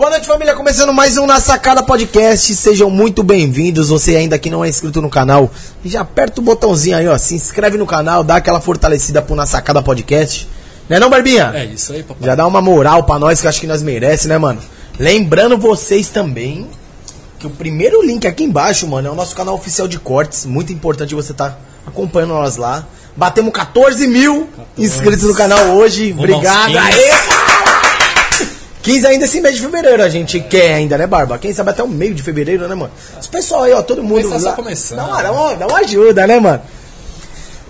[0.00, 0.54] Boa noite, família.
[0.54, 2.54] Começando mais um Na Sacada Podcast.
[2.54, 3.90] Sejam muito bem-vindos.
[3.90, 5.50] Você ainda que não é inscrito no canal,
[5.84, 7.18] já aperta o botãozinho aí, ó.
[7.18, 10.48] Se inscreve no canal, dá aquela fortalecida pro Na Sacada Podcast.
[10.88, 11.52] Né não, Barbinha?
[11.54, 12.26] É isso aí, papai.
[12.26, 14.62] Já dá uma moral pra nós que eu acho que nós merece, né, mano?
[14.98, 16.66] Lembrando vocês também
[17.38, 20.46] que o primeiro link aqui embaixo, mano, é o nosso canal oficial de cortes.
[20.46, 22.86] Muito importante você tá acompanhando nós lá.
[23.14, 24.48] Batemos 14 mil
[24.78, 26.12] inscritos no canal hoje.
[26.12, 26.68] Aos Obrigado.
[26.68, 26.78] 15.
[26.78, 27.49] Aê!
[28.82, 31.38] 15 ainda esse mês de fevereiro a gente quer ainda, né, Barba?
[31.38, 32.92] Quem sabe até o meio de fevereiro, né, mano?
[33.20, 34.28] Os pessoal aí, ó, todo mundo.
[34.30, 34.98] Tá só lá- começando.
[34.98, 36.62] Dá uma, dá, uma, dá uma ajuda, né, mano?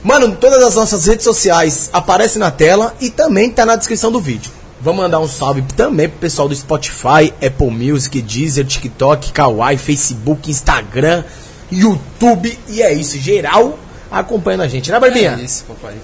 [0.02, 4.20] Mano, todas as nossas redes sociais aparecem na tela e também tá na descrição do
[4.20, 4.50] vídeo.
[4.80, 10.50] Vamos mandar um salve também pro pessoal do Spotify, Apple Music, Deezer, TikTok, Kawaii, Facebook,
[10.50, 11.22] Instagram,
[11.70, 12.58] YouTube.
[12.68, 13.78] E é isso, geral
[14.10, 15.36] acompanhando a gente, né, Barbinha?
[15.38, 15.94] É isso, papai.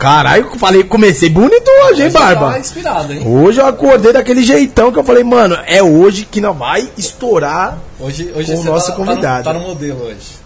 [0.00, 2.52] Caralho, eu falei, comecei bonito hoje, hein, Barba?
[2.52, 3.22] Tá inspirado, hein?
[3.26, 7.78] Hoje eu acordei daquele jeitão que eu falei, mano, é hoje que não vai estourar.
[8.00, 9.44] Hoje, hoje Com o nosso tá, convidado.
[9.44, 10.40] Tá no, tá no modelo hoje.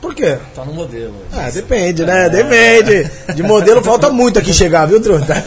[0.00, 0.38] Por quê?
[0.56, 1.40] Tá no modelo hoje.
[1.40, 2.28] Ah, depende, né?
[2.28, 3.08] Depende.
[3.32, 5.44] De modelo falta muito aqui chegar, viu, truta?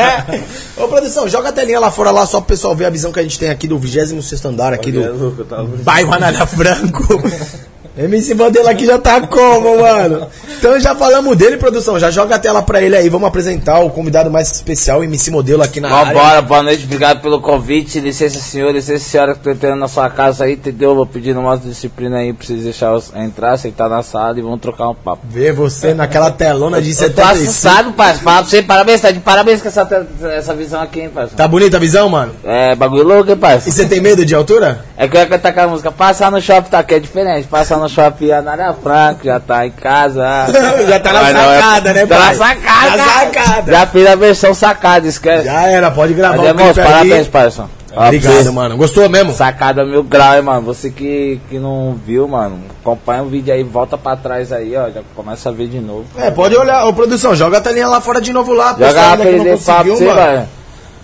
[0.82, 3.20] Ô, produção, joga a telinha lá fora lá só pro pessoal ver a visão que
[3.20, 7.04] a gente tem aqui do 26 andar aqui do bairro Anália Franco.
[7.96, 10.28] MC modelo aqui já tá como, mano?
[10.58, 11.98] Então já falamos dele, produção.
[11.98, 13.08] Já joga a tela pra ele aí.
[13.08, 16.12] Vamos apresentar o convidado mais especial, MC modelo aqui na área.
[16.14, 17.98] Vambora, boa noite, obrigado pelo convite.
[17.98, 20.94] Licença, senhor, licença, senhora, que tô entrando na sua casa aí, entendeu?
[20.94, 24.88] Vou pedir uma disciplina aí pra vocês deixar entrar, sentar na sala e vamos trocar
[24.90, 25.22] um papo.
[25.28, 27.42] Ver você naquela telona de Eu tô 75.
[27.50, 28.24] assustado, parceiro.
[28.24, 31.36] Fala pra você, parabéns, tá de parabéns com essa, essa visão aqui, hein, parceiro.
[31.36, 32.32] Tá bonita a visão, mano?
[32.44, 33.76] É, bagulho louco, hein, E parceiro.
[33.76, 34.84] você tem medo de altura?
[35.02, 37.48] É que eu ia cantar aquela música, passar no shopping tá aqui, é diferente.
[37.48, 40.22] Passar no shopping Anália Franco, já tá em casa.
[40.86, 42.26] Já tá na Mas é- sacada, né, Tá pai?
[42.26, 42.96] na sacada.
[42.98, 43.72] Na sacada.
[43.72, 45.44] Já fiz a versão sacada, esquece.
[45.46, 47.70] Já era, pode gravar Mas é o bom, clipe parabéns, parceiro.
[47.96, 48.76] Obrigado, mano.
[48.76, 49.32] Gostou mesmo?
[49.32, 50.60] Sacada mil grau, hein, mano.
[50.62, 54.90] Você que, que não viu, mano, acompanha o vídeo aí, volta pra trás aí, ó.
[54.90, 56.04] Já começa a ver de novo.
[56.18, 56.84] É, pode olhar.
[56.86, 58.76] Ô, produção, joga a telinha lá fora de novo lá.
[58.78, 60.48] Joga que ele não papo pra conseguiu, você, mano.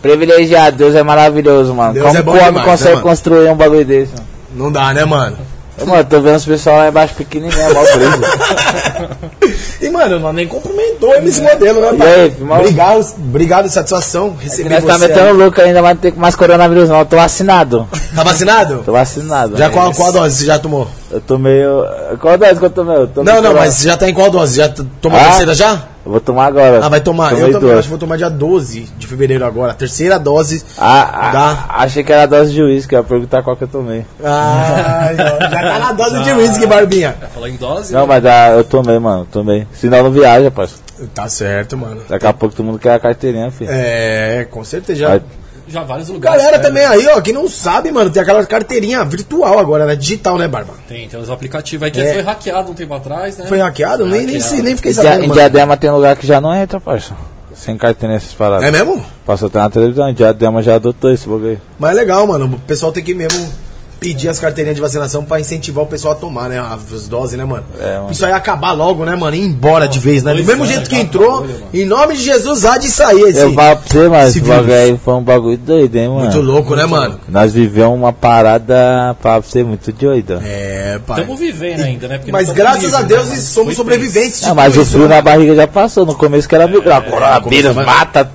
[0.07, 1.95] Privilegiado, Deus é maravilhoso, mano.
[1.95, 3.07] Deus Como é o homem demais, né, consegue mano?
[3.07, 4.27] construir um bagulho desse, mano?
[4.55, 5.37] Não dá, né, mano?
[5.85, 9.57] Mano, tô vendo os pessoal lá embaixo pequenininho, mó brisa.
[9.81, 12.09] E, mano, nós nem cumprimentou esse modelo, né, pai?
[12.15, 12.37] aí?
[12.41, 14.35] Obrigado, obrigado, satisfação.
[14.41, 14.89] É Receber nós você.
[14.89, 17.01] tá metendo louco ainda, mas não tem mais coronavírus não.
[17.01, 17.87] Eu tô vacinado.
[18.15, 18.83] Tá vacinado?
[18.85, 19.57] Tô vacinado.
[19.57, 20.89] Já qual, qual dose você já tomou?
[21.11, 21.85] Eu tô meio...
[22.21, 22.97] Qual dose que eu tomei?
[22.97, 24.57] Eu tomei Não, não, mas já tá em qual dose?
[24.57, 24.69] Já
[25.01, 25.25] tomou a Ah?
[25.27, 25.83] terceira já?
[26.05, 26.81] Eu vou tomar agora.
[26.85, 27.31] Ah, vai tomar.
[27.31, 27.79] Tomei eu também duas.
[27.79, 29.75] acho que vou tomar dia 12 de fevereiro agora.
[29.75, 30.65] Terceira dose.
[30.79, 31.65] Ah, Dá.
[31.69, 34.05] ah, achei que era a dose de uísque, eu ia perguntar qual que eu tomei.
[34.23, 37.15] Ah, já tá na dose de whisky, Barbinha.
[37.35, 37.93] Falou em dose?
[37.93, 39.67] Não, mas ah, eu tomei, mano, tomei.
[39.73, 40.83] Senão não viaja, parceiro.
[41.15, 42.01] Tá certo, mano.
[42.09, 43.71] Daqui a pouco todo mundo quer a carteirinha, filho.
[43.73, 45.07] É, com certeza.
[45.09, 45.23] Vai-
[45.69, 46.39] Já vários lugares.
[46.41, 46.63] Galera né?
[46.63, 49.97] também aí, ó, que não sabe, mano, tem aquela carteirinha virtual agora, né?
[49.97, 50.75] Digital, né, Barba?
[50.89, 52.13] Tem, tem os aplicativos aí que É.
[52.15, 53.47] foi hackeado um tempo atrás, né?
[53.47, 54.07] Foi hackeado?
[54.07, 54.63] Nem, nem, Hackeado.
[54.63, 55.31] nem fiquei Em, dia, sabendo, em.
[55.31, 57.17] Diadema tem lugar que já não entra, parceiro.
[57.55, 58.65] Sem carteirinha essas paradas.
[58.65, 59.05] É mesmo?
[59.25, 61.59] Passou até na televisão, Diadema já adotou esse bagulho aí.
[61.79, 62.45] Mas é legal, mano.
[62.55, 63.49] O pessoal tem que mesmo
[63.99, 66.59] pedir as carteirinhas de vacinação pra incentivar o pessoal a tomar, né?
[66.59, 67.65] As doses, né, mano?
[67.81, 68.11] É, mano.
[68.11, 69.37] Isso aí acabar logo, né, mano?
[69.37, 70.33] Ir embora de vez, né?
[70.33, 73.41] Do mesmo anos jeito que entrou, bagulho, em nome de Jesus, há de sair esse.
[73.41, 76.21] Eu falo pra você, mas esse bagulho aí foi um bagulho doido, hein, mano.
[76.21, 77.21] Muito louco, né, mano?
[77.29, 80.41] Nós vivemos uma parada, pra você, muito doida.
[80.45, 81.21] É, pai.
[81.21, 82.19] Estamos vivendo ainda, né?
[82.19, 83.37] Porque Mas não graças a Deus né?
[83.37, 84.41] Somos sobreviventes.
[84.41, 85.17] de Ah, mas tudo o frio né?
[85.17, 86.05] na barriga já passou.
[86.07, 87.05] No começo que era mil graus.
[87.07, 88.31] Coronavírus, começou, mata.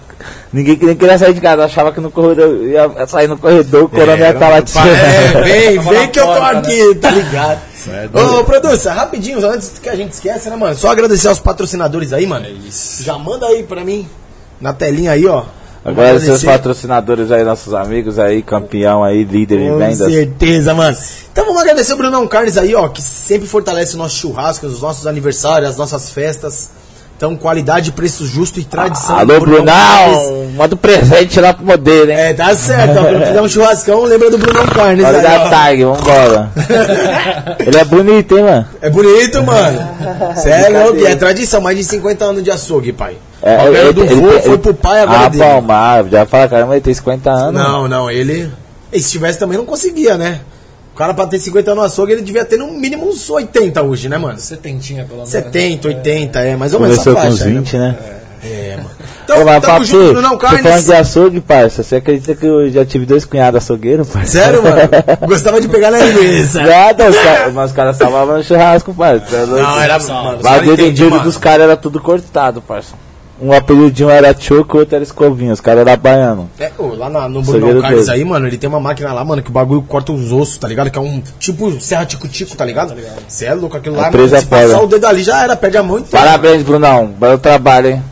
[0.53, 1.63] Ninguém nem queria sair de casa.
[1.63, 5.41] Achava que no corredor ia sair no corredor, o corona ia estar lá Pai, É,
[5.43, 7.61] vem, vem que eu tô porta, aqui, tá ligado?
[7.87, 10.75] é Ô, produção, rapidinho, antes que a gente esqueça, né, mano?
[10.75, 12.45] Só agradecer aos patrocinadores aí, mano.
[12.45, 13.03] É isso.
[13.03, 14.07] Já manda aí pra mim,
[14.59, 15.43] na telinha aí, ó.
[15.83, 19.97] Agradecer os patrocinadores aí, nossos amigos aí, campeão aí, líder em Com vendas.
[19.97, 20.95] certeza, mano.
[21.31, 24.81] Então vamos agradecer o Brunão Carnes aí, ó, que sempre fortalece o nosso churrasco, os
[24.81, 26.69] nossos aniversários, as nossas festas.
[27.21, 29.15] Então, qualidade, preço justo e tradição.
[29.19, 30.49] Alô, Brunão!
[30.57, 32.17] Manda um presente lá pro modelo, hein?
[32.17, 32.97] É, tá certo.
[32.97, 35.05] ó, Quando fizer um churrascão, lembra do Brunão Carnes.
[35.05, 36.49] Olha da tag, vambora.
[37.63, 38.65] Ele é bonito, hein, mano?
[38.81, 39.79] É bonito, mano.
[40.35, 41.09] Sério, Brincadeira.
[41.11, 43.15] é tradição, mais de 50 anos de açougue, pai.
[43.43, 45.43] É, o ganho do vô ele- foi pro pai agora Ah, dele.
[45.43, 47.53] Palmar, já fala, caramba, ele tem 50 anos.
[47.61, 48.51] Não, não, ele.
[48.91, 50.39] E se tivesse também não conseguia, né?
[51.01, 53.81] O cara pra ter 50 anos no açougue, ele devia ter no mínimo uns 80
[53.81, 54.37] hoje, né, mano?
[54.37, 55.29] Setentinha, pelo menos.
[55.31, 57.45] 70, 80, é, mais ou menos essa com uns faixa.
[57.45, 57.95] 20, né?
[58.43, 58.89] É, mano.
[59.01, 60.85] Ô, Então, mas tamo papo, junto, Brunão você falando Carnes.
[60.85, 64.31] de açougue, parça, você acredita que eu já tive dois cunhados açougueiros, parça?
[64.31, 64.77] Sério, mano?
[65.27, 66.61] Gostava de pegar na linguiça.
[66.61, 69.45] Nada, os caras, mas os caras salvavam no churrasco, parça.
[69.47, 71.23] Não, era, mano, O os caras bagulho do entendem, dia mano.
[71.23, 72.93] dos caras era tudo cortado, parça.
[73.41, 75.51] Um um era Choco, outro era Escovinha.
[75.51, 76.45] Os caras eram baianos.
[76.59, 79.41] É, ô, lá na, no Bruno Carlos aí, mano, ele tem uma máquina lá, mano,
[79.41, 80.91] que o bagulho corta os ossos, tá ligado?
[80.91, 82.93] Que é um tipo serra tico-tico, tá ligado?
[83.27, 84.83] Você é louco, aquilo lá, mano, se passar foda.
[84.83, 87.07] o dedo ali já era, perde a mão e Parabéns, Brunão.
[87.07, 88.03] Belo trabalho, hein?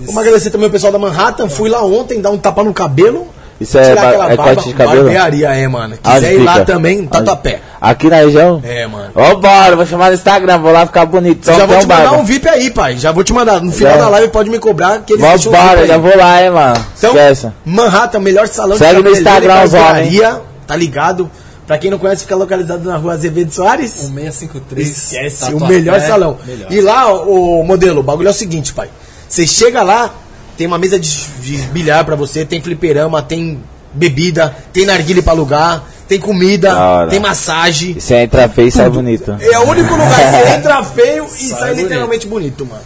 [0.00, 3.26] Vamos agradecer também o pessoal da Manhattan, fui lá ontem dar um tapa no cabelo.
[3.60, 5.02] Isso é, tirar ba- aquela é barba, corte de cabelo?
[5.04, 5.96] barbearia, é, mano.
[6.02, 7.60] Quiser ir lá também, Tatuapé.
[7.80, 8.60] Aqui na região?
[8.64, 9.10] É, mano.
[9.14, 11.44] Ô, bora, vou chamar no Instagram, vou lá ficar bonito.
[11.44, 12.18] Só já vou te um mandar barba.
[12.18, 12.96] um VIP aí, pai.
[12.96, 13.60] Já vou te mandar.
[13.60, 14.00] No final Já.
[14.00, 15.88] da live pode me cobrar que eles deixam um VIP Vambora, aí.
[15.88, 16.86] já vou lá, hein, mano.
[16.96, 17.48] Então, Esquece.
[17.64, 21.30] Manhattan, melhor salão Segue no cabeleiro e Instagram os barbearia, Tá ligado?
[21.66, 24.08] Pra quem não conhece, fica localizado na rua Azevedo Soares.
[24.10, 24.88] 1653.
[24.88, 26.36] Esquece, Tatuapé, o melhor salão.
[26.46, 26.72] melhor.
[26.72, 28.88] E lá, o, o modelo, o bagulho é o seguinte, pai.
[29.28, 30.10] Você chega lá,
[30.58, 31.08] tem uma mesa de,
[31.40, 33.60] de bilhar pra você, tem fliperama, tem
[33.94, 37.92] bebida, tem narguile pra alugar, tem comida, tem massagem.
[37.96, 39.36] E você entra feio e sai bonito.
[39.40, 41.82] É o único lugar que você entra feio e sai, bonito.
[41.84, 42.82] literalmente bonito, mano.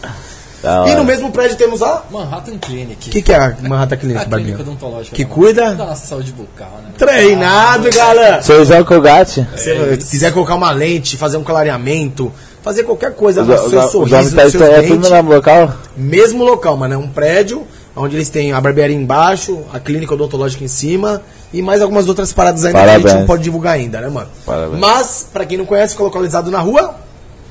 [0.61, 0.95] Da E hora.
[0.95, 2.03] no mesmo prédio temos a.
[2.11, 3.09] Manhattan Clinic.
[3.09, 5.15] O que, que é a Manhattan Clinic, a clínica odontológica.
[5.15, 5.73] Que cuida?
[5.75, 6.91] Da nossa saúde bucal, né?
[6.97, 8.41] Treinado, galera!
[8.43, 9.45] Seu João Colgate?
[9.57, 12.31] Se você quiser colocar uma lente, fazer um clareamento,
[12.63, 15.09] fazer qualquer coisa Os os- seu os sorriso, nos tá seus é tudo no dentes,
[15.11, 15.73] mesmo local?
[15.95, 16.93] mesmo local, mano.
[16.95, 21.21] É um prédio onde eles têm a barbearia embaixo, a clínica odontológica em cima
[21.53, 23.19] e mais algumas outras paradas ainda que a gente Parabéns.
[23.21, 24.29] não pode divulgar ainda, né, mano?
[24.45, 24.79] Parabéns.
[24.79, 26.95] Mas, pra quem não conhece, fica localizado na rua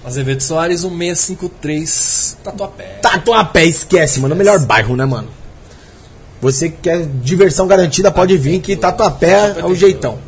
[0.04, 2.98] Azevedo Soares, 1653, Tatuapé.
[3.00, 4.34] Tatuapé, esquece, mano.
[4.34, 5.28] O melhor bairro, né, mano?
[6.40, 10.18] Você que quer diversão garantida, pode vir que Tatuapé é o jeitão.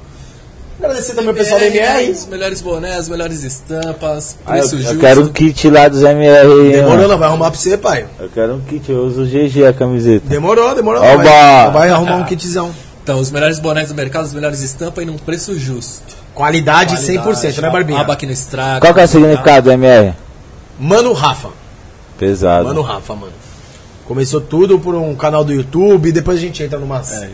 [0.79, 2.11] Agradecer também o pessoal da MR.
[2.11, 4.99] Os melhores bonés, as melhores estampas, Ah, eu, preço eu justo.
[4.99, 8.06] quero um kit lá dos MR Demorou, não vai arrumar pra você, pai.
[8.19, 10.26] Eu quero um kit, eu uso GG a camiseta.
[10.29, 11.03] Demorou, demorou.
[11.03, 11.23] Oba!
[11.23, 12.75] Vai, vai arrumar um kitzão.
[13.03, 16.17] Então, os melhores bonés do mercado, as melhores estampas e num preço justo.
[16.35, 18.00] Qualidade, 100%, né, Barbinha?
[18.00, 18.81] Aba que não estraga.
[18.81, 20.15] Qual que é o significado do MR?
[20.79, 21.50] Mano Rafa.
[22.19, 22.65] Pesado.
[22.65, 23.32] Mano Rafa, mano.
[24.06, 27.12] Começou tudo por um canal do YouTube, depois a gente entra numas.
[27.12, 27.29] É.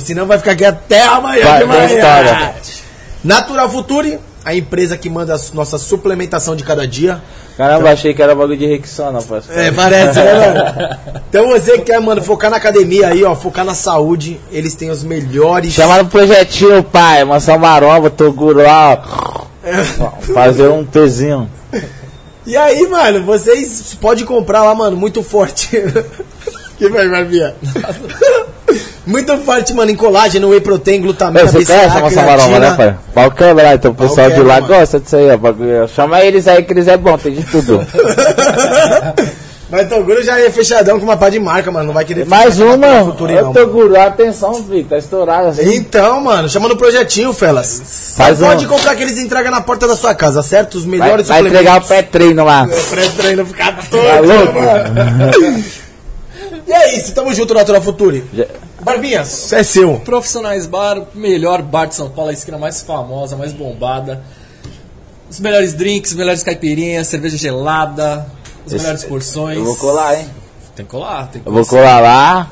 [0.00, 1.84] Senão vai ficar aqui até amanhã Vai, de manhã.
[1.86, 2.54] história.
[3.24, 7.20] Natural Futuri, a empresa que manda a nossa suplementação de cada dia.
[7.56, 9.60] Caramba, achei que era bagulho de Rexona, parceiro.
[9.60, 10.98] É, parece, né, mano?
[11.28, 14.90] Então você que quer, mano, focar na academia aí, ó, focar na saúde, eles têm
[14.90, 15.74] os melhores.
[15.74, 17.22] Chama no projetinho, pai.
[17.24, 19.02] Maçã maromba, toguro lá.
[20.00, 20.10] ó.
[20.32, 21.50] Fazer um tezinho.
[22.46, 25.68] E aí, mano, vocês podem comprar lá, mano, muito forte.
[26.78, 27.54] que vai, Barbinha?
[29.06, 32.96] Muito forte, mano, em colágeno, whey protein, glutamina, Você conhece a maçã maromba, né, pai?
[33.14, 34.66] Pau quebrar, então o pessoal de lá mano.
[34.68, 35.36] gosta disso aí, ó.
[35.36, 35.88] bagulho.
[35.88, 37.84] Chama eles aí que eles é bom, tem de tudo.
[39.70, 41.88] Mas Toguro já é fechadão com uma pá de marca, mano.
[41.88, 43.66] Não vai querer Mais uma, não, mano.
[43.70, 45.74] guru, atenção, Vitor, tá estourado assim.
[45.74, 48.14] Então, mano, chama no projetinho, felas.
[48.16, 50.76] Faz Mas pode um- comprar que eles entregam na porta da sua casa, certo?
[50.76, 52.66] Os Vai, melhores vai entregar o pré-treino lá.
[52.88, 54.54] Pré-treino ficar todo, Tá louco?
[54.54, 55.64] mano.
[56.68, 58.22] E é isso, tamo junto, Natura Futuri.
[58.34, 58.44] Já-
[58.82, 59.98] Barbinha, é seu.
[60.00, 64.22] Profissionais Bar, melhor bar de São Paulo, a esquina mais famosa, mais bombada.
[65.30, 68.26] Os melhores drinks, melhores caipirinhas, cerveja gelada,
[68.66, 69.56] as Esse- melhores porções.
[69.58, 70.28] Eu vou colar, hein?
[70.76, 71.82] Tem que colar, tem que Eu vou colar.
[71.82, 72.50] colar lá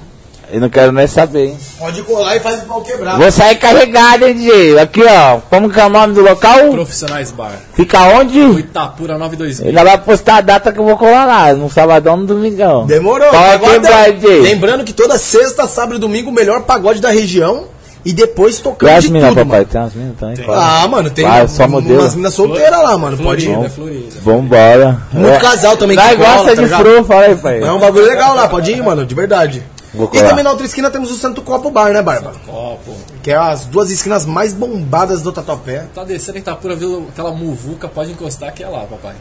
[0.52, 1.56] e não quero nem saber, hein?
[1.78, 3.18] Pode colar e faz o pau quebrar.
[3.18, 4.78] Vou sair carregado, hein, DJ?
[4.78, 5.38] Aqui, ó.
[5.50, 6.70] Como que é o nome do local?
[6.70, 7.52] Profissionais Bar.
[7.74, 8.38] Fica onde?
[8.38, 9.68] Itapura 92000.
[9.68, 12.86] Ele vai postar a data que eu vou colar lá, no sabadão, no domingão.
[12.86, 13.28] Demorou.
[13.30, 14.40] Pau Pagode quebrar, DJ.
[14.40, 17.64] Lembrando que toda sexta, sábado e domingo, o melhor pagode da região.
[18.04, 19.58] E depois tocando as de minas, tudo, papai?
[19.58, 19.68] mano.
[19.72, 20.36] Tem as minas também?
[20.36, 20.60] claro.
[20.62, 21.98] Ah, mano, tem Vai, só um- modelo.
[22.02, 23.16] umas minas solteiras lá, mano.
[23.18, 23.52] Pode ir.
[23.52, 24.06] Florida, Florida.
[24.22, 24.98] Vambora.
[25.12, 25.38] Muito É.
[25.40, 27.60] casal também cola, gosta tá de fru, fala aí, pai.
[27.62, 29.60] É um bagulho legal lá, pode ir, mano, de verdade.
[29.94, 32.32] E também na outra esquina temos o Santo Copo Bar, né, Barba?
[32.44, 32.94] Copo.
[33.22, 35.86] Que é as duas esquinas mais bombadas do Tatuapé.
[35.94, 39.14] Tá descendo em Itapura, viu aquela muvuca, pode encostar que é lá, papai.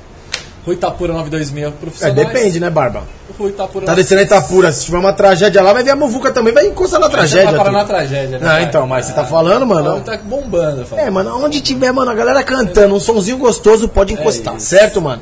[0.65, 2.15] Rua Itapura 926, É, profissionais.
[2.15, 3.03] depende, né, Barba?
[3.37, 6.31] Rua Itapura Tá descendo a Itapura, se tiver uma tragédia lá, vai ver a muvuca
[6.31, 7.51] também, vai encostar na tragédia.
[7.51, 8.47] vai parar na tragédia, né?
[8.49, 10.01] Ah, então, mas você tá falando, mano.
[10.01, 11.01] Tá bombando, eu falo.
[11.01, 14.65] É, mano, onde tiver, mano, a galera cantando, um sonzinho gostoso pode encostar, isso.
[14.65, 15.21] certo, mano?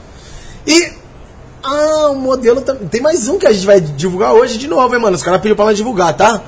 [0.66, 1.03] E.
[1.64, 2.88] Ah, o modelo também.
[2.88, 5.16] Tem mais um que a gente vai divulgar hoje de novo, hein, mano?
[5.16, 6.44] Os caras pediram pra nós divulgar, tá?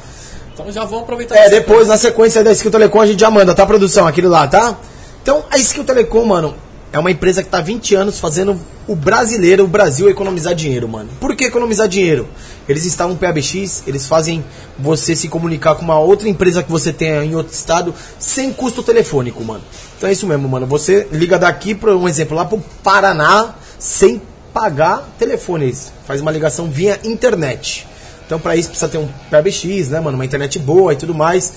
[0.54, 3.54] Então já vamos aproveitar É, depois, na sequência da Skill Telecom, a gente já manda,
[3.56, 4.06] tá, produção?
[4.06, 4.78] Aquele lá, tá?
[5.22, 6.56] Então, a Skill Telecom, mano,
[6.92, 10.88] é uma empresa que tá há 20 anos fazendo o brasileiro, o Brasil, economizar dinheiro,
[10.88, 11.10] mano.
[11.20, 12.28] Por que economizar dinheiro?
[12.70, 14.46] Eles instalam PABX, eles fazem
[14.78, 18.82] você se comunicar com uma outra empresa que você tenha em outro estado, sem custo
[18.84, 19.62] telefônico, mano.
[19.98, 20.66] Então é isso mesmo, mano.
[20.68, 24.22] Você liga daqui, para um exemplo, lá pro Paraná, sem
[24.56, 25.92] pagar telefones.
[26.08, 27.86] Faz uma ligação via internet.
[28.26, 30.18] Então, para isso, precisa ter um PBX, né, mano?
[30.18, 31.54] Uma internet boa e tudo mais.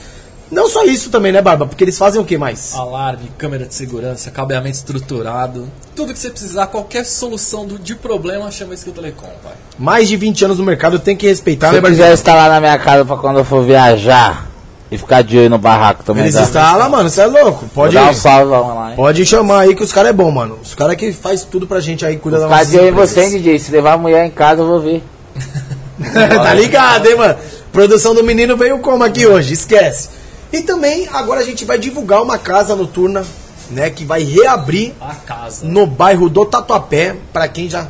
[0.51, 1.65] Não só isso também, né, Barba?
[1.65, 2.75] Porque eles fazem o que mais?
[2.75, 5.71] Alarme, câmera de segurança, cabeamento estruturado.
[5.95, 9.53] Tudo que você precisar, qualquer solução do, de problema, chama Skill Telecom, pai.
[9.79, 12.61] Mais de 20 anos no mercado, tem que respeitar, Se né, eu quiser instalar na
[12.61, 14.48] minha casa pra quando eu for viajar
[14.91, 16.25] e ficar de olho no barraco também.
[16.25, 17.67] Eles instalam, mano, você é louco.
[17.75, 18.97] Pode, Vou dar um salve lá, hein?
[18.97, 20.59] pode chamar aí que os caras é bom, mano.
[20.63, 23.25] Os caras que faz tudo pra gente aí, cuida da nossa de olho em você,
[23.25, 23.59] hein, DJ.
[23.59, 25.03] Se levar a mulher em casa, eu vou ver.
[26.13, 27.37] tá ligado, hein, mano?
[27.73, 30.09] Produção do menino veio como aqui hoje, esquece.
[30.53, 33.25] E também, agora a gente vai divulgar uma casa noturna,
[33.71, 35.67] né, que vai reabrir A casa.
[35.67, 37.87] no bairro do Tatuapé, pra quem já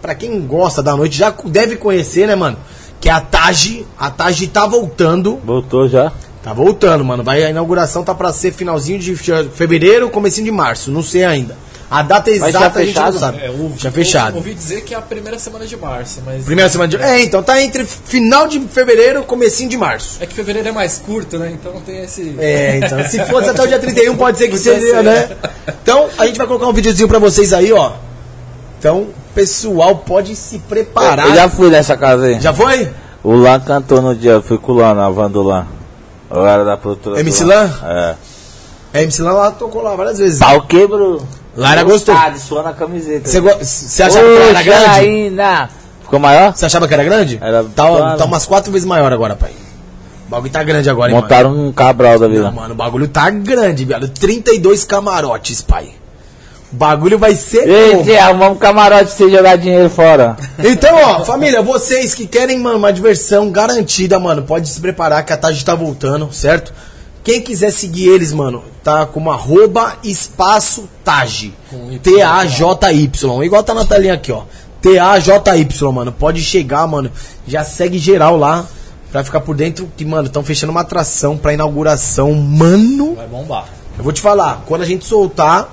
[0.00, 2.56] para quem gosta da noite já deve conhecer, né, mano?
[3.00, 6.12] Que é a Taj, a Taj tá voltando, Voltou já?
[6.42, 7.22] tá voltando, mano.
[7.22, 11.24] Vai a inauguração tá pra ser finalzinho de fe- fevereiro, comecinho de março, não sei
[11.24, 11.56] ainda.
[11.90, 13.18] A data exata a gente não fechado?
[13.18, 13.38] sabe.
[13.42, 14.36] É, ouvi, já fechado.
[14.36, 16.44] Ouvi dizer que é a primeira semana de março, mas.
[16.44, 16.96] Primeira semana de.
[16.98, 20.18] É, então tá entre final de fevereiro e comecinho de março.
[20.20, 21.50] É que fevereiro é mais curto, né?
[21.54, 22.34] Então tem esse.
[22.38, 25.30] É, então, se fosse até o dia 31, pode ser que seja, né?
[25.82, 27.92] Então, a gente vai colocar um videozinho pra vocês aí, ó.
[28.78, 31.28] Então, pessoal, pode se preparar.
[31.28, 32.40] Eu já fui nessa casa aí.
[32.40, 32.88] Já foi?
[33.24, 35.66] O Lan cantou no dia, eu fui com o Lan, na van do Lan.
[36.30, 37.18] Eu era da produtora.
[37.18, 37.70] MC Lan?
[37.84, 38.14] É.
[38.94, 40.38] A MC lá, lá tocou lá várias vezes.
[40.38, 41.22] Pau quebrou.
[41.56, 42.16] Lá era gostoso.
[42.16, 43.28] Ah, de suor na camiseta.
[43.28, 44.84] Você achava que era grande?
[44.84, 45.70] Janaína.
[46.02, 46.56] Ficou maior?
[46.56, 47.38] Você achava que era grande?
[47.42, 48.18] Era tá, claro.
[48.18, 49.50] tá umas quatro vezes maior agora, pai.
[50.26, 52.44] O bagulho tá grande agora, hein, Montaram um cabral da vida.
[52.44, 54.08] Não, mano, o bagulho tá grande, velho.
[54.08, 55.90] 32 camarotes, pai.
[56.72, 58.04] O bagulho vai ser bom.
[58.04, 60.36] Gente, arrumamos um camarote sem jogar dinheiro fora.
[60.58, 65.32] Então, ó, família, vocês que querem, mano, uma diversão garantida, mano, pode se preparar que
[65.32, 66.72] a tarde tá voltando, certo?
[67.24, 71.52] Quem quiser seguir eles, mano, tá como arroba espaço Taj.
[71.70, 71.98] Com Y.
[72.00, 73.44] T-A-J-Y.
[73.44, 74.42] Igual tá na telinha aqui, ó.
[74.80, 76.12] T-A-J-Y, mano.
[76.12, 77.10] Pode chegar, mano.
[77.46, 78.66] Já segue geral lá.
[79.10, 82.34] Pra ficar por dentro, que, mano, estão fechando uma atração pra inauguração.
[82.34, 83.64] Mano, Vai bombar.
[83.96, 85.66] eu vou te falar, quando a gente soltar,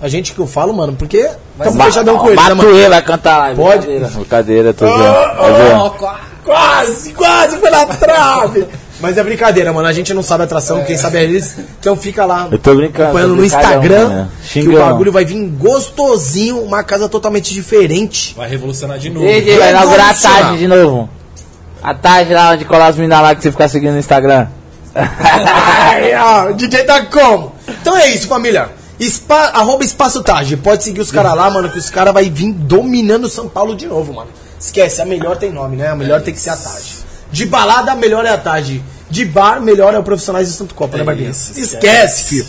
[0.00, 1.18] a gente que eu falo, mano, porque
[1.58, 2.68] estamos Ba- fechadão com eles, né, mano?
[2.70, 3.54] Matuê vai cantar lá.
[3.54, 3.86] Pode?
[3.86, 5.04] Brincadeira, tô vendo.
[5.04, 8.66] Ah, Tá Quase, quase foi na trave.
[8.98, 9.86] Mas é brincadeira, mano.
[9.86, 11.56] A gente não sabe a atração, quem sabe é eles.
[11.78, 12.48] Então fica lá.
[12.50, 14.08] Eu tô brincando, Acompanhando no Instagram.
[14.08, 14.28] né?
[14.44, 18.34] Que o bagulho vai vir gostosinho, uma casa totalmente diferente.
[18.36, 19.26] Vai revolucionar de novo.
[19.26, 21.08] DJ, vai inaugurar a tarde de novo.
[21.82, 24.46] A tarde lá onde colar as minas lá que você ficar seguindo no Instagram.
[24.94, 27.52] Ai, ó, o DJ tá como?
[27.68, 28.68] Então é isso, família.
[29.52, 30.56] Arroba Espaço Taj.
[30.58, 33.86] Pode seguir os caras lá, mano, que os caras vai vir dominando São Paulo de
[33.86, 34.30] novo, mano.
[34.58, 35.88] Esquece, a melhor tem nome, né?
[35.88, 36.98] A melhor tem que ser a Taj.
[37.32, 38.82] De balada, a melhor é a Taj.
[39.08, 41.30] De bar, melhor é o Profissionais de Santo Copa, né, É Barbinha?
[41.30, 42.24] isso, Esquece, esquece.
[42.24, 42.46] filho.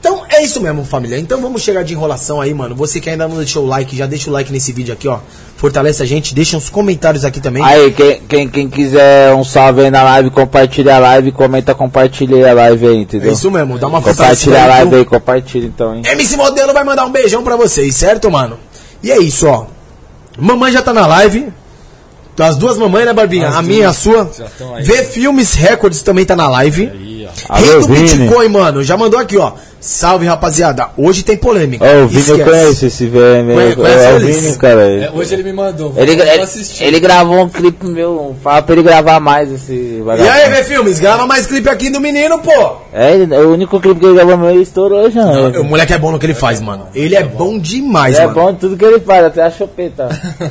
[0.00, 1.18] Então é isso mesmo, família.
[1.18, 2.74] Então vamos chegar de enrolação aí, mano.
[2.74, 5.18] Você que ainda não deixou o like, já deixa o like nesse vídeo aqui, ó.
[5.58, 7.62] Fortalece a gente, deixa uns comentários aqui também.
[7.62, 12.50] Aí, quem, quem, quem quiser um salve aí na live, compartilha a live, comenta, compartilha
[12.50, 13.32] a live aí, É entendeu?
[13.32, 16.02] isso mesmo, dá uma Compartilha a live aí, compartilha então, hein?
[16.06, 18.58] MC Modelo vai mandar um beijão pra vocês, certo, mano?
[19.02, 19.66] E é isso, ó.
[20.38, 21.52] Mamãe já tá na live.
[22.38, 23.48] As duas mamães, né, Barbinha?
[23.48, 24.30] As a duas minha e a sua.
[24.36, 24.82] já tão aí.
[24.82, 26.88] Vê Filmes Records também tá na live.
[26.90, 27.19] Aí, ó.
[27.48, 28.08] Alô, Rei do Vini.
[28.26, 28.82] Bitcoin, mano.
[28.84, 29.52] Já mandou aqui, ó.
[29.82, 30.88] Salve, rapaziada.
[30.94, 31.82] Hoje tem polêmica.
[31.82, 32.50] Ô, o Vini eu Esquece.
[32.50, 33.54] conheço esse VM.
[33.54, 34.36] Conhe- conhece É o eles?
[34.42, 34.80] Vini, cara.
[34.90, 35.94] É, hoje ele me mandou.
[35.96, 36.84] Ele, vou ele, assistir.
[36.84, 40.30] ele gravou um clipe meu, fala pra ele gravar mais esse E vagabundo.
[40.36, 41.00] aí, Vê Filmes?
[41.00, 42.72] Grava mais clipe aqui do menino, pô.
[42.92, 45.24] É, ele- o único clipe que ele gravou meu ele estourou já.
[45.58, 46.86] O moleque é bom no que ele faz, mano.
[46.94, 48.34] Ele é bom demais, é mano.
[48.34, 50.08] bom tudo que ele faz, até a chupeta.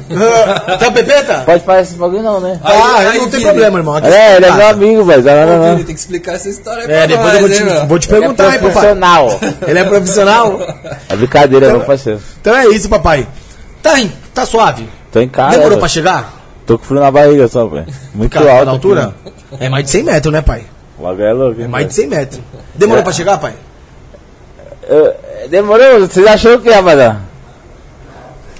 [0.09, 1.43] Ah, Tá pepeta?
[1.45, 2.59] Pode fazer esse bagulho não, né?
[2.63, 3.43] Ah, Aí, aí, não tem Vini.
[3.43, 3.95] problema, irmão.
[3.95, 5.21] Aqui É, ele é meu amigo, velho.
[5.23, 5.71] Não, Ô, não, não.
[5.75, 7.99] Vini, tem que explicar essa história aí É, pra depois nós, eu vou te, vou
[7.99, 8.59] te Ele é perguntar, hein, papai.
[8.71, 9.39] profissional.
[9.67, 10.59] Ele é profissional?
[11.09, 12.19] É brincadeira, meu parceiro.
[12.41, 13.27] Então é isso, papai.
[13.81, 14.11] Tá, hein?
[14.33, 14.87] Tá suave.
[15.11, 15.57] Tô em casa.
[15.57, 16.33] Demorou pra chegar?
[16.65, 17.87] Tô com frio na barriga só, velho.
[18.13, 18.65] Muito Cara, alto.
[18.65, 19.13] na altura?
[19.59, 20.63] É mais de 100 metros, né, pai?
[20.97, 21.61] O bagulho é louco.
[21.61, 22.09] É mais de velho?
[22.11, 22.41] 100 metros.
[22.75, 23.03] Demorou É.
[23.03, 23.53] pra chegar, pai?
[24.87, 25.13] Eu-
[25.49, 26.01] Demorou?
[26.01, 27.17] Vocês acharam o que, rapaziada?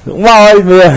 [0.08, 0.94] Uma hora e meia.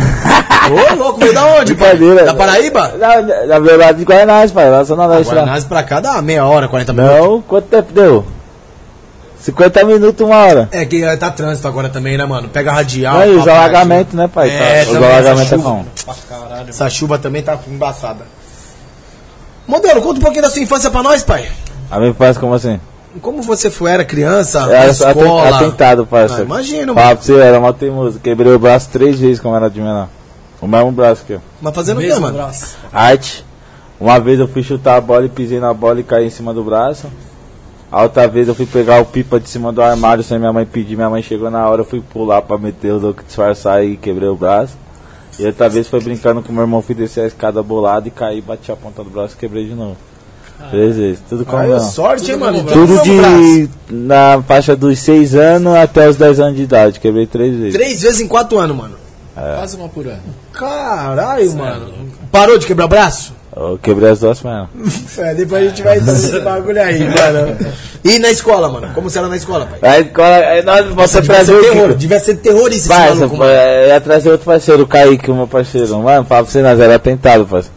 [0.70, 1.96] Ô, louco, veio da onde, pai?
[2.24, 2.92] Da Paraíba?
[2.98, 4.70] Na, na verdade, de Guaianás, pai.
[4.70, 5.42] Lá Zona Leste lá.
[5.42, 7.18] Guaraná pra cá dá meia hora, 40 minutos.
[7.18, 8.24] Não, quanto tempo deu?
[9.40, 10.68] 50 minutos, uma hora.
[10.70, 12.48] É que tá trânsito agora também, né, mano?
[12.48, 13.18] Pega radial.
[13.18, 14.50] Não, e os alagamentos, né, pai?
[14.50, 16.68] É, Tá, os alagamentos essa é caralho.
[16.68, 18.24] Essa chuva também tá embaçada.
[19.66, 21.48] Modelo, conta um pouquinho da sua infância pra nós, pai.
[21.90, 22.78] A mim faz como assim?
[23.20, 25.56] Como você foi, era criança, Era na só escola?
[25.56, 26.44] atentado, Ah, parceiro.
[26.44, 27.16] imagino, Fala mano.
[27.18, 28.18] pra você, era mal teimoso.
[28.20, 30.08] Quebrei o braço três vezes como era de menor.
[30.62, 31.38] O mesmo braço aqui, ó.
[31.60, 32.38] Mas fazendo o Mesmo mano?
[32.38, 32.76] braço.
[32.92, 33.44] Arte.
[34.00, 36.54] Uma vez eu fui chutar a bola e pisei na bola e caí em cima
[36.54, 37.08] do braço.
[37.90, 40.64] A outra vez eu fui pegar o pipa de cima do armário sem minha mãe
[40.64, 40.96] pedir.
[40.96, 44.28] Minha mãe chegou na hora, eu fui pular pra meter o louco, disfarçar e quebrei
[44.28, 44.74] o braço.
[45.38, 48.40] E outra vez foi brincando com meu irmão, fui descer a escada bolado e caí,
[48.40, 49.96] bati a ponta do braço e quebrei de novo.
[50.70, 51.20] Três vezes.
[51.28, 51.80] Tudo com mão.
[51.80, 52.62] sorte, hein, Tudo mano?
[52.62, 53.70] no Tudo Tudo de.
[53.90, 57.00] na faixa dos 6 anos até os 10 anos de idade.
[57.00, 57.74] Quebrei três vezes.
[57.74, 59.01] Três vezes em quatro anos, mano.
[59.34, 60.20] Quase uma por ano.
[60.52, 61.86] Caralho, mano.
[62.30, 63.32] Parou de quebrar o braço?
[63.54, 64.68] Eu quebrei as duas pernas.
[65.18, 67.56] É, depois a gente vai esse bagulho aí, mano.
[68.02, 68.88] E na escola, mano?
[68.94, 69.78] Como você era na escola, pai?
[69.96, 71.98] Aí, escola, aí nós você devia trazer ser terror, Kiko.
[71.98, 75.46] devia ser terrorista esse Parça, maluco, eu ia trazer outro parceiro, o Kaique, o meu
[75.46, 75.98] parceiro.
[75.98, 77.76] Mano, fala pra você, nós era tentado, parceiro.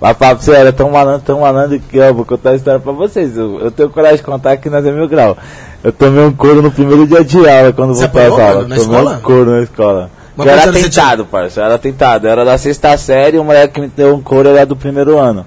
[0.00, 2.78] Mas fala pra você, era tão malandro, tão malandro que eu vou contar a história
[2.78, 3.34] pra vocês.
[3.36, 5.36] Eu, eu tenho coragem de contar que nós é mil grau.
[5.82, 8.54] Eu tomei um couro no primeiro dia de aula, quando Você voltei às aulas.
[8.56, 9.16] mano, na tomei escola?
[9.16, 10.10] um couro na escola.
[10.38, 12.26] Mas eu era tentado, parceiro, eu era tentado.
[12.26, 15.18] Eu era da sexta série, o moleque que me deu um couro era do primeiro
[15.18, 15.44] ano.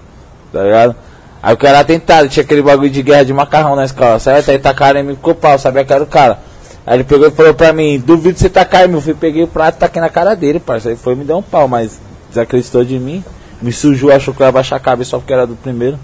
[0.51, 0.95] Tá ligado?
[1.41, 4.51] Aí o cara era tentado, tinha aquele bagulho de guerra de macarrão na escola, certo?
[4.51, 6.39] Aí tacaram em mim ficou pau, sabia que era o cara.
[6.85, 8.95] Aí ele pegou e falou pra mim, duvido você tacar em mim.
[8.95, 10.97] Eu fui, peguei o prato e taquei na cara dele, parceiro.
[10.97, 13.23] Aí foi e me deu um pau, mas desacreditou de mim.
[13.61, 15.97] Me sujou, achou que eu ia baixar a cabeça só porque era do primeiro.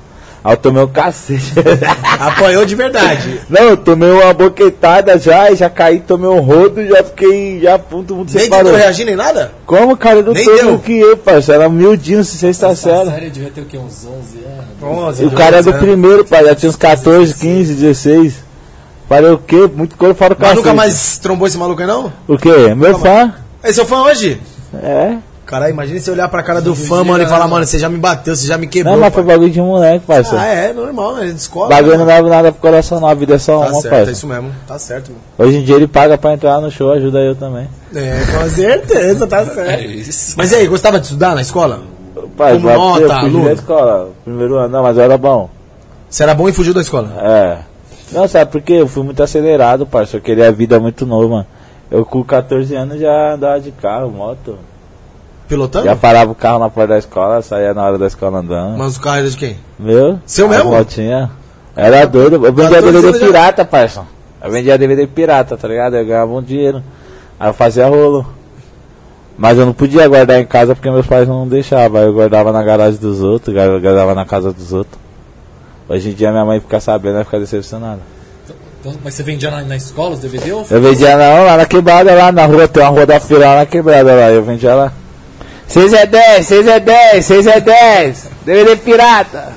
[0.44, 1.54] Aí eu tomei um cacete.
[2.20, 3.42] Apanhou de verdade.
[3.50, 7.78] Não, eu tomei uma boquetada já, e já caí, tomei um rodo, já fiquei, já,
[7.78, 8.66] todo mundo Nem separou.
[8.66, 9.52] tentou reagir nem nada?
[9.66, 10.72] Como, cara, eu não Nem tô deu.
[10.74, 11.62] no que eu, parceiro.
[11.62, 13.10] Era miudinho, sexta Essa série.
[13.10, 13.78] série devia ter o quê?
[13.78, 14.66] Uns 11 anos?
[14.82, 16.46] Nossa, E o cara é do primeiro, pai.
[16.46, 18.34] Já tinha uns 14, 15, 16.
[19.10, 19.70] Falei o quê?
[19.74, 20.58] Muito coisa fora o Mas cacete.
[20.66, 22.12] nunca mais trombou esse maluco aí, não?
[22.28, 22.74] O quê?
[22.76, 23.34] Meu fã?
[23.64, 24.40] Esse é o fã hoje?
[24.84, 25.16] É.
[25.48, 27.52] Caralho, imagina você olhar pra cara do fã, mano, e falar, né?
[27.52, 28.94] mano, você já me bateu, você já me quebrou.
[28.96, 30.38] Não, mas foi bagulho de moleque, parceiro.
[30.38, 31.28] Ah, é, normal, né?
[31.28, 31.70] De escola.
[31.70, 33.08] bagulho né, não leva nada pro coração, não.
[33.08, 34.12] A vida é só Tá uma, certo, é parceiro.
[34.12, 34.52] isso mesmo.
[34.68, 35.22] Tá certo, mano.
[35.38, 37.66] Hoje em dia ele paga pra entrar no show, ajuda eu também.
[37.96, 39.84] É, com certeza, tá É certo.
[39.86, 40.34] isso.
[40.38, 41.80] Mas e aí, gostava de estudar na escola?
[42.36, 43.46] Pai, Como nota, você, eu fugi aluno?
[43.46, 44.10] da escola.
[44.26, 45.50] Primeiro ano, não, mas eu era bom.
[46.10, 47.10] Você era bom e fugiu da escola?
[47.22, 47.58] É.
[48.12, 48.74] Não, sabe por quê?
[48.74, 50.18] Eu fui muito acelerado, parceiro.
[50.18, 51.48] Eu queria a vida muito nova, mano.
[51.90, 54.58] Eu com 14 anos já andava de carro, moto.
[55.48, 55.86] Pilotando?
[55.86, 58.78] Já parava o carro na porta da escola, saía na hora da escola andando.
[58.78, 59.58] Mas o carro era de quem?
[59.80, 60.20] Meu?
[60.26, 60.72] Seu mesmo?
[60.72, 61.32] Motinha.
[61.76, 62.36] Era doido.
[62.46, 64.04] Eu vendia 14 DVD já- pirata, parça.
[64.44, 65.96] Eu vendia DVD pirata, tá ligado?
[65.96, 66.84] Eu ganhava um dinheiro.
[67.40, 68.26] Aí eu fazia rolo.
[69.38, 72.02] Mas eu não podia guardar em casa porque meus pais não deixavam.
[72.02, 75.00] Aí eu guardava na garagem dos outros, guar- guardava na casa dos outros.
[75.88, 78.00] Hoje em dia minha mãe fica sabendo, vai ficar decepcionada.
[78.82, 81.66] Então, mas você vendia na, na escola os DVD ou Eu vendia não, lá na
[81.66, 84.74] quebrada, lá na rua, tem uma rua da feira lá na quebrada lá, eu vendia
[84.76, 84.92] lá.
[85.68, 89.54] 6 é 10, 6 é 10, 6 é 10, DVD pirata.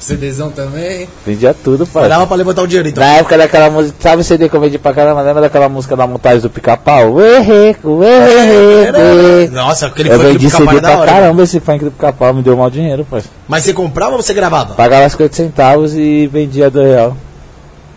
[0.00, 1.06] CDzão também?
[1.26, 2.08] Vendia tudo, pai.
[2.08, 3.04] Dava pra levantar o dinheiro, então.
[3.04, 5.20] Na época daquela música, sabe o CD que eu vendi pra caramba?
[5.20, 7.16] Lembra daquela música da montagem do pica-pau?
[9.52, 11.12] Nossa, aquele Eu funk do vendi pica-pau CD é da pra hora.
[11.12, 13.22] caramba esse funk do pica-pau, me deu mal dinheiro, pai.
[13.46, 14.74] Mas você comprava ou você gravava?
[14.74, 17.14] Pagava 50 centavos e vendia do real.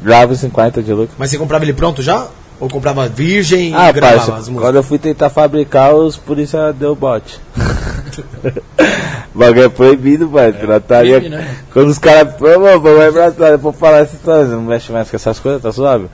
[0.02, 1.16] Grava 50 de lucro.
[1.18, 2.28] Mas você comprava ele pronto já?
[2.60, 4.62] Ou comprava virgem e Ah, gravava parça, as músicas?
[4.62, 7.40] quando eu fui tentar fabricar, os polícia deu bote.
[9.34, 10.54] bagulho é proibido, pai.
[10.54, 11.20] Pirataria.
[11.20, 11.56] crime, né?
[11.72, 12.36] Quando os caras.
[12.40, 14.46] Vai pra trás, vou falar história.
[14.46, 16.08] Não mexe mais com essas coisas, tá suave?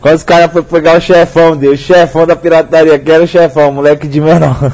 [0.00, 3.26] Quando os caras foram pegar o chefão dele, o chefão da pirataria, que era o
[3.26, 4.54] chefão, moleque de menor.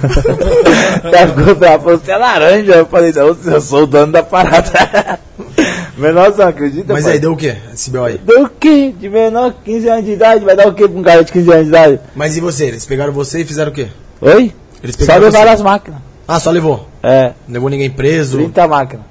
[1.34, 2.72] ficou falou, você é laranja.
[2.72, 5.18] Eu falei, não, eu sou o dono da parada.
[5.96, 6.92] Menorzão, acredita?
[6.92, 7.14] Mas pai?
[7.14, 7.56] aí, deu o quê?
[7.72, 8.04] Esse B.O.
[8.04, 8.18] aí?
[8.18, 8.92] Deu o quê?
[8.98, 10.44] De menor, 15 anos de idade?
[10.44, 12.00] Vai dar o quê pra um cara de 15 anos de idade?
[12.14, 12.66] Mas e você?
[12.66, 13.88] Eles pegaram você e fizeram o quê?
[14.20, 14.52] Oi?
[14.82, 15.54] Eles Só pegaram levaram você.
[15.54, 16.00] as máquinas.
[16.26, 16.88] Ah, só levou.
[17.02, 18.36] É, Não levou ninguém preso.
[18.38, 19.06] 30 máquinas.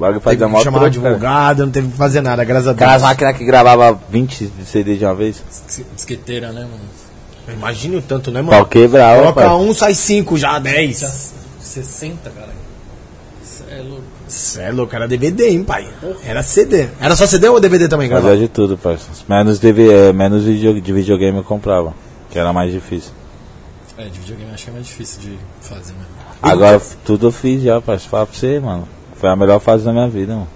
[0.00, 0.86] Bagulho Teve fazia que mó chamar cara.
[0.88, 2.82] advogado, não teve que fazer nada, graças a Deus.
[2.82, 5.42] Aquelas máquinas que gravava 20 de CD de uma vez.
[5.66, 6.80] Dis- Disqueteira, né, mano?
[7.56, 8.66] Imagine o tanto, né, Pau mano?
[8.66, 9.48] quebrava, Coloca pai.
[9.56, 11.32] um, sai cinco, já 10.
[11.60, 12.48] 60, cara.
[13.42, 14.02] Isso é louco.
[14.28, 15.88] Cê é louco, era DVD, hein, pai?
[16.24, 16.88] Era CD.
[17.00, 18.40] Era só CD ou DVD também, Fazia gravava?
[18.40, 19.12] de tudo, parceiro.
[19.28, 21.92] Menos, DV, é, menos video, de videogame eu comprava.
[22.30, 23.10] Que era mais difícil.
[23.98, 26.06] É, de videogame acho que é mais difícil de fazer mesmo.
[26.40, 28.10] Agora f- tudo eu fiz já, parceiro.
[28.10, 28.88] Fala pra você, mano.
[29.20, 30.48] Foi a melhor fase da minha vida, mano.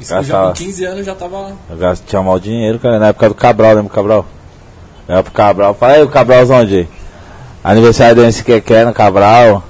[0.00, 0.48] Isso que eu já Gastava.
[0.48, 1.52] com 15 anos já tava.
[1.70, 2.98] Eu gasto, tinha mal dinheiro, cara.
[2.98, 4.26] Na época do Cabral, lembra o Cabral?
[5.08, 5.74] Na época do Cabral.
[5.74, 6.88] Fala aí, o Cabralzão onde?
[7.62, 9.62] Aniversário do MC Keké no Cabral.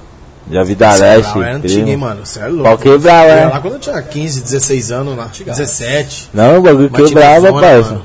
[0.47, 1.37] De Vida Leste.
[1.37, 2.25] Era antigo, hein, mano?
[2.25, 2.63] Você é louco.
[2.63, 3.45] Pau quebrava, ia é.
[3.45, 5.29] lá quando eu tinha 15, 16 anos, lá.
[5.45, 6.29] 17.
[6.33, 8.01] Não, o bagulho quebrava, parça.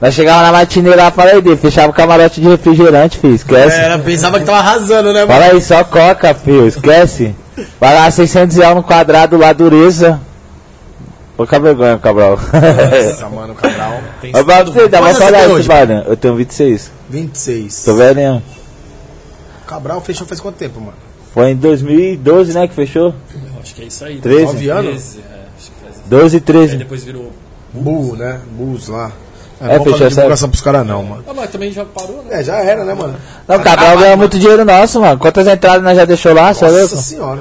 [0.00, 3.76] Nós chegava na matinê lá, fala aí, dele, fechava o camarote de refrigerante, filho, esquece.
[3.76, 5.32] Era, pensava que tava arrasando, né, mano?
[5.32, 7.34] Fala aí, só coca, filho, esquece.
[7.80, 10.20] Vai lá, 600 reais no quadrado lá, dureza.
[11.36, 12.38] Pouca vergonha, Cabral.
[12.38, 15.68] Nossa, mano, o Cabral tem Ô, você, dá uma hoje?
[15.68, 16.04] Barney.
[16.06, 16.92] Eu tenho 26.
[17.08, 17.84] 26.
[17.84, 18.42] Tô velhinho.
[19.62, 20.94] O Cabral fechou faz quanto tempo, mano?
[21.32, 23.12] Foi em 2012, né, que fechou?
[23.60, 24.20] Acho que é isso aí.
[24.20, 24.44] 13?
[24.44, 24.84] 9 anos?
[25.02, 25.22] 13, é,
[25.58, 25.94] acho que faz.
[26.06, 26.76] 12 e Aí 13.
[26.76, 27.32] depois virou.
[27.72, 28.40] Bull, né?
[28.52, 29.10] Bulls lá.
[29.68, 31.24] É, não fechou essa- divulgação pros caras não, mano.
[31.28, 32.40] Ah, mas também já parou, né?
[32.40, 33.14] É, já era, né, mano?
[33.48, 35.18] Não, o Cabral ganhou muito dinheiro nosso, mano.
[35.18, 36.96] Quantas entradas nós já deixou lá, é Nossa louco?
[36.96, 37.40] senhora.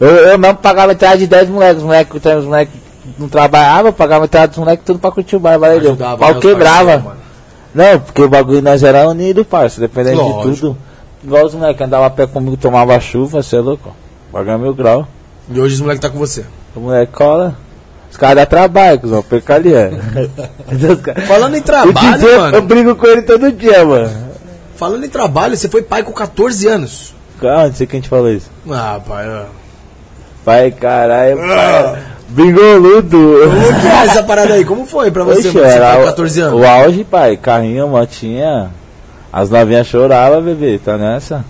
[0.00, 1.78] Eu, eu mesmo pagava metade de 10 moleques.
[1.78, 5.58] Os moleques os não trabalhavam, pagava metade dos moleques tudo pra curtir o bar.
[5.58, 7.16] Valeu, o pau né, quebrava.
[7.74, 10.42] Não, porque o bagulho nós era unido, parça, dependendo de Lógico.
[10.56, 10.76] tudo.
[11.22, 13.94] Igual os moleques andavam a pé comigo, tomava chuva, você é louco.
[14.32, 15.06] Bagulho é mil grau.
[15.48, 16.44] E hoje os moleques tá com você.
[16.74, 17.56] O moleque cola.
[18.10, 19.90] Os caras dão trabalho, cuzão, percalia.
[21.26, 22.62] Falando em trabalho, DJ, Eu mano.
[22.62, 24.10] brigo com ele todo dia, mano.
[24.76, 27.14] Falando em trabalho, você foi pai com 14 anos.
[27.40, 28.50] Calma, não sei quem te falou isso.
[28.70, 29.26] Ah, pai.
[29.28, 29.44] ó.
[30.44, 32.02] Pai, caralho, pai.
[32.28, 33.18] Bingoludo.
[33.44, 34.64] Como que é essa parada aí?
[34.64, 35.68] Como foi pra você, Oxe, mano?
[35.68, 36.60] Você era pai com o- 14 anos?
[36.60, 37.36] O auge, pai.
[37.36, 38.70] Carrinho, motinha.
[39.32, 40.78] As novinhas choravam, bebê.
[40.84, 41.44] Tá nessa.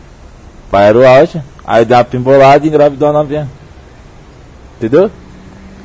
[0.71, 1.41] Pai era o auge.
[1.67, 3.49] Aí deu uma pimbolada e engravidou a novinha.
[4.79, 5.11] Entendeu?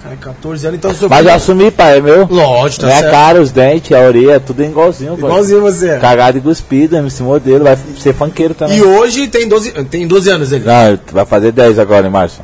[0.06, 1.98] Cara, 14 anos, então seu Mas eu assumi, pai.
[1.98, 2.28] É meu.
[2.30, 3.12] Lógico, tá Minha certo.
[3.12, 5.30] cara, os dentes, a orelha, tudo igualzinho, pai.
[5.30, 5.98] Igualzinho você.
[5.98, 7.64] Cagado e cuspido, MC modelo.
[7.64, 8.78] Vai ser funkeiro também.
[8.78, 10.64] E hoje tem 12, tem 12 anos ele.
[10.64, 12.42] Não, vai fazer 10 agora em março.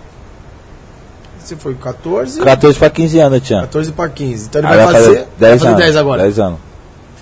[1.37, 3.61] Você foi 14, 14 pra 15 anos, tinha.
[3.61, 4.45] 14 pra 15.
[4.47, 5.79] Então ele Aí vai fazer, vai 10 fazer anos.
[5.79, 6.23] 10 agora.
[6.23, 6.59] 10 anos.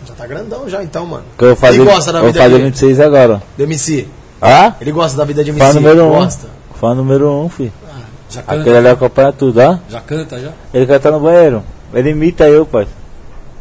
[0.07, 1.23] Já tá grandão já então, mano.
[1.37, 2.65] Que eu vou fazer, Ele gosta da eu vou vida fazer dele.
[2.69, 3.41] 26 agora.
[3.57, 4.07] De MC.
[4.41, 4.73] Ah?
[4.79, 5.65] Ele gosta da vida de MC.
[5.65, 6.07] Fã número 1.
[6.07, 6.09] Um.
[6.11, 6.47] Gosta.
[6.79, 7.73] Fã número 1, um, filho.
[8.29, 9.77] Já canta, Aquele ali acompanha tudo, ó.
[9.89, 10.49] já canta, já?
[10.73, 11.63] Ele canta no banheiro.
[11.93, 12.87] Ele imita eu, pai.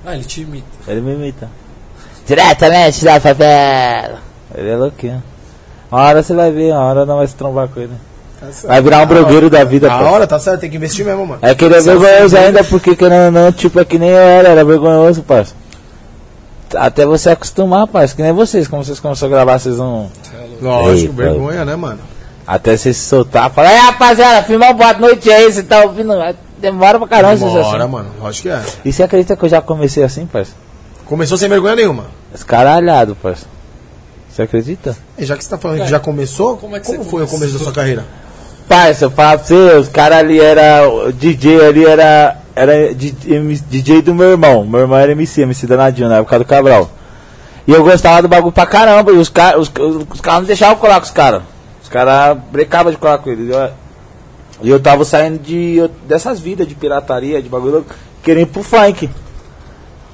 [0.04, 0.66] Ah, ele te imita.
[0.86, 1.48] Ele me imita.
[2.26, 4.18] Diretamente da favela.
[4.54, 5.22] Ele é louquinho.
[5.90, 7.92] Uma hora você vai ver, uma hora não vai se trombar com ele.
[8.38, 8.68] Tá certo.
[8.68, 10.04] Vai virar um brogueiro da vida, A pai.
[10.12, 11.40] hora tá certo, tem que investir mesmo, mano.
[11.42, 14.48] É que ele é vergonhoso ainda, porque querendo não, tipo, é que nem eu era,
[14.50, 15.54] era vergonhoso, parça.
[16.76, 20.10] Até você acostumar, parça, que nem vocês, como vocês começaram a gravar, vocês não.
[20.60, 22.00] Lógico, Ei, vergonha, né, mano?
[22.48, 26.14] Até você se soltar, falar, ei rapaziada, filma boa noite aí, você tá ouvindo?
[26.56, 27.92] Demora pra caramba isso Demora, assim.
[27.92, 28.08] mano.
[28.24, 28.62] Acho que é.
[28.86, 30.52] E você acredita que eu já comecei assim, parça?
[31.04, 32.04] Começou sem vergonha nenhuma.
[32.34, 33.44] Escaralhado, parça.
[34.30, 34.96] Você acredita?
[35.18, 35.84] E já que você tá falando É.
[35.84, 37.60] que já começou, Como é que como você foi o começo da começou?
[37.64, 38.06] sua carreira?
[38.66, 40.88] Parça, eu falo pra você, os caras ali era.
[40.88, 42.38] O DJ ali era.
[42.56, 44.64] Era DJ do meu irmão.
[44.64, 46.90] Meu irmão era MC, MC danadinho na época do Cabral.
[47.66, 49.12] E eu gostava do bagulho pra caramba.
[49.12, 51.42] E os caras os, os, os caras não deixavam colar com os caras.
[51.88, 53.48] Os caras brecavam de colar com eles.
[53.48, 53.70] Eu-
[54.60, 57.86] E eu tava saindo de, dessas vidas de pirataria, de bagulho,
[58.22, 59.08] querendo ir pro funk.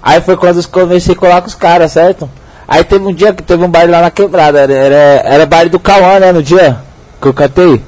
[0.00, 2.30] Aí foi quando eu comecei a colar com os caras, certo?
[2.68, 4.60] Aí teve um dia que teve um baile lá na quebrada.
[4.60, 6.30] Era, era, era baile do Cauã, né?
[6.30, 6.76] No dia
[7.20, 7.82] que eu cantei.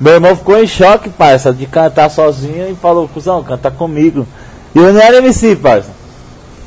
[0.00, 4.26] Meu irmão ficou em choque, parça, de cantar sozinho e falou, cuzão, canta comigo.
[4.74, 5.90] E eu não era MC, parça.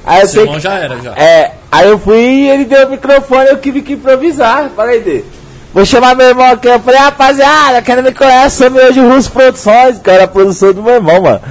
[0.06, 1.12] Aí eu Seu sei irmão já era, já.
[1.18, 4.70] é, aí eu fui e ele deu o microfone, eu tive que improvisar.
[4.76, 5.26] Falei dele.
[5.74, 6.68] Vou chamar meu irmão aqui.
[6.68, 10.28] Eu falei, rapaziada, quem não me conhece, sou meu de Russo Produções, que era a
[10.28, 11.42] produção do meu irmão, mano.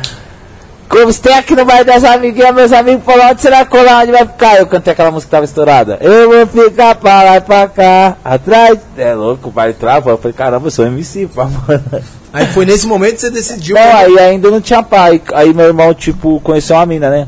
[0.88, 4.12] Como você tem aqui no bairro das amiguinhas, meus amigos falaram, onde será colar, onde
[4.12, 4.56] vai ficar?
[4.56, 5.98] Eu cantei aquela música que tava estourada.
[6.00, 8.78] Eu vou ficar pra lá e pra cá, atrás.
[8.96, 10.10] É louco, o baile trava.
[10.10, 11.84] Eu falei, caramba, eu sou MC, pá, mano.
[12.32, 13.74] Aí foi nesse momento que você decidiu.
[13.74, 15.20] Não, aí ainda não tinha pai.
[15.34, 17.26] Aí meu irmão, tipo, conheceu uma mina, né?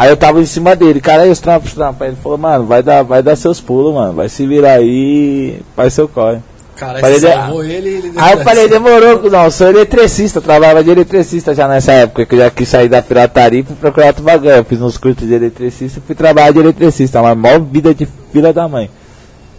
[0.00, 2.02] Aí eu tava em cima dele, cara, aí os trampos, os trampos.
[2.02, 4.12] Aí ele falou, mano, vai dar, vai dar seus pulos, mano.
[4.12, 6.38] Vai se virar aí, faz seu corre.
[6.76, 10.90] Cara, Falei, de- salvou ele ele Aí eu falei, demorou, não, sou eletricista, trabalhava de
[10.90, 14.22] eletricista já nessa época, que eu já quis sair da pirataria e fui procurar outro
[14.22, 14.50] bagulho.
[14.52, 18.06] Eu fiz uns cursos de eletricista e fui trabalhar de eletricista, mas maior vida de
[18.32, 18.88] filha da mãe.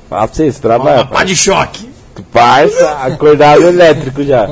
[0.09, 1.03] Fala pra vocês, trabalha.
[1.05, 1.89] Pá de choque.
[2.31, 4.49] Parça, acordado elétrico já.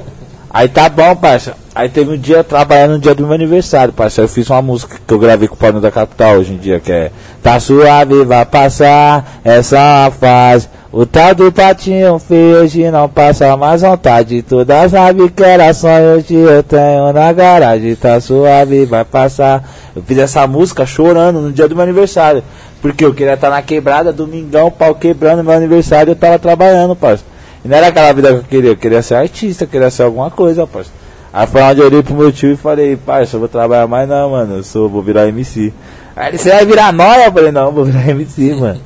[0.57, 1.53] Aí tá bom, parça.
[1.75, 4.21] Aí teve um dia trabalhando no dia do meu aniversário, parça.
[4.21, 6.79] Eu fiz uma música que eu gravei com o Pano da Capital hoje em dia,
[6.79, 7.11] que é
[7.43, 10.67] Tá suave, vai passar essa fase.
[10.91, 14.41] O tal do patinho feio hoje não passa mais vontade.
[14.41, 17.93] Todas sabem que era sonho, hoje eu tenho na garagem.
[17.93, 19.63] Tá suave, vai passar.
[19.95, 22.41] Eu fiz essa música chorando no dia do meu aniversário.
[22.81, 27.36] Porque eu queria estar na quebrada, domingão, pau quebrando, meu aniversário eu tava trabalhando, parça.
[27.67, 30.03] E não era aquela vida que eu queria, eu queria ser artista, eu queria ser
[30.03, 30.89] alguma coisa, parça.
[31.33, 34.07] Aí foi onde eu olhei pro meu tio e falei, parça, eu vou trabalhar mais
[34.07, 35.73] não, mano, eu sou, vou virar MC.
[36.15, 37.25] Aí ele, você vai virar nóia?
[37.25, 38.79] Eu falei, não, vou virar MC, mano.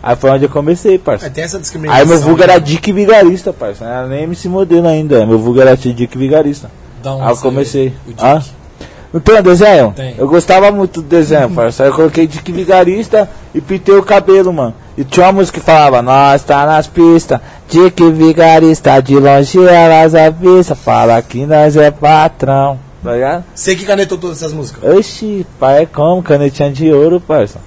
[0.00, 1.26] Aí foi onde eu comecei, parça.
[1.26, 2.00] Aí tem essa discriminação.
[2.00, 2.44] Aí meu vulgo né?
[2.44, 6.70] era Dick Vigarista, parça, não era nem MC modelo ainda, meu vulgo era Dick Vigarista.
[7.04, 7.92] Aí eu comecei.
[8.06, 8.52] o Dick.
[9.12, 9.92] Não tem um desenho?
[9.94, 10.14] Tem.
[10.16, 11.82] Eu gostava muito do desenho, parça.
[11.82, 14.74] Aí eu coloquei Dick Vigarista e pintei o cabelo, mano.
[14.96, 20.14] E tinha uma música que falava, nós tá nas pistas, Dick Vigarista, de longe elas
[20.14, 22.78] avista, fala que nós é patrão.
[23.02, 23.44] Tá ligado?
[23.54, 24.94] Você que canetou todas essas músicas.
[24.94, 26.22] Oxi, pai é como?
[26.22, 27.58] Canetinha de ouro, parça.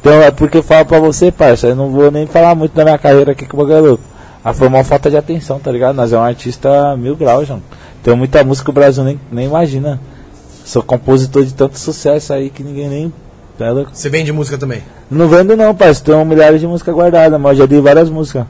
[0.00, 2.84] Então é porque eu falo pra você, parça, eu não vou nem falar muito da
[2.84, 4.04] minha carreira aqui que o bagulho é louco.
[4.44, 5.94] A foi uma falta de atenção, tá ligado?
[5.94, 7.62] Nós é um artista mil graus, João.
[8.02, 10.00] Tem muita música que o Brasil nem, nem imagina.
[10.64, 13.12] Sou compositor de tanto sucesso aí que ninguém nem.
[13.58, 13.90] Tá louco?
[13.92, 14.82] Você vende música também.
[15.10, 16.02] Não vendo não, parça.
[16.02, 18.46] Tenho milhares de músicas guardadas, mas eu já dei várias músicas.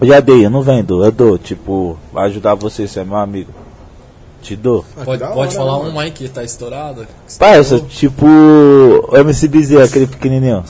[0.00, 1.38] Eu já dei, eu não vendo, eu dou.
[1.38, 3.52] Tipo, vai ajudar você, você é meu amigo.
[4.42, 4.84] Te dou.
[4.96, 9.84] Ah, pode hora, falar né, um aí que tá você Parça, tipo o MC Bezerra,
[9.84, 10.62] aquele pequenininho.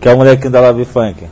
[0.00, 1.24] Que é o molequinho da Lave Funk.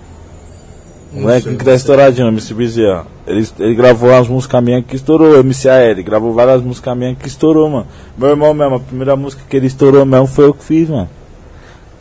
[1.13, 3.07] O molequinho que tá estouradinho, o MC Bezerra.
[3.27, 6.03] Ele, ele gravou umas músicas minhas que estourou, o MC AL.
[6.05, 7.87] Gravou várias músicas minhas que estourou, mano.
[8.17, 11.09] Meu irmão mesmo, a primeira música que ele estourou mesmo foi eu que fiz, mano.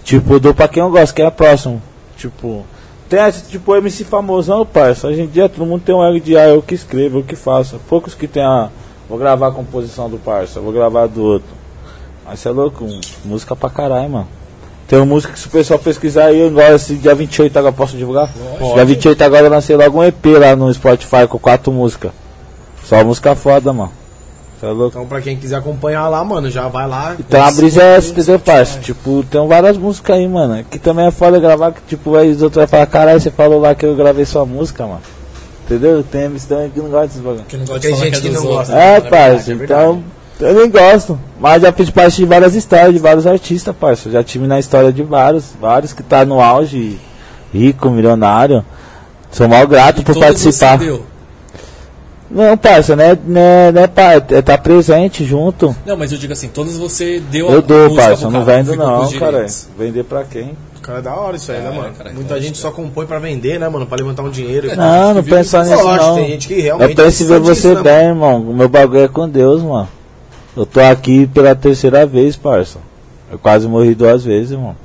[0.04, 1.82] Tipo, eu dou pra quem eu gosto, que é próximo.
[2.16, 2.64] Tipo,
[3.10, 5.08] tem essa, tipo, MC famosão, parça.
[5.08, 7.36] Hoje em dia todo mundo tem um ego de ah, eu que escrevo, eu que
[7.36, 7.80] faço.
[7.90, 8.70] Poucos que tem a.
[9.10, 11.50] Vou gravar a composição do parça, vou gravar do outro.
[12.26, 12.88] Mas você é louco,
[13.24, 14.28] música pra caralho, mano.
[14.88, 17.98] Tem uma música que se o pessoal pesquisar aí, igual esse dia 28 agora, posso
[17.98, 18.30] divulgar?
[18.74, 22.12] Dia 28 agora eu lancei logo um EP lá no Spotify com quatro músicas.
[22.84, 23.92] Só música foda, mano.
[24.62, 24.98] É louco?
[24.98, 27.16] Então, pra quem quiser acompanhar lá, mano, já vai lá.
[27.20, 28.80] Então a brisa é essa, entendeu, parça?
[28.80, 30.64] Tipo, tem várias músicas aí, mano.
[30.70, 33.60] Que também é foda gravar, que tipo, aí os outros vão falar, caralho, você falou
[33.60, 35.02] lá que eu gravei sua música, mano.
[35.66, 36.04] Entendeu?
[36.04, 37.44] Tem MC também que não gosta desses bagulho.
[37.48, 38.58] Que não gosta Tem de falar gente que é que não outros.
[38.70, 38.76] gosta.
[38.84, 40.04] É, É parça, verdade, é então
[40.40, 41.20] eu nem gosto.
[41.40, 44.10] Mas já fiz parte de várias histórias, de vários artistas, parça.
[44.10, 46.98] Já tive na história de vários, vários que tá no auge,
[47.54, 48.64] rico, milionário.
[49.32, 50.78] Sou mal grato E por participar.
[50.78, 51.06] você deu.
[52.32, 53.18] Não, parça, né?
[53.26, 55.76] né, né pá, é tá presente junto.
[55.86, 58.76] Não, mas eu digo assim, todos você deu Eu a dou, parça, não cara, vendo
[58.76, 59.46] não, cara.
[59.78, 60.58] Vender pra quem?
[60.82, 61.94] Cara, é da hora isso aí, né, É, mano?
[61.96, 63.86] cara, Muita eu gente acho só compõe pra vender, né, mano?
[63.86, 64.70] Pra levantar um dinheiro.
[64.70, 66.16] É, Não, não pensa nisso não.
[66.16, 68.42] tem gente que realmente Eu penso em ver você disso, né, bem, irmão.
[68.42, 69.88] O meu bagulho é com Deus, mano.
[70.56, 72.80] Eu tô aqui pela terceira vez, parça.
[73.32, 74.76] Eu quase morri duas vezes, irmão.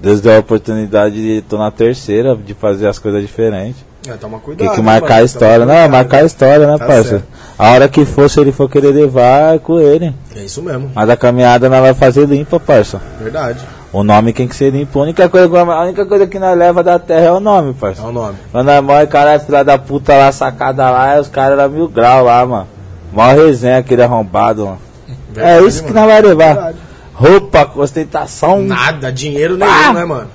[0.00, 3.84] Deus deu a oportunidade de tô na terceira, de fazer as coisas diferentes.
[4.08, 4.66] É, toma cuidado.
[4.66, 5.20] Tem que marcar mano?
[5.20, 5.58] a história.
[5.60, 7.08] Não, cuidado, marcar a história, né, Tá parça?
[7.10, 7.24] certo.
[7.56, 10.12] A hora que for, se ele for querer levar, é com ele.
[10.34, 13.00] É isso mesmo, Mas a caminhada nós vai fazer limpa, parça.
[13.20, 13.60] verdade.
[13.92, 14.98] O nome tem que ser limpo.
[14.98, 17.74] A única coisa, a única coisa que nós leva da terra é o nome, É
[17.74, 18.02] parça.
[18.02, 18.34] o nome.
[18.50, 22.24] Quando nós morre, caralho, filha da puta lá, sacada lá, os caras eram mil grau
[22.24, 22.66] lá, mano.
[23.12, 24.78] Mó resenha aquele arrombado, mano.
[25.08, 26.00] é Verdade, isso que mano.
[26.06, 26.54] nós vai levar.
[26.54, 26.78] Verdade.
[27.14, 29.92] Roupa, ostentação, Nada, dinheiro nenhum, Ah!
[29.92, 30.28] né, mano?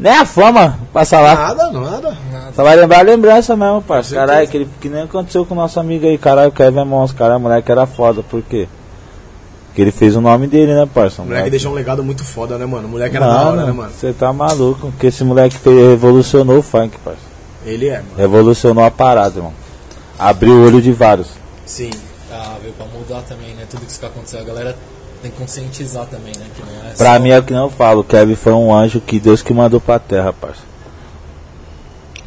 [0.00, 1.34] nem a fama passar lá.
[1.34, 2.16] Nada, nada.
[2.54, 4.10] Só vai lembrar a lembrança mesmo, parça.
[4.10, 4.26] certeza.
[4.28, 6.84] Caralho, que, ele- que nem aconteceu com o nosso amigo aí, caralho, o Kevin é
[6.84, 8.68] monstro, caralho, o moleque era foda, por quê?
[9.66, 11.20] Porque ele fez o nome dele, né, parça?
[11.20, 12.86] O moleque deixou um legado muito foda, né, mano?
[12.86, 13.90] O moleque era da hora, né, mano?
[13.90, 17.18] você tá maluco, porque esse moleque fez, revolucionou o funk, parça.
[17.66, 18.08] Ele é, mano.
[18.16, 19.52] Revolucionou a parada, irmão.
[20.16, 21.28] Abriu o olho de vários.
[21.68, 21.90] Sim.
[22.32, 23.64] Ah, veio pra mudar também, né?
[23.68, 24.74] Tudo isso que aconteceu, a galera
[25.22, 26.46] tem que conscientizar também, né?
[26.54, 28.52] Que não é Pra só- mim é o que não eu falo, o Kevin foi
[28.54, 30.62] um anjo que Deus que mandou pra terra, parça.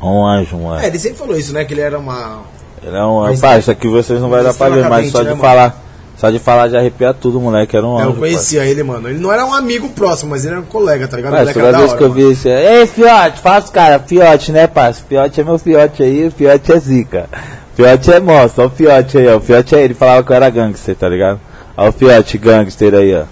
[0.01, 0.84] Um anjo, um anjo.
[0.84, 1.63] É, ele sempre falou isso, né?
[1.65, 2.41] Que ele era uma.
[2.84, 3.41] Ele é um Mas- anjo.
[3.41, 5.82] Parça, isso aqui vocês não vai dar pra ver, mas só cadente, de né, falar.
[6.17, 8.12] Só de falar já arrepia tudo, o moleque era um É, anjo.
[8.12, 9.10] eu conhecia ele, mano.
[9.10, 11.32] Ele não era um amigo próximo, mas ele era um colega, tá ligado?
[11.34, 12.21] Mas toda vez hora, que eu mano.
[12.21, 15.01] vi isso, ei fiote, faz cara, fiote, né, parça?
[15.08, 17.30] Fiote é meu fiote aí, o fiote é zica.
[17.75, 19.38] Fiote é monstro, ó o fiote aí, ó.
[19.38, 21.39] O fiote é ele, falava que eu era gangster, tá ligado?
[21.77, 23.23] Ó o fiote gangster aí, ó.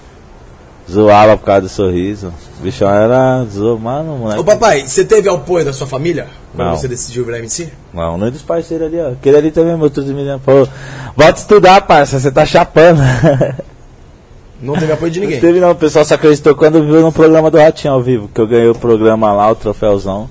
[0.89, 2.33] Zoava por causa do sorriso.
[2.59, 3.45] O bichão era.
[3.45, 4.39] Zoou, mano, moleque.
[4.39, 6.27] Ô papai, você teve apoio da sua família?
[6.55, 6.75] Quando Não.
[6.75, 7.69] você decidiu virar MC?
[7.93, 9.09] Não, nem dos parceiros ali, ó.
[9.11, 10.67] Aquele ali também, meu tudo me falou.
[11.15, 13.01] Bota estudar, parça, você tá chapando.
[14.61, 15.39] Não teve apoio de Não ninguém.
[15.39, 18.41] teve não, o pessoal só acreditou quando viu no programa do Ratinho ao vivo, que
[18.41, 20.29] eu ganhei o programa lá, o troféuzão.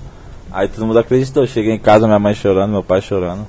[0.51, 1.47] Aí todo mundo acreditou.
[1.47, 3.47] Cheguei em casa, minha mãe chorando, meu pai chorando.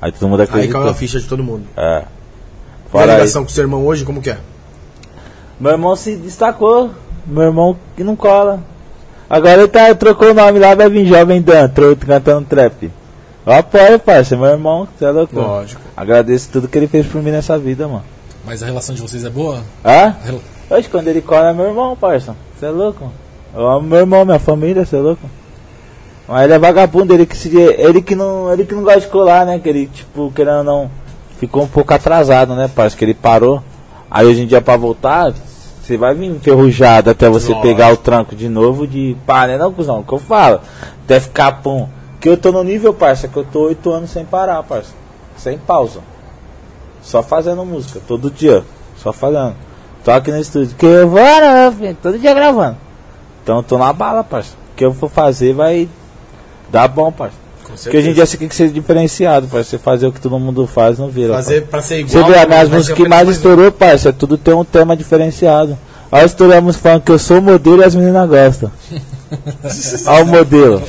[0.00, 0.80] Aí todo mundo Aí acreditou.
[0.80, 1.64] caiu a ficha de todo mundo.
[1.76, 1.98] É.
[1.98, 3.18] E a Fora aí.
[3.18, 4.38] ligação com seu irmão hoje, como que é?
[5.58, 6.90] Meu irmão se destacou.
[7.26, 8.60] Meu irmão que não cola.
[9.28, 11.68] Agora ele tá, trocou o nome lá, vai vir Jovem Dan,
[12.06, 12.90] cantando trap.
[13.44, 15.34] Eu apoio, parça, meu irmão, você é louco.
[15.36, 15.80] Lógico.
[15.96, 18.04] Agradeço tudo que ele fez por mim nessa vida, mano.
[18.44, 19.62] Mas a relação de vocês é boa?
[19.84, 20.14] Hã?
[20.70, 22.36] Hoje quando ele cola é meu irmão, parça.
[22.56, 23.10] Você é louco?
[23.54, 25.28] Eu amo meu irmão, minha família, você é louco?
[26.28, 29.06] Mas ele é vagabundo, ele que se, ele que não, ele que não gosta de
[29.06, 29.58] colar, né?
[29.58, 30.90] Que ele tipo, querendo ou não,
[31.38, 32.96] ficou um pouco atrasado, né, parça?
[32.96, 33.62] Que ele parou.
[34.10, 35.32] Aí hoje em dia pra voltar,
[35.82, 37.62] você vai vir enferrujado até você Lógico.
[37.62, 39.56] pegar o tranco de novo de pá, né?
[39.56, 40.60] Não, cuzão, o que eu falo?
[41.04, 41.88] Até ficar pum.
[42.20, 44.90] Que eu tô no nível, parça, que eu tô oito anos sem parar, parça.
[45.36, 46.00] Sem pausa.
[47.02, 48.64] Só fazendo música, todo dia.
[48.96, 49.54] Só fazendo.
[50.04, 50.74] Tô aqui no estúdio.
[50.76, 51.96] Que eu vou, né, filho?
[52.02, 52.76] Todo dia gravando.
[53.42, 54.54] Então eu tô na bala, parça.
[54.72, 55.88] O que eu for fazer vai
[56.70, 57.36] dar bom, parça.
[57.64, 59.70] Com Porque hoje em dia você tem que ser diferenciado, parça.
[59.70, 61.34] Você fazer o que todo mundo faz, não vira.
[61.34, 61.70] Fazer parça.
[61.70, 62.32] pra ser Você igual.
[62.32, 65.76] vê, as minhas músicas que mais estourou, parça, tudo tem um tema diferenciado.
[66.10, 68.70] Olha a história falando que eu sou modelo e as meninas gostam.
[70.06, 70.82] Olha o modelo.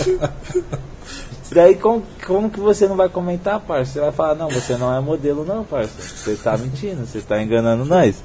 [1.51, 3.93] Daí como, como que você não vai comentar, parça?
[3.93, 5.89] Você vai falar, não, você não é modelo não, parça.
[5.97, 8.15] Você tá mentindo, você tá enganando nós.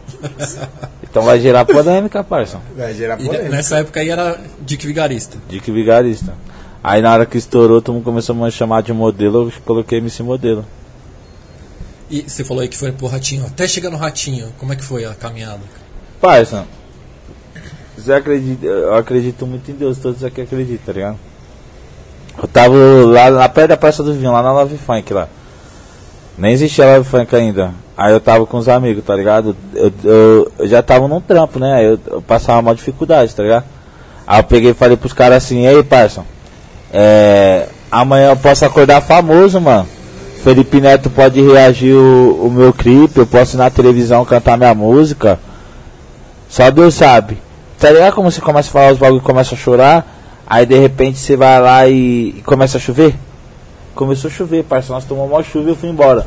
[1.02, 2.58] Então vai gerar polêmica, parça.
[2.76, 3.48] Vai gerar E polêmica.
[3.50, 5.38] nessa época aí era Dick Vigarista.
[5.48, 6.34] Dick Vigarista.
[6.82, 9.98] Aí na hora que estourou, todo mundo começou a me chamar de modelo, eu coloquei
[9.98, 10.64] MC modelo.
[12.10, 13.46] E você falou aí que foi pro Ratinho.
[13.46, 15.60] Até chegar no Ratinho, como é que foi a caminhada?
[16.20, 16.66] Parça,
[17.96, 21.18] você acredita, eu acredito muito em Deus, todos aqui acreditam, tá ligado?
[22.36, 25.28] Eu tava lá na perto da Praça do Vinho, lá na Love Funk lá.
[26.36, 27.72] Nem existia Love Funk ainda.
[27.96, 29.54] Aí eu tava com os amigos, tá ligado?
[29.74, 31.74] Eu, eu, eu já tava num trampo, né?
[31.74, 33.64] Aí eu, eu passava uma dificuldade, tá ligado?
[34.26, 36.24] Aí eu peguei e falei pros caras assim, ei parça,
[36.92, 39.88] é, amanhã eu posso acordar famoso, mano.
[40.42, 44.74] Felipe Neto pode reagir o, o meu clipe, eu posso ir na televisão cantar minha
[44.74, 45.38] música.
[46.48, 47.38] Só Deus sabe.
[47.78, 50.06] Tá ligado como você começa a falar os bagulho e começa a chorar?
[50.46, 53.14] Aí de repente você vai lá e, e, começa a chover?
[53.94, 54.94] Começou a chover, parceiro.
[54.94, 56.26] Nós tomamos uma chuva e eu fui embora.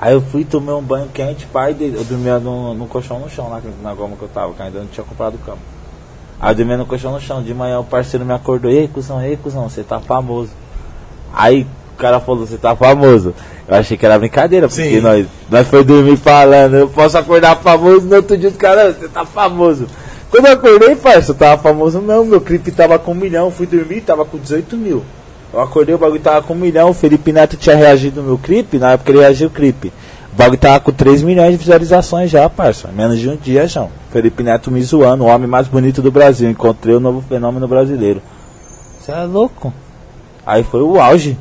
[0.00, 3.48] Aí eu fui, tomei um banho quente, pai, eu dormia no, no colchão no chão,
[3.48, 5.58] lá na goma que eu tava, que ainda não tinha comprado cama.
[6.42, 7.40] Aí eu dormia no colchão no chão.
[7.40, 10.50] De manhã o parceiro me acordou, ei, cuzão, ei, cuzão, você tá famoso.
[11.32, 13.32] Aí o cara falou, você tá famoso.
[13.68, 15.00] Eu achei que era brincadeira, porque Sim.
[15.00, 19.24] nós, nós foi dormir falando, eu posso acordar famoso no outro dia, cara, você tá
[19.24, 19.86] famoso.
[20.32, 23.66] Quando eu acordei, parça, eu tava famoso não, meu clipe tava com um milhão, fui
[23.66, 25.04] dormir, tava com 18 mil.
[25.52, 28.38] Eu acordei, o bagulho tava com um milhão, o Felipe Neto tinha reagido no meu
[28.38, 29.92] clipe, na época ele reagiu o clipe.
[30.32, 32.88] O bagulho tava com 3 milhões de visualizações já, parça.
[32.88, 33.86] Menos de um dia, já.
[34.10, 36.48] Felipe Neto me zoando, o homem mais bonito do Brasil.
[36.48, 38.22] Encontrei o novo fenômeno brasileiro.
[38.98, 39.72] Você é louco?
[40.46, 41.36] Aí foi o auge.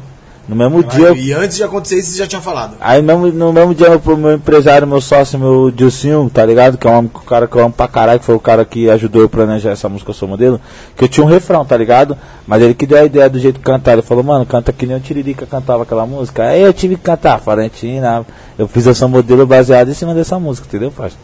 [0.52, 1.14] No mesmo dia.
[1.14, 2.76] E antes de acontecer isso, você já tinha falado.
[2.82, 6.78] Aí mesmo, no mesmo dia, pro meu empresário, meu sócio, meu Dilcinho, tá ligado?
[6.78, 9.22] Que é um cara que eu amo pra caralho, que foi o cara que ajudou
[9.22, 10.60] eu a planejar essa música Eu Sou Modelo.
[10.98, 12.18] Que eu tinha um refrão, tá ligado?
[12.46, 13.94] Mas ele que deu a ideia do jeito de cantar.
[13.94, 16.44] Ele falou, mano, canta que nem o Tiririca cantava aquela música.
[16.44, 18.26] Aí eu tive que cantar, Farentina.
[18.60, 21.16] Eu fiz Sou Modelo baseado em cima dessa música, entendeu, parça?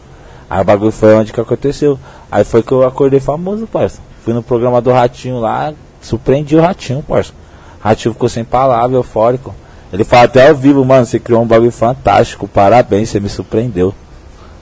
[0.48, 1.98] Aí o bagulho foi onde que aconteceu.
[2.32, 4.00] Aí foi que eu acordei famoso, parça.
[4.24, 7.37] Fui no programa do Ratinho lá, surpreendi o Ratinho, parça.
[7.80, 9.54] Ratinho ficou sem palavra, eufórico.
[9.92, 13.94] Ele fala até ao vivo, mano, você criou um bagulho fantástico, parabéns, você me surpreendeu.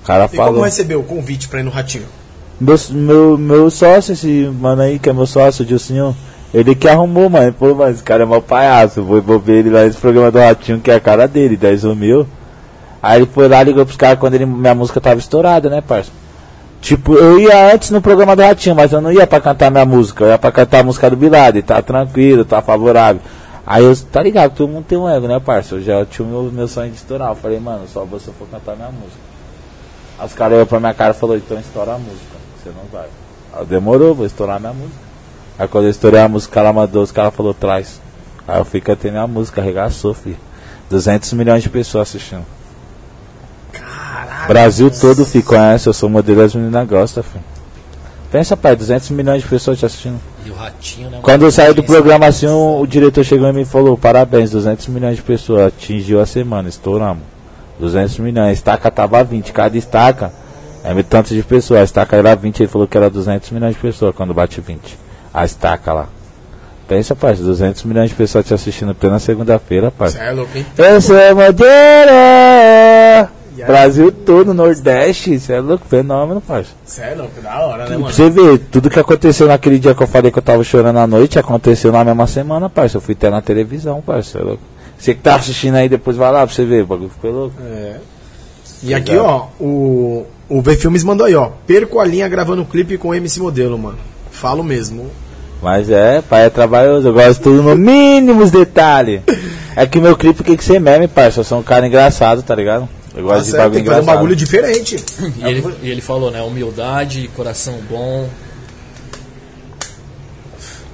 [0.02, 0.54] O cara e falou.
[0.54, 2.06] como recebeu o convite pra ir no Ratinho?
[2.60, 6.16] Meu, meu, meu sócio, esse mano aí, que é meu sócio, o Dilcinho,
[6.54, 7.52] ele que arrumou, mano.
[7.52, 9.02] Pô, mas esse cara é mau palhaço.
[9.02, 12.26] Vou envolver ele lá nesse programa do Ratinho, que é a cara dele, 10 mil.
[13.02, 16.10] Aí ele foi lá, ligou pros caras quando ele, minha música tava estourada, né, parça?
[16.80, 19.84] Tipo, eu ia antes no programa do Ratinho, mas eu não ia pra cantar minha
[19.84, 23.20] música, eu ia pra cantar a música do Bilade, tá tranquilo, tá favorável.
[23.66, 25.74] Aí eu, tá ligado, todo mundo tem um ego, né, parça?
[25.74, 27.30] Eu já tinha o meu, meu sonho de estourar.
[27.30, 29.18] Eu falei, mano, só você for cantar minha música.
[30.18, 32.84] Aí os caras olharam pra minha cara e falaram, então estoura a música, você não
[32.92, 33.08] vai.
[33.52, 35.00] Aí demorou, vou estourar minha música.
[35.58, 38.00] Aí quando eu estourei a música, ela mandou, os caras falaram, traz.
[38.46, 40.38] Aí eu fui cantei minha música, arregaçou, filho.
[40.88, 42.44] 200 milhões de pessoas assistindo.
[44.46, 47.44] Brasil todo fi, conhece, eu sou modelo as meninas gostam, filho.
[48.30, 50.20] Pensa, pai, 200 milhões de pessoas te assistindo.
[50.44, 51.18] E o ratinho, né?
[51.22, 54.88] Quando eu saí do programa assim, o, o diretor chegou e me falou: parabéns, 200
[54.88, 55.68] milhões de pessoas.
[55.68, 57.22] Atingiu a semana, estouramos.
[57.78, 60.32] 200 milhões, a estaca tava 20, cada estaca
[60.82, 61.80] é tanto de pessoas.
[61.80, 64.98] A estaca era 20, ele falou que era 200 milhões de pessoas quando bate 20.
[65.32, 66.08] A estaca lá.
[66.88, 70.10] Pensa, pai, 200 milhões de pessoas te assistindo plena segunda-feira, pai.
[70.10, 70.66] Você é louco, hein?
[70.78, 73.35] Eu sou modelo!
[73.64, 76.70] Brasil todo, Nordeste, isso é louco, fenômeno, parça.
[76.84, 78.12] Isso é louco, da hora, né, mano?
[78.12, 81.06] Você vê, tudo que aconteceu naquele dia que eu falei que eu tava chorando à
[81.06, 82.96] noite, aconteceu na mesma semana, parça.
[82.96, 84.62] Eu fui até na televisão, parça, é louco.
[84.98, 87.54] Você que tá assistindo aí, depois vai lá pra você ver, o bagulho ficou louco.
[87.62, 87.96] É.
[88.82, 89.28] E aqui, Exato.
[89.28, 91.50] ó, o, o V Filmes mandou aí, ó.
[91.66, 93.98] Perco a linha gravando clipe com MC Modelo, mano.
[94.30, 95.10] Falo mesmo.
[95.62, 99.22] Mas é, pai é trabalhoso, eu gosto tudo no mínimos detalhes.
[99.78, 101.40] É que meu clipe tem que ser meme, parça.
[101.40, 102.88] Eu sou um cara engraçado, tá ligado?
[103.16, 105.04] Eu gosto tá de bagulho tem que fazer um bagulho diferente.
[105.36, 106.42] E ele, e ele falou, né?
[106.42, 108.28] Humildade, coração bom.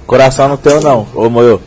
[0.06, 1.60] Coração não tenho não, ô moio.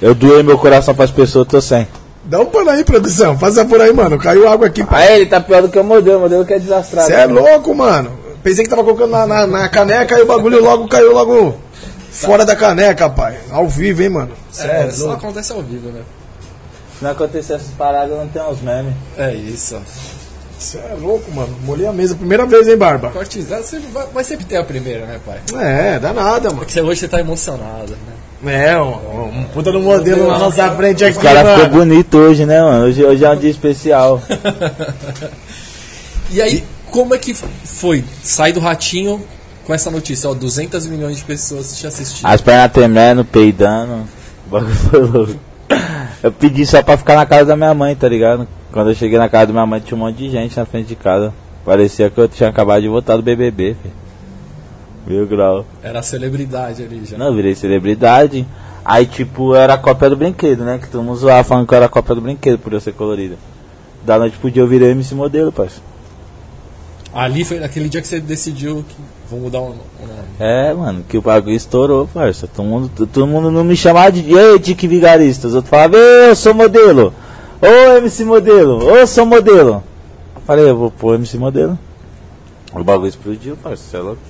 [0.00, 1.88] Eu doei meu coração pras pessoas, tô sem.
[2.24, 3.36] Dá um pano aí, produção.
[3.36, 4.16] Passa por aí, mano.
[4.18, 4.84] Caiu água aqui.
[4.84, 4.94] Pô.
[4.94, 6.18] Ah, ele tá pior do que o modelo.
[6.18, 7.08] O modelo que é desastrado.
[7.08, 8.12] Você é louco, mano.
[8.42, 11.56] Pensei que tava colocando na, na, na caneca e o bagulho logo caiu logo
[12.10, 13.38] fora da caneca, pai.
[13.50, 14.30] Ao vivo, hein, mano.
[14.50, 14.88] Sério.
[14.88, 16.00] É, só acontece ao vivo, né?
[17.00, 18.92] Se não acontecer essas paradas, não tem uns memes.
[19.16, 19.80] É isso.
[20.58, 21.56] Você é louco, mano.
[21.64, 22.14] Molhei a mesa.
[22.14, 23.08] Primeira vez, hein, Barba?
[23.08, 25.40] Cortizado sempre vai, vai, sempre ter a primeira, né, pai?
[25.58, 26.58] É, dá nada, mano.
[26.58, 27.96] Porque hoje você tá emocionado,
[28.42, 28.66] né?
[28.68, 31.16] É, um, um puta do modelo na nossa frente aqui.
[31.16, 32.84] O cara ficou bonito hoje, né, mano?
[32.84, 34.22] Hoje, hoje é um dia especial.
[36.30, 38.04] e aí, como é que foi?
[38.22, 39.24] Sai do ratinho
[39.66, 42.26] com essa notícia, ó, 200 milhões de pessoas te assistindo.
[42.26, 44.06] As pernas tremendo, peidando.
[44.46, 45.49] O bagulho foi louco.
[46.22, 48.46] Eu pedi só pra ficar na casa da minha mãe, tá ligado?
[48.70, 50.88] Quando eu cheguei na casa da minha mãe, tinha um monte de gente na frente
[50.88, 51.32] de casa.
[51.64, 53.94] Parecia que eu tinha acabado de voltar do BBB, filho.
[55.06, 55.64] Mil grau.
[55.82, 57.16] Era celebridade ali já.
[57.16, 58.46] Não, virei celebridade.
[58.84, 60.78] Aí, tipo, era a cópia do brinquedo, né?
[60.78, 62.92] Que todo mundo zoava falando que eu era a cópia do brinquedo por eu ser
[62.92, 63.36] colorido.
[64.04, 65.84] Da noite pro dia eu virei MC modelo, parceiro.
[67.12, 68.96] Ali foi naquele dia que você decidiu que
[69.30, 69.80] vou mudar o nome.
[70.38, 72.48] É, mano, que o bagulho estourou, parça.
[72.48, 75.46] Todo mundo, todo mundo não me chamava de Ei, Dick Vigarista.
[75.46, 77.14] Os outros falavam, eu sou modelo.
[77.62, 79.82] Ô MC modelo, ô sou modelo.
[80.34, 81.78] Eu falei, eu vou pôr MC modelo.
[82.72, 83.82] O bagulho explodiu, parça.
[83.90, 84.20] Você é louco?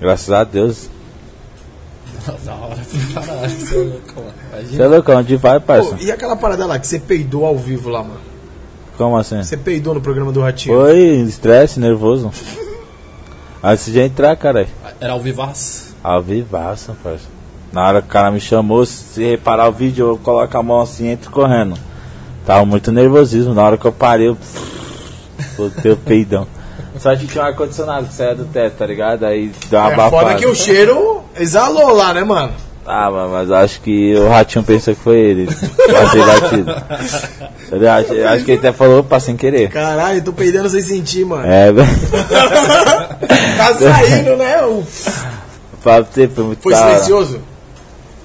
[0.00, 0.88] Graças a Deus.
[2.44, 2.76] Da hora
[3.12, 4.62] pra caralho, você é.
[4.62, 5.96] Você é louco, onde vai, Pô, parça?
[6.00, 8.20] e aquela parada lá que você peidou ao vivo lá, mano?
[8.98, 9.42] Como assim?
[9.42, 10.78] Você peidou no programa do Ratinho?
[10.78, 12.30] Foi estresse, nervoso.
[13.62, 14.66] Antes de entrar, cara.
[15.00, 15.94] Era ao vivaço.
[16.02, 17.24] Ao vivaço, parça.
[17.72, 20.80] Na hora que o cara me chamou, se reparar o vídeo, eu coloco a mão
[20.80, 21.74] assim e entro correndo.
[22.46, 23.54] Tava muito nervosismo.
[23.54, 24.38] Na hora que eu parei, eu.
[25.56, 26.46] Botei o peidão.
[26.98, 29.24] Só que tinha um ar-condicionado que saia do teto, tá ligado?
[29.24, 30.22] Aí deu uma É abafada.
[30.28, 32.52] foda que o cheiro exalou lá, né, mano?
[32.86, 35.46] Ah, mas, mas acho que o ratinho pensou que foi ele.
[35.46, 36.70] Batei batido.
[37.88, 39.68] Acho, acho que ele até falou, opa, sem querer.
[39.68, 41.46] Caralho, tô peidando sem sentir, mano.
[41.46, 41.88] É, velho.
[43.56, 44.56] tá saindo, né?
[45.82, 47.40] Você, foi muito Foi silencioso?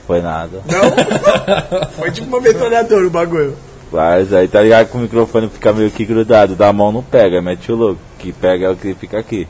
[0.08, 0.62] Foi nada.
[0.66, 1.90] Não?
[1.98, 3.56] Foi tipo uma metralhadora o bagulho.
[3.92, 7.42] Mas aí tá ligado que o microfone fica meio que grudado, da mão não pega,
[7.42, 8.02] mete o louco.
[8.20, 9.48] Que pega é o que fica aqui.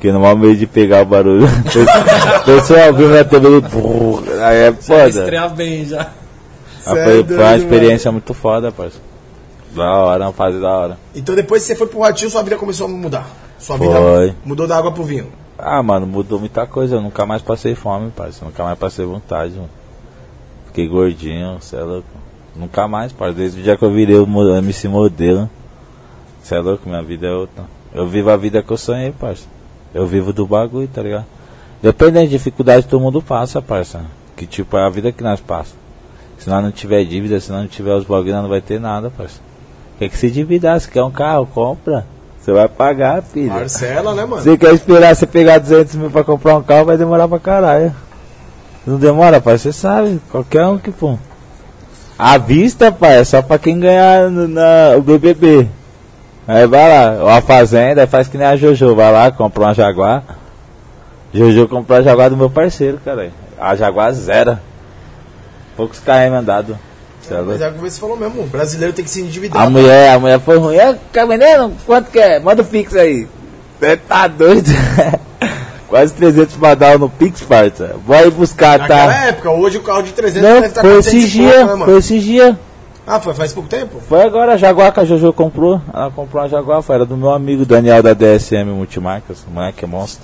[0.00, 1.44] Porque no meio de pegar o barulho.
[2.40, 5.08] o Pessoal viu minha TV e aí é Já foda.
[5.10, 6.04] estrear bem já.
[6.80, 7.56] Cê é foi, foi doido, uma mano.
[7.58, 9.04] experiência muito foda, parceiro.
[9.76, 10.98] Da hora, uma fase da hora.
[11.14, 13.28] Então depois que você foi pro Ratinho, sua vida começou a mudar.
[13.58, 14.34] Sua vida Foi.
[14.42, 15.26] mudou da água pro vinho.
[15.58, 16.96] Ah, mano, mudou muita coisa.
[16.96, 18.46] Eu nunca mais passei fome, parceiro.
[18.46, 19.68] Nunca mais passei vontade, mano.
[20.68, 22.08] Fiquei gordinho, cê é louco.
[22.56, 23.38] Nunca mais, parceiro.
[23.38, 25.50] Desde o dia que eu virei o MC modelo.
[26.42, 27.64] Cê é louco, minha vida é outra.
[27.92, 29.59] Eu vivo a vida que eu sonhei, parceiro.
[29.94, 31.26] Eu vivo do bagulho, tá ligado?
[31.82, 34.06] Dependendo de dificuldade, todo mundo passa, parceiro.
[34.36, 35.78] Que tipo, é a vida que nós passamos.
[36.38, 38.80] Se nós não tiver dívida, se nós não tiver os bagulhos, nós não vai ter
[38.80, 39.42] nada, parceiro.
[39.98, 42.06] Quer que se endividar, se quer um carro, compra.
[42.40, 43.52] Você vai pagar, filho.
[43.52, 44.42] Marcela, né, mano?
[44.42, 47.94] Você quer esperar você pegar 200 mil pra comprar um carro, vai demorar pra caralho.
[48.86, 49.58] Não demora, pai?
[49.58, 50.20] Você sabe.
[50.30, 51.18] Qualquer um que pô.
[52.18, 55.68] A vista, pai, é só pra quem ganhar no, na, o BBB.
[56.52, 58.96] Aí vai lá, a fazenda, faz que nem a Jojo.
[58.96, 60.24] Vai lá, compra uma Jaguar.
[61.32, 63.30] Jojo comprou a Jaguar do meu parceiro, cara.
[63.56, 64.58] A Jaguar zero.
[65.76, 66.76] Poucos KM andado.
[67.30, 67.40] É?
[67.40, 69.62] Mas é o que você falou mesmo, o brasileiro tem que se endividar.
[69.62, 70.74] A mulher, a mulher foi ruim.
[70.74, 71.72] É, caminhando?
[71.86, 72.40] Quanto que é?
[72.40, 73.28] Manda o Pix aí.
[73.78, 74.68] Você tá doido?
[75.86, 77.94] Quase 300 badal no Pix, parça.
[78.04, 79.24] Vai buscar, Naquela tá?
[79.26, 81.58] época, hoje o carro de 300 Não, deve estar foi 400 esse e pouco, dia,
[81.64, 81.84] né, mano?
[81.84, 82.58] foi esse dia.
[83.10, 84.00] Ah, foi faz pouco tempo?
[84.08, 85.82] Foi agora a Jaguar que a Jojo comprou.
[85.92, 89.44] Ela comprou uma Jaguar, foi, era do meu amigo Daniel da DSM Multimarcas.
[89.48, 90.22] O moleque é monstro.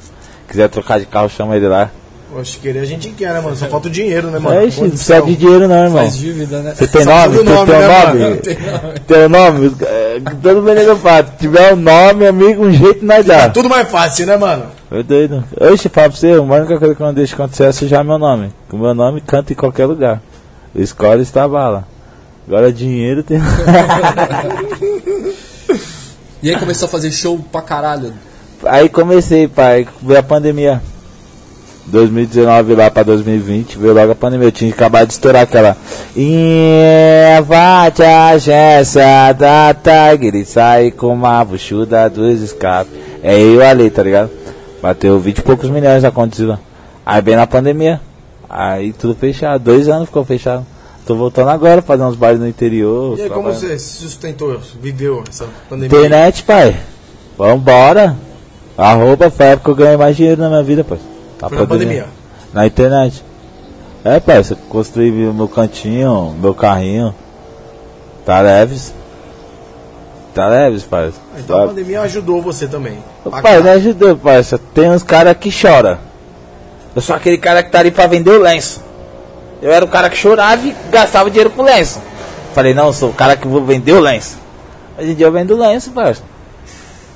[0.48, 1.90] Quiser trocar de carro, chama ele lá.
[2.38, 3.56] Oxe, querer a gente quer, né, mano?
[3.56, 4.56] Só falta o dinheiro, né, mano?
[4.56, 6.02] É isso, não precisa de dinheiro não, irmão.
[6.02, 6.74] Faz dívida, né?
[6.76, 7.36] Você tem Só nome?
[7.38, 8.20] Você nome, tem né, nome?
[8.20, 8.36] mano?
[8.36, 9.00] Tem nome.
[9.00, 9.76] Tem nome?
[9.82, 11.26] É, Todo mundo eu falo.
[11.26, 13.48] Se tiver um nome, amigo, um jeito nós dá.
[13.50, 14.66] Tudo mais fácil, né, mano?
[14.88, 15.42] Foi doido.
[15.60, 18.18] Oxe, fala pra você, a única coisa que eu não deixo acontecer é sujar meu
[18.18, 18.52] nome.
[18.70, 20.22] O meu nome canta em qualquer lugar.
[20.72, 21.95] Escola está bala.
[22.46, 23.38] Agora dinheiro tem.
[26.42, 28.12] E aí começou a fazer show pra caralho.
[28.64, 30.80] Aí comecei, pai, veio a pandemia.
[31.86, 34.48] 2019 lá pra 2020, veio logo a pandemia.
[34.48, 35.76] Eu tinha acabado de estourar aquela.
[36.14, 42.90] Invade a agência da Tiger e sai com uma buchuda dos escape.
[43.22, 44.30] É eu ali, tá ligado?
[44.80, 46.60] Bateu 20 e poucos milhões a conta
[47.04, 48.00] Aí bem na pandemia.
[48.48, 49.64] Aí tudo fechado.
[49.64, 50.66] Dois anos ficou fechado.
[51.06, 53.16] Tô voltando agora, fazer uns bailes no interior.
[53.16, 55.96] E aí, como você sustentou, viveu essa pandemia?
[55.96, 56.76] Internet, pai.
[57.38, 58.16] Vambora.
[58.76, 60.98] Arroba foi a época que eu ganhei mais dinheiro na minha vida, pai.
[61.40, 62.06] A Foi na pandemia.
[62.52, 63.24] Na internet.
[64.04, 67.14] É, pai, você construí meu cantinho, meu carrinho.
[68.24, 68.92] Tá leves.
[70.34, 71.12] Tá leves, pai.
[71.38, 72.98] Então a pandemia ajudou você também.
[73.30, 73.72] Pai, cá.
[73.72, 74.44] ajudou, pai.
[74.74, 75.98] Tem uns caras que choram.
[76.96, 78.85] Eu sou aquele cara que tá ali pra vender o lenço.
[79.62, 82.00] Eu era o cara que chorava e gastava dinheiro com lenço.
[82.54, 84.38] Falei, não, sou o cara que vou vender o lenço.
[84.98, 86.22] Hoje em dia eu vendo lenço, parça.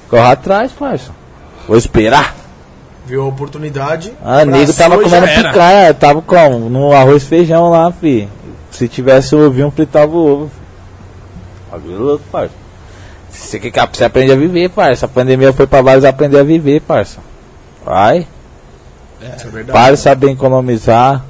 [0.08, 1.10] Corre atrás, parça.
[1.66, 2.34] Vou esperar.
[3.06, 4.12] Viu a oportunidade.
[4.22, 6.68] Ah, nego tava comendo picanha, tava como?
[6.68, 8.28] No arroz e feijão lá, fi.
[8.70, 10.50] Se tivesse ovinho, fritava o ovo.
[11.70, 12.54] Bagulho louco, parça.
[13.30, 15.06] Você que quer, você aprende a viver, parça.
[15.06, 17.18] A pandemia foi pra vários aprender a viver, parça.
[17.84, 18.26] Vai.
[19.20, 19.72] Isso é verdade.
[19.72, 21.24] Para saber economizar.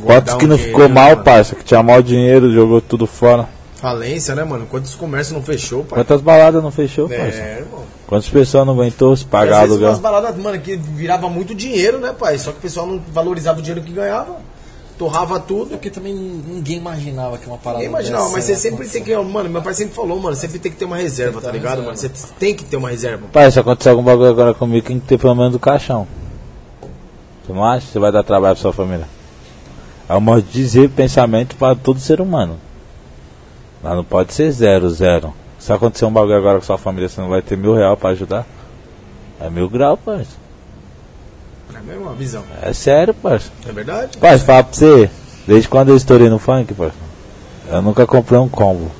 [0.00, 1.22] Quantos que um não dinheiro, ficou mal, mano?
[1.22, 1.54] parça?
[1.54, 3.48] Que tinha mal dinheiro, jogou tudo fora.
[3.76, 4.66] Falência, né, mano?
[4.70, 5.98] Quantos comércios não fechou, pai?
[5.98, 7.38] Quantas baladas não fechou, parça?
[7.38, 7.82] É, irmão.
[8.06, 9.88] Quantas pessoas não aguentou se pagar aluguel?
[9.88, 12.38] umas baladas, mano, que virava muito dinheiro, né, pai?
[12.38, 14.36] Só que o pessoal não valorizava o dinheiro que ganhava.
[14.98, 15.70] torrava tudo.
[15.70, 19.16] Porque também ninguém imaginava que uma parada Ninguém imaginava, dessa mas você sempre tem que.
[19.16, 21.96] Mano, meu pai sempre falou, mano, sempre tem que ter uma reserva, tá ligado, mano?
[21.96, 23.26] Você tem que ter uma reserva.
[23.32, 26.06] Pai, se acontecer algum bagulho agora comigo, tem que ter pelo menos do caixão.
[27.44, 27.86] Você não acha?
[27.90, 29.08] Você vai dar trabalho pra sua família.
[30.12, 32.58] É um modo de dizer pensamento para todo ser humano.
[33.82, 35.32] Mas não pode ser zero, zero.
[35.58, 38.10] Se acontecer um bagulho agora com sua família, você não vai ter mil real pra
[38.10, 38.44] ajudar?
[39.40, 40.32] É mil grau, parça.
[41.74, 42.44] É mesmo uma visão.
[42.60, 43.50] É sério, parça.
[43.66, 44.18] É verdade?
[44.18, 45.10] Parça, falar pra você,
[45.46, 46.94] desde quando eu estourei no funk, parça,
[47.70, 48.90] eu nunca comprei um combo.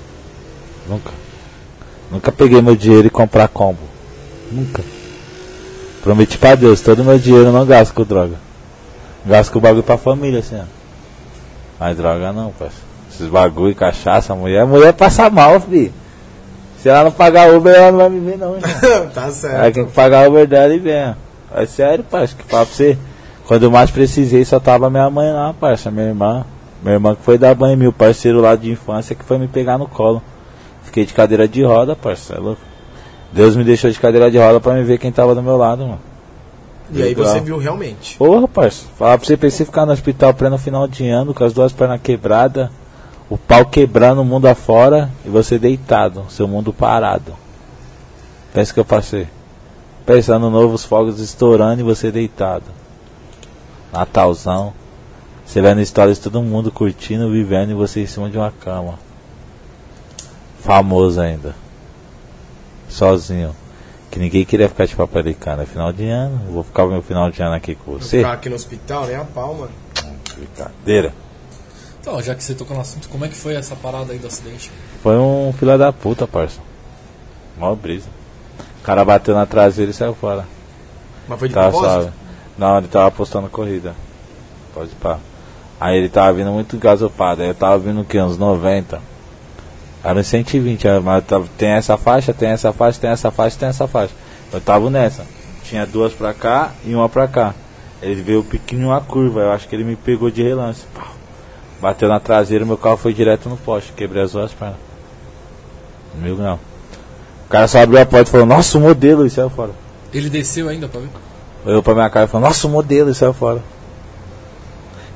[0.89, 1.13] Nunca.
[2.11, 3.81] Nunca peguei meu dinheiro e comprar combo.
[4.51, 4.83] Nunca.
[6.03, 8.37] Prometi pra Deus, todo meu dinheiro eu não gasto com droga.
[9.27, 10.82] Gasto com bagulho pra família, assim, ó.
[11.83, 12.77] Mas droga não, parça.
[13.11, 15.93] Esses bagulho, cachaça, mulher, mulher passa mal, fi.
[16.79, 18.55] Se ela não pagar Uber, ela não vai me ver não,
[19.13, 19.75] tá Aí certo.
[19.75, 21.13] tem que pagar Uber dela e vem.
[21.53, 22.97] É sério, parça, que pra você.
[23.49, 26.47] Quando eu mais precisei, só tava minha mãe lá, parça, minha irmã.
[26.85, 29.77] Minha irmã que foi dar banho o parceiro lá de infância que foi me pegar
[29.77, 30.23] no colo.
[30.85, 32.63] Fiquei de cadeira de roda, parça, é louco.
[33.33, 35.83] Deus me deixou de cadeira de roda pra me ver quem tava do meu lado,
[35.83, 36.12] mano.
[36.93, 38.19] E aí você viu realmente.
[38.19, 38.85] Porra, parça.
[38.99, 42.01] Falar pra você, pensei ficar no hospital pleno final de ano, com as duas pernas
[42.03, 42.69] quebradas,
[43.31, 47.33] o pau quebrando o mundo afora e você deitado, seu mundo parado.
[48.53, 49.27] Pensa que eu passei.
[50.05, 52.67] Pensando novos fogos estourando e você deitado.
[53.91, 54.75] Natalzão.
[55.47, 58.99] Você vendo histórias de todo mundo curtindo, vivendo e você em cima de uma cama.
[60.61, 61.55] Famoso ainda.
[62.89, 63.55] Sozinho.
[64.13, 65.63] Que ninguém queria ficar de paparicana.
[65.63, 66.53] É final de ano.
[66.53, 68.19] Vou ficar o meu final de ano aqui com você.
[68.19, 69.73] Ficar aqui no hospital, nem a pau, mano.
[70.37, 71.15] Brincadeira.
[71.99, 74.27] Então, já que você tocou no assunto, como é que foi essa parada aí do
[74.27, 74.71] acidente?
[75.03, 76.61] Foi um filho da puta, parça.
[77.57, 78.09] Mó brisa.
[78.81, 80.47] O cara bateu na traseira e saiu fora.
[81.27, 82.13] Mas foi de Tá propósito?
[82.59, 83.95] Não, ele tava apostando corrida.
[84.75, 85.19] Pode pá.
[85.81, 87.41] Aí ele tava vindo muito gasopado.
[87.41, 88.21] Aí eu tava vindo o quê?
[88.21, 89.01] Uns 90.
[90.05, 93.57] Era uns 120, aí, mas tava- tem essa faixa, tem essa faixa, tem essa faixa,
[93.59, 94.13] tem essa faixa.
[94.53, 95.25] Eu tava nessa.
[95.65, 97.55] Tinha duas pra cá e uma pra cá.
[98.03, 100.83] Ele veio pequeno uma curva, eu acho que ele me pegou de relance.
[100.93, 101.07] Pau.
[101.81, 104.77] Bateu na traseira, meu carro foi direto no poste, quebrei as duas pernas.
[106.21, 106.55] Mil não.
[107.47, 109.71] O cara só abriu a porta e falou, nossa, o modelo, e saiu fora.
[110.13, 111.09] Ele desceu ainda pra ver?
[111.65, 113.61] Olhou pra minha cara e falou, nossa, o modelo, e saiu fora.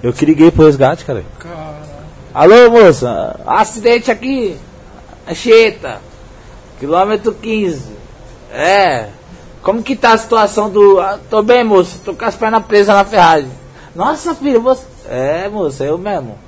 [0.02, 1.24] Eu que liguei pro resgate, cara.
[1.38, 1.76] Caralho.
[2.32, 4.56] Alô, moça, acidente aqui.
[5.28, 6.00] Anchieta.
[6.78, 7.92] Quilômetro 15.
[8.52, 9.08] É.
[9.62, 11.00] Como que tá a situação do.
[11.00, 11.98] Ah, tô bem, moça.
[12.04, 13.50] Tô com as pernas presas na ferragem.
[13.94, 14.84] Nossa, filho, você.
[15.08, 16.38] É, moça, eu mesmo.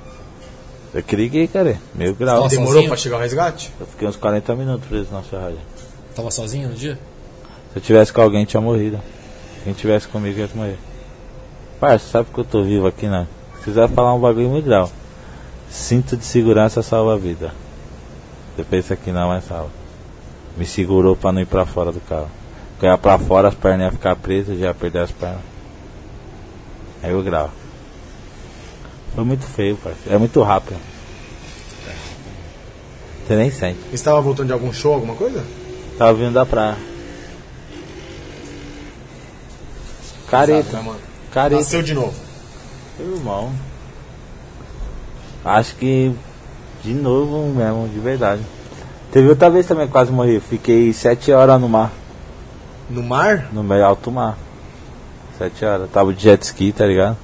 [0.93, 1.77] Eu que liguei, cara.
[1.93, 2.41] Meio grau.
[2.41, 2.49] Nossa.
[2.49, 2.89] Demorou Sozinho?
[2.89, 3.73] pra chegar o resgate?
[3.79, 5.59] Eu fiquei uns 40 minutos preso na ferragem.
[6.15, 6.97] Tava sozinho no dia?
[7.73, 8.99] Se eu tivesse com alguém, tinha morrido.
[9.63, 10.77] Quem tivesse comigo, ia morrer.
[11.79, 13.27] Parça, sabe que eu tô vivo aqui, né?
[13.57, 14.89] Se quiser falar um bagulho muito grau.
[15.69, 17.53] Cinto de segurança salva a vida.
[18.59, 19.71] Você pensa que não, mas salva.
[20.57, 22.29] Me segurou pra não ir pra fora do carro.
[22.71, 25.39] Porque eu ia pra fora, as pernas iam ficar presas, já ia perder as pernas.
[27.01, 27.53] Aí eu gravo.
[29.15, 30.13] Foi muito feio, parceiro.
[30.13, 30.77] É muito rápido.
[33.25, 33.79] Você nem sente.
[33.79, 35.41] Você estava voltando de algum show, alguma coisa?
[35.97, 36.75] Tava vindo da praia.
[40.29, 40.77] Careta.
[40.77, 40.99] Né, mano?
[41.31, 41.61] Careta.
[41.61, 42.13] Nasceu de novo.
[42.99, 43.53] Irmão.
[45.45, 46.13] Acho que
[46.83, 48.41] de novo mesmo, de verdade.
[49.11, 50.39] Teve outra vez também que quase morri.
[50.39, 51.91] Fiquei sete horas no mar,
[52.89, 53.49] No mar?
[53.51, 54.37] no meio alto mar.
[55.37, 55.89] Sete horas.
[55.91, 57.17] Tava de jet ski, tá ligado?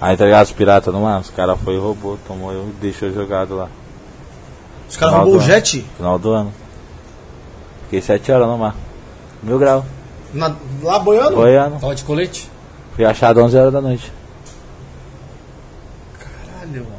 [0.00, 1.20] Aí tá ligado os piratas no mar?
[1.20, 3.68] Os caras foi e roubou, tomou eu e deixou jogado lá.
[4.88, 6.52] Os caras roubou o do jet Final do ano.
[7.84, 8.74] Fiquei sete horas no mar.
[9.42, 9.84] Mil grau.
[10.32, 11.36] na- lá boiando?
[11.36, 11.78] Boiando.
[11.80, 12.50] Tava de colete?
[12.96, 14.12] Fui achado 11 horas da noite.
[16.18, 16.96] Caralho, mano.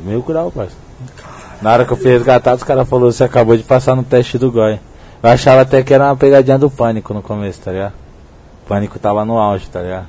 [0.00, 0.80] Mil grau, parceiro.
[1.62, 4.36] Na hora que eu fui resgatado, os caras falaram, você acabou de passar no teste
[4.36, 4.80] do GOI.
[5.22, 7.92] Eu achava até que era uma pegadinha do pânico no começo, tá ligado?
[8.64, 10.08] O pânico tava no auge, tá ligado?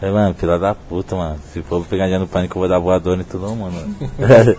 [0.00, 1.36] Falei, mano, filha da puta, mano.
[1.52, 3.72] Se for pegadinha do pânico, eu vou dar voador em todo mundo.
[3.74, 4.56] mano.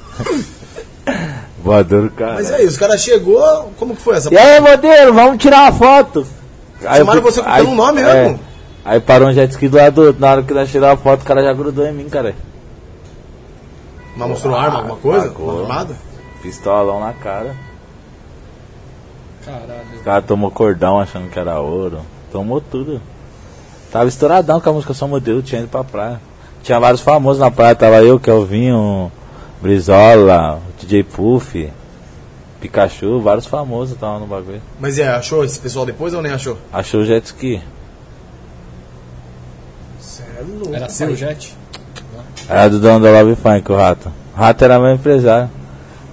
[1.64, 2.34] voador, cara.
[2.36, 4.32] Mas aí, os caras chegou, como que foi essa?
[4.32, 6.26] E aí, modelo, vamos tirar uma foto.
[6.86, 8.24] Aí Chamaram eu você com- pelo nome é.
[8.24, 8.40] mesmo?
[8.86, 10.16] Aí parou um jet ski do lado.
[10.20, 12.36] Na hora que nós tiramos a foto, o cara já grudou em mim, cara.
[14.16, 15.34] Mas mostrou arma, alguma coisa?
[15.62, 15.96] Armada?
[16.48, 17.54] Pistolão na cara.
[19.44, 20.00] Caralho.
[20.00, 22.00] O cara tomou cordão achando que era ouro.
[22.32, 23.02] Tomou tudo.
[23.92, 26.22] Tava estouradão com a música Só Modelo, tinha ido pra praia.
[26.64, 29.12] Tinha vários famosos na praia, tava eu, Kelvinho,
[29.62, 31.70] Brizola, DJ Puff,
[32.62, 34.62] Pikachu, vários famosos estavam no bagulho.
[34.80, 36.58] Mas é, achou esse pessoal depois ou nem achou?
[36.72, 37.62] Achou o jet ski.
[40.00, 41.16] Cê é louco, Era seu pai.
[41.18, 41.58] jet?
[42.48, 44.12] Era do dono da Love Funk, o Rato.
[44.34, 45.50] O Rato era meu empresário.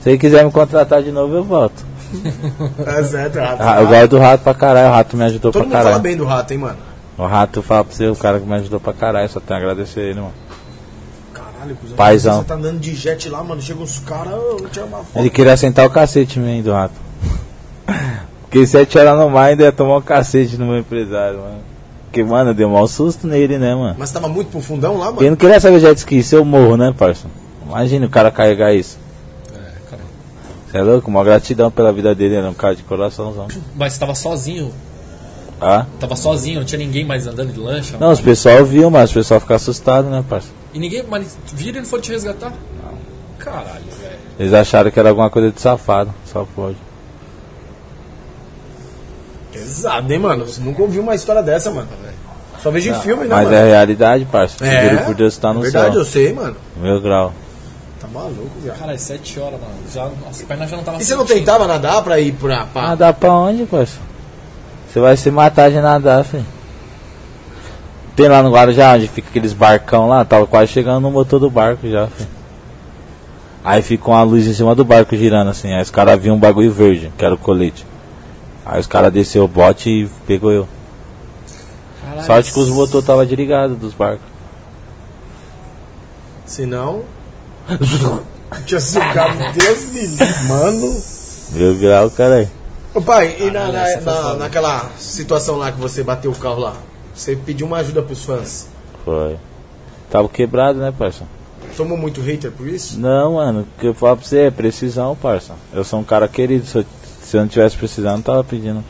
[0.04, 1.82] Se ele quiser me contratar de novo, eu volto.
[3.10, 3.56] Certo, rato.
[3.58, 5.84] Ah, eu gosto do Rato pra caralho, o Rato me ajudou Todo pra mundo fala
[5.84, 6.02] caralho.
[6.02, 6.76] bem do rato, hein, mano?
[7.16, 9.62] O Rato fala pra você, o cara que me ajudou pra caralho, só tenho a
[9.62, 10.32] agradecer ele, mano.
[11.32, 11.96] Caralho, cuzão.
[11.96, 12.38] Paizão.
[12.40, 13.60] Você tá andando de jet lá, mano.
[13.62, 15.08] Chega uns caras, eu vou tirar uma foto.
[15.16, 16.94] Ele queria sentar o cacete em mim, do Rato.
[18.42, 21.58] Porque se atirar no mar, ainda ia tomar um cacete no meu empresário, mano.
[22.04, 23.96] Porque, mano, eu dei um mau susto nele, né, mano?
[23.98, 25.30] Mas tava muito pro fundão lá, Ele mano?
[25.30, 27.26] não queria saber jet ski, se eu morro, né, parça?
[27.66, 29.02] Imagina o cara carregar isso.
[30.74, 30.78] É.
[30.78, 31.08] Você é louco?
[31.08, 33.46] Uma gratidão pela vida dele, era um cara de coraçãozão.
[33.76, 34.72] Mas tava sozinho.
[35.60, 35.86] Ah?
[36.00, 37.96] Tava sozinho, não tinha ninguém mais andando de lancha.
[37.98, 40.48] Não, os pessoal viu, mas os pessoal fica assustado, né, parça?
[40.74, 41.04] E ninguém.
[41.08, 42.50] Mas viram e não foram te resgatar?
[42.50, 42.98] Não.
[43.38, 44.18] Caralho, velho.
[44.38, 46.76] Eles acharam que era alguma coisa de safado, só pode.
[49.52, 50.44] Pesado, hein, mano?
[50.44, 51.88] Você nunca ouviu uma história dessa, mano.
[52.60, 53.56] Só vejo em filme, né, Mas mano?
[53.56, 54.56] é realidade, parça.
[54.58, 56.00] Seguro por Deus tá no verdade, céu.
[56.00, 56.56] eu sei, mano.
[56.76, 57.32] Meu grau.
[58.14, 58.78] Tá maluco, viado.
[58.78, 59.74] Caralho, sete horas, mano.
[59.92, 62.64] Já, as pernas já não tava E você não tentava nadar pra ir pra...
[62.66, 62.82] pra...
[62.82, 63.98] Nadar pra onde, parça?
[64.88, 66.46] Você vai se matar de nadar, filho.
[68.14, 71.50] Tem lá no Guarujá, onde fica aqueles barcão lá, tava quase chegando no motor do
[71.50, 72.28] barco já, filho.
[73.64, 76.38] Aí ficou uma luz em cima do barco girando assim, aí os caras viam um
[76.38, 77.84] bagulho verde, que era o colete.
[78.64, 80.68] Aí os caras desceu o bote e pegou eu.
[82.00, 84.26] Caralho, Sorte que os motores tava desligados dos barcos.
[86.46, 87.02] Se não...
[88.66, 91.02] Tinha sugado, Deus me livre, mano.
[91.52, 92.50] Meu grau, caralho.
[92.94, 94.34] Ô pai, e na, Caralho, na- na- foda.
[94.36, 96.74] naquela situação lá que você bateu o carro lá,
[97.14, 98.68] você pediu uma ajuda pros fãs.
[99.04, 99.36] Foi.
[100.10, 101.24] Tava quebrado, né, parça?
[101.76, 102.98] Tomou muito hater por isso?
[103.00, 105.54] Não, mano, o que eu falo pra você é precisão, parça.
[105.72, 106.84] Eu sou um cara querido, se eu,
[107.20, 108.84] se eu não tivesse precisando, não tava pedindo.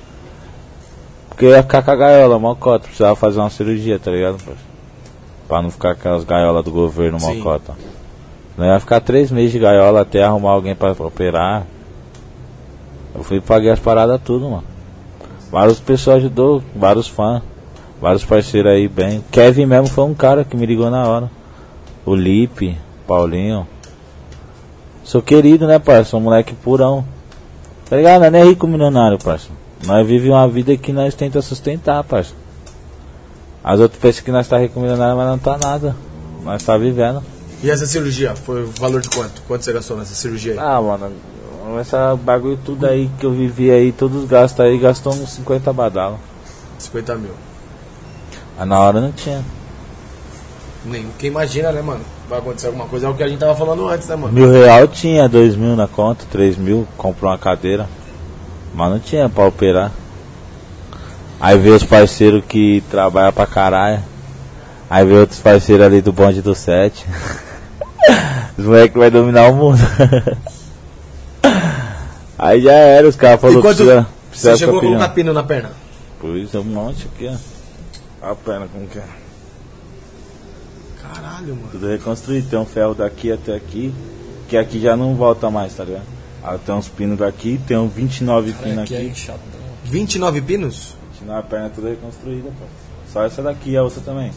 [1.31, 4.61] Porque eu ia ficar com a gaiola, mocota, precisava fazer uma cirurgia, tá ligado, parça?
[5.49, 7.39] Pra não ficar com aquelas gaiolas do governo, Sim.
[7.39, 7.72] mocota.
[7.72, 7.93] Não
[8.62, 11.66] ia ficar três meses de gaiola até arrumar alguém pra operar.
[13.14, 14.64] Eu fui paguei as paradas tudo, mano.
[15.50, 17.42] Várias pessoas ajudou, vários fãs,
[18.00, 19.24] vários parceiros aí bem.
[19.30, 21.30] Kevin mesmo foi um cara que me ligou na hora.
[22.07, 22.76] O Lipe,
[23.07, 23.66] Paulinho.
[25.02, 26.11] Sou querido, né, parça?
[26.11, 27.05] Sou um moleque purão.
[27.88, 28.22] Tá ligado?
[28.22, 29.48] Nós não é rico milionário, parça.
[29.86, 32.34] Nós vivemos uma vida que nós tenta sustentar, parça.
[33.62, 35.94] As outras pensam que nós tá rico milionário, mas não tá nada.
[36.42, 37.22] Nós tá vivendo.
[37.64, 39.40] E essa cirurgia, foi o valor de quanto?
[39.48, 40.58] Quanto você gastou nessa cirurgia aí?
[40.58, 41.10] Ah, mano,
[41.80, 45.72] essa bagulho tudo aí que eu vivi aí, todos os gastos aí, gastou uns 50
[45.72, 46.18] badala.
[46.78, 47.30] 50 mil.
[48.58, 49.42] Mas na hora não tinha.
[50.84, 52.02] Nem quem imagina, né, mano?
[52.28, 54.34] Vai acontecer alguma coisa, é o que a gente tava falando antes, né, mano?
[54.34, 57.88] Mil real tinha, dois mil na conta, três mil, comprou uma cadeira.
[58.74, 59.90] Mas não tinha pra operar.
[61.40, 64.02] Aí veio os parceiros que trabalham pra caralho.
[64.90, 67.06] Aí veio outros parceiros ali do bonde do 7.
[68.59, 69.78] os moleques vai dominar o mundo.
[72.38, 75.42] Aí já era, os caras falaram quanto precisa, você precisa chegou a colocar pino na
[75.42, 75.70] perna?
[76.20, 77.36] Por isso é um monte aqui, ó.
[78.22, 79.05] Olha a perna como que é.
[81.02, 81.68] Caralho, mano.
[81.70, 83.94] Tudo reconstruído, tem um ferro daqui até aqui,
[84.48, 86.05] que aqui já não volta mais, tá ligado?
[86.42, 89.07] Aí tem uns pinos daqui, tem uns 29 pinos Aqui é aqui.
[89.09, 89.40] inchadão.
[89.84, 90.96] 29 pinos?
[91.12, 92.64] 29 a perna toda reconstruída, pô.
[93.12, 94.30] Só essa daqui e a outra também.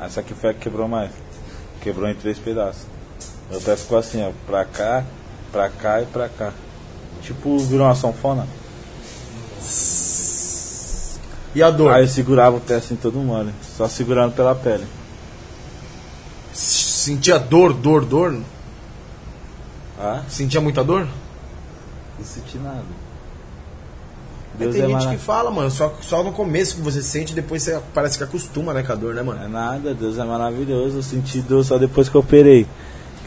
[0.00, 1.10] Essa aqui foi a que quebrou mais.
[1.84, 2.86] Quebrou em três pedaços.
[3.50, 5.04] Meu pé ficou assim, ó, pra cá,
[5.52, 6.50] pra cá e pra cá.
[7.20, 8.48] Tipo, virou uma sanfona.
[11.54, 11.92] E a dor?
[11.92, 14.86] Aí eu segurava o pé assim todo mole, só segurando pela pele.
[16.54, 18.40] Sentia dor, dor, dor?
[20.00, 20.22] Ah?
[20.26, 21.06] Sentia muita dor?
[22.18, 22.82] Não senti nada.
[24.58, 27.34] Deus tem é gente mara- que fala, mano, só, só no começo que você sente,
[27.34, 29.42] depois você parece que acostuma, né, com a dor, né, mano?
[29.44, 30.98] É nada, Deus é maravilhoso.
[30.98, 32.66] Eu senti dor só depois que eu operei.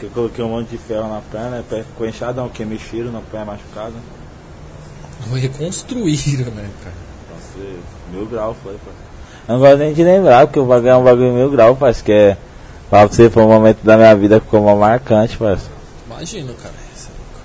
[0.00, 2.78] Que eu coloquei um monte de ferro na perna, o pé ficou inchadão, que me
[2.78, 3.94] cheiro no pé machucado.
[5.34, 6.94] Reconstruíram, né, cara?
[7.30, 7.68] Nossa,
[8.12, 8.72] mil grau foi.
[8.74, 8.78] Eu
[9.54, 12.12] não gosto nem de lembrar, porque o bagulho é um bagulho mil grau, parece que
[12.12, 12.36] é.
[12.90, 15.66] Fala pra você, foi um momento da minha vida que ficou mal marcante, parece.
[16.06, 16.74] Imagino, cara.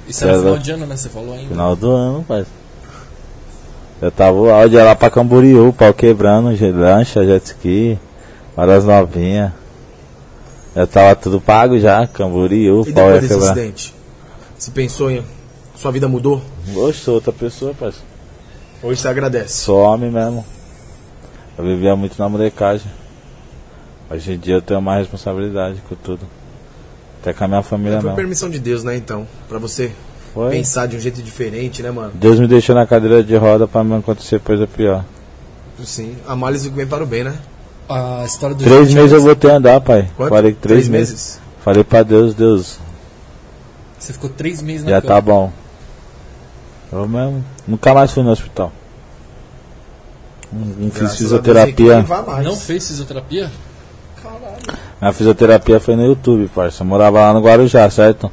[0.08, 0.64] Isso é era é no final louco.
[0.64, 0.96] de ano, né?
[0.98, 1.48] Você falou ainda.
[1.50, 2.50] Final do ano, parece.
[4.04, 7.98] Eu tava o áudio lá pra Camboriú, pau quebrando, lancha, jet ski,
[8.54, 9.54] várias novinhas.
[10.76, 13.52] Eu tava tudo pago já, Camboriú, E pau depois desse quebrar.
[13.52, 13.96] acidente?
[14.60, 15.24] Você pensou em.
[15.78, 16.42] Sua vida mudou?
[16.94, 18.06] Sou outra pessoa, parceiro.
[18.84, 19.54] Hoje você agradece.
[19.64, 20.44] Sou homem mesmo.
[21.58, 22.92] Eu vivia muito na molecagem.
[24.12, 26.28] Hoje em dia eu tenho mais responsabilidade com tudo.
[27.22, 28.18] Até com a minha família Foi não.
[28.18, 29.26] permissão de Deus, né, então?
[29.48, 29.94] Pra você
[30.34, 30.50] Foi.
[30.52, 32.12] pensar de um jeito diferente, né, mano?
[32.16, 35.06] Deus me deixou na cadeira de roda pra não acontecer coisa pior.
[35.84, 37.36] Sim, a males vem para o bem, né?
[37.88, 40.10] A história do Três meses eu voltei a andar, pai.
[40.16, 40.30] Quanto?
[40.30, 41.40] Falei que três, meses.
[41.64, 42.80] Falei pra Deus, Deus,
[44.00, 45.14] Você ficou três meses na já cama.
[45.14, 45.52] tá bom.
[46.92, 47.44] Eu mesmo.
[47.68, 48.72] Nunca mais fui no hospital.
[50.52, 52.06] Não, não fiz Deus, fisioterapia.
[52.44, 53.52] Não fez fisioterapia?
[55.02, 56.84] A fisioterapia foi no YouTube, parça.
[56.84, 58.32] Eu morava lá no Guarujá, certo?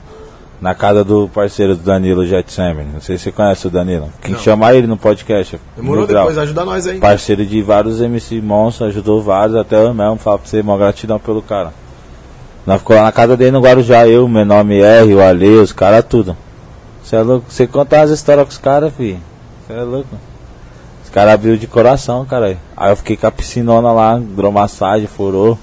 [0.60, 2.86] Na casa do parceiro do Danilo Jetsemen.
[2.92, 4.12] Não sei se você conhece o Danilo.
[4.20, 4.40] Quem Não.
[4.40, 5.58] chamar ele no podcast.
[5.74, 6.98] Demorou depois, ajuda nós aí.
[6.98, 10.16] Parceiro de vários MC monstros, ajudou vários, até eu mesmo.
[10.16, 11.72] Falo pra você, uma gratidão pelo cara.
[12.66, 15.72] Nós ficou lá na casa dele no Guarujá, eu, meu nome R, o Ale, os
[15.72, 16.36] caras tudo.
[17.02, 17.46] Você é louco?
[17.48, 19.18] Você conta as histórias com os caras, fi.
[19.66, 20.08] Você é louco?
[21.02, 22.58] Os caras abriu de coração, cara.
[22.76, 25.58] Aí eu fiquei com a piscinona lá, hidromassagem, furou.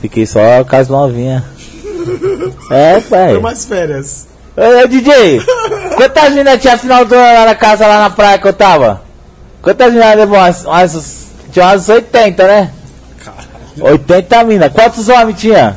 [0.00, 1.42] Fiquei só com as novinhas.
[2.70, 3.30] É, pai.
[3.30, 4.26] Foi mais férias.
[4.56, 5.42] Ô, DJ,
[5.96, 9.02] quantas minas tinha final do ano lá na casa, lá na praia que eu tava?
[9.60, 10.38] Quantas minas levou?
[10.38, 12.70] Umas, umas, tinha umas 80, né?
[13.78, 14.72] 80 minas.
[14.72, 15.76] Quantos homens tinha?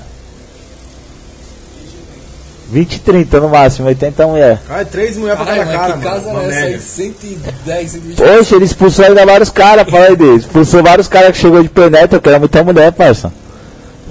[2.72, 4.60] 20, 30 no máximo, 80 mulher.
[4.70, 6.40] Ah, é três mulheres pra Caralho, cada cara, que casa mano.
[6.40, 6.66] Uma é essa aí?
[6.66, 6.80] média.
[6.80, 8.16] 110, 120.
[8.18, 10.36] Poxa, ele expulsou ainda vários caras, fala aí dele.
[10.38, 13.34] Expulsou vários caras que chegou de penetra, que era muita mulher, parça.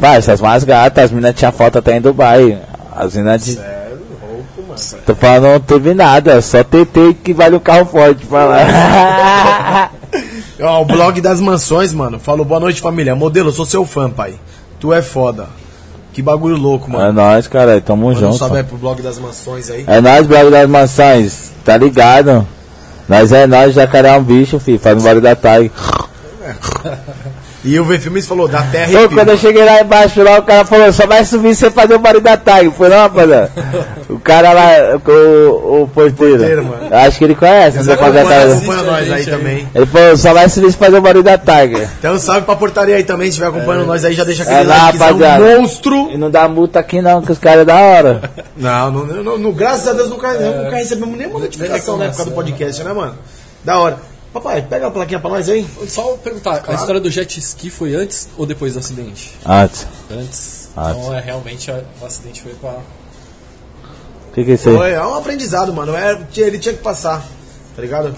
[0.00, 2.58] Parça, as mais gatas, as meninas tinham foto até em Dubai.
[2.94, 3.54] As meninas de.
[3.54, 5.02] Sério, louco, mano.
[5.04, 9.90] Tô falando, não teve nada, só TT que vale o carro forte pra lá.
[10.60, 12.18] Ó, o blog das mansões, mano.
[12.18, 13.14] Falou, boa noite, família.
[13.14, 14.34] Modelo, sou seu fã, pai.
[14.80, 15.46] Tu é foda.
[16.12, 17.12] Que bagulho louco, é mano.
[17.12, 18.38] nóis, cara, tamo Manda um junto.
[18.38, 19.84] salve aí pro blog das mansões aí.
[19.86, 22.46] É nós, Braga das Mansões, tá ligado?
[23.08, 25.70] Nós é nós, jacaré é um bicho, filho, faz um barulho da tag.
[27.64, 30.38] E o V Filmes falou, da terra Ô, e quando eu cheguei lá embaixo, lá,
[30.38, 32.70] o cara falou, só vai subir se você fazer o barulho da tag.
[32.70, 33.50] Foi não, rapaziada?
[34.08, 34.70] O cara lá,
[35.06, 36.42] o, o porteiro.
[36.90, 39.68] Acho que ele conhece, você fazer a acompanha, nós aí também.
[39.74, 41.86] Ele falou, só vai subir se fazer o barulho da tag.
[41.98, 44.62] Então salve pra portaria aí também, se estiver acompanhando nós aí, já deixa aquele É
[44.62, 45.44] lá, likezão rapaziada.
[45.60, 46.10] monstro.
[46.10, 48.30] E não dá multa aqui não, que os caras é da hora.
[48.56, 52.24] Não, não, não, não, não, graças a Deus nunca, nunca recebemos nenhuma notificação na época
[52.24, 53.14] do podcast, né, mano?
[53.64, 53.98] Da hora.
[54.32, 55.66] Papai, pega a plaquinha pra nós aí.
[55.88, 59.34] Só perguntar, a história do jet ski foi antes ou depois do acidente?
[59.44, 59.86] Antes.
[60.10, 60.68] Antes.
[60.76, 60.96] Antes.
[60.98, 62.70] Então é realmente a- o acidente foi pra.
[64.28, 64.76] O que que é isso aí?
[64.76, 65.94] Foi, é um aprendizado, mano.
[65.96, 67.26] É, ele tinha que passar,
[67.74, 68.14] tá ligado?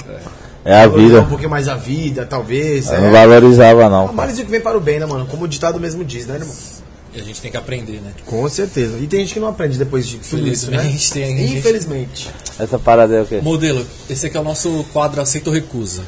[0.65, 1.21] É a Valorizar vida.
[1.23, 2.91] Um pouquinho mais a vida, talvez.
[2.91, 3.13] Eu não É.
[3.27, 4.09] valorizava A não.
[4.11, 5.27] análise que vem para o bem, né, mano?
[5.27, 6.55] Como o ditado mesmo diz, né, irmão?
[7.13, 8.13] E a gente tem que aprender, né?
[8.25, 8.97] Com certeza.
[8.99, 10.77] E tem gente que não aprende depois de tudo isso, né?
[10.77, 12.31] Infelizmente, tem gente- Infelizmente.
[12.59, 13.41] Essa parada é o quê?
[13.43, 16.03] Modelo, esse aqui é o nosso quadro Aceita ou Recusa.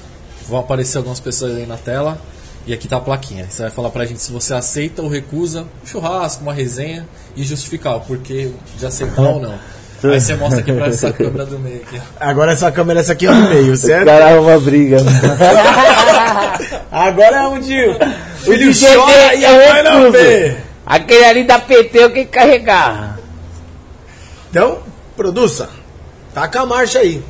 [0.48, 2.20] Vão aparecer algumas pessoas aí na tela
[2.66, 3.46] e aqui tá a plaquinha.
[3.50, 7.42] Você vai falar pra gente se você aceita ou recusa um churrasco, uma resenha e
[7.42, 9.54] justificar o porquê de aceitar ou não.
[10.04, 12.00] Aí você mostra aqui pra essa câmera do meio aqui.
[12.18, 14.04] Agora essa câmera, essa aqui é no meio, certo?
[14.06, 14.98] cara arruma briga.
[16.90, 17.96] Agora é onde o
[18.44, 20.56] filho chora e a é mãe não vê.
[20.84, 23.18] Aquele ali da PT eu que carregar.
[24.50, 24.80] Então,
[25.16, 25.68] produça.
[26.34, 27.22] Taca a marcha aí.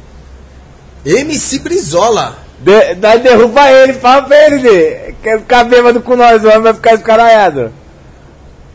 [1.04, 2.38] MC Brizola.
[2.58, 5.14] De, nós derruba ele, fala pra ele, de.
[5.22, 7.72] Quer ficar bêbado com nós, homem vai ficar escaralhado.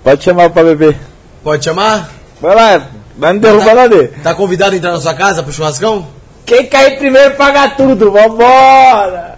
[0.04, 0.98] Pode chamar pra beber.
[1.44, 2.10] Pode chamar?
[2.42, 4.14] Vai lá, nós não derruba nada dele.
[4.22, 6.08] Tá convidado a entrar na sua casa pro churrascão?
[6.46, 9.38] Quem cair primeiro paga tudo, vambora!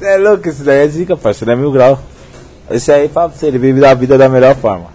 [0.00, 2.00] É louco, esse daí é zica, parceiro, é mil grau.
[2.70, 4.86] Esse aí, fala pra você, ele vive a vida da melhor forma.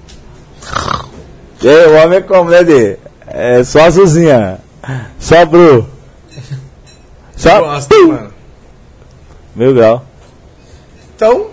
[1.62, 2.98] E aí, o homem é como, né, Dê?
[3.28, 4.60] É só azulzinha.
[5.20, 5.88] Só bru.
[7.36, 8.34] Só Gosto, mano.
[9.56, 10.06] mil grau.
[11.16, 11.48] Então,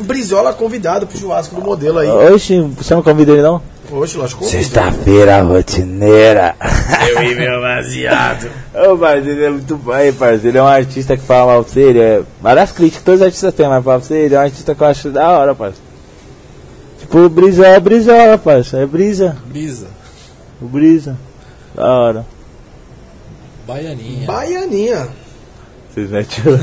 [0.00, 2.08] Brizola convidado pro churrasco do modelo aí.
[2.08, 3.62] Oxe, você não convida ele não?
[3.90, 4.40] Oxe, lógico.
[4.44, 4.62] convido.
[4.62, 6.54] Sexta-feira rotineira.
[7.08, 8.50] Eu e meu baseado.
[8.74, 10.48] Ô, parceiro, ele é muito bom, aí, parceiro.
[10.48, 12.22] Ele é um artista que fala mal pra você, ele é...
[12.40, 14.82] Várias críticas, todos os artistas têm, mas fala pra você, ele é um artista que
[14.82, 15.86] eu acho da hora, parceiro.
[17.00, 18.84] Tipo, o Brisa é Brizola, parceiro.
[18.84, 19.36] É Brisa.
[19.46, 19.86] Brisa,
[20.60, 21.16] O Brisa.
[21.74, 22.26] Da hora.
[23.66, 24.26] Baianinha.
[24.26, 25.08] Baianinha.
[25.92, 26.58] Vocês metem o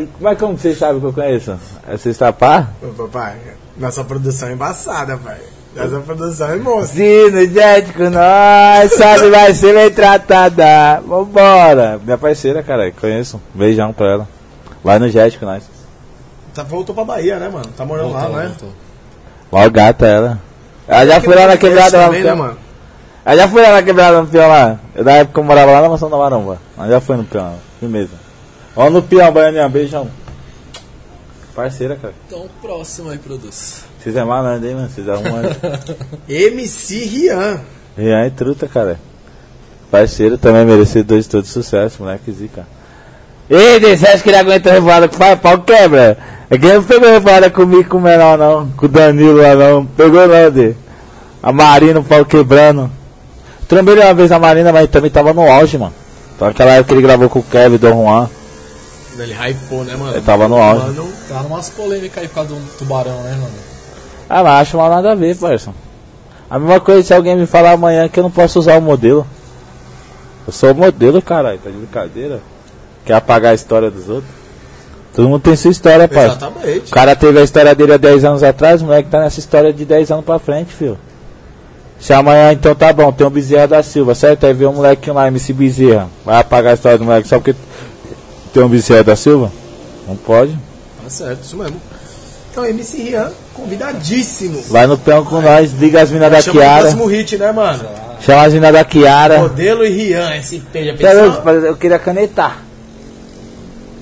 [0.20, 1.58] Mas como que vocês sabem que eu conheço?
[1.88, 2.68] É Sexta-pá?
[2.82, 3.36] Ô, papai,
[3.80, 5.38] nossa produção é embaçada, pai.
[5.74, 6.96] Nossa produção é monstro.
[6.98, 11.00] Sino, gente, com nós, sabe, vai ser bem tratada.
[11.06, 11.98] Vambora.
[12.04, 13.40] Minha parceira, cara, conheço.
[13.54, 14.28] Beijão pra ela.
[14.84, 15.62] Vai no jet com nós.
[16.54, 17.66] Tá, voltou pra Bahia, né, mano?
[17.76, 18.46] Tá morando lá, Voltou, né?
[18.48, 18.68] voltou.
[19.52, 20.38] Mó gata ela.
[20.86, 22.58] Ela já foi lá na quebrada lá também, né, mano?
[23.24, 24.78] Ela já foi lá na quebrada no peão lá.
[24.94, 26.58] Eu, da época eu morava lá na mansão da Maromba.
[26.76, 28.18] Ela já foi no peão, fui mesmo.
[28.74, 30.08] Ó no peão, Baianinha, beijão.
[31.54, 32.14] Parceira, cara.
[32.26, 33.84] Então, próximo aí, produz.
[33.98, 34.88] Vocês é malandro, hein, mano?
[34.88, 35.42] Vocês arrumam.
[36.28, 37.60] MC Rian.
[37.96, 38.98] Rian é truta, cara.
[39.90, 42.66] Parceiro também merecedor de todo sucesso, moleque zica.
[43.48, 45.36] Ei, você acha que ele aguenta revoada com pai?
[45.36, 46.16] Pau quebra.
[46.48, 48.68] É que ele não pegou revoada comigo com o menor, não.
[48.70, 49.84] Com o Danilo lá, não.
[49.84, 50.74] Pegou não, Dê.
[51.42, 52.88] A Marina, o pau quebrando.
[53.66, 55.94] Trombei ele uma vez a Marina, mas também tava no auge, mano.
[56.36, 58.30] Então aquela época que ele gravou com o Kevin, do Juan.
[59.22, 60.12] Ele hypou, né, mano?
[60.12, 60.86] Ele tava no auge.
[60.86, 63.54] Mano, tá numas polêmicas aí por causa do tubarão, né, mano?
[64.28, 65.72] Ah, mas acho mal nada a ver, parça.
[66.48, 69.26] A mesma coisa se alguém me falar amanhã que eu não posso usar o modelo.
[70.46, 72.40] Eu sou o modelo, caralho, tá de brincadeira?
[73.04, 74.30] Quer apagar a história dos outros?
[75.14, 76.36] Todo mundo tem sua história, parça.
[76.36, 76.90] Exatamente.
[76.90, 79.72] O cara teve a história dele há 10 anos atrás, o moleque tá nessa história
[79.72, 80.98] de 10 anos pra frente, filho.
[81.98, 84.46] Se amanhã então tá bom, tem um Bezerra da Silva, certo?
[84.46, 86.08] Aí vê um molequinho lá, MC Bezerra.
[86.24, 87.54] Vai apagar a história do moleque só porque
[88.52, 89.50] tem um Bezerra da Silva?
[90.06, 90.52] Não pode.
[91.02, 91.80] Tá certo, isso mesmo.
[92.50, 94.60] Então, MC Rian, convidadíssimo.
[94.68, 97.84] Vai no peão com nós, liga as minas da Chama o próximo hit, né, mano?
[98.20, 99.38] Chama as minas da Kiara.
[99.38, 101.52] Modelo e Rian, SP, já pensou?
[101.64, 102.58] Eu queria canetar.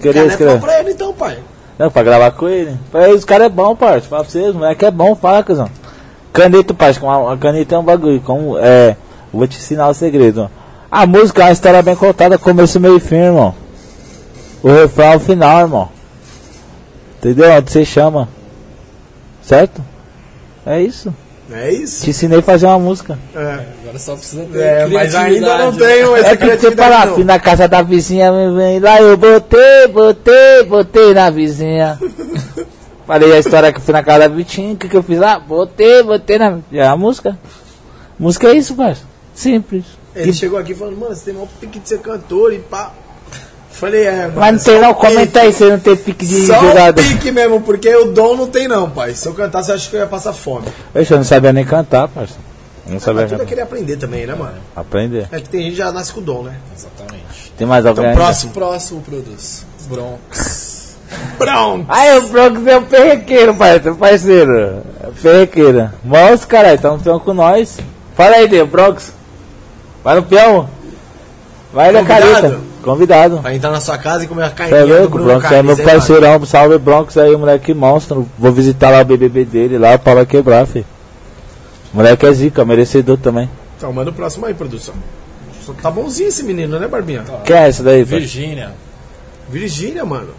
[0.01, 0.61] Queria Caneta escrever.
[0.61, 1.39] pra ele então, pai.
[1.79, 2.77] Não, pra gravar com ele.
[3.15, 4.09] Os caras é bom, parça.
[4.09, 5.69] Fala pra vocês, moleque é bom, fala, cuzão.
[6.33, 8.21] Caneta, parça, a caneta é um bagulho.
[8.21, 8.97] Como, é,
[9.33, 10.51] vou te ensinar o segredo.
[10.91, 13.55] A música é uma história bem contada, começo, meio e fim, irmão.
[14.63, 15.89] O refrão é o final, irmão.
[17.19, 17.51] Entendeu?
[17.53, 18.29] Onde você chama.
[19.43, 19.83] Certo?
[20.67, 21.15] É isso.
[21.51, 22.05] É isso.
[22.05, 23.19] Te ensinei a fazer uma música.
[23.35, 25.79] É, Agora só precisa ter É, mas ainda não criatividade.
[25.79, 26.91] tenho essa É criatividade.
[26.91, 27.15] para não.
[27.15, 31.99] fui na casa da vizinha, vem lá, eu botei, botei, botei na vizinha.
[33.07, 35.19] Falei a história que eu fui na casa da Vitinho, o que, que eu fiz
[35.19, 35.39] lá?
[35.41, 36.59] Botei, botei na.
[36.71, 37.39] É a música.
[38.19, 39.01] Música é isso, parça.
[39.35, 39.85] Simples.
[40.15, 42.93] Ele E- chegou aqui falando, mano, você tem maior pique de ser cantor e pá.
[43.79, 44.33] Falei, é, mano.
[44.41, 47.01] Mas não tem só não, comenta aí, você não tem pique de Só jogador.
[47.01, 49.15] o pique mesmo, porque o dom não tem não, pai.
[49.15, 50.67] Se eu cantar, você acha que eu ia passar fome.
[50.93, 52.35] Poxa, eu não sabia nem cantar, parça.
[52.85, 54.55] Eu Não sabia Mas tudo é querer aprender também, né, mano?
[54.75, 55.29] Aprender.
[55.31, 56.57] É que tem gente que já nasce com o dom, né?
[56.77, 57.53] Exatamente.
[57.57, 58.05] Tem mais alguém?
[58.05, 58.53] Então, próximo.
[58.53, 59.65] Próximo produz.
[59.89, 60.97] Bronx.
[61.39, 61.87] Pronto.
[61.89, 63.95] Aí o Bronx é o perrequeiro, parceiro.
[63.95, 64.83] parceiro.
[65.05, 65.91] É perrequeiro.
[66.03, 67.79] Monstro, caralho, tá no peão com nós.
[68.17, 69.13] Fala aí, Dê, Bronx.
[70.03, 70.69] Vai no peão.
[71.73, 72.68] Vai na careta.
[72.89, 73.43] Convidado.
[73.43, 75.63] Vai entrar na sua casa e comer a Você carninha é do louco, Bronx é
[75.63, 75.85] meu mano?
[75.91, 76.47] parceirão.
[76.47, 78.27] Salve Bronx aí, moleque monstro.
[78.39, 80.87] Vou visitar lá o BBB dele, lá o pau vai quebrar, filho.
[81.93, 83.51] Moleque é zica, merecedor também.
[83.77, 84.95] Então, manda o próximo aí, produção.
[85.83, 87.25] Tá bonzinho esse menino, né, Barbinha?
[87.45, 88.03] Quem é esse daí?
[88.05, 88.73] Virgínia.
[89.51, 90.31] Virgínia, mano.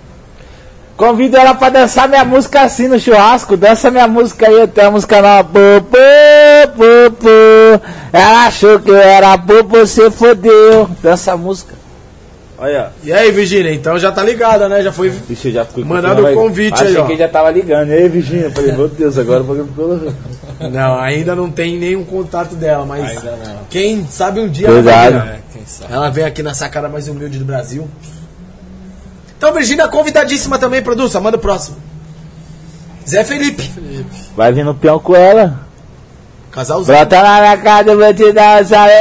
[0.97, 3.55] Convido ela pra dançar minha música assim no churrasco.
[3.55, 5.17] Dança minha música aí, tenho a música
[5.53, 7.27] pô.
[8.11, 10.89] Ela achou que eu era bobo, você fodeu.
[11.01, 11.78] Dança a música.
[12.62, 12.91] Olha.
[13.03, 14.82] E aí, Virgínia, então já tá ligada, né?
[14.84, 15.07] Já foi.
[15.07, 17.05] Eu já fui Mandando o convite Achei aí, ó.
[17.05, 17.89] que já tava ligando.
[17.89, 18.45] E aí, Virgínia?
[18.45, 20.70] Eu Falei, meu Deus, agora o bagulho ficou.
[20.70, 23.18] Não, ainda não tem nenhum contato dela, mas
[23.70, 25.16] quem sabe um dia Cuidado.
[25.16, 25.41] ela, vai vir.
[25.89, 27.88] É, ela vem aqui na sacada mais humilde do Brasil.
[29.38, 31.22] Então, Virgínia, convidadíssima também, produção.
[31.22, 31.78] Manda o próximo.
[33.07, 33.72] Zé Felipe.
[34.36, 35.62] Vai vir no peão com ela.
[36.51, 36.93] Casalzão.
[36.93, 38.93] Brota lá na casa, eu vou te dar um salve.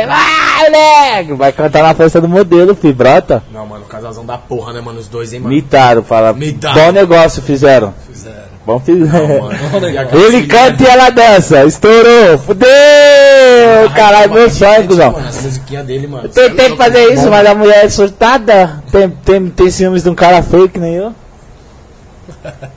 [0.58, 1.32] Vai, moleque!
[1.34, 2.92] Vai cantar na festa do modelo, fi.
[2.92, 3.42] Brota.
[3.52, 4.98] Não, mano, casalzão da porra, né, mano?
[4.98, 5.54] Os dois, hein, mano?
[5.54, 6.32] Mitaram, fala.
[6.32, 6.74] Mitaram.
[6.74, 7.94] Bom negócio fizeram.
[8.06, 8.48] Fizeram.
[8.66, 9.42] Bom fizeram.
[9.42, 9.54] Mano,
[9.88, 11.64] e aquela Ele canta e ela dança.
[11.64, 12.38] Estourou.
[12.38, 12.68] Fudeu!
[13.94, 15.12] Caralho, meu sonho, cuzão.
[15.12, 16.24] Mano, as musiquinhas dele, mano.
[16.24, 18.82] Eu tentei fazer isso, mas a mulher é surtada.
[18.90, 21.14] Tem, tem, tem ciúmes de um cara feio que nem eu.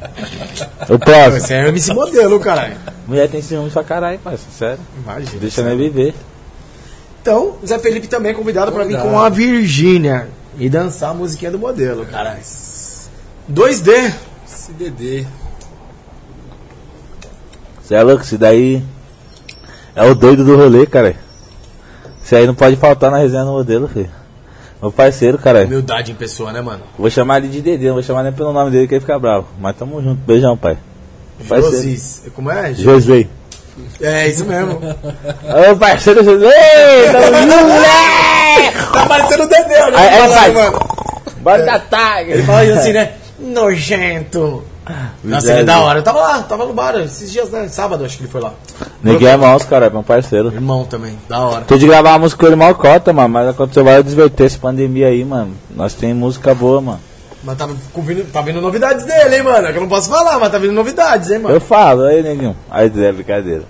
[0.90, 1.38] O próximo.
[1.38, 2.76] Esse é MC modelo, caralho.
[3.08, 4.46] Mulher tem ciúmes pra caralho, parça.
[4.58, 4.80] Sério.
[5.04, 5.40] Imagina.
[5.40, 6.14] Deixa nem viver.
[7.22, 11.52] Então, Zé Felipe também é convidado pra vir com a Virgínia e dançar a musiquinha
[11.52, 12.42] do modelo, caralho.
[13.52, 14.14] 2D.
[14.46, 15.28] CDD.
[17.82, 18.24] Você é louco?
[18.24, 18.84] Isso daí
[19.96, 21.16] é o doido do rolê, cara.
[22.24, 24.10] Isso aí não pode faltar na resenha do modelo, filho.
[24.82, 25.66] Meu parceiro, cara.
[25.66, 26.82] Humildade em pessoa, né, mano?
[26.98, 29.20] Vou chamar ele de Dedê, não vou chamar nem pelo nome dele que ele fica
[29.20, 29.48] bravo.
[29.60, 30.20] Mas tamo junto.
[30.26, 30.78] Beijão, pai.
[31.40, 32.24] Josis.
[32.34, 32.74] Como é?
[32.74, 33.28] José.
[34.02, 34.80] É, isso mesmo.
[35.72, 36.52] Ô, parceiro junto, né?
[38.94, 39.92] Tá parecendo o Dedê, né?
[39.96, 40.80] Aí- aí mano.
[41.42, 42.32] Bora da tag!
[42.32, 43.14] Ele fala assim, né?
[43.40, 44.64] Nojento.
[45.24, 46.00] Nossa, ele é da hora.
[46.00, 47.68] Eu tava lá, tava no bar esses dias, né?
[47.70, 48.54] Sábado, acho que ele foi lá.
[49.02, 50.50] Ninguém é mouse, cara, é meu parceiro.
[50.52, 51.62] Irmão também, da hora.
[51.62, 54.58] Tô de gravar uma música com ele mal cota, mano, mas aconteceu várias desverter essa
[54.60, 55.56] pandemia aí, mano.
[55.70, 57.00] Nós tem música boa, mano.
[57.44, 59.68] Mas tá, vindo, tá vindo novidades dele, hein, mano?
[59.68, 61.56] É que eu não posso falar, mas tá vindo novidades, hein, mano?
[61.56, 62.56] Eu falo, aí, neguinho.
[62.70, 63.64] Aí, é brincadeira.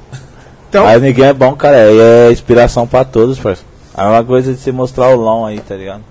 [0.69, 1.77] Então, Mas ninguém é bom, cara.
[1.77, 3.63] Aí é inspiração pra todos, parça.
[3.97, 6.01] É uma coisa de você mostrar o long aí, tá ligado?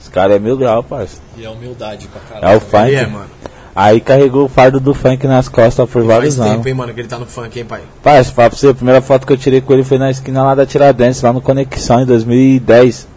[0.00, 1.18] Os caras é mil grau, parça.
[1.36, 2.58] E a humildade pra É caralho.
[2.58, 2.86] o funk.
[2.88, 3.26] ele é, mano.
[3.74, 6.66] Aí carregou o fardo do funk nas costas por Faz vários tempo, anos.
[6.66, 7.80] hein, mano, que ele tá no funk, hein, pai?
[8.02, 10.42] Parça, fala pra você, a primeira foto que eu tirei com ele foi na esquina
[10.42, 13.08] lá da Tiradentes, lá no Conexão, em 2010.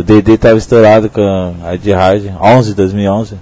[0.00, 3.36] O DD tava estourado com a de hard, 11, 2011.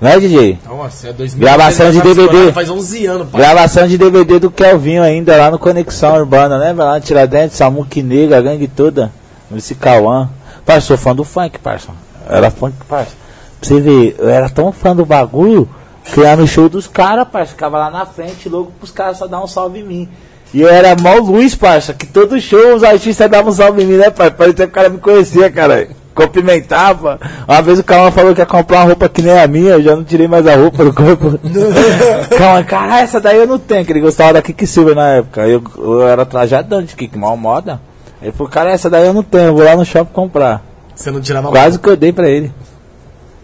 [0.00, 0.58] Não é, DJ?
[0.66, 1.40] Nossa, é 2000.
[1.40, 2.52] Gravação de DVD.
[2.52, 3.40] Faz 11 anos, pai.
[3.42, 6.72] Gravação de DVD do Kelvinho ainda, lá no Conexão Urbana, né?
[6.72, 9.12] Vai lá no Tiradentes, Samuque Negra, a gangue toda.
[9.50, 10.30] MC Cauã.
[10.64, 11.88] Parça, sou fã do funk, parça.
[12.26, 13.12] Era funk, parça.
[13.60, 15.68] Pra você ver, eu era tão fã do bagulho
[16.02, 17.52] que ia no show dos caras, parça.
[17.52, 20.08] Ficava lá na frente, louco pros caras só dar um salve em mim.
[20.52, 23.86] E eu era mal luz, parça, que todo show os artistas davam um salve em
[23.86, 24.30] mim, né, pai?
[24.30, 25.88] Parecia que o cara me conhecia, cara.
[26.14, 27.20] Cumprimentava.
[27.46, 29.82] Uma vez o Calma falou que ia comprar uma roupa que nem a minha, eu
[29.82, 31.38] já não tirei mais a roupa do corpo.
[32.36, 35.46] Calma, cara, essa daí eu não tenho, que ele gostava da Kicksilver na época.
[35.46, 37.80] Eu, eu era trajadão de Kick, mal moda.
[38.20, 40.60] Ele falou, cara, essa daí eu não tenho, eu vou lá no shopping comprar.
[40.92, 42.52] Você não tirava Quase que eu dei pra ele.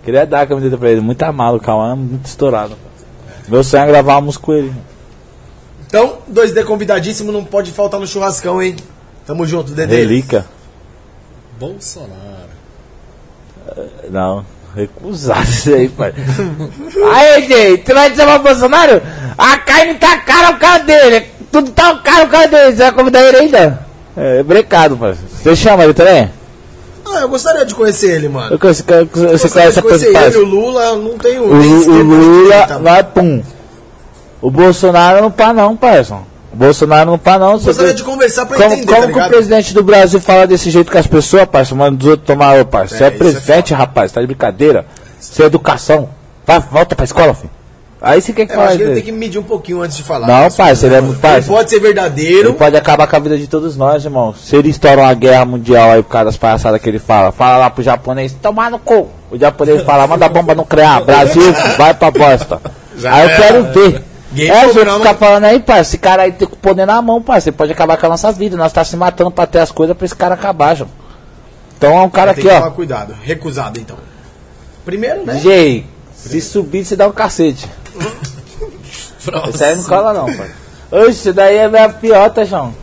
[0.02, 2.74] Queria dar a camiseta pra ele, muito amado, o Calma muito estourado.
[3.46, 4.72] Meu sonho é gravar uma música com ele.
[5.94, 8.74] Então, 2D convidadíssimo, não pode faltar no churrascão, hein?
[9.24, 9.98] Tamo junto, Dedê.
[9.98, 10.44] Relíquia.
[11.56, 12.10] Bolsonaro.
[14.10, 16.12] Não, recusado isso aí, pai.
[17.12, 19.00] aí, Jay, tu vai chamar o Bolsonaro?
[19.38, 21.28] A carne tá cara o cara dele.
[21.52, 22.72] Tudo tá caro o cara dele.
[22.72, 23.86] Você vai convidar ele ainda?
[24.16, 25.14] É, brecado, pai.
[25.14, 26.28] Você chama ele também?
[27.06, 28.52] Ah, eu gostaria de conhecer ele, mano.
[28.52, 31.18] Eu conheço, eu, você Gostaria conhece de a coisa conhecer ele, o Lula, eu não
[31.18, 32.78] tenho O, o Lula direita.
[32.80, 33.42] vai pum.
[34.44, 36.16] O Bolsonaro não pá não, parça.
[36.52, 37.58] O Bolsonaro não pá não.
[37.58, 40.46] Você Gostaria de conversar pra Como, entender, como tá que o presidente do Brasil fala
[40.46, 41.74] desse jeito com as pessoas, parça?
[41.74, 42.94] Manda os outros tomar, ô, parça.
[42.94, 44.84] Você é, É, é presidente, rapaz, tá de brincadeira.
[45.18, 46.10] Você é educação.
[46.46, 47.48] Vai, volta pra escola, filho.
[48.02, 49.80] Aí você quer É, que eu fale acho que ele tem que medir um pouquinho
[49.80, 50.26] antes de falar.
[50.26, 51.38] Não, parça, ele é mano, muito parça.
[51.38, 52.48] Ele pode ser verdadeiro.
[52.50, 54.34] Ele pode acabar com a vida de todos nós, irmão.
[54.34, 57.56] Se ele estoura uma guerra mundial aí por causa das palhaçadas que ele fala, fala
[57.56, 59.08] lá pro japonês, tomar no cu.
[59.30, 62.60] O japonês fala, manda bomba nuclear, Brasil, vai pra bosta.
[62.98, 64.13] Já aí eu quero ver.
[64.34, 65.14] Game é, os outros ficam não.
[65.14, 67.48] falando aí, parça, esse cara aí tem o poder na mão, parça.
[67.48, 68.56] Ele pode acabar com a nossa vida.
[68.56, 70.90] Nós tá se matando pra ter as coisas pra esse cara acabar, João.
[71.78, 72.58] Então é um cara aqui, que ó.
[72.58, 73.14] tomar cuidado.
[73.22, 73.96] Recusado, então.
[74.84, 75.34] Primeiro, né?
[75.34, 77.68] DJ, se subir, você dá um cacete.
[79.48, 80.50] Esse aí não cola não, pai.
[80.90, 82.74] Oxe, isso daí é minha piota, João.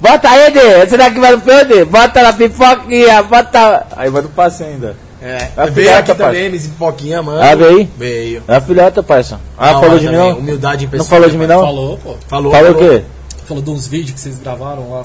[0.00, 0.82] Bota aí, Dê.
[0.82, 1.84] Esse daqui vai no POD.
[1.84, 3.86] Bota na pipoquinha, bota.
[3.96, 4.96] Aí vai no passe ainda.
[5.22, 5.48] É.
[5.56, 6.24] A veio filhota, aqui parça.
[6.24, 7.42] também, MC Pipoquinha, mano.
[7.42, 7.88] Ah, veio?
[7.96, 8.42] Veio.
[8.46, 9.40] É a filhota, parça.
[9.56, 10.38] Ah, Da falou de mim não?
[10.38, 11.08] Humildade em Não pessoa.
[11.08, 11.60] falou de mim não?
[11.60, 12.14] Falou, pô.
[12.28, 13.02] Falou, Falou o quê?
[13.46, 15.04] Falou de uns vídeos que vocês gravaram lá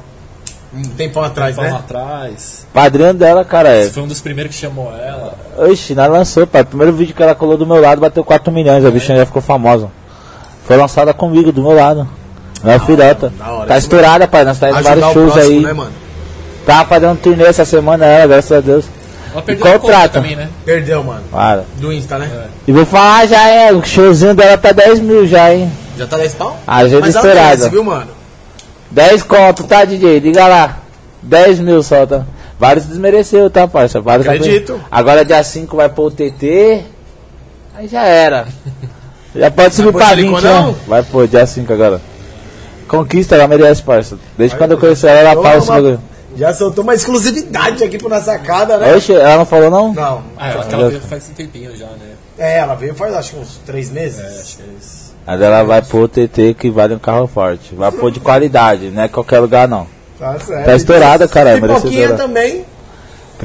[0.73, 1.79] Um tempão atrás, um tempo né?
[1.79, 2.65] atrás.
[2.73, 3.69] Padrinho dela, cara.
[3.69, 3.83] É.
[3.85, 5.35] Você foi um dos primeiros que chamou ela.
[5.57, 6.63] Oxi, nós lançou, pai.
[6.63, 8.83] Primeiro vídeo que ela colou do meu lado bateu 4 milhões.
[8.85, 9.89] A bichinha já ficou famosa.
[10.65, 12.07] Foi lançada comigo, do meu lado.
[12.63, 13.31] Minha filhota.
[13.37, 13.67] da hora.
[13.67, 14.43] Tá estourada, pai.
[14.43, 15.63] Nós tá indo vários o shows próximo, aí.
[15.63, 15.91] né, mano?
[16.65, 18.85] Tava fazendo turnê essa semana, ela, graças a Deus.
[19.31, 20.09] Ela perdeu a conta contrata.
[20.21, 20.49] também, né?
[20.65, 21.23] Perdeu, mano.
[21.31, 21.63] Para.
[21.77, 22.47] Do Insta, né?
[22.67, 23.71] E vou falar já, é.
[23.71, 25.71] O showzinho dela tá 10 mil já, hein.
[25.97, 26.59] Já tá 10 pau?
[26.65, 27.39] Mas ela estourada.
[27.39, 28.07] merece, viu, mano?
[28.91, 30.19] 10 conto, tá, DJ?
[30.19, 30.77] Liga lá.
[31.21, 32.25] 10 mil só, tá?
[32.59, 34.01] Vários desmereceu, tá, parça?
[34.01, 34.79] Vários Acredito.
[34.91, 36.83] Agora dia 5 vai pôr o TT.
[37.75, 38.47] Aí já era.
[39.33, 40.53] Já pode subir pra silicone, 20, né?
[40.59, 40.75] não?
[40.85, 42.01] Vai pôr, dia 5 agora.
[42.85, 44.17] Conquista, ela merece, parça.
[44.37, 46.01] Desde quando eu conheci ela, ela fala esse bagulho.
[46.37, 48.95] Já soltou uma exclusividade aqui pro Na Sacada, né?
[48.95, 49.93] Oxe, ela não falou não?
[49.93, 50.23] Não.
[50.37, 52.11] Ah, ela, ela veio faz um tempinho já, né?
[52.37, 54.19] É, ela veio faz acho que uns 3 meses.
[54.19, 55.11] É, acho que é isso.
[55.27, 57.75] Mas ela vai pôr o TT que vale um carro forte.
[57.75, 59.85] Vai pôr de qualidade, não é qualquer lugar não.
[60.17, 60.65] Tá certo.
[60.65, 62.17] Tá estourada, caralho, Pipoquinha merecedora.
[62.17, 62.65] também,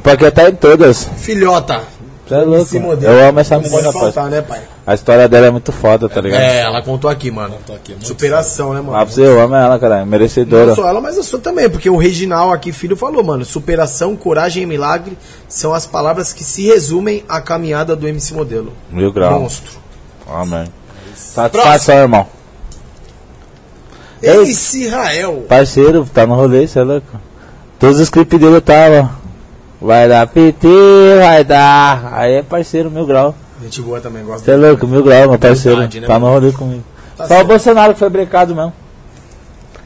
[0.03, 1.09] Porque tá em todas.
[1.19, 1.83] filhota.
[2.27, 2.63] Você é louco.
[2.63, 3.13] Esse modelo.
[3.13, 4.61] Eu amo essa menina, faltar, né, pai?
[4.85, 6.41] A história dela é muito foda, tá ligado?
[6.41, 7.55] É, ela contou aqui, mano.
[7.65, 9.11] Tô aqui, Superação, né, Ah, pra mano?
[9.11, 10.05] você, eu amo ela, cara.
[10.05, 10.67] Merecedora.
[10.67, 14.17] Não só ela, mas eu sou também, porque o Reginal aqui, filho, falou, mano, superação,
[14.17, 15.17] coragem e milagre
[15.49, 18.73] são as palavras que se resumem à caminhada do MC Modelo.
[18.91, 19.41] Mil grau.
[19.41, 19.73] Monstro.
[20.29, 20.65] Amém.
[21.15, 22.27] Satisfação, irmão.
[24.23, 25.45] MC Israel.
[25.49, 27.21] Parceiro, tá no rolê, você é louco.
[27.79, 29.11] Todos os clipes dele eu tava.
[29.81, 30.67] Vai dar PT,
[31.21, 32.13] vai dar.
[32.13, 33.35] Aí é parceiro, mil grau.
[33.63, 35.79] Gente boa também, gosto Você é louco, mil grau, meu parceiro.
[35.79, 36.85] Verdade, né, tá no rolê comigo.
[37.17, 37.49] Tá Só o certo.
[37.49, 38.73] Bolsonaro que foi brecado mesmo.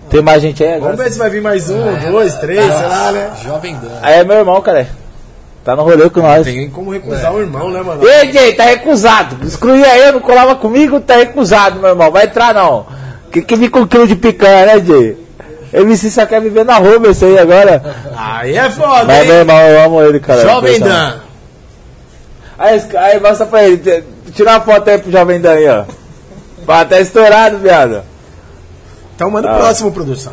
[0.08, 0.96] Tem mais gente aí agora?
[0.96, 3.30] Vamos ver se vai vir mais um, dois, três, sei lá, né?
[3.44, 3.88] Jovem Dan.
[4.02, 4.88] Aí é meu irmão, cara.
[5.64, 6.44] Tá no rolê com nós.
[6.44, 8.02] Tem como recusar o irmão, né, mano?
[8.04, 9.36] Ei, Jay, tá recusado.
[9.46, 12.10] Excluía eu, não colava comigo, tá recusado, meu irmão.
[12.10, 12.86] Vai entrar não.
[13.30, 15.16] Que que vem com um quilo de picanha, né, Jay?
[15.72, 17.82] MC só quer viver na rua, esse aí agora.
[18.16, 19.40] Aí é foda, Mas meu hein?
[19.40, 20.42] irmão, eu amo ele, cara.
[20.42, 20.80] Jovem.
[20.80, 21.14] Dan.
[22.58, 24.04] Aí, aí mostra pra ele.
[24.34, 25.84] Tira uma foto aí pro Jovem Dan aí, ó.
[26.66, 28.02] Pá, tá estourado, viado.
[29.14, 29.58] Então manda o Ah.
[29.58, 30.32] próximo, produção.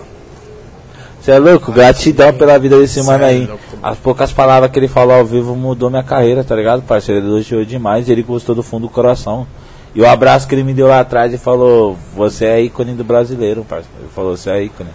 [1.21, 1.71] Você é louco?
[1.71, 3.49] Gratidão pela vida desse mano Cê é aí.
[3.83, 7.21] As poucas palavras que ele falou ao vivo mudou minha carreira, tá ligado, parceiro?
[7.21, 9.45] Ele elogiou demais e ele gostou do fundo do coração.
[9.93, 13.03] E o abraço que ele me deu lá atrás e falou: Você é ícone do
[13.03, 13.91] brasileiro, parceiro.
[13.99, 14.89] Ele falou: Você é ícone.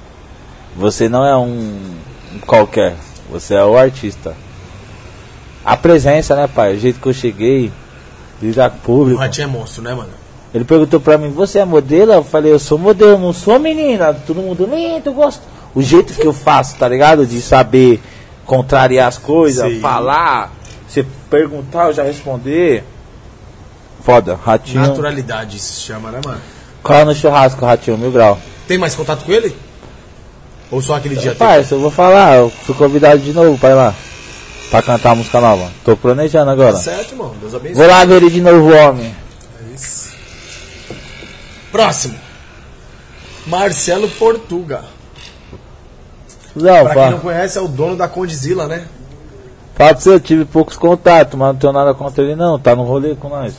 [0.77, 1.97] Você não é um
[2.47, 2.97] qualquer,
[3.31, 4.35] você é o artista.
[5.65, 6.75] A presença, né, pai?
[6.75, 7.71] O jeito que eu cheguei,
[8.41, 9.21] lidar com o O público.
[9.21, 10.11] Ratinho é monstro, né, mano?
[10.55, 12.13] Ele perguntou pra mim, você é modelo?
[12.13, 14.13] Eu falei, eu sou modelo, não sou menina.
[14.13, 15.43] Todo mundo, lindo, gosto.
[15.75, 17.27] O jeito que eu faço, tá ligado?
[17.27, 18.03] De saber
[18.45, 19.81] contrariar as coisas, Sim.
[19.81, 20.53] falar,
[20.87, 22.85] você perguntar, eu já responder.
[24.03, 24.81] Foda, ratinho.
[24.81, 26.41] Naturalidade isso se chama, né, mano?
[26.83, 28.39] Cola no churrasco, ratinho, mil grau.
[28.67, 29.57] Tem mais contato com ele?
[30.73, 31.35] Ou só aquele dia?
[31.35, 33.95] Pai, eu vou falar, eu fui convidado de novo pra ir lá.
[34.71, 35.71] Pra cantar a música nova.
[35.85, 36.73] Tô planejando agora.
[36.73, 37.35] Tá certo, irmão.
[37.39, 37.77] Deus abençoe.
[37.77, 39.15] Vou lá ver ele de novo, homem.
[39.71, 40.13] É isso.
[41.71, 42.15] Próximo.
[43.47, 44.81] Marcelo Portuga.
[46.57, 47.11] Não, Pra quem fala.
[47.11, 48.87] não conhece, é o dono da Condizila, né?
[49.75, 52.75] Fala pra você, eu tive poucos contatos, mas não tenho nada contra ele não, tá
[52.77, 53.55] no rolê com nós.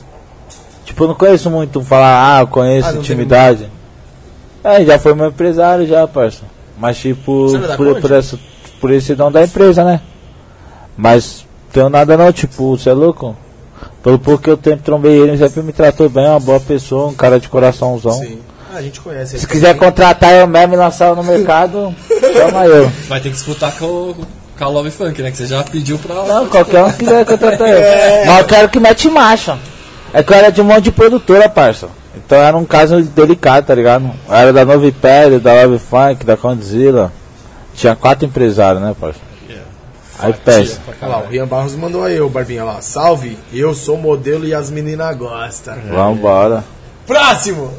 [0.86, 3.68] Tipo, eu não conheço muito falar, ah, eu conheço Ah, intimidade.
[4.64, 6.42] É, já foi meu empresário já, parça.
[6.84, 8.38] Mas tipo, é por, por, essa,
[8.82, 10.02] por esse dom da empresa, né?
[10.98, 13.36] Mas tenho nada não, tipo, você é louco?
[14.04, 16.60] Pelo pouco que eu tempo trombei ele, ele sempre me tratou bem, é uma boa
[16.60, 18.12] pessoa, um cara de coraçãozão.
[18.12, 18.40] Sim.
[18.74, 19.40] Ah, a gente conhece ele.
[19.40, 21.96] Se quiser contratar eu mesmo e lançar no mercado,
[22.34, 22.92] chama eu.
[23.08, 24.16] Vai ter que disputar com, o-
[24.58, 25.32] com a Love Funk, né?
[25.32, 26.16] Que você já pediu pra.
[26.16, 27.80] Não, qualquer um que quiser contratar eu.
[28.28, 29.58] Mas eu quero que mete marcha.
[30.12, 31.88] É que eu era de um monte de produtora, parça.
[32.16, 34.12] Então era um caso delicado, tá ligado?
[34.30, 37.12] Era da Nova Império, da Love Funk, da Condzilla.
[37.74, 39.20] Tinha quatro empresários, né, parça?
[40.20, 40.80] Aí pensa.
[40.86, 41.28] Pra Olha lá, o.
[41.28, 42.82] Rian Barros mandou aí, o Barbinha lá.
[42.82, 45.76] Salve, eu sou modelo e as meninas gostam.
[45.90, 46.64] Vambora.
[47.06, 47.74] Próximo!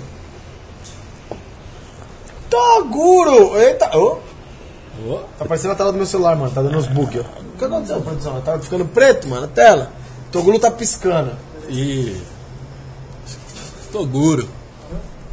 [2.51, 3.57] Toguro!
[3.59, 3.97] Eita!
[3.97, 4.19] ô,
[5.07, 6.51] Ô, tá aparecendo a tela do meu celular, mano.
[6.51, 7.41] Tá dando uns bugs, ó.
[7.41, 8.41] O que aconteceu, produção?
[8.41, 9.91] Tá ficando preto, mano, a tela.
[10.31, 11.33] Toguro tá piscando.
[11.69, 12.21] E.
[13.95, 14.49] Toguro.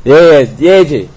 [0.05, 1.09] E aí, e aí, Jay?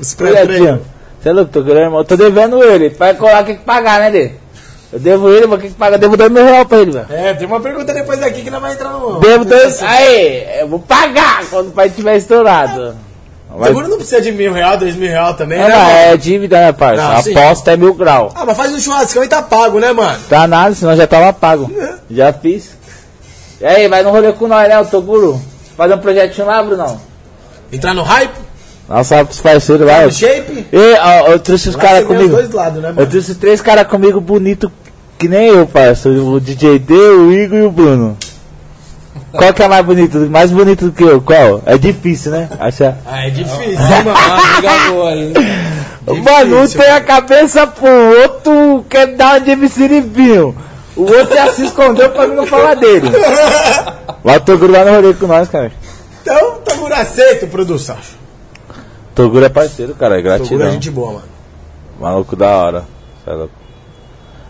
[0.00, 0.80] Os aí, tio?
[1.20, 1.98] Você é louco, tô querendo, irmão.
[1.98, 2.90] Eu tô devendo ele.
[2.90, 4.30] Vai colar, tem que pagar, né, Dê?
[4.92, 5.98] Eu devo ele, mas quem que paga?
[5.98, 7.06] Devo dois mil reais pra ele, velho.
[7.10, 9.18] É, tem uma pergunta depois daqui que não vai entrar no.
[9.18, 9.82] Devo dois.
[9.82, 12.94] Aí, eu vou pagar quando o pai tiver estourado.
[13.50, 15.74] Mas, Toguro não precisa de mil real, dois mil real também, é, né?
[15.74, 15.90] mano?
[15.90, 17.02] é dívida, né, parça?
[17.02, 17.36] Não, sim.
[17.36, 18.32] aposta é mil grau.
[18.36, 20.18] Ah, mas faz um churrascão e tá pago, né, mano?
[20.28, 21.68] Tá nada, senão já tava pago.
[21.76, 21.94] É.
[22.08, 22.77] Já fiz.
[23.60, 25.40] E aí, vai no rolê com nós, né, o Toguro?
[25.76, 27.00] Fazer um projetinho lá, Brunão?
[27.72, 28.32] Entrar no hype,
[28.88, 29.94] Nossa, pros parceiros lá.
[29.94, 30.66] tá Eu, no shape.
[30.72, 32.24] e, ó, eu trouxe os caras comigo.
[32.26, 33.06] os dois lados, né, Eu mano?
[33.08, 34.70] trouxe três caras comigo bonito
[35.18, 36.08] que nem eu, parça.
[36.08, 38.16] O DJ D, o Igor e o Bruno.
[39.32, 40.16] Qual que é mais bonito?
[40.30, 41.20] Mais bonito do que eu?
[41.20, 41.60] Qual?
[41.66, 42.48] É difícil, né?
[42.58, 42.96] Achar.
[43.04, 44.90] Ah, é difícil, mano?
[44.92, 45.32] Boa, hein?
[46.24, 47.86] Mano, um tem a cabeça pro
[48.22, 50.56] outro, quer dar uma de MC Livinho.
[50.98, 53.08] O outro já se escondeu pra mim não falar dele.
[54.24, 55.72] Lá o Toguro vai no rolê com nós, cara.
[56.20, 57.96] Então, Toguro aceita, produção.
[59.14, 60.70] Toguro é parceiro, cara, é Toguro é gratidão.
[60.72, 61.24] gente boa, mano.
[62.00, 62.84] Maluco da hora.
[63.24, 63.54] Cê É, louco.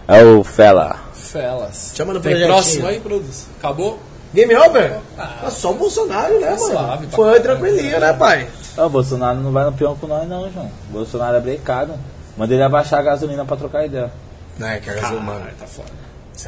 [0.09, 0.97] é o Fela.
[1.15, 1.93] Felas.
[1.95, 2.55] Chama no Tem projetinho.
[2.55, 3.47] próximo aí, produz.
[3.59, 3.99] Acabou?
[4.35, 4.99] Game over?
[5.19, 6.59] Ah, só o Bolsonaro, né, mano?
[6.59, 8.47] suave, pra Foi tranquilinho, né, pai?
[8.77, 10.71] Ó, o Bolsonaro não vai no peão com nós não, João.
[10.91, 11.95] O Bolsonaro é brecado.
[12.37, 14.11] Manda ele abaixar a gasolina pra trocar ideia.
[14.59, 15.47] Não, é que a gasolina, mano.
[15.59, 15.89] tá foda.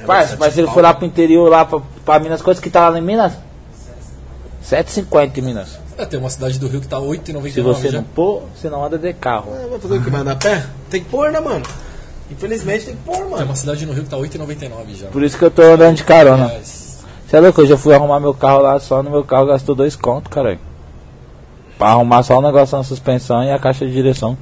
[0.06, 2.88] Parça, mas se ele for lá pro interior, lá pra, pra Minas, quantos que tá
[2.88, 3.32] lá em Minas?
[4.64, 5.78] 7,50 em Minas.
[5.98, 7.98] É, tem uma cidade do Rio que tá 8,99 Se você já.
[7.98, 9.52] não pôr, você não anda de carro.
[9.52, 10.10] Ah, Vai fazer o que?
[10.10, 10.64] Vai andar a pé?
[10.88, 11.64] Tem que pôr, né, mano?
[12.30, 13.44] Infelizmente tem que pôr, Tem mano.
[13.44, 15.06] uma cidade no Rio que tá 8,99 já.
[15.08, 16.48] Por isso que eu tô andando de carona.
[16.62, 17.60] Você é louco?
[17.62, 20.58] Eu já fui arrumar meu carro lá, só no meu carro gastou dois contos, caralho.
[21.76, 24.36] Pra arrumar só o negócio na suspensão e a caixa de direção.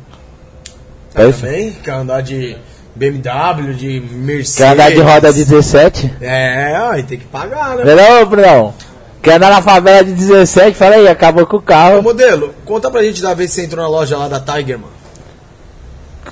[1.14, 1.40] Tá É isso?
[1.40, 1.72] também?
[1.72, 2.56] Quer andar de
[2.98, 4.56] BMW, de Mercedes?
[4.56, 6.14] Quer andar de roda 17?
[6.20, 7.84] É, aí tem que pagar, né?
[7.94, 8.74] Não, Brunão?
[9.22, 10.76] Quer andar na favela de 17?
[10.76, 12.02] Fala aí, acabou com o Ô, carro.
[12.02, 14.92] modelo, conta pra gente da vez que você entrou na loja lá da Tiger, mano.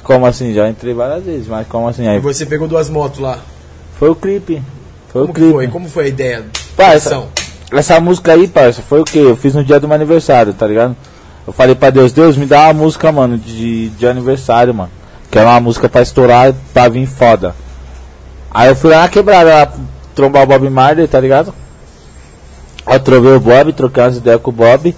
[0.03, 0.53] Como assim?
[0.55, 2.07] Já entrei várias vezes, mas como assim?
[2.07, 3.39] Aí E você pegou duas motos lá.
[3.99, 4.63] foi o clipe.
[5.13, 5.53] Foi Como o clipe.
[5.53, 5.69] foi?
[5.69, 6.45] Como foi a ideia?
[6.77, 7.25] Parça,
[7.73, 9.19] essa música aí, parça, foi o que?
[9.19, 10.95] Eu fiz no dia do meu aniversário, tá ligado?
[11.47, 14.91] Eu falei pra Deus, Deus, me dá uma música, mano, de, de aniversário, mano.
[15.37, 17.55] Que é uma música pra estourar, pra vir foda.
[18.51, 19.71] Aí eu fui lá na quebrada,
[20.15, 21.53] trombar o Bob Marley, tá ligado?
[22.87, 24.97] Eu trovei o Bob, troquei umas ideias com o Bob.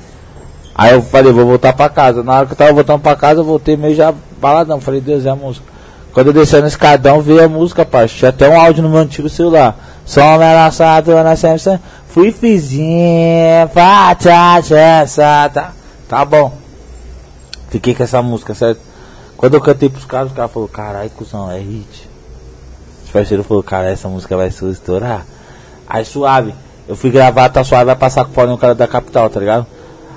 [0.76, 2.22] Aí eu falei, vou voltar pra casa.
[2.22, 4.80] Na hora que eu tava voltando pra casa, eu voltei meio já baladão.
[4.80, 5.66] Falei, Deus, é a música.
[6.14, 8.14] Quando eu desci no escadão, veio a música, parça.
[8.14, 9.76] Tinha até um áudio no meu antigo celular.
[10.06, 11.80] Só me lançado na Samsung.
[12.06, 15.72] Fui fizinha, tá, tá.
[16.08, 16.56] Tá bom.
[17.70, 18.87] Fiquei com essa música, certo?
[19.38, 22.10] Quando eu cantei pros caras, os caras falaram, caralho, cuzão, é hit.
[23.04, 25.24] Os parceiros falaram, cara, essa música vai se estourar.
[25.88, 26.54] Aí suave.
[26.86, 29.40] Eu fui gravar, tá suave, vai passar com o pau no cara da capital, tá
[29.40, 29.66] ligado?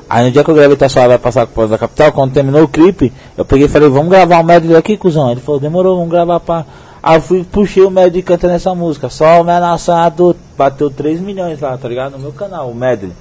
[0.10, 2.12] Aí no dia que eu gravei Tá Suave vai passar com o pau da capital,
[2.12, 5.32] quando terminou o clipe, eu peguei e falei, vamos gravar um medley aqui, cuzão.
[5.32, 6.66] Ele falou, demorou, vamos gravar pá.
[7.02, 9.10] Aí eu fui, puxei o Medley cantando essa música.
[9.10, 10.40] Só o nação adulto.
[10.58, 12.12] Bateu 3 milhões lá, tá ligado?
[12.12, 13.14] No meu canal, o Medley.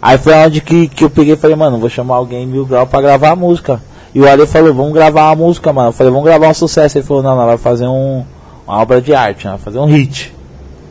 [0.00, 2.86] Aí foi onde que, que eu peguei e falei, mano, vou chamar alguém mil grau
[2.86, 3.80] pra gravar a música.
[4.14, 5.88] E o Ale falou, vamos gravar uma música, mano.
[5.88, 6.98] Eu falei, vamos gravar um sucesso.
[6.98, 8.24] Ele falou, não, não, vai fazer um,
[8.66, 10.34] uma obra de arte, vai fazer um hit.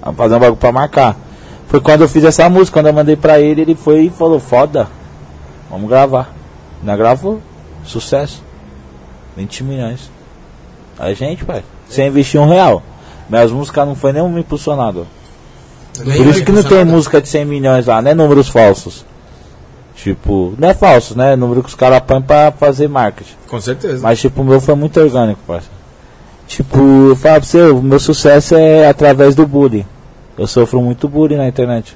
[0.01, 1.15] Vai fazer um bagulho pra marcar.
[1.67, 4.39] Foi quando eu fiz essa música, quando eu mandei pra ele, ele foi e falou,
[4.39, 4.87] foda,
[5.69, 6.33] vamos gravar.
[6.83, 7.39] Não gravou,
[7.83, 8.43] sucesso.
[9.37, 10.11] 20 milhões.
[10.99, 12.81] A gente, pai, sem investir um real.
[13.29, 15.07] Minhas músicas não foi nenhum impulsionado.
[15.95, 18.13] Por isso que não tem música de 100 milhões lá, né?
[18.13, 19.05] Números falsos.
[20.01, 21.35] Tipo, não é falso, né?
[21.35, 23.35] Número que os caras põem pra fazer marketing.
[23.47, 24.01] Com certeza.
[24.01, 25.75] Mas, tipo, o meu foi muito orgânico, parceiro.
[26.47, 29.85] Tipo, eu falo pra você, o meu sucesso é através do bullying.
[30.35, 31.95] Eu sofro muito bullying na internet.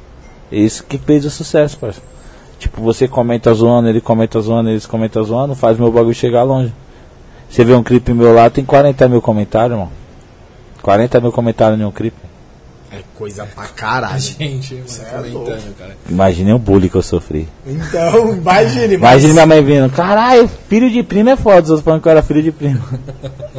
[0.52, 2.08] É isso que fez o sucesso, parceiro.
[2.60, 6.72] Tipo, você comenta zoando, ele comenta zoando, eles comentam zoando, faz meu bagulho chegar longe.
[7.50, 9.92] Você vê um clipe meu lá, tem 40 mil comentários, irmão.
[10.84, 12.25] 40 mil comentários em um clipe.
[12.96, 14.18] É coisa pra caralho.
[14.22, 15.98] Gente, mano, é comentando, cara.
[16.10, 17.48] Imagine o bullying que eu sofri.
[17.68, 18.94] Então, imagine.
[18.96, 22.12] Imagine minha mãe vindo, caralho, filho de primo é foda, os outros falando que eu
[22.12, 22.82] era filho de primo.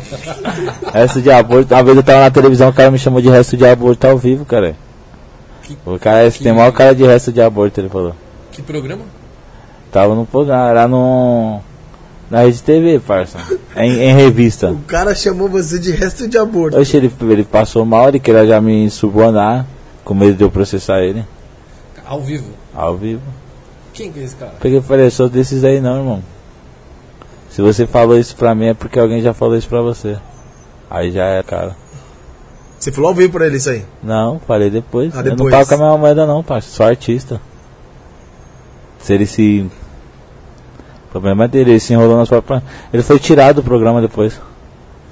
[0.92, 3.56] resto de aborto, uma vez eu tava na televisão, o cara me chamou de resto
[3.56, 4.74] de aborto ao vivo, cara.
[5.62, 8.14] Que- O cara que- tem maior cara de resto de aborto, ele falou.
[8.52, 9.02] Que programa?
[9.92, 11.60] Tava no programa, era no.
[12.30, 13.38] Na Rede TV, parça.
[13.76, 14.70] Em, em revista.
[14.72, 16.76] O cara chamou você de resto de aborto.
[16.78, 19.64] Oxe, ele, ele passou mal, ele queria já me subornar,
[20.04, 21.24] com medo de eu processar ele,
[22.04, 22.50] Ao vivo.
[22.74, 23.22] ao vivo.
[23.92, 24.52] Quem que é esse cara?
[24.60, 26.22] Peguei e falei, sou desses aí não, irmão.
[27.50, 30.16] Se você falou isso pra mim é porque alguém já falou isso pra você.
[30.90, 31.74] Aí já é, cara.
[32.78, 33.84] Você falou ao vivo pra ele isso aí.
[34.02, 35.14] Não, falei depois.
[35.16, 35.54] Ah, Eu não depois.
[35.54, 36.68] pago com a mesma moeda não, parça.
[36.70, 37.40] Sou artista.
[38.98, 39.66] Se ele se.
[41.16, 42.62] O problema é dele, ele se enrolou nas próprias.
[42.92, 44.38] Ele foi tirado do programa depois.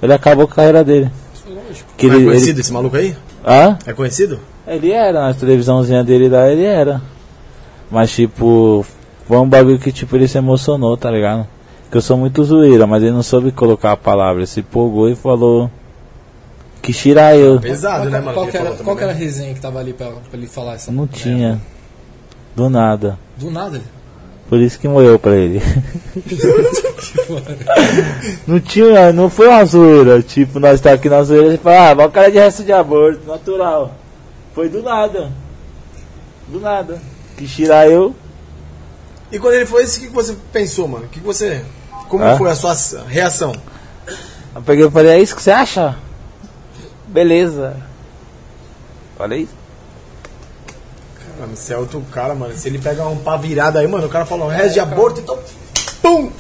[0.03, 1.11] Ele acabou com a carreira dele.
[1.49, 1.89] Lógico.
[1.97, 2.61] Que é ele, conhecido ele...
[2.61, 3.17] esse maluco aí?
[3.47, 3.79] Hã?
[3.87, 4.39] É conhecido?
[4.67, 7.01] Ele era, na televisãozinha dele lá, ele era.
[7.91, 8.85] Mas tipo,
[9.27, 11.47] foi um bagulho que tipo, ele se emocionou, tá ligado?
[11.91, 14.41] Que eu sou muito zoeira, mas ele não soube colocar a palavra.
[14.41, 15.71] Ele se empolgou e falou.
[16.83, 17.59] Que tira eu.
[17.61, 18.35] Pesado, qual, né, mano?
[18.35, 19.21] Qual, que era, qual também, era a né?
[19.21, 21.17] resenha que tava ali pra, pra ele falar essa Não merda?
[21.17, 21.61] tinha.
[22.55, 23.19] Do nada.
[23.39, 23.81] Do nada.
[24.49, 25.61] Por isso que morreu pra ele.
[28.47, 30.23] não tinha, não foi uma zoeira.
[30.23, 32.63] Tipo, nós tá aqui na zoeira e fala, ah, mas o cara é de resto
[32.63, 33.95] de aborto, natural.
[34.55, 35.33] Foi do nada.
[36.49, 37.01] Do nada.
[37.37, 38.15] Que tirar eu.
[39.33, 41.07] E quando ele foi isso, o que você pensou, mano?
[41.07, 41.65] O que você.
[42.09, 42.37] Como Hã?
[42.37, 42.75] foi a sua
[43.09, 43.53] reação?
[44.55, 45.97] Eu peguei e falei, é isso que você acha?
[47.09, 47.77] Beleza.
[49.19, 49.64] Olha isso.
[51.45, 52.55] Mano, você é outro cara, mano.
[52.57, 55.39] Se ele pegar um pá virado aí, mano, o cara falou, resto de aborto, então.
[56.01, 56.31] Pum!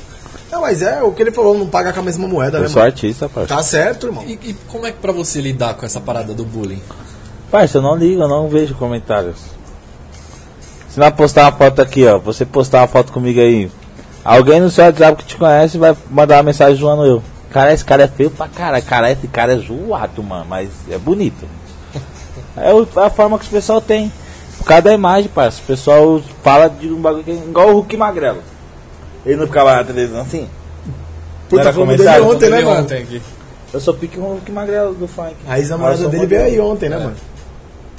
[0.50, 2.68] Não, mas é o que ele falou, não paga com a mesma moeda, né, Eu
[2.70, 2.92] sou mano?
[2.92, 3.54] artista, parça.
[3.54, 4.24] Tá certo, irmão.
[4.26, 6.80] E, e como é que pra você lidar com essa parada do bullying?
[7.50, 9.36] Parça, eu não ligo, eu não vejo comentários.
[10.88, 13.70] Se não postar uma foto aqui, ó, você postar uma foto comigo aí,
[14.24, 17.22] alguém no seu WhatsApp que te conhece vai mandar uma mensagem zoando eu.
[17.50, 18.84] Cara, esse cara é feio pra caralho.
[18.84, 21.46] Cara, esse cara é zoado, mano, mas é bonito.
[22.56, 22.70] É
[23.00, 24.10] a forma que o pessoal tem.
[24.58, 25.60] Por causa da imagem, parça.
[25.62, 28.42] O pessoal fala de um bagulho que é igual o Hulk Magrelo.
[29.26, 30.48] Ele não ficava na televisão assim?
[31.48, 32.24] Puta, comentário?
[32.24, 32.80] dele ontem, né, mano?
[32.82, 33.22] ontem aqui.
[33.72, 35.34] Eu sou pique um Hulk Magrelo do funk.
[35.46, 36.98] A ex-namorada dele veio aí ontem, né, É.
[37.00, 37.16] mano?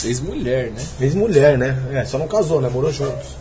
[0.03, 0.81] Ex-mulher, né?
[1.01, 1.77] Ex-mulher, né?
[1.93, 2.69] É, só não casou, né?
[2.69, 3.35] Morou juntos.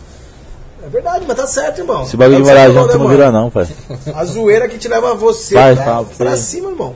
[0.85, 2.03] É verdade, mas tá certo, irmão.
[2.03, 3.67] Esse bagulho o de morar junto né, não vira não, pai.
[4.13, 6.95] A zoeira que te leva você Vai, pra, fala, pra cima, irmão.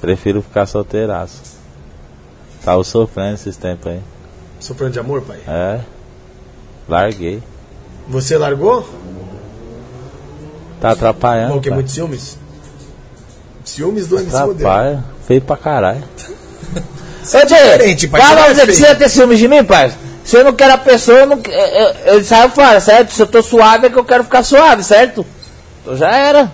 [0.00, 1.40] Prefiro ficar solteiraço.
[2.64, 4.00] Tava sofrendo esses tempos aí.
[4.60, 5.38] Sofrendo de amor, pai?
[5.46, 5.80] É.
[6.88, 7.42] Larguei.
[8.08, 8.88] Você largou?
[10.80, 11.54] Tá atrapalhando.
[11.54, 11.76] Ou que pai.
[11.76, 12.38] muito ciúmes?
[13.64, 14.52] Ciúmes do MC Modelo.
[14.52, 15.04] Atrapalha.
[15.26, 16.02] Feio pra caralho.
[17.22, 18.22] Você é diferente, pai.
[18.22, 19.92] Fala Você você é ter ciúmes de mim, pai?
[20.24, 23.12] Se eu não quero a pessoa, eu não, eu, eu, eu saio fora, certo?
[23.12, 25.26] Se eu tô suave é que eu quero ficar suave, certo?
[25.82, 26.50] Então já era.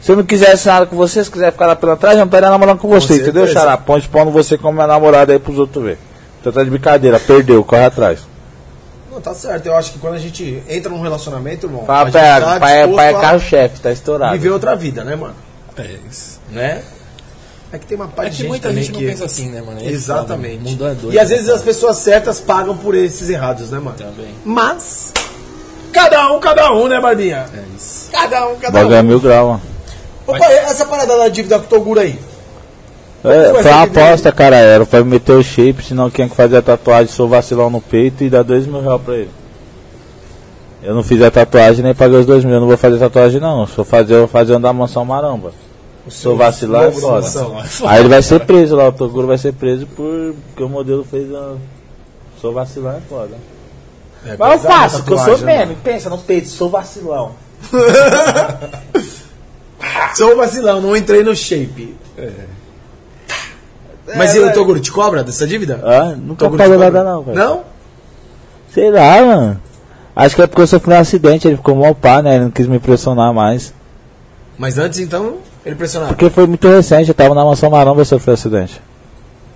[0.00, 2.26] Se eu não quisesse nada com você, se quiser ficar lá pela trás, eu não
[2.26, 3.30] estaria namorando com você, certeza.
[3.30, 3.76] entendeu, Xará?
[3.76, 5.98] Põe expondo você como minha namorada aí pros outros ver.
[6.42, 8.18] Então tá de brincadeira, perdeu, corre atrás.
[9.12, 9.66] Não, tá certo.
[9.66, 12.58] Eu acho que quando a gente entra num relacionamento, irmão, a Fala, gente pai, tá
[12.60, 14.32] pai, é- pai é carro-chefe, tá estourado.
[14.32, 15.36] viver outra vida, né, mano?
[15.76, 16.40] É isso.
[16.50, 16.82] Né?
[17.70, 19.06] É que tem uma É parte de que gente muita gente não que...
[19.06, 19.80] pensa assim, né, mano?
[19.80, 20.56] É Exatamente.
[20.58, 21.14] O mundo é doido.
[21.14, 21.58] e às né, vezes cara?
[21.58, 23.96] as pessoas certas pagam por esses errados, né, mano?
[23.96, 24.34] Também.
[24.44, 25.12] Mas...
[25.92, 27.46] Cada um, cada um, né, Barbinha?
[27.54, 28.10] É isso.
[28.10, 29.04] Cada um, cada Bagulho é um.
[29.04, 29.62] mil grau, mano.
[30.26, 32.18] Ô, pai, essa parada da dívida com o Toguro aí.
[33.24, 34.56] É, Foi uma aposta, cara.
[34.56, 38.24] Era pra meter o shape, senão quem que fazer a tatuagem sou vacilão no peito
[38.24, 39.30] e dá dois mil reais pra ele.
[40.82, 42.54] Eu não fiz a tatuagem nem paguei os dois mil.
[42.54, 43.64] Eu não vou fazer tatuagem, não.
[43.66, 45.52] Se eu fazer, eu vou fazer da mansão maramba.
[46.08, 47.14] Sou vacilar, é logo foda.
[47.14, 47.56] da nação.
[47.88, 51.04] Aí ele vai ser preso lá, o Toguro vai ser preso por- porque o modelo
[51.08, 51.52] fez a.
[52.40, 53.36] Sou vacilar, é foda.
[54.26, 55.58] É Mas eu faço, porque eu sou tatuagem, né?
[55.66, 55.76] meme.
[55.84, 57.32] Pensa no peito, sou vacilão.
[60.16, 61.94] Sou vacilão, não entrei no shape.
[64.16, 64.52] Mas e o.
[64.52, 65.80] Toguro, te cobra dessa dívida?
[65.82, 67.38] Ah, nunca Toguro pagou te nada não, velho.
[67.38, 67.62] Não?
[68.70, 69.60] Sei lá, mano.
[70.14, 72.36] Acho que é porque eu sofri um acidente, ele ficou mal pá, né?
[72.36, 73.72] Ele não quis me pressionar mais.
[74.58, 76.12] Mas antes, então, ele pressionava.
[76.12, 78.80] Porque foi muito recente, eu tava na mansão maromba e sofri um acidente.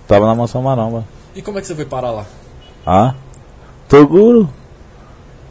[0.07, 1.03] Tava na mansão maromba.
[1.35, 2.25] E como é que você foi parar lá?
[2.85, 3.13] Ah?
[3.87, 4.49] Toguro.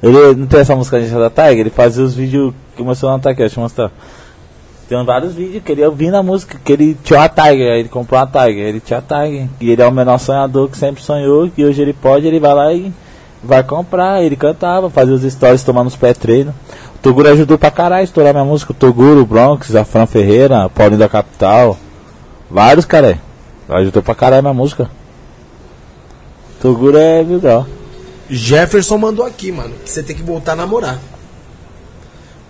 [0.02, 1.60] Ele não tem essa música de da Tiger?
[1.60, 3.90] Ele fazia os vídeos que mostrou na Tiger, deixa eu mostrar.
[4.88, 8.20] Tem vários vídeos que ele ouvindo a música, que ele tinha uma Tiger, ele comprou
[8.20, 9.48] uma Tiger, ele tinha a Tiger.
[9.60, 12.54] E ele é o menor sonhador que sempre sonhou, que hoje ele pode, ele vai
[12.54, 12.92] lá e
[13.42, 14.22] vai comprar.
[14.22, 16.54] Ele cantava, fazia os stories tomando os pré-treinos.
[16.94, 18.70] O Toguro ajudou pra caralho a estourar minha música.
[18.70, 21.76] O Toguro, o Bronx, a Fran Ferreira, Paulinho da Capital.
[22.48, 23.18] Vários, cara.
[23.68, 24.88] Ajudou pra caralho minha música.
[26.60, 27.66] Toguro é mil grau.
[28.30, 30.98] Jefferson mandou aqui, mano, que você tem que voltar a namorar.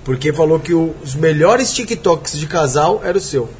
[0.06, 3.50] Porque falou que o- os melhores TikToks de casal era o seu.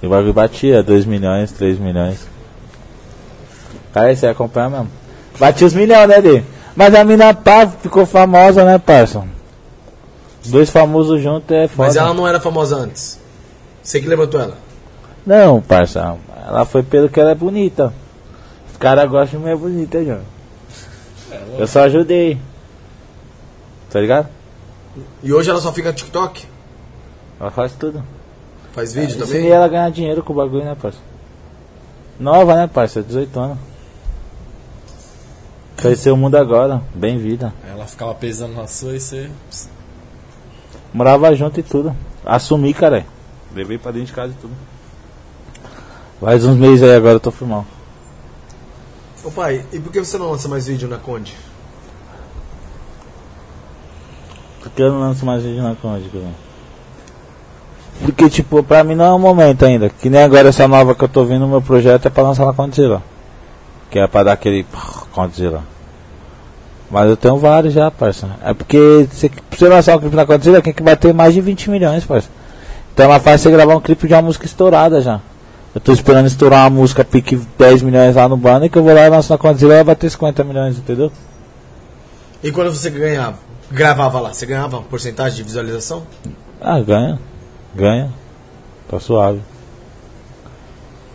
[0.00, 2.20] E o bagulho batia 2 milhões, 3 milhões.
[3.92, 4.88] Cara, você acompanha mesmo.
[5.38, 6.44] Batia os milhões, né, dele?
[6.76, 9.24] Mas a mina pá ficou famosa, né, parça?
[10.46, 11.88] Dois famosos juntos é foda.
[11.88, 13.18] Mas ela não era famosa antes.
[13.82, 14.56] Você que levantou ela.
[15.26, 16.16] Não, parça.
[16.46, 17.92] Ela foi pelo que ela é bonita.
[18.70, 20.20] Os caras gostam de mulher bonita, João.
[21.58, 22.38] Eu só ajudei.
[23.90, 24.28] Tá ligado?
[25.22, 26.46] E hoje ela só fica no TikTok?
[27.40, 28.02] Ela faz tudo.
[28.72, 29.50] Faz vídeo Ensinei também?
[29.50, 30.98] ela a ganhar dinheiro com o bagulho, né, parça?
[32.18, 33.02] Nova, né, parça?
[33.02, 33.58] 18 anos.
[35.80, 37.52] Conheceu o mundo agora, bem vida.
[37.68, 39.30] Ela ficava pesando na sua e você.
[40.94, 41.94] Morava junto e tudo.
[42.24, 43.04] Assumi, cara.
[43.54, 44.54] Levei pra dentro de casa e tudo.
[46.20, 47.66] Faz uns meses aí agora eu tô filmando.
[49.24, 51.36] Ô pai, e por que você não lança mais vídeo na Conde?
[54.62, 56.24] Porque eu não lanço mais vídeo na Conde, cara.
[58.00, 59.88] Porque, tipo, pra mim não é o momento ainda.
[59.88, 62.52] Que nem agora essa nova que eu tô vindo, meu projeto é pra lançar na
[62.52, 63.02] Condzilla.
[63.90, 64.64] Que é pra dar aquele
[65.12, 65.62] Condzilla.
[66.90, 68.28] Mas eu tenho vários já, parça.
[68.44, 71.70] É porque se você lançar um clipe na Condzilla tem que bater mais de 20
[71.70, 72.28] milhões, parça.
[72.92, 75.20] Então ela faz você gravar um clipe de uma música estourada já.
[75.74, 78.94] Eu tô esperando estourar uma música pique 10 milhões lá no banner que eu vou
[78.94, 81.10] lá e lanço na Condzilla e vai bater 50 milhões, entendeu?
[82.42, 83.38] E quando você ganhava,
[83.72, 86.02] gravava lá, você ganhava porcentagem de visualização?
[86.60, 87.18] Ah, ganha.
[87.74, 88.12] Ganha.
[88.88, 89.40] Tá suave.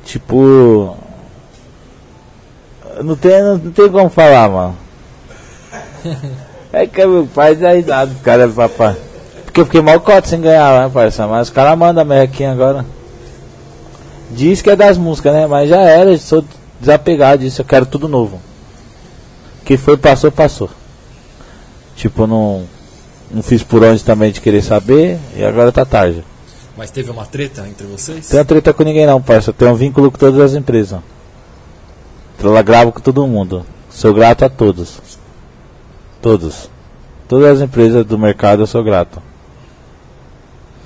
[0.03, 0.97] Tipo.
[3.03, 4.77] Não tem, não, tem como falar, mano.
[6.73, 8.95] É que meu pai dá risada, cara, papai.
[9.45, 11.25] Porque eu fiquei mal cota sem ganhar, né, parça?
[11.25, 12.85] Mas os caras mandam a merrequinha agora.
[14.29, 15.47] Diz que é das músicas, né?
[15.47, 16.43] Mas já era, sou
[16.79, 18.39] desapegado disso, eu quero tudo novo.
[19.63, 20.69] Que foi, passou, passou.
[21.97, 22.65] Tipo, não.
[23.29, 26.23] Não fiz por onde também de querer saber e agora tá tarde.
[26.77, 28.25] Mas teve uma treta entre vocês?
[28.29, 29.51] Tenho treta com ninguém não, parça.
[29.51, 31.01] Tenho um vínculo com todas as empresas.
[32.41, 33.65] Eu gravo com todo mundo.
[33.89, 34.99] Sou grato a todos.
[36.21, 36.69] Todos.
[37.27, 39.21] Todas as empresas do mercado eu sou grato.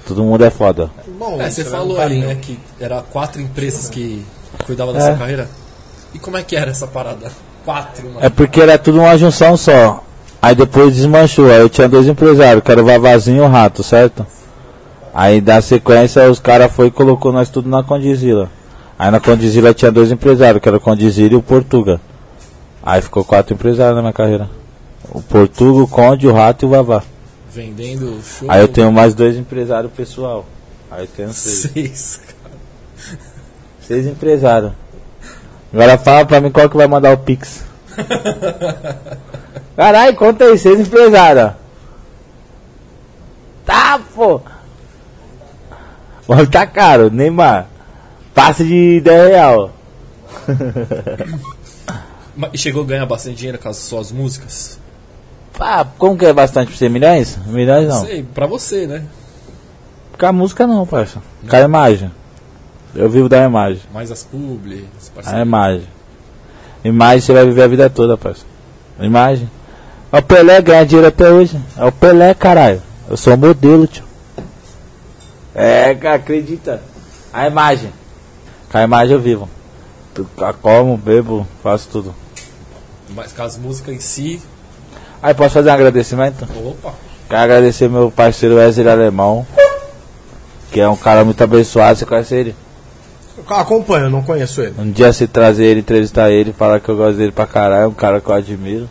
[0.08, 0.90] Todo mundo é foda.
[1.20, 2.28] Bom, É, você falou é um aí, carinho.
[2.30, 4.26] né, que era quatro empresas que
[4.66, 5.06] cuidavam da É.
[5.10, 5.50] sua carreira.
[6.14, 7.32] E como é que era essa parada?
[7.64, 8.20] Quatro, mano.
[8.26, 10.04] É porque era tudo uma junção só.
[10.42, 11.52] Aí depois desmanchou.
[11.52, 14.26] Aí eu tinha dois empresários, que era o Vavazinho e o Rato, certo?
[15.14, 18.50] Aí da sequência os caras foi e colocou nós tudo na Condizila.
[18.98, 22.00] Aí na Condizila tinha dois empresários, que era o Condizila e o Portuga.
[22.84, 24.50] Aí ficou quatro empresários na minha carreira.
[25.10, 27.04] O Portuga, o Conde, o Rato e o Vavá.
[27.52, 28.50] Vendendo show.
[28.50, 30.46] Aí eu tenho mais dois empresários pessoal.
[30.90, 31.74] Aí eu tenho seis.
[31.74, 32.22] seis.
[33.88, 34.72] Seis empresários.
[35.74, 37.64] Agora fala pra mim qual que vai mandar o Pix.
[39.76, 41.54] Caralho, conta aí, seis empresários.
[43.66, 44.42] Tá, pô.
[46.28, 47.68] Mas tá caro, Neymar.
[48.34, 49.72] Passe de 10 real.
[52.36, 54.80] Mas- E chegou a ganhar bastante dinheiro com as suas músicas?
[55.60, 56.90] Ah, como que é bastante pra você?
[56.90, 57.38] Milhões?
[57.46, 58.04] Milhões não.
[58.06, 59.04] Sei, pra você, né?
[60.18, 61.22] Com a música não, parça.
[61.48, 62.12] Com a imagem.
[62.96, 63.82] Eu vivo da imagem.
[63.94, 65.88] Mais as publi, as A imagem.
[66.84, 68.44] Imagem você vai viver a vida toda, parça.
[69.00, 69.50] Imagem.
[70.12, 71.58] É o Pelé ganha dinheiro até hoje.
[71.78, 72.82] É o Pelé, caralho.
[73.10, 74.04] Eu sou modelo, tio.
[75.56, 76.82] É, acredita.
[77.32, 77.92] A imagem.
[78.70, 79.50] Com a imagem eu vivo.
[80.62, 82.16] Como, bebo, faço tudo.
[83.16, 84.42] Mas com as músicas em si.
[85.24, 86.48] Aí posso fazer um agradecimento?
[86.66, 86.94] Opa!
[87.30, 89.46] Quero agradecer meu parceiro Wesley Alemão.
[90.72, 92.56] Que é um cara muito abençoado, você conhece ele?
[93.38, 94.76] Eu acompanho, eu não conheço ele.
[94.78, 97.88] Um dia se trazer ele, entrevistar ele, falar que eu gosto dele pra caralho, é
[97.88, 98.90] um cara que eu admiro.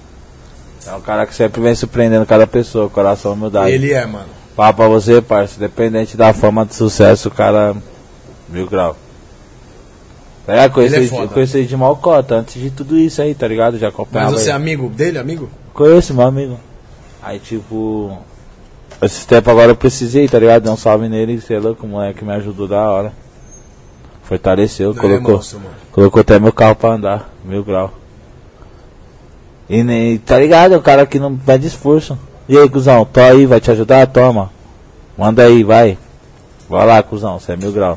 [0.86, 3.70] É um cara que sempre vem surpreendendo cada pessoa, coração humildade.
[3.72, 4.26] Ele é, mano.
[4.56, 7.74] Fala pra você, parça, independente da fama de sucesso, o cara.
[8.48, 8.96] Mil grau.
[10.72, 11.28] Conheci, Ele é foda.
[11.28, 13.78] conheci ele de Malcota, antes de tudo isso aí, tá ligado?
[13.78, 14.32] Já acompanhava.
[14.32, 15.48] Mas você é amigo dele, amigo?
[15.72, 16.58] Conheço, meu amigo.
[17.22, 18.18] Aí, tipo.
[19.00, 20.64] Esses tempos agora eu precisei, tá ligado?
[20.64, 23.12] Dei um salve nele, sei lá, o moleque me ajudou da hora.
[24.24, 25.34] Fortaleceu, Não, é colocou.
[25.36, 25.60] monstro.
[25.92, 27.92] Colocou até meu carro pra andar, mil grau.
[29.70, 30.74] E nem, tá ligado?
[30.74, 32.18] É o cara que não pede esforço.
[32.48, 34.04] E aí, cuzão, tô aí, vai te ajudar?
[34.08, 34.50] Toma.
[35.16, 35.96] Manda aí, vai.
[36.68, 37.96] Vai lá, cuzão, você é mil grau.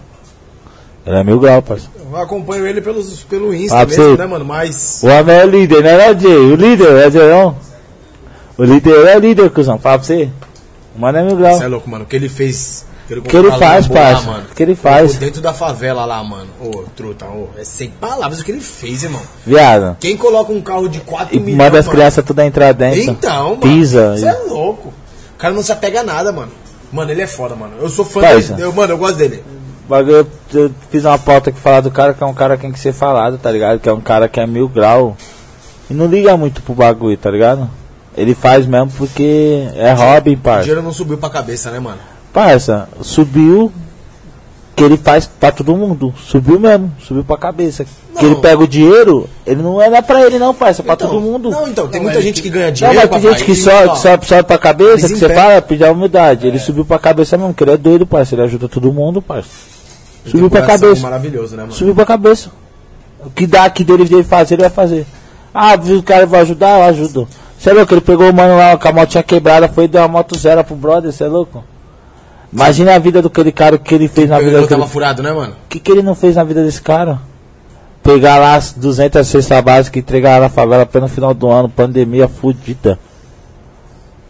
[1.04, 1.92] Ele é mil grau, parceiro.
[2.12, 4.46] Eu acompanho ele pelos, pelo Insta Ah, mesmo, você- né, mano?
[4.46, 5.02] Mas.
[5.04, 6.36] O homem é o líder, né, né, Jay?
[6.38, 7.56] O líder, é não?
[8.56, 9.80] O líder é o líder, cuzão.
[9.80, 10.30] Fala pra você.
[10.96, 11.58] O mano é mil grau.
[11.58, 12.04] Você é louco, mano.
[12.04, 12.86] O que ele fez.
[13.08, 14.30] Que ele, que ele faz, lá, parça?
[14.52, 15.16] O que ele faz?
[15.18, 16.48] Dentro da favela lá, mano.
[16.62, 17.50] Ô, truta, ô.
[17.58, 19.22] É sem palavras o que ele fez, irmão.
[19.46, 19.98] Viado.
[20.00, 21.58] Quem coloca um carro de 4 E milhões.
[21.58, 21.98] manda as mano?
[21.98, 23.02] crianças tudo entrar dentro.
[23.02, 23.58] Então, mano.
[23.62, 24.16] Pisa.
[24.18, 24.94] Você é louco.
[25.36, 26.52] O cara não se apega a nada, mano.
[26.94, 27.74] Mano, ele é foda, mano.
[27.82, 28.54] Eu sou fã Parça.
[28.54, 28.68] dele.
[28.68, 29.44] Eu, mano, eu gosto dele.
[29.90, 32.62] Bagulho, eu, eu fiz uma pauta que falar do cara que é um cara que
[32.62, 33.80] tem que ser falado, tá ligado?
[33.82, 35.18] Que é um cara que é mil grau.
[35.90, 37.70] E não liga muito pro bagulho, tá ligado?
[38.16, 40.62] Ele faz mesmo porque é hobby, O parça.
[40.64, 41.98] dinheiro não subiu pra cabeça, né, mano?
[42.34, 43.72] Parça, subiu
[44.76, 46.12] que ele faz pra todo mundo.
[46.18, 47.86] Subiu mesmo, subiu pra cabeça.
[48.18, 48.32] Que Não.
[48.32, 50.96] ele pega o dinheiro, ele não é, não é pra ele não, parça, é pra
[50.96, 51.52] Então, todo mundo.
[51.52, 52.96] Não, então, tem Não, muita é gente que- que ganha Não, dinheiro.
[53.00, 56.48] mas tem gente que sobe, sobe, sobe pra cabeça, que você fala, pedir a humildade.
[56.48, 58.34] Ele subiu pra cabeça mesmo, que ele é doido, parça.
[58.34, 59.50] Ele ajuda todo mundo, parça.
[60.26, 61.02] Subiu pra cabeça.
[61.02, 61.74] maravilhoso, né, mano?
[61.74, 62.50] Subiu pra cabeça.
[63.24, 65.06] O que dá aqui dele dele fazer, ele vai fazer.
[65.54, 67.28] Ah, viu o cara vai ajudar, eu ajudo.
[67.60, 67.94] Você é louco?
[67.94, 70.64] Ele pegou o mano lá com a motinha quebrada, foi e deu uma moto zero
[70.64, 71.64] pro brother, você é louco?
[72.54, 74.80] Imagina a vida do aquele cara, que ele fez na vida daquele...
[74.80, 75.54] tava furado, né, mano?
[75.54, 77.20] O que, que ele não fez na vida desse cara?
[78.04, 81.50] Pegar lá as 200 cestas básicas e entregar lá na favela apenas no final do
[81.50, 83.00] ano, pandemia fudida.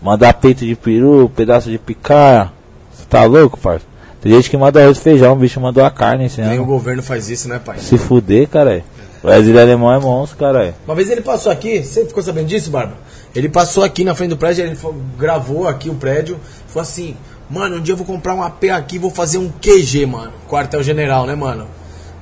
[0.02, 2.52] Mandar peito de peru, pedaço de picanha.
[2.94, 3.86] Você tá louco, parça?
[4.22, 6.66] Tem gente que manda arroz e feijão, o bicho mandou a carne esse Nem o
[6.66, 7.78] governo faz isso, né, pai?
[7.80, 8.84] Se fuder, caralho.
[9.22, 10.74] O Wesley Alemão é monstro, caralho.
[10.86, 12.94] Uma vez ele passou aqui, você ficou sabendo disso, Barba?
[13.36, 14.78] Ele passou aqui na frente do prédio, ele
[15.18, 17.18] gravou aqui o prédio, falou assim,
[17.50, 20.34] mano, um dia eu vou comprar um AP aqui, vou fazer um QG, mano.
[20.48, 21.68] Quartel General, né, mano?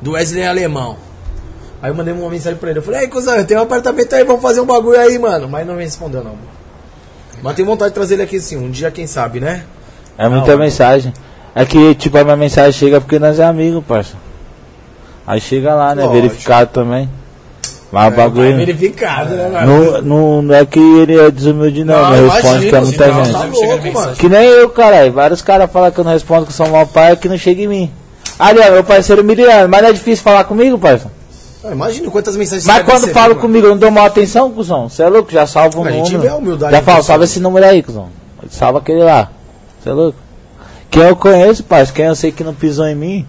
[0.01, 0.97] Do Wesley Alemão.
[1.81, 4.13] Aí eu mandei uma mensagem pra ele, eu falei, ei, cuzão, eu tenho um apartamento
[4.13, 5.49] aí, vamos fazer um bagulho aí, mano.
[5.49, 6.35] Mas não me respondeu, não.
[7.41, 9.63] Mas tenho vontade de trazer ele aqui assim, um dia, quem sabe, né?
[10.17, 10.57] É muita hora.
[10.57, 11.13] mensagem.
[11.55, 14.15] É que, tipo, a minha mensagem chega porque nós é amigos, parça.
[15.25, 16.03] Aí chega lá, né?
[16.03, 16.21] Lógico.
[16.21, 17.09] Verificado também.
[17.91, 18.55] Mas o É, bagulho.
[18.57, 19.91] verificado, né, mano?
[19.91, 21.95] Não, não, não é que ele é desumilde, não.
[22.09, 23.33] Não, responde que é muita senão gente.
[23.33, 24.15] Tá louco, mano.
[24.15, 25.11] Que nem eu, caralho.
[25.11, 27.67] Vários caras falam que eu não respondo que sou mau pai, que não chega em
[27.67, 27.91] mim.
[28.39, 30.79] Aliás, meu parceiro miliano, mas não é difícil falar comigo.
[31.63, 33.41] Ah, Imagina quantas mensagens Mas você quando recebe, falo mano.
[33.41, 34.89] comigo, eu não dou mal atenção, cuzão.
[34.89, 35.31] Você é louco?
[35.31, 36.37] Já salva o A gente número.
[36.37, 37.07] humildade Já falo, você.
[37.07, 38.07] salva esse número aí, cuzão.
[38.49, 39.29] Salva aquele lá.
[39.83, 40.17] Você é louco?
[40.89, 43.25] Quem eu conheço, parça, quem eu sei que não pisou em mim, é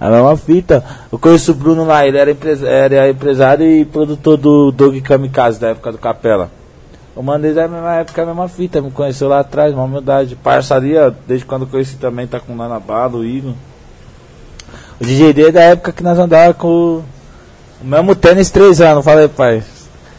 [0.00, 0.84] a mesma fita.
[1.10, 5.58] Eu conheço o Bruno lá, ele era, empresa- era empresário e produtor do Dog Kamikaze,
[5.60, 6.50] da época do Capela.
[7.16, 10.36] O Mandez é a mesma época, a mesma fita, me conheceu lá atrás, uma humildade.
[10.36, 13.54] Parçaria, desde quando eu conheci também, tá com o Nana Bala, o Igor.
[15.00, 17.04] O DJ D é da época que nós andávamos com o
[17.80, 19.62] o mesmo tênis três anos, falei, pai.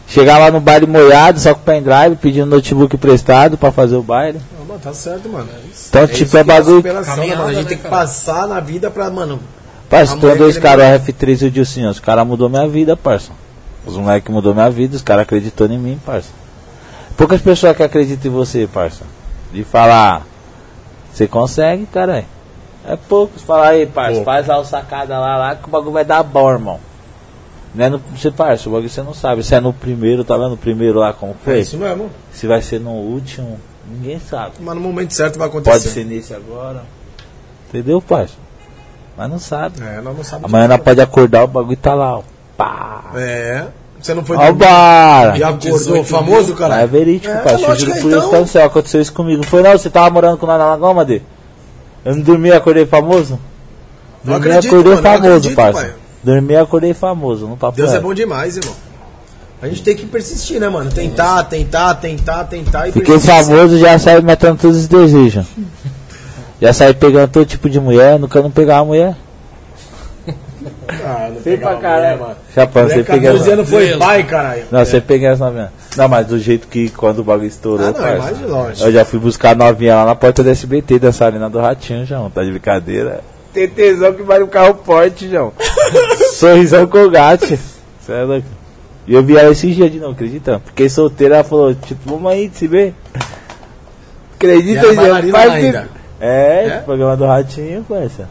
[0.08, 4.40] Chegar lá no baile molhado, só com pendrive, pedindo notebook emprestado pra fazer o baile.
[4.58, 5.46] Não, mano, tá certo, mano.
[5.88, 6.82] Então, É tipo, isso é a bagulho.
[6.82, 6.92] né,
[7.36, 7.46] mano?
[7.46, 7.88] A gente tem né, que cara?
[7.96, 9.38] passar na vida pra, mano.
[9.90, 12.96] Parça, tu dois caras, o moleque- RF3 e o Dilcinho, os caras mudou minha vida,
[12.96, 13.32] parça.
[13.84, 16.30] Os moleques mudou minha vida, os caras acreditou em mim, parça.
[17.16, 19.04] Poucas pessoas que acreditam em você, parça.
[19.52, 20.24] De falar,
[21.12, 22.24] você consegue, caralho.
[22.86, 23.42] É poucos.
[23.42, 24.24] Fala aí, parça, Pouco.
[24.26, 26.78] faz lá o sacada lá, lá que o bagulho vai dar bom, irmão.
[27.74, 29.42] Não é no, você, parça, o bagulho você não sabe.
[29.42, 31.60] Se é no primeiro, tá vendo o primeiro lá como É foi?
[31.60, 32.10] isso mesmo.
[32.32, 33.58] Se vai ser no último,
[33.88, 34.52] ninguém sabe.
[34.60, 35.70] Mas no momento certo vai acontecer.
[35.78, 36.84] Pode ser nesse agora.
[37.68, 38.34] Entendeu, parça?
[39.20, 39.82] Mas não sabe.
[39.82, 40.44] É, nós não sabemos.
[40.54, 42.22] Amanhã nós pode acordar, o bagulho tá lá, ó.
[42.56, 43.02] Pá!
[43.16, 43.66] É.
[44.00, 45.36] Você não foi Ó bar!
[45.36, 46.80] e acordou 18 famoso, cara?
[46.80, 47.54] É verídico, É, pai.
[47.54, 48.18] Eu lógico, juro por então.
[48.18, 48.64] isso que aconteceu.
[48.64, 49.42] Aconteceu isso comigo.
[49.42, 49.72] Não foi não?
[49.72, 51.20] Você tava morando com nós na Lagoa, Madê?
[52.02, 53.38] Eu não dormi e acordei famoso?
[54.24, 55.80] Não Dormi e acredito, acordei mano, famoso, acredito, parça.
[55.82, 55.92] pai.
[56.24, 58.74] Dormi e acordei famoso, não papo Deus é bom demais, irmão.
[59.60, 60.90] A gente tem que persistir, né, mano?
[60.90, 63.44] Tentar, tentar, tentar, tentar e Fiquei persistir.
[63.44, 65.44] famoso já saí matando todos os desejos.
[66.60, 69.16] Já saí pegando todo tipo de mulher, nunca não pegava mulher.
[71.02, 72.02] Ah, não pegava pra caralho.
[72.02, 72.36] mulher, mano.
[72.54, 73.52] Chapão, Mulher você com 14 essa.
[73.52, 74.64] anos foi pai, caralho.
[74.70, 75.72] Não, você pega essa novinha.
[75.96, 78.44] Não, mas do jeito que quando o bagulho estourou, Ah, não, parça, é mais de
[78.44, 78.82] longe.
[78.84, 82.28] Eu já fui buscar a novinha lá na porta da SBT, dançarina do Ratinho, João.
[82.28, 83.20] Tá de brincadeira?
[83.54, 85.52] Tem tesão que vale um carro forte, João.
[86.34, 87.58] Sorrisão colgate.
[88.04, 88.46] Cê é louco.
[89.06, 90.60] E eu vi ela esse dia de não, acredita?
[90.66, 92.94] Fiquei solteira, ela falou, tipo, vamos aí se ver.
[94.36, 94.96] Acredita, E João?
[94.96, 95.88] bailarina ainda?
[96.20, 96.78] É, É?
[96.80, 98.28] programa do Ratinho, parça.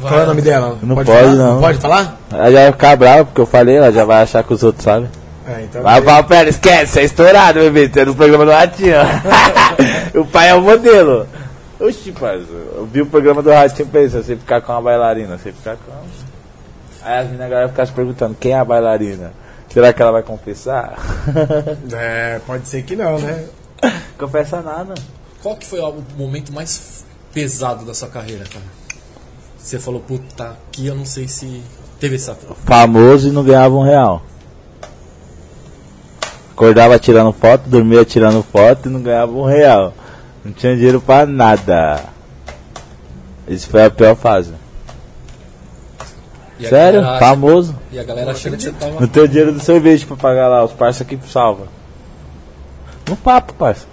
[0.00, 0.76] Qual é o nome dela?
[0.82, 1.32] Não pode, falar?
[1.34, 1.60] não.
[1.60, 2.18] Pode falar?
[2.30, 4.84] Ela já vai ficar brava porque eu falei, ela já vai achar que os outros
[4.84, 5.08] sabem.
[5.46, 5.82] É, então.
[5.82, 8.94] Vai ela, esquece, você é estourado, bebê, você é do programa do Ratinho.
[10.14, 11.26] o pai é o modelo.
[11.80, 12.44] Oxi, parça,
[12.76, 15.76] eu vi o programa do Ratinho e pensei, você ficar com uma bailarina, você ficar
[15.76, 15.92] com.
[17.04, 19.32] Aí as meninas agora ficam se perguntando, quem é a bailarina?
[19.68, 20.94] Será que ela vai confessar?
[21.92, 23.44] É, pode ser que não, né?
[24.18, 24.94] Confessa nada.
[25.42, 27.04] Qual que foi o momento mais
[27.34, 28.64] pesado da sua carreira, cara?
[29.58, 31.62] Você falou, puta, aqui eu não sei se
[31.98, 32.36] teve essa.
[32.64, 34.22] Famoso e não ganhava um real.
[36.52, 39.92] Acordava tirando foto, dormia tirando foto e não ganhava um real.
[40.44, 42.04] Não tinha dinheiro pra nada.
[43.48, 44.52] Isso foi a pior fase.
[46.58, 47.02] E Sério?
[47.18, 47.76] Famoso.
[47.90, 49.00] E a galera achando que você tava.
[49.00, 51.66] Não tem dinheiro do sorvete pra pagar lá, os parça que salva.
[53.08, 53.86] No papo, parça.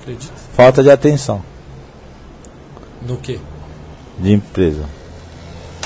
[0.00, 0.45] Acredito.
[0.56, 1.42] Falta de atenção
[3.02, 3.38] No quê?
[4.18, 4.84] de empresa.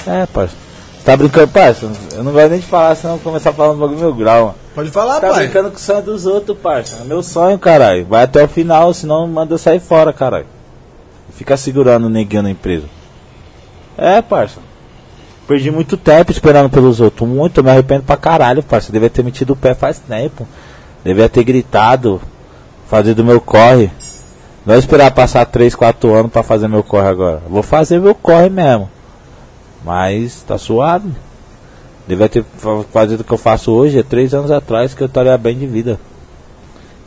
[0.07, 0.55] É, parça.
[0.97, 1.91] Você tá brincando, parça?
[2.13, 4.55] Eu não gosto nem de falar, senão eu vou começar falando bagulho meu grau, mano.
[4.75, 5.45] Pode falar, Tá pai.
[5.45, 6.99] brincando com o sonho dos outros, parça.
[7.01, 8.07] É meu sonho, caralho.
[8.07, 10.47] Vai até o final, senão manda eu sair fora, caralho.
[11.35, 12.87] Fica segurando o neguinho na empresa.
[13.99, 14.61] É, parça.
[15.49, 17.29] Perdi muito tempo esperando pelos outros.
[17.29, 18.93] Muito, eu me arrependo pra caralho, parça.
[18.93, 20.47] Devia ter metido o pé faz tempo.
[21.05, 22.21] Devia ter gritado.
[22.89, 23.91] Fazer do meu corre.
[24.71, 27.43] Não esperar passar 3, 4 anos pra fazer meu corre agora.
[27.49, 28.89] Vou fazer meu corre mesmo.
[29.85, 31.11] Mas tá suave.
[32.07, 35.07] Devia ter fa- fazido o que eu faço hoje, é três anos atrás que eu
[35.09, 35.99] estaria bem de vida.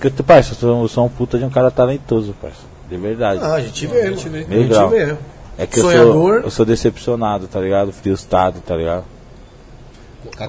[0.01, 2.57] Que eu, parça, eu sou, eu sou um puta de um cara talentoso, parça.
[2.89, 3.39] De verdade.
[3.41, 4.39] Ah, a gente vê, A gente vê.
[4.39, 5.15] A gente vê.
[5.57, 6.13] é que eu sonhador.
[6.35, 7.93] sou, eu sou decepcionado, tá ligado?
[7.93, 9.05] Frustrado, tá ligado?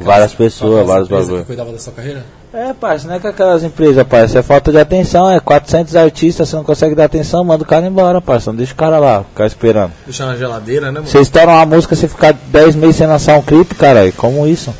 [0.03, 1.39] Várias pessoas, empresas bagulho.
[1.43, 2.25] que cuidava da sua carreira?
[2.55, 4.39] É, parça, não é com aquelas empresas, parça.
[4.39, 7.85] É falta de atenção, é 400 artistas, você não consegue dar atenção, manda o cara
[7.85, 8.53] embora, parça.
[8.53, 9.91] Não deixa o cara lá, ficar esperando.
[10.07, 11.09] Deixar na geladeira, né, mano?
[11.09, 14.13] Você estoura uma música, você ficar 10 meses sem lançar um clipe, caralho.
[14.13, 14.73] Como isso?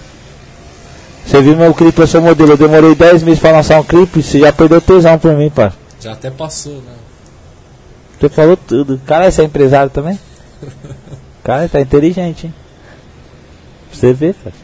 [1.27, 2.53] Você viu meu clipe, eu sou modelo.
[2.53, 5.77] Eu demorei 10 meses pra lançar um clipe, você já perdeu tesão por mim, parça.
[6.01, 6.93] Já até passou, né?
[8.21, 9.01] Você falou tudo.
[9.05, 10.17] Cara, você é empresário também?
[11.43, 12.55] Cara, tá inteligente, hein?
[13.93, 14.64] Você vê, parça.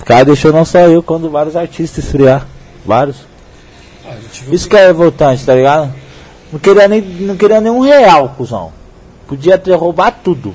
[0.00, 2.46] O cara deixou não só eu, quando vários artistas esfriar.
[2.84, 3.18] Vários.
[4.04, 4.14] Ah,
[4.50, 5.92] Isso que é revoltante, tá ligado?
[6.52, 8.72] Não queria nem, não queria nem um real, cuzão.
[9.28, 10.54] Podia ter roubado tudo.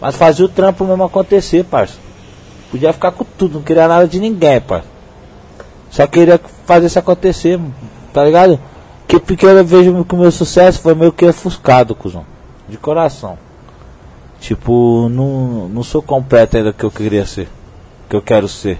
[0.00, 1.94] Mas fazia o trampo mesmo acontecer, parça.
[2.70, 4.86] Podia ficar com tudo, não queria nada de ninguém, parça.
[5.90, 7.60] Só queria fazer isso acontecer,
[8.12, 8.58] tá ligado?
[9.06, 12.24] Que porque eu vejo que o meu sucesso foi meio que ofuscado, cuzão.
[12.68, 13.38] De coração.
[14.40, 17.48] Tipo, não, não sou completo ainda que eu queria ser.
[18.12, 18.78] Que eu quero ser.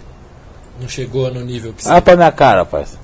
[0.78, 1.88] não chegou no nível que você.
[1.88, 2.98] Olha pra minha cara, parça.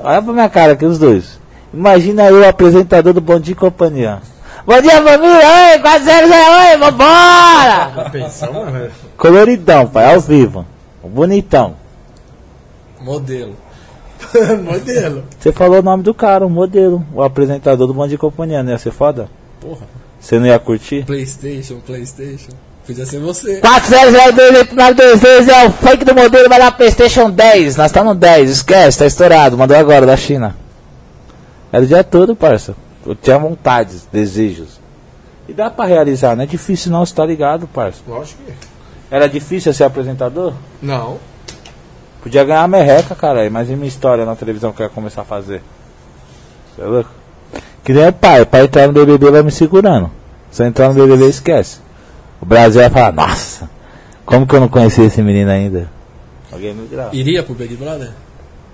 [0.00, 1.38] Olha pra minha cara aqui, os dois.
[1.72, 4.20] Imagina eu, apresentador do Bom Dia e Companhia.
[4.66, 5.72] Bom dia, família!
[5.72, 8.10] Oi, 400 oi, vambora!
[8.10, 8.90] Pensando, mano?
[9.16, 10.66] Coloridão, pai, ao vivo.
[11.04, 11.76] Bonitão.
[13.00, 13.54] Modelo.
[14.64, 15.22] Modelo.
[15.38, 17.06] Você falou o nome do cara, o modelo.
[17.14, 19.30] O apresentador do Bom Dia e Companhia, não ia ser foda?
[19.60, 19.86] Porra.
[20.18, 21.04] Você não ia curtir?
[21.04, 22.50] Playstation, Playstation.
[22.86, 23.60] Podia ser você.
[23.60, 27.76] 4002 é o fake do modelo, vai lá Playstation 10.
[27.76, 29.56] Nós estamos no 10, esquece, tá estourado.
[29.56, 30.54] Mandou agora da China.
[31.72, 32.76] Era o dia todo, parça.
[33.06, 34.80] Eu tinha vontades, desejos.
[35.48, 38.00] E dá pra realizar, não é difícil não, você tá ligado, parça.
[38.06, 38.52] Lógico que.
[39.10, 40.54] Era difícil ser apresentador?
[40.82, 41.18] Não.
[42.22, 43.48] Podia ganhar merreca, cara.
[43.50, 45.62] Mas e minha história na televisão que eu ia começar a fazer?
[46.74, 47.10] Você é louco?
[47.84, 50.10] Que nem o pai, pai entrar no BBB vai me segurando.
[50.50, 51.83] Se eu entrar no BBB, esquece.
[52.44, 53.70] O Brasil vai falar, nossa,
[54.26, 55.88] como que eu não conheci esse menino ainda?
[56.52, 57.16] Alguém me grava.
[57.16, 58.10] Iria pro Big Brother?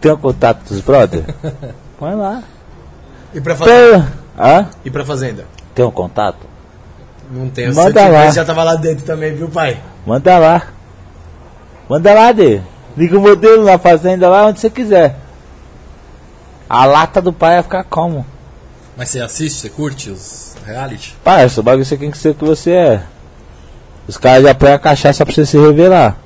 [0.01, 1.25] Tem o contato dos brother?
[1.97, 2.43] Põe lá.
[3.33, 4.13] E pra fazenda?
[4.37, 4.69] Hã?
[4.85, 5.45] E pra fazenda?
[5.73, 6.49] Tem um contato?
[7.31, 7.71] Não tem.
[7.71, 8.29] Se Manda lá.
[8.33, 9.81] já tava lá dentro também, viu, pai?
[10.05, 10.67] Manda lá.
[11.89, 12.61] Manda lá, Dê.
[12.97, 15.15] Liga o modelo na fazenda lá onde você quiser.
[16.69, 18.27] A lata do pai vai ficar como?
[18.97, 21.15] Mas você assiste, você curte os reality?
[21.23, 23.03] Parça, o bagulho você tem que ser que você é.
[24.11, 26.19] Os caras já põem a cachaça pra você se revelar.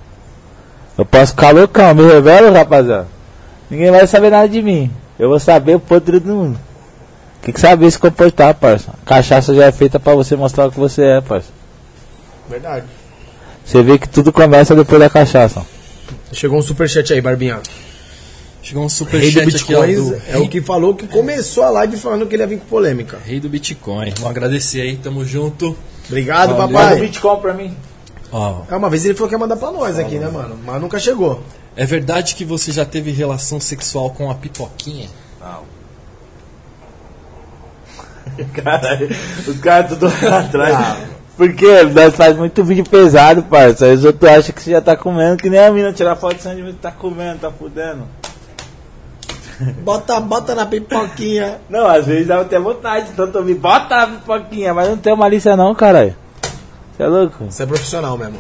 [0.97, 3.07] Eu posso ficar loucão, me revelo, rapaziada.
[3.69, 4.91] Ninguém vai saber nada de mim.
[5.19, 6.59] Eu vou saber o podre do mundo.
[7.43, 8.91] Tem que saber se comportar, parça.
[9.03, 11.49] A cachaça já é feita pra você mostrar o que você é, parça.
[12.49, 12.87] Verdade.
[13.63, 15.61] Você vê que tudo começa depois da cachaça.
[16.33, 17.61] Chegou um superchat aí, Barbinha.
[18.63, 22.27] Chegou um superchat aqui, ó, do é o que falou que começou a live falando
[22.27, 23.19] que ele ia vir com polêmica.
[23.23, 24.15] Rei do Bitcoin.
[24.17, 25.77] Vamos agradecer aí, tamo junto.
[26.07, 26.69] Obrigado, Valeu.
[26.69, 27.01] papai.
[27.01, 27.77] Bitcoin pra mim.
[28.33, 30.59] Ó, É, uma vez ele falou que ia mandar pra nós aqui, né, mano?
[30.65, 31.43] Mas nunca chegou.
[31.77, 35.09] é verdade que você já teve relação sexual com a pipoquinha?
[38.53, 39.09] Caralho,
[39.47, 40.75] os caras tudo lá atrás.
[40.75, 40.97] Ah.
[41.37, 43.87] Porque nós faz muito vídeo pesado, parça.
[43.87, 46.37] Aí os outros acham que você já tá comendo, que nem a mina tirar foto
[46.37, 48.07] de sangue tá comendo, tá fudendo.
[49.83, 51.59] Bota, bota na pipoquinha.
[51.69, 55.57] Não, às vezes dá até vontade, tanto ouvir, bota a pipoquinha, mas não tem malícia
[55.57, 56.15] não, caralho.
[56.97, 57.45] Você é louco?
[57.51, 58.39] Você é profissional mesmo.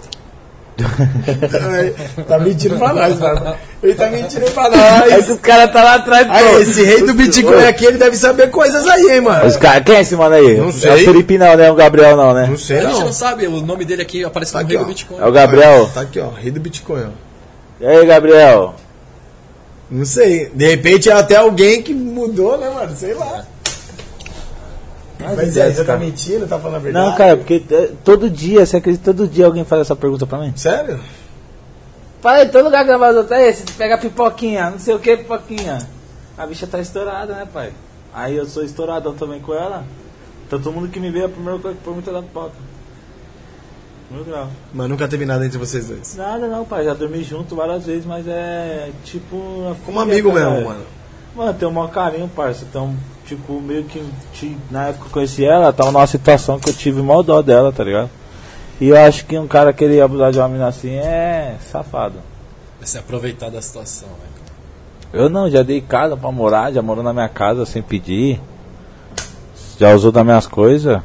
[2.26, 3.54] tá mentindo pra nós, mano.
[3.82, 5.24] Ele tá mentindo pra nós.
[5.26, 6.58] que os caras tá lá atrás, Aí, pô.
[6.58, 9.46] esse rei do Bitcoin aqui, ele deve saber coisas aí, hein, mano.
[9.46, 10.56] Os cara, quem é esse mano aí?
[10.56, 10.90] Não É sei.
[11.02, 11.66] o Felipe não, né?
[11.66, 12.46] É o Gabriel não, né?
[12.48, 13.06] Não sei, a gente não.
[13.06, 14.88] não sabe, o nome dele aqui aparece Tá como aqui, Rei do ó.
[14.92, 15.20] Bitcoin.
[15.20, 15.90] É o Gabriel.
[15.94, 16.28] Tá aqui, ó.
[16.30, 17.10] Rei do Bitcoin, ó.
[17.80, 18.74] E aí, Gabriel?
[19.90, 20.50] Não sei.
[20.50, 22.94] De repente é até alguém que mudou, né, mano?
[22.96, 23.44] Sei lá.
[25.18, 27.06] Mas é, você tá mentindo, tá falando a verdade?
[27.06, 30.38] Não, cara, porque é, todo dia, você acredita, todo dia alguém faz essa pergunta pra
[30.38, 30.52] mim?
[30.56, 31.00] Sério?
[32.20, 35.78] Pai, todo lugar vou até esse, pega pipoquinha, não sei o que, pipoquinha.
[36.36, 37.72] A bicha tá estourada, né, pai?
[38.12, 39.84] Aí eu sou estouradão também com ela.
[40.46, 42.52] Então todo mundo que me vê, a primeira coisa que foi muito da pipoca.
[44.10, 44.48] Mil grau.
[44.72, 46.14] Mas nunca teve nada entre vocês dois.
[46.16, 49.74] Nada não, pai, já dormi junto várias vezes, mas é tipo.
[49.84, 50.50] Como amigo cara.
[50.50, 50.84] mesmo, mano.
[51.34, 52.64] Mano, tem um maior carinho, parça.
[52.68, 52.94] Então,
[53.26, 54.04] tipo, meio que
[54.70, 57.72] na época que eu conheci ela, tava numa situação que eu tive mó dó dela,
[57.72, 58.10] tá ligado?
[58.80, 62.18] E eu acho que um cara querer abusar de uma mina assim é safado.
[62.78, 64.28] Vai se aproveitar da situação, né?
[65.12, 68.40] Eu não, já dei casa pra morar, já morou na minha casa sem pedir.
[69.78, 71.00] Já usou das minhas coisas.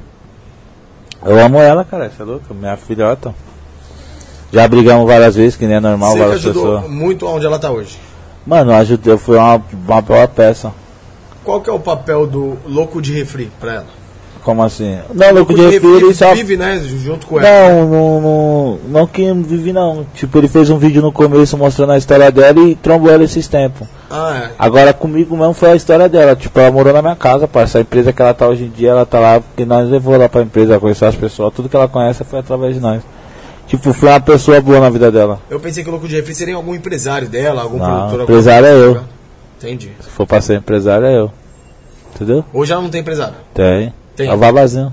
[1.25, 2.53] Eu amo ela, cara, você é louco?
[2.53, 3.33] Minha filhota.
[4.51, 6.91] Já brigamos várias vezes, que nem é normal, Você várias ajudou pessoas.
[6.91, 7.97] muito onde ela tá hoje.
[8.45, 10.73] Mano, eu ajudei, fui uma, uma boa peça.
[11.43, 13.85] Qual que é o papel do louco de refri pra ela?
[14.43, 14.97] Como assim?
[15.13, 16.33] Não, louco de refri, ele só.
[16.33, 17.47] vive, né, junto com ela.
[17.47, 20.05] Não, não, não, não que vive não.
[20.15, 23.47] Tipo, ele fez um vídeo no começo mostrando a história dela e trombou ela esses
[23.47, 23.87] tempos.
[24.09, 24.51] Ah, é.
[24.57, 26.35] Agora comigo mesmo foi a história dela.
[26.35, 27.77] Tipo, ela morou na minha casa, parça.
[27.77, 30.27] A empresa que ela tá hoje em dia, ela tá lá porque nós levou lá
[30.27, 31.53] pra empresa, conhecer as pessoas.
[31.53, 33.01] Tudo que ela conhece foi através de nós.
[33.67, 35.39] Tipo, foi uma pessoa boa na vida dela.
[35.49, 38.03] Eu pensei que o louco de refri seria algum empresário dela, algum Não, produtor.
[38.21, 38.81] alguma empresário é eu.
[38.81, 39.09] tá ligado?
[39.59, 39.91] Entendi.
[40.01, 41.31] Se for pra ser empresário, é eu.
[42.15, 42.43] Entendeu?
[42.51, 43.35] Hoje ela não tem empresário.
[43.53, 43.93] Tem.
[44.15, 44.27] Tem.
[44.27, 44.91] É o babazinho.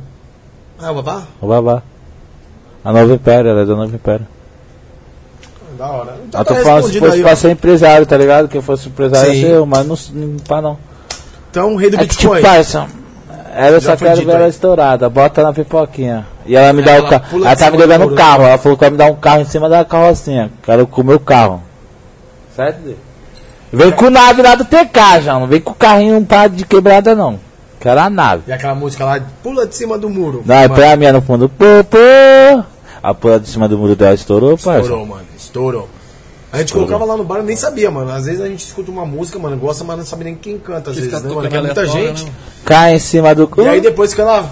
[0.79, 1.23] Ah, o babá?
[1.41, 1.83] O babá.
[2.85, 4.27] A Nova Império, ela é da Nova Império.
[5.77, 6.17] Da hora.
[6.29, 7.37] Então Eu tá tô falando se fosse aí, pra ó.
[7.37, 8.49] ser empresário, tá ligado?
[8.49, 9.37] Quem fosse empresário Sim.
[9.39, 10.79] ia ser eu, mas não, não pá não.
[11.51, 12.43] Então, o rei do É que tipo, Bitcoin.
[12.43, 12.87] parça,
[13.55, 16.27] ela só quero ver ela estourada, bota na pipoquinha.
[16.45, 17.25] E ela me dá Ela o carro.
[17.45, 18.23] Ela tá me cima do levando muro, o né?
[18.23, 18.43] carro.
[18.45, 20.51] Ela falou que vai me dar um carro em cima da carrocinha.
[20.63, 21.63] Quero comer o carro.
[22.55, 22.95] Certo?
[23.73, 25.35] Vem com nave lá do TK, já.
[25.39, 27.39] Não vem com o carrinho um par de quebrada, não.
[27.81, 28.43] Quero a nave.
[28.47, 30.43] E aquela música lá, pula de cima do muro.
[30.47, 31.49] Não, é pra minha no fundo.
[31.49, 32.63] Pô, pô.
[33.09, 34.81] A pula de cima do muro dela estourou, parça.
[34.81, 35.25] Estourou, mano.
[35.39, 35.89] Estourou.
[36.53, 38.11] A gente colocava lá no bar, eu nem sabia, mano.
[38.11, 40.91] Às vezes a gente escuta uma música, mano, gosta, mas não sabe nem quem canta,
[40.91, 41.49] às Que vezes, né, mano?
[41.49, 42.25] Vai muita gente.
[42.25, 42.33] né?
[42.65, 43.63] Cai em cima do cu.
[43.63, 44.51] E aí depois que ela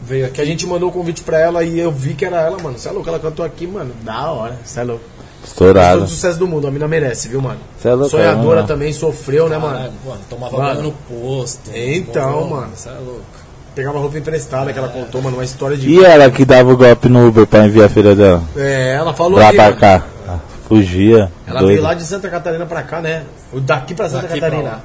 [0.00, 2.56] veio aqui, a gente mandou o convite pra ela e eu vi que era ela,
[2.62, 2.78] mano.
[2.78, 3.90] Você é louco, ela cantou aqui, mano.
[4.02, 5.02] Da hora, você é louco.
[5.44, 6.00] Estourado.
[6.00, 7.58] Todo o sucesso do mundo, a mina merece, viu, mano?
[7.82, 8.68] Cê é louco, Sonhadora mano.
[8.68, 9.74] também, sofreu, né, mano?
[9.74, 10.68] Caralho, mano, tomava Mano.
[10.68, 11.70] banho no posto.
[11.74, 12.70] Então, morou, mano.
[12.76, 13.37] Você é louco.
[13.78, 15.88] Pegava roupa emprestada que ela contou, mano, uma história de.
[15.88, 18.42] E ela que dava o golpe no Uber pra enviar a filha dela?
[18.56, 20.02] É, ela falou Pra pra cá.
[20.26, 21.30] Ah, Fugia.
[21.46, 21.74] Ela doida.
[21.74, 23.22] veio lá de Santa Catarina pra cá, né?
[23.54, 24.68] Daqui pra Santa Daqui pra Catarina.
[24.72, 24.80] lá.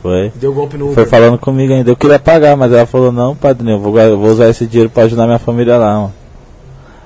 [0.00, 0.30] Foi.
[0.36, 1.08] Deu golpe no Foi Uber.
[1.08, 1.90] falando comigo ainda.
[1.90, 4.88] Eu queria pagar, mas ela falou, não, padrinho, eu vou, eu vou usar esse dinheiro
[4.90, 6.14] pra ajudar minha família lá, mano.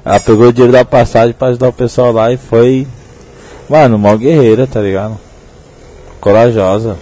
[0.05, 2.87] Ela pegou o dinheiro da passagem pra ajudar o pessoal lá e foi.
[3.67, 5.19] Mano, mó guerreira, tá ligado?
[6.21, 6.99] Corajosa.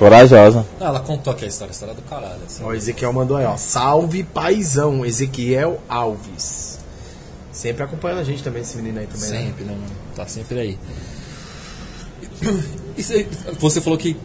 [0.00, 0.66] Corajosa.
[0.80, 2.40] Ah, ela contou aqui a história, a história do caralho.
[2.46, 2.64] Assim.
[2.64, 3.54] Ó, o Ezequiel mandou aí, ó.
[3.58, 6.78] Salve paizão, Ezequiel Alves.
[7.52, 9.28] Sempre acompanhando a gente também, esse menino aí também.
[9.30, 9.38] né?
[9.46, 9.92] Sempre, né, mano?
[10.16, 10.78] Tá sempre aí.
[12.98, 13.26] Cê-
[13.58, 14.16] você falou que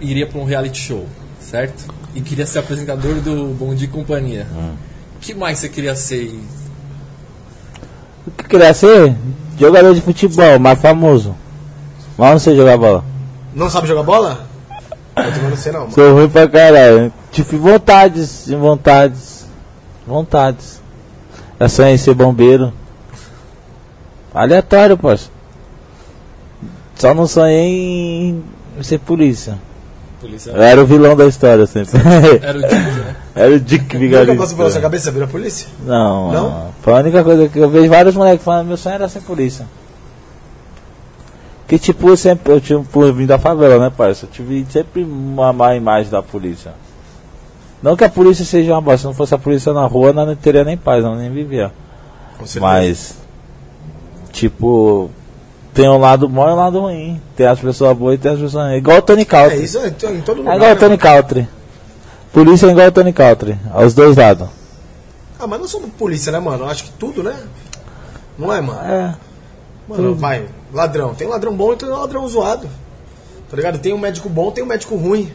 [0.00, 1.06] iria pra um reality show,
[1.40, 1.94] certo?
[2.14, 4.46] E queria ser apresentador do Bom Dia e Companhia.
[4.52, 4.74] Hum.
[5.20, 6.36] Que mais você queria ser?
[8.26, 9.14] O que queria ser?
[9.58, 11.36] Jogador de futebol, mais famoso.
[12.16, 13.04] Mas não sei jogar bola.
[13.58, 14.46] Não sabe jogar bola?
[15.16, 15.92] Eu também não sei não, mano.
[15.92, 17.12] Sou ruim pra caralho.
[17.32, 19.46] Tive vontades, vontades,
[20.06, 20.80] vontades.
[21.58, 22.72] Eu sonhei em ser bombeiro.
[24.32, 25.28] Aleatório, poxa.
[26.94, 28.30] Só não sonhei
[28.78, 29.58] em ser polícia.
[30.20, 31.98] Polícia Eu era o vilão da história sempre.
[32.42, 33.16] era o Didi, né?
[33.34, 34.36] Era o Dick Nunca Vigarista.
[34.36, 35.68] passou pela sua cabeça virar polícia?
[35.84, 36.50] Não, Não?
[36.50, 36.68] não.
[36.82, 39.66] Foi a única coisa que eu vejo vários moleques falando, meu sonho era ser polícia.
[41.68, 44.24] Que tipo, eu sempre, eu tipo, eu vim da favela, né, parça?
[44.26, 46.72] Eu tive sempre uma má imagem da polícia.
[47.82, 50.34] Não que a polícia seja uma bosta, se não fosse a polícia na rua, não
[50.34, 51.70] teria nem paz, não nem vivia.
[52.60, 53.14] Mas,
[54.32, 55.10] tipo,
[55.74, 57.20] tem um lado bom e um lado ruim.
[57.36, 58.78] Tem as pessoas boas e tem as pessoas ruins.
[58.78, 59.62] Igual o Tony É Country.
[59.64, 60.56] isso é em todo É lugar.
[60.56, 60.98] igual o né, Tony?
[60.98, 61.48] Country.
[62.32, 63.58] Polícia é igual o Tony Country.
[63.72, 64.48] Aos dois lados.
[65.38, 66.64] Ah, mas não somos polícia, né, mano?
[66.64, 67.36] Eu acho que tudo, né?
[68.38, 68.80] Não é, mano?
[68.82, 69.14] É.
[69.88, 71.14] Mano, vai, ladrão.
[71.14, 72.68] Tem ladrão bom e tem ladrão zoado.
[73.50, 73.78] Tá ligado?
[73.78, 75.32] Tem um médico bom, tem um médico ruim.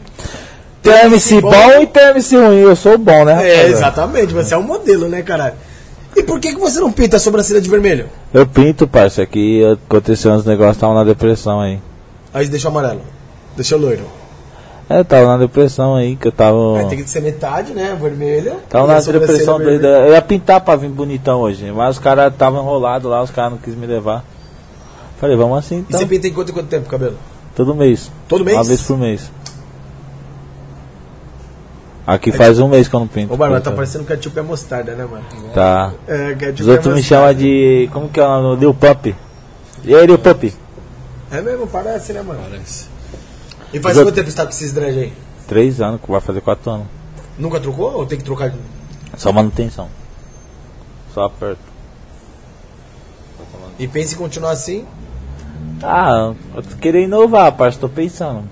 [0.82, 1.50] Tem MC bom.
[1.50, 2.58] bom e tem MC ruim.
[2.58, 3.32] Eu sou bom, né?
[3.32, 3.68] É, rapaziada?
[3.68, 4.34] exatamente.
[4.34, 5.54] Você é um modelo, né, caralho?
[6.16, 8.08] E por que, que você não pinta a sobrancelha de vermelho?
[8.32, 9.22] Eu pinto, parça.
[9.22, 11.80] Aqui aconteceu uns negócios, tava na depressão aí.
[12.32, 13.00] Aí deixou amarelo.
[13.56, 14.04] Deixou loiro.
[14.88, 16.78] É, tava na depressão aí, que eu tava.
[16.78, 17.96] Aí tem que ser metade, né?
[18.00, 18.56] Vermelho.
[18.68, 19.88] Tava na depressão doida.
[19.88, 23.52] Eu ia pintar pra vir bonitão hoje, mas os caras estavam enrolados lá, os caras
[23.52, 24.24] não quis me levar.
[25.24, 25.98] Falei, vamos assim E então.
[25.98, 27.16] você pinta em quanto, em quanto tempo o cabelo?
[27.56, 28.12] Todo mês.
[28.28, 28.58] Todo mês?
[28.58, 29.30] Uma vez por mês.
[32.06, 33.32] Aqui faz um mês que eu não pinto.
[33.32, 35.24] Ô, Barba, tá parecendo ketchup é mostarda, né, mano?
[35.54, 35.94] Tá.
[36.06, 37.88] É, ketchup Os outros é me chamam de.
[37.90, 38.60] Como que é o nome?
[38.60, 39.16] Lil Pump.
[39.82, 40.52] E aí, Lil Pump?
[41.30, 42.40] É mesmo, parece, né, mano?
[42.42, 42.86] Parece.
[43.72, 45.12] E faz Os quanto tempo você tá com esses dread aí?
[45.48, 46.86] Três anos, vai fazer quatro anos.
[47.38, 48.50] Nunca trocou ou tem que trocar?
[48.50, 48.58] de-
[49.16, 49.88] Só manutenção.
[51.14, 51.62] Só aperto.
[53.78, 54.84] E pensa em continuar assim?
[55.82, 58.44] Ah, eu queria inovar, parça, tô pensando.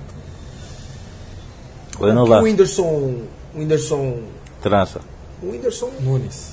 [1.98, 2.40] Vou O inovar.
[2.40, 2.82] o Whindersson.
[2.82, 4.18] O Whindersson.
[4.60, 5.00] Trança.
[5.42, 5.90] O Whindersson.
[6.00, 6.52] Nunes.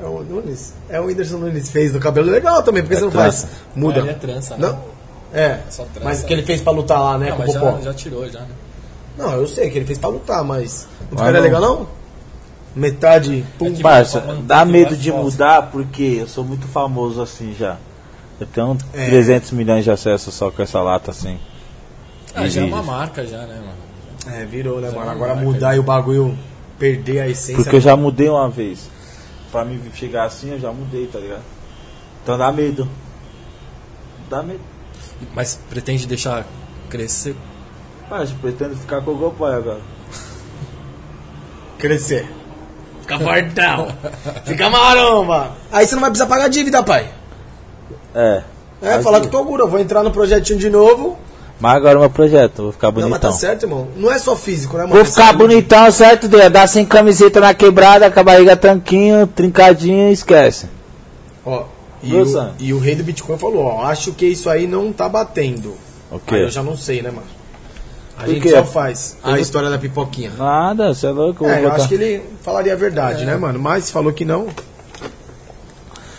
[0.00, 0.74] É o Nunes?
[0.90, 3.46] É o Whindersson Nunes fez no cabelo legal também, porque É você não trança.
[3.46, 3.58] faz.
[3.74, 4.00] Muda.
[4.00, 4.68] Ah, ele é trança, né?
[4.68, 4.78] Não?
[5.32, 5.60] É.
[5.70, 6.04] Só trança.
[6.04, 7.30] Mas que ele fez pra lutar lá, né?
[7.30, 7.72] Não, com o Popó.
[7.76, 8.48] já, já tirou, já, né?
[9.16, 10.86] Não, eu sei que ele fez pra lutar, mas.
[11.10, 11.40] Não ficaria não.
[11.42, 11.86] legal não?
[12.74, 13.44] Metade.
[13.58, 13.68] Pum.
[13.68, 17.78] É que- Parça, Mano, dá medo de mudar porque eu sou muito famoso assim já.
[18.40, 19.06] Eu tenho É.
[19.06, 21.38] 300 milhões de acessos só com essa lata assim.
[22.34, 24.36] Ah, já é uma marca, já, né, mano?
[24.38, 25.06] É, virou, né, Já mano?
[25.06, 25.76] não Agora marca, mudar já.
[25.76, 26.38] e o bagulho
[26.78, 27.62] perder a essência.
[27.62, 28.90] Porque eu já mudei uma vez.
[29.50, 31.42] Pra mim chegar assim, eu já mudei, tá ligado?
[32.22, 32.86] Então dá medo.
[34.28, 34.60] Dá medo.
[35.34, 36.44] Mas pretende deixar
[36.90, 37.34] crescer.
[38.10, 39.80] Mas eu pretendo ficar com o Gopoy agora.
[41.78, 42.28] Crescer.
[43.02, 43.88] Fica fortão.
[44.44, 45.52] Fica maromba.
[45.72, 47.08] Aí você não vai precisar pagar dívida, pai.
[48.16, 48.42] É.
[48.82, 51.18] É, falar que tô gura, vou entrar no projetinho de novo.
[51.60, 53.30] Mas agora é meu projeto, vou ficar Não, mas bonitão.
[53.30, 53.88] tá certo, irmão.
[53.96, 54.94] Não é só físico, né, mano?
[54.94, 56.50] Vou É ficar bonitão, certo, Deus?
[56.50, 60.66] Dar sem camiseta na quebrada, com a barriga tanquinho, trincadinho, esquece.
[61.44, 61.64] Ó,
[62.02, 62.52] e, o, Sam?
[62.58, 65.74] e o rei do Bitcoin falou, ó, acho que isso aí não tá batendo.
[66.10, 66.34] O quê?
[66.34, 67.26] Aí eu já não sei, né, mano?
[68.18, 68.50] A Por gente quê?
[68.50, 70.32] só faz a Eu- história da pipoquinha.
[70.38, 71.44] Nada, você é louco.
[71.44, 73.58] eu É, eu botar- acho que ele falaria a verdade, né, mano?
[73.58, 74.46] Mas falou que não.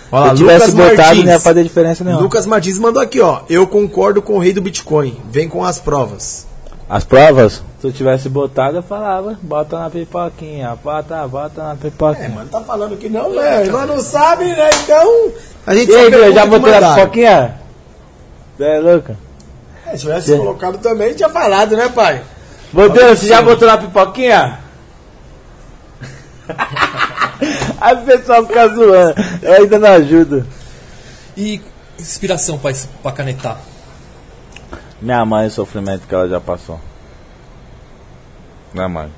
[0.09, 1.25] Se Olha eu tivesse Lucas botado, Martins.
[1.25, 2.21] não ia fazer diferença nenhuma.
[2.23, 3.41] Lucas Martins mandou aqui, ó.
[3.49, 5.17] Eu concordo com o rei do Bitcoin.
[5.29, 6.47] Vem com as provas.
[6.89, 7.61] As provas?
[7.81, 12.29] Se eu tivesse botado, eu falava, bota na pipoquinha, bota, bota na É, pipoquinha.
[12.29, 13.65] mano, tá falando que não, né?
[13.65, 14.69] Nós não sabe, né?
[14.83, 15.31] Então,
[15.65, 17.55] a gente e aí, pergunta Deus, já botou na pipoquinha?
[18.57, 19.17] Você é louca?
[19.85, 20.37] É, se tivesse Sim.
[20.37, 22.21] colocado também, tinha falado, né, pai?
[22.71, 24.59] Botei, você já botou na pipoquinha?
[27.79, 30.45] Aí o pessoal fica zoando, eu ainda não ajudo.
[31.35, 31.61] E
[31.99, 32.71] inspiração pra,
[33.03, 33.59] pra canetar?
[35.01, 36.79] Minha mãe, o sofrimento que ela já passou.
[38.73, 39.11] Minha mãe.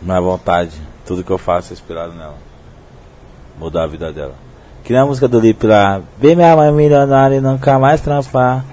[0.00, 0.72] Minha vontade,
[1.06, 2.36] tudo que eu faço é inspirado nela.
[3.58, 4.34] Mudar a vida dela.
[4.84, 6.02] Que nem a música do Lip lá.
[6.18, 8.64] Vem minha mãe milionária e nunca mais trampar.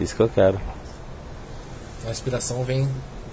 [0.00, 0.60] Isso que eu quero.
[2.06, 2.88] A inspiração vem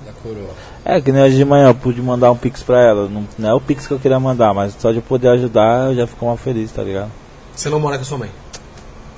[0.06, 0.54] da coroa.
[0.86, 3.08] É, que nem hoje de manhã eu pude mandar um pix pra ela.
[3.08, 5.96] Não, não é o pix que eu queria mandar, mas só de poder ajudar eu
[5.96, 7.12] já fico mais feliz, tá ligado?
[7.56, 8.30] Você não mora com a sua mãe.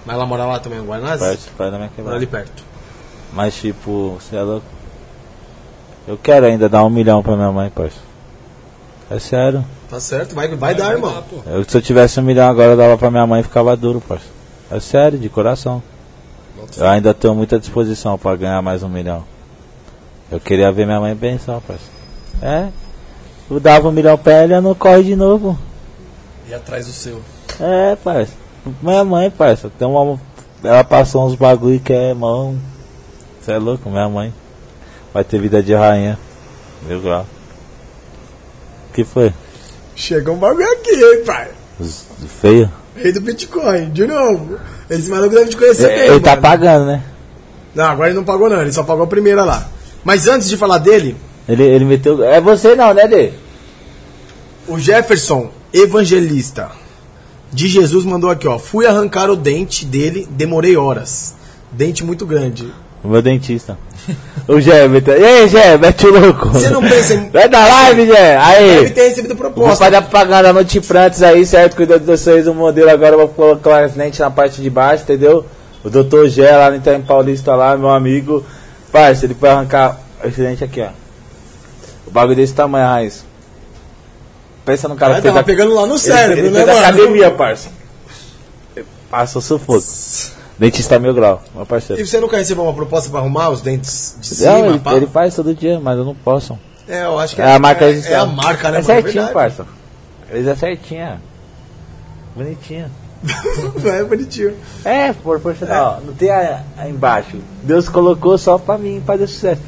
[0.05, 1.19] Mas ela mora lá também, em Guanás?
[1.19, 2.17] Perto, perto da minha Mora quebrada.
[2.17, 2.63] ali perto.
[3.33, 4.65] Mas tipo, você é louco?
[6.07, 7.99] Eu quero ainda dar um milhão pra minha mãe, parça.
[9.09, 9.63] É sério.
[9.89, 11.13] Tá certo, vai, vai dar, irmão.
[11.13, 11.51] dar.
[11.51, 14.01] Eu, se eu tivesse um milhão agora, eu dava pra minha mãe e ficava duro,
[14.01, 14.25] parça.
[14.71, 15.83] É sério, de coração.
[16.77, 19.23] Eu ainda tenho muita disposição pra ganhar mais um milhão.
[20.31, 21.83] Eu queria ver minha mãe bem só, parça.
[22.41, 22.69] É.
[23.49, 25.57] Eu dava um milhão pra ela e não corre de novo.
[26.47, 27.21] E atrás do seu.
[27.59, 28.31] É, parça.
[28.81, 29.69] Minha mãe, parça.
[29.77, 30.19] Tem uma.
[30.63, 32.55] Ela passou uns bagulho que é mão.
[33.41, 34.33] Você é louco, minha mãe.
[35.13, 36.17] Vai ter vida de rainha.
[36.87, 37.25] Mil grau.
[38.89, 39.33] O que foi?
[39.95, 41.49] Chegou um bagulho aqui, hein, pai?
[42.39, 42.71] Feio?
[42.95, 44.57] Rei do Bitcoin, de novo.
[44.89, 46.41] Esse maluco deve te conhecer bem, Ele tá mano.
[46.41, 47.03] pagando, né?
[47.73, 49.65] Não, agora ele não pagou não, ele só pagou a primeira lá.
[50.03, 51.15] Mas antes de falar dele,
[51.47, 52.23] Ele, ele meteu.
[52.23, 53.31] É você não, né, Dê?
[54.67, 56.71] O Jefferson, evangelista
[57.51, 58.57] de Jesus, mandou aqui, ó.
[58.57, 61.35] Fui arrancar o dente dele, demorei horas.
[61.71, 62.71] Dente muito grande.
[63.03, 63.77] O meu dentista.
[64.47, 65.19] o Gé, meteu.
[65.19, 66.49] E aí, Gé, mete o louco.
[66.49, 67.29] Você não pensa em.
[67.29, 68.37] Vai dar live, Gé.
[68.37, 68.75] Aí.
[68.75, 69.85] Deve ter recebido Vou proposta.
[69.85, 71.75] fazer a propaganda no Tiprantes aí, certo?
[71.75, 75.03] Cuidando de vocês, o modelo agora eu vou colocar as lentes na parte de baixo,
[75.03, 75.45] entendeu?
[75.83, 76.27] O Dr.
[76.27, 78.45] Gé lá no Itaim Paulista lá, meu amigo.
[78.91, 80.89] Parça, ele foi arrancar esse dente aqui, ó.
[82.05, 83.23] O bagulho desse tamanho, raiz.
[84.65, 86.87] Pensa no cara que tava pegando lá no ele, cérebro, ele né, fez mano?
[86.87, 87.69] academia, parça.
[89.09, 89.83] Passa sufoco.
[90.59, 92.01] Dentista mil grau, meu parceiro.
[92.01, 94.51] E você nunca recebeu uma proposta pra arrumar os dentes de cima?
[94.51, 94.93] Não, ele, pá?
[94.93, 96.57] ele faz todo dia, mas eu não posso.
[96.87, 98.77] É, eu acho que É a marca é, é a marca, né?
[98.77, 98.83] É mano?
[98.83, 99.33] certinho, verdade.
[99.33, 99.65] parça.
[100.29, 101.19] Eles é certinho.
[102.35, 102.91] Bonitinho.
[103.85, 104.53] é bonitinho.
[104.83, 106.01] É, proporcional.
[106.05, 107.37] Não tem a- aí embaixo.
[107.63, 109.61] Deus colocou só pra mim, pra dar sucesso.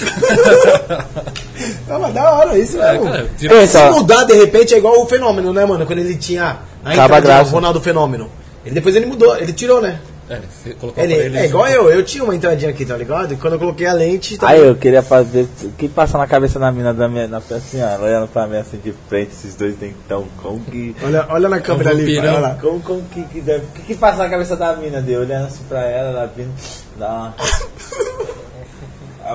[1.88, 3.10] Não, mas da hora isso, né, É, mano?
[3.10, 3.92] cara, Pensa, Se ó.
[3.92, 5.84] mudar de repente é igual o fenômeno, né, mano?
[5.86, 7.50] Quando ele tinha a a graça.
[7.50, 8.30] o Ronaldo Fenômeno.
[8.64, 10.00] Ele depois ele mudou, ele tirou, né?
[10.30, 10.40] É,
[10.78, 13.34] colocou Ele, aparelho é de- igual eu, eu tinha uma entradinha aqui, tá ligado?
[13.34, 14.38] E quando eu coloquei a lente.
[14.38, 15.48] tá Aí eu queria fazer.
[15.64, 17.26] O que passa na cabeça da mina da minha.
[17.26, 20.28] Na assim, ó, olhando pra mim assim de frente, esses dois dentão.
[20.40, 20.94] Como que.
[21.02, 22.56] Olha, olha na câmera ali, olha lá.
[22.60, 23.64] Como, como que, que deve.
[23.64, 25.18] O que, que passa na cabeça da mina dele?
[25.18, 26.52] Olhando assim pra ela, ela vindo.
[26.96, 27.34] Dá uma.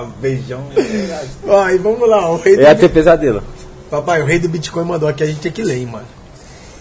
[0.02, 0.66] um beijão.
[1.46, 2.80] Ó, e vamos lá, o rei Eu ia do...
[2.80, 3.42] ter pesadelo.
[3.90, 6.06] Papai, o rei do Bitcoin mandou aqui, a gente tem que ler, mano.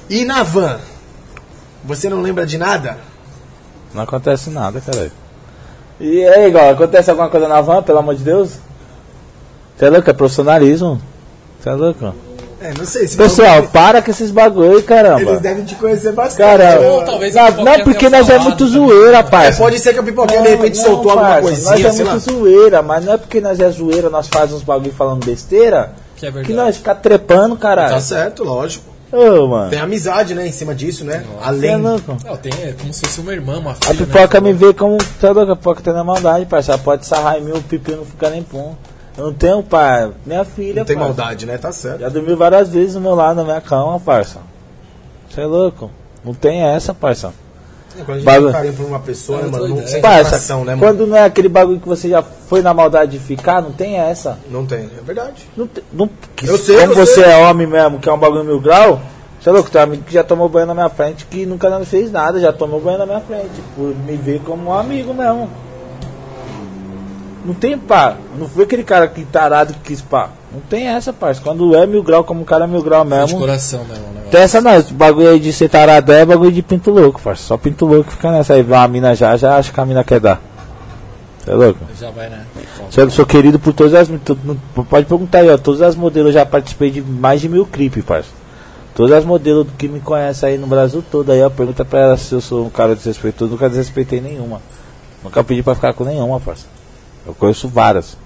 [0.10, 0.80] E na van?
[1.84, 2.98] Você não lembra de nada?
[3.96, 5.12] Não acontece nada, caralho.
[6.00, 8.52] E aí, igual, acontece alguma coisa na van, pelo amor de Deus?
[9.78, 10.10] Você é louco?
[10.10, 11.02] É profissionalismo.
[11.60, 12.14] Você é louco?
[12.62, 13.08] É, não sei.
[13.08, 15.22] Se Pessoal, não- para com esses bagulho, caramba.
[15.22, 16.38] eles devem te conhecer bastante.
[16.38, 18.74] Cara, né, Ou talvez não, não, pipoquinha porque nós é falado muito também.
[18.90, 19.58] zoeira, É, parça.
[19.64, 22.06] pode ser que a pipoquinha de repente Não, soltou alguma parça, coisinha, Nós é sei
[22.06, 22.12] lá.
[22.12, 25.94] muito zoeira, mas não é porque nós é zoeira, nós fazemos uns bagulho falando besteira,
[26.16, 27.94] Que é que nós ficar trepando, caralho.
[27.94, 28.95] Tá certo, lógico.
[29.16, 29.70] Ô, mano.
[29.70, 31.24] Tem amizade, né, em cima disso, né?
[31.42, 31.78] É Além.
[31.78, 32.18] louco.
[32.26, 34.06] Não, tem, é como se fosse uma irmã, uma A filha.
[34.06, 34.48] pipoca né?
[34.52, 34.98] me vê como.
[35.20, 36.74] Tá louco, a pipoca tá na maldade, parça.
[36.74, 38.76] Ela pode sarrar em mim, o pepino não fica nem pum.
[39.18, 40.12] Eu não tenho, pai.
[40.26, 41.08] Minha filha, Não tem parça.
[41.14, 41.58] maldade, né?
[41.58, 42.02] Tá certo.
[42.02, 44.40] Já dormiu várias vezes do meu lado, na minha cama, parça.
[45.30, 45.90] Você é louco.
[46.24, 47.32] Não tem essa, parça.
[47.98, 48.44] É, Quando a gente Bagulho.
[48.46, 49.76] tem carinho por uma pessoa, É né, mano?
[49.76, 50.82] outra Não coração, né, mano?
[50.82, 53.98] quando não é aquele bagulho que você já foi na maldade de ficar, não tem
[53.98, 54.38] essa.
[54.50, 55.48] Não tem, é verdade.
[55.56, 57.24] Não, tem- não, que Eu sei, como eu você sei.
[57.24, 59.00] é homem mesmo, que é um bagulho mil grau,
[59.40, 61.70] você é louco, tem um amigo que já tomou banho na minha frente, que nunca
[61.70, 65.14] não fez nada, já tomou banho na minha frente, por me ver como um amigo
[65.14, 65.50] mesmo.
[67.46, 70.30] Não tem pá, não foi aquele cara que tarado que quis pá.
[70.56, 71.42] Não tem essa, parça.
[71.42, 73.40] Quando é mil grau, como o cara é mil grau De mesmo.
[73.40, 74.22] coração mesmo, né?
[74.32, 77.44] Tem essa não, bagulho aí de ser tarado é bagulho de pinto louco, parça.
[77.44, 80.04] Só pinto louco fica nessa aí, vê uma mina já, já acha que a mina
[80.04, 80.42] quer dar.
[81.44, 81.80] Você é louco?
[82.00, 82.46] Já vai, né?
[82.90, 84.10] Sou, sou querido por todas as.
[84.90, 85.58] Pode perguntar aí, ó.
[85.58, 88.30] Todas as modelos eu já participei de mais de mil clipes, parça.
[88.96, 91.50] Todas as modelos que me conhecem aí no Brasil todo aí, ó.
[91.50, 93.52] Pergunta pra ela se eu sou um cara desrespeitoso.
[93.52, 94.62] Nunca desrespeitei nenhuma.
[95.24, 96.66] Nunca pedi pra ficar com nenhuma, parça.
[97.28, 98.18] Eu conheço várias.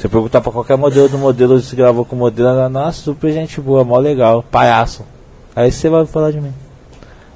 [0.00, 3.30] Você perguntar pra qualquer modelo do modelo se gravou com o modelo, ela, nossa, super
[3.34, 5.04] gente boa, mó legal, palhaço.
[5.54, 6.54] Aí você vai falar de mim.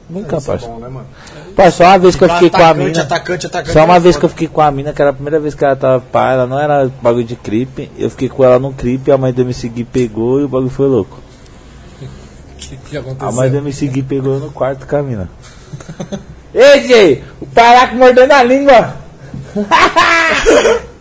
[0.09, 0.66] Nunca, Isso é parça.
[0.69, 1.07] bom, né, mano?
[1.55, 3.03] Parça, só uma vez que eu fiquei com a atacante, mina.
[3.03, 3.73] atacante, atacante.
[3.74, 4.32] Só uma é vez que eu foda.
[4.41, 6.59] fiquei com a mina, que era a primeira vez que ela tava pá, ela não
[6.59, 7.91] era bagulho de clipe.
[7.99, 10.70] Eu fiquei com ela num clipe, a mãe deu me seguir pegou e o bagulho
[10.70, 11.19] foi louco.
[12.01, 13.32] O que, que A aconteceu?
[13.32, 15.28] mãe deu me seguir pegou no quarto com a mina.
[16.55, 18.95] Ei, Jay, o paraco mordendo a língua.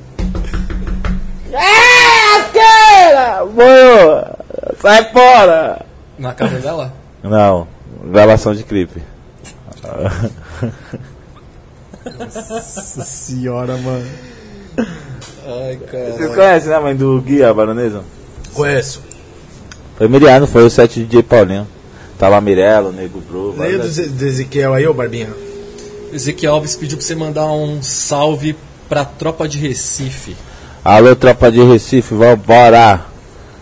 [1.54, 3.46] é, asqueira!
[3.46, 4.40] Boa!
[4.82, 5.86] Sai fora!
[6.18, 6.94] Na casa dela?
[7.24, 7.68] Não,
[8.06, 9.02] gravação de clipe.
[12.20, 14.06] Nossa senhora, mano.
[15.46, 16.36] Ai, Vocês cara.
[16.36, 18.04] conhecem, né, mãe do Gui, a baronesa?
[18.54, 19.02] Conheço.
[19.98, 21.68] Foi Miriano, foi o set de DJ Paulinho.
[22.18, 23.56] Tava Mirella, Nego Bro.
[23.58, 25.30] Leia do, várias- Ze- do Ezequiel aí, ô Barbinha.
[26.12, 28.56] Ezequiel Alves pediu pra você mandar um salve
[28.88, 30.36] pra tropa de Recife.
[30.84, 33.02] Alô, tropa de Recife, vambora!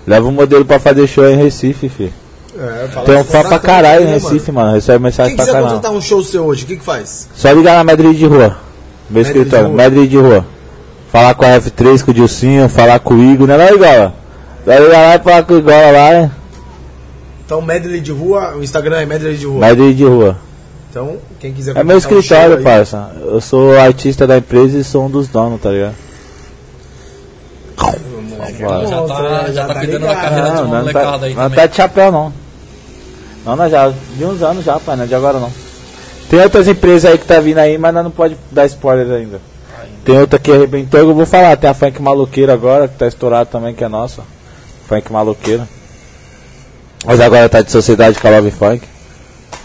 [0.07, 2.11] Leva um modelo pra fazer show em Recife, fi.
[2.57, 4.73] É, fala Tem um fã pra contrata caralho em né, Recife, mano.
[4.73, 5.65] Recebe mensagem Quem pra caralho.
[5.75, 7.27] contratar um show seu hoje, o que que faz?
[7.35, 8.57] Só ligar na Madrid de Rua.
[9.09, 9.75] Meu Madrid escritório, de.
[9.75, 10.45] Madrid de Rua.
[11.11, 14.13] Falar com a F3, com o Dilcinho, falar com o Igor, não é não, Igola?
[14.65, 16.31] Vai ligar lá e falar com o Igola lá, né?
[17.45, 19.59] Então, Medley de Rua, o Instagram é Medley de Rua.
[19.59, 20.37] Madrid de Rua.
[20.89, 23.11] Então, quem quiser É meu um escritório, aí- parça.
[23.25, 25.95] Eu sou artista da empresa e sou um dos donos, tá ligado?
[27.81, 28.51] Vambora.
[28.51, 31.33] é Já tá, já tá cuidando da carreira de Não, uma não, molecada tá, aí
[31.33, 31.59] não também.
[31.59, 32.33] tá de chapéu, não.
[33.45, 35.51] Não, nós já, de uns anos já, pai, não é de agora não.
[36.29, 39.39] Tem outras empresas aí que tá vindo aí, mas nós não pode dar spoiler ainda.
[40.05, 41.55] Tem outra que arrebentou, eu vou falar.
[41.57, 44.23] Tem a Funk Maloqueira agora, que tá estourado também, que é nossa.
[44.87, 45.67] Funk Maloqueira.
[47.05, 48.87] Mas agora tá de sociedade com a Love Funk.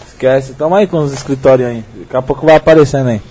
[0.07, 1.83] Esquece, tamo aí com os escritórios aí.
[1.99, 3.21] Daqui a pouco vai aparecendo aí.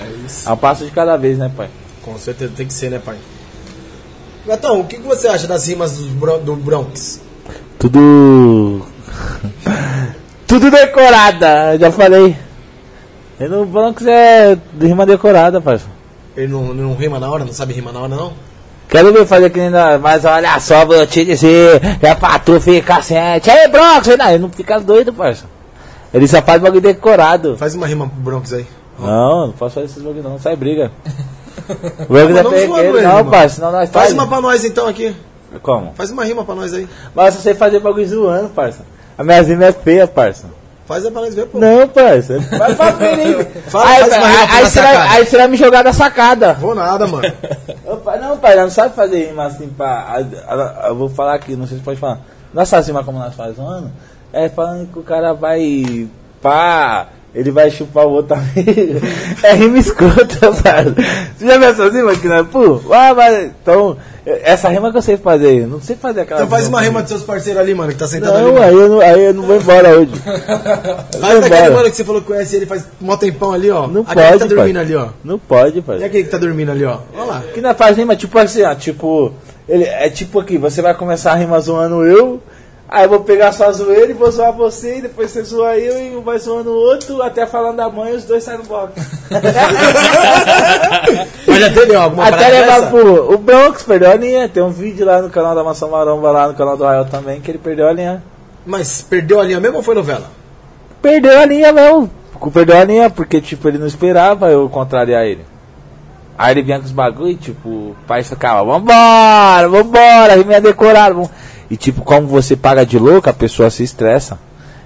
[0.00, 0.48] É isso.
[0.48, 1.68] É um passo de cada vez, né, pai?
[2.02, 3.16] Com certeza, tem que ser, né, pai?
[4.50, 7.20] Gatão, o que, você acha das rimas do, Bron do Bronx?
[7.78, 8.84] Tudo.
[10.44, 12.36] Tudo decorada, já falei.
[13.38, 15.92] E no Bronx é rima decorada, parceiro.
[16.36, 18.32] Ele não, não rima na hora, não sabe rimar na hora, não?
[18.88, 22.60] Quero ver fazer que nem nós, mas olha só, vou te dizer, é pra tu
[22.60, 23.48] ficar ciente.
[23.48, 25.44] Aí, Bronx, não, ele não fica doido, parça.
[26.12, 27.56] Ele só faz bagulho decorado.
[27.56, 28.66] Faz uma rima pro Bronx aí.
[28.98, 30.90] Não, não posso fazer esses bagulho não, sai briga.
[32.08, 34.12] O Mas bagulho é não não, parça, senão nós Faz faz.
[34.12, 35.14] uma pra nós então aqui.
[35.62, 35.92] Como?
[35.94, 36.88] Faz uma rima pra nós aí.
[37.14, 38.80] Mas eu sei fazer bagulho zoando, parça.
[39.18, 40.46] A minha rima é feia, parça.
[40.86, 41.58] Faz aí pra nós ver, pô.
[41.58, 42.38] Não, parça.
[42.38, 43.46] Vai pra frente aí.
[43.68, 45.14] Fala, aí, faz uma rima aí, pra aí, essa você vai, sacada.
[45.14, 46.52] aí você vai me jogar da sacada.
[46.54, 47.32] Vou nada, mano.
[47.86, 49.86] Ô, pai, não, pai, não sabe fazer rima assim pra.
[49.86, 52.18] a- a- Eu vou falar aqui, não sei se pode falar.
[52.52, 53.92] Nossa rima como nós fazemos, mano,
[54.32, 56.08] é falando que o cara vai.
[56.42, 59.00] pá, ele vai chupar o outro amigo.
[59.42, 60.94] É rima escrota, parça.
[61.38, 62.46] Você já rimas aqui, né?
[62.50, 63.50] Pô, ah, mas.
[63.62, 66.40] Então, essa rima que eu sei fazer, não sei fazer aquela.
[66.40, 68.44] Então faz uma rima dos seus parceiros ali, mano, que tá sentado ali.
[68.44, 68.64] Não, mano.
[68.64, 70.12] aí eu não, aí eu não vou embora hoje.
[70.20, 71.70] Faz daquele embora.
[71.70, 73.86] mano que você falou que conhece ele faz mó tempão ali, ó.
[73.86, 74.84] Não aquele pode, que tá dormindo pai.
[74.84, 75.08] ali, ó.
[75.24, 76.04] Não pode, E pai.
[76.04, 76.98] aquele que tá dormindo ali, ó.
[77.14, 77.42] Olha lá.
[77.54, 79.32] Que não faz rima, tipo assim, ó, tipo,
[79.68, 82.42] ele é tipo aqui, você vai começar a rima zoando eu,
[82.90, 86.02] aí eu vou pegar sua zoeira e vou zoar você, e depois você zoa eu
[86.02, 88.92] e um vai zoando o outro, até falando da mãe, os dois saem no box.
[91.46, 93.32] Mas já teve alguma até levar pro.
[93.32, 96.48] O Bronx perdeu a linha, tem um vídeo lá no canal da Maçã Maromba, lá
[96.48, 98.22] no canal do Rael também, que ele perdeu a linha.
[98.66, 100.26] Mas perdeu a linha mesmo ou foi novela?
[101.00, 102.10] Perdeu a linha mesmo.
[102.52, 105.44] Perdeu a linha porque, tipo, ele não esperava eu contrariar ele.
[106.40, 110.60] Aí ele vinha com os bagulho e, tipo, o pai ficava, vambora, vambora, rima é
[110.62, 111.12] decorada.
[111.12, 111.28] vamos-"
[111.70, 114.38] E, tipo, como você paga de louco, a pessoa se estressa.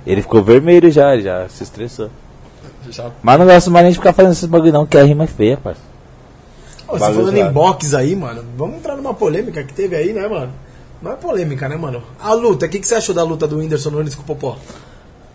[0.05, 2.11] Ele ficou vermelho já, já se estressou.
[2.91, 5.23] Já Mas não gosto mais nem de ficar fazendo esses bagulho não, que a rima
[5.23, 5.89] é feia, parceiro.
[6.89, 10.27] Ô, você falando em box aí, mano, vamos entrar numa polêmica que teve aí, né,
[10.27, 10.51] mano?
[11.01, 12.03] Não é polêmica, né, mano?
[12.19, 14.59] A luta, o que, que você achou da luta do Whindersson Nunes com o Popó?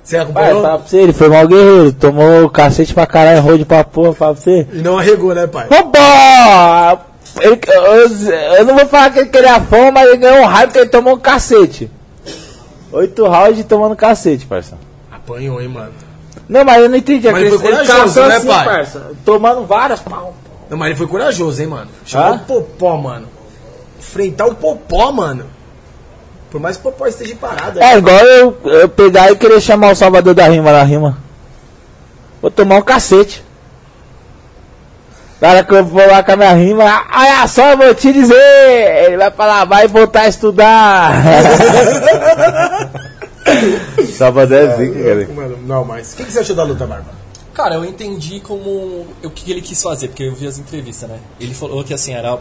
[0.09, 0.61] Você Pai, acompanhou?
[0.63, 4.67] pra você, ele foi mal guerreiro, tomou cacete pra caralho, rodo pra porra, pra você.
[4.73, 5.67] E não arregou, né, pai?
[5.69, 6.99] Vambora!
[7.39, 10.67] Ele- eu, eu não vou falar que ele queria fama, mas ele ganhou um raio
[10.67, 11.91] porque ele tomou um cacete.
[12.91, 14.79] Oito rounds tomando cacete, parça.
[15.11, 15.91] Apanhou, hein, mano.
[16.47, 17.29] Não, mas eu não entendi.
[17.31, 18.65] Mas ele foi corajoso, né, pai?
[18.65, 20.33] parça, tomando várias pau.
[20.71, 21.87] Não, mas ele foi corajoso, hein, mano.
[22.03, 22.35] Chamou Ah?
[22.35, 23.27] o Popó, mano.
[23.99, 25.45] Enfrentar o Popó, mano.
[26.51, 27.81] Por mais que o Popó esteja parado.
[27.81, 31.17] É igual eu, eu pegar e querer chamar o Salvador da rima na rima.
[32.41, 33.43] Vou tomar um cacete.
[35.39, 36.83] Cara que eu vou lá com a minha rima,
[37.15, 41.13] olha só, eu vou te dizer, ele vai falar, vai voltar a estudar.
[44.17, 45.27] Salvador é zica, cara.
[45.33, 46.11] Mano, não, mas.
[46.13, 47.19] O que, que você achou da luta, Barba?
[47.53, 51.19] Cara, eu entendi como o que ele quis fazer, porque eu vi as entrevistas, né?
[51.39, 52.37] Ele falou que assim, era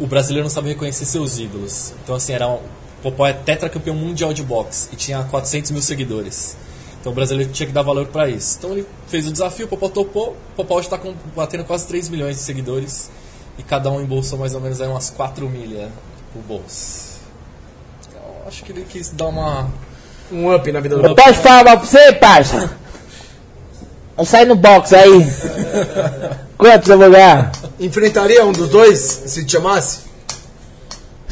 [0.00, 1.92] o brasileiro não sabe reconhecer seus ídolos.
[2.02, 2.58] Então assim, era um,
[3.02, 6.56] Popó é tetracampeão mundial de boxe e tinha 400 mil seguidores.
[7.00, 8.56] Então o brasileiro tinha que dar valor pra isso.
[8.58, 10.30] Então ele fez o desafio, o Popó topou.
[10.30, 13.10] O Popó hoje tá com, batendo quase 3 milhões de seguidores
[13.56, 15.90] e cada um embolsou mais ou menos aí umas 4 milhas
[16.32, 17.20] pro bolso.
[18.08, 19.68] Então acho que ele quis dar uma
[20.30, 22.76] Um up na vida do Eu posso falar pra você, parça?
[24.16, 25.26] Vamos sair no box aí.
[26.58, 27.52] Quantos eu vou ganhar?
[27.78, 30.07] Enfrentaria um dos dois, se te chamasse?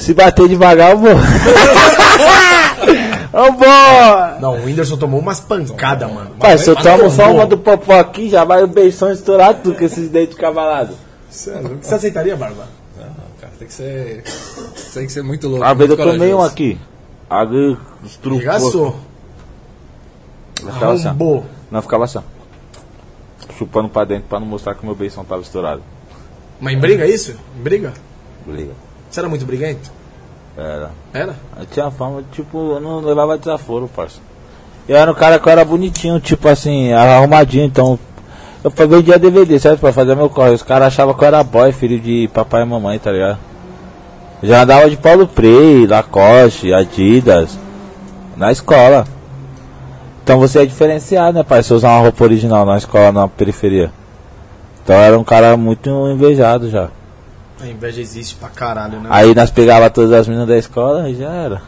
[0.06, 1.10] Se bater devagar, eu vou.
[3.32, 4.38] Vambora!
[4.40, 6.30] Não, o Whindersson tomou umas pancadas, mano.
[6.38, 9.62] Pai, se eu Mas tomo só uma do popó aqui, já vai o beição estourado
[9.64, 10.94] tudo com esses dentes cavalados.
[11.28, 11.80] Sério?
[11.82, 12.68] Você aceitaria, Barba?
[12.96, 13.04] Não,
[13.40, 14.22] cara, tem que ser.
[14.94, 15.64] Tem que ser muito louco.
[15.64, 16.52] Uma vez eu muito tomei um corajoso.
[16.52, 16.78] aqui.
[17.28, 18.38] Aí estrucou.
[18.38, 18.96] Regaçou.
[20.62, 21.42] Eu ficava assim.
[21.68, 22.20] Não, ficava assim.
[23.58, 25.82] Chupando pra dentro pra não mostrar que o meu beição tava estourado.
[26.60, 27.34] Mas em briga é isso?
[27.58, 27.92] Em briga?
[28.46, 28.70] Briga.
[29.10, 29.95] Você era muito briguento?
[30.56, 30.90] Era.
[31.12, 31.34] Era?
[31.58, 34.18] Eu tinha fama, tipo, eu não levava desaforo, parça.
[34.88, 37.98] Eu era um cara que eu era bonitinho, tipo assim, arrumadinho, então.
[38.64, 39.80] Eu fa- vendia DVD, certo?
[39.80, 40.52] Pra fazer meu corre.
[40.52, 43.38] Os caras achavam que eu era boy, filho de papai e mamãe, tá ligado?
[44.42, 47.58] Eu já andava de Paulo Prey, Lacoste, Adidas,
[48.36, 49.04] na escola.
[50.22, 51.62] Então você é diferenciado, né, pai?
[51.62, 53.90] Se usar uma roupa original na escola, na periferia.
[54.82, 56.88] Então eu era um cara muito invejado já.
[57.60, 59.08] A inveja existe pra caralho, né?
[59.10, 61.62] Aí nós pegava todas as meninas da escola e já era.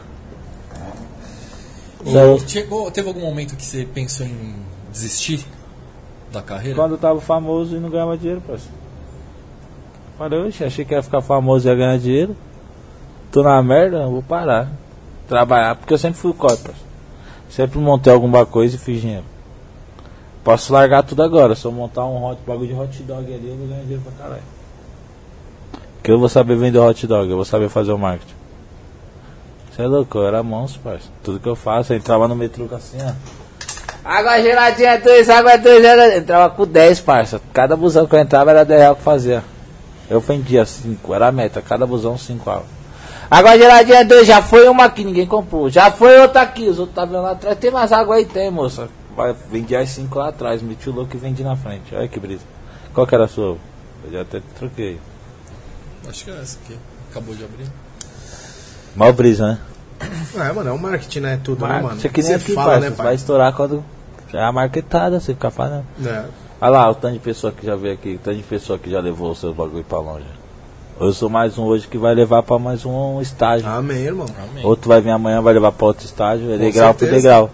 [2.05, 4.55] Então, E chegou, teve algum momento que você pensou em
[4.91, 5.45] desistir
[6.31, 6.75] da carreira?
[6.75, 8.77] Quando eu tava famoso e não ganhava dinheiro, parceiro.
[10.17, 12.35] Falei, oxe, achei que ia ficar famoso e ia ganhar dinheiro.
[13.31, 14.69] Tô na merda, vou parar.
[15.27, 16.73] Trabalhar, porque eu sempre fui cópia.
[17.49, 19.25] Sempre montei alguma coisa e fiz dinheiro.
[20.43, 23.55] Posso largar tudo agora, se eu montar um hot, bagulho de hot dog ali, eu
[23.55, 24.58] vou ganhar dinheiro pra caralho.
[26.01, 28.33] Que eu vou saber vender hot dog, eu vou saber fazer o marketing.
[29.71, 31.13] Você é louco, eu era monstro, parceiro.
[31.23, 33.13] Tudo que eu faço, eu entrava no metrô assim, ó.
[34.03, 36.17] Água geladinha 2, água 2, água...
[36.17, 37.41] entrava com 10, parça.
[37.53, 39.43] Cada busão que eu entrava era 10 reais que fazia.
[40.09, 42.65] Eu vendia 5, era a meta, cada busão 5 água.
[43.29, 45.69] Água geladinha 2, já foi uma aqui, ninguém comprou.
[45.69, 47.57] Já foi outra aqui, os outros estavam lá atrás.
[47.59, 48.25] Tem mais água aí?
[48.25, 48.89] Tem, moça.
[49.51, 51.93] Vendi as 5 lá atrás, meti o louco e vendi na frente.
[51.93, 52.41] Olha que brisa.
[52.93, 53.57] Qual que era a sua?
[54.05, 54.99] Eu já até troquei.
[56.09, 56.77] Acho que é essa aqui.
[57.11, 57.67] Acabou de abrir.
[58.95, 59.59] Mal brisa, né?
[60.35, 61.39] É, mano, é o marketing, né?
[61.43, 61.97] Tudo, Marketing, né, mano?
[61.97, 63.15] Isso aqui nem Você aqui, fala, né, Vai pai?
[63.15, 63.83] estourar quando
[64.33, 65.85] é a marketada, você fica falando.
[66.05, 66.25] É.
[66.61, 68.89] Olha lá, o tanto de pessoa que já veio aqui, o tanto de pessoa que
[68.89, 70.25] já levou o seu bagulho pra longe.
[70.99, 73.67] Eu sou mais um hoje que vai levar pra mais um estágio.
[73.67, 74.25] Amém, irmão.
[74.51, 74.65] Amém.
[74.65, 76.49] Outro vai vir amanhã, vai levar pra outro estágio.
[76.51, 77.21] É Com degrau por certeza.
[77.21, 77.51] degrau.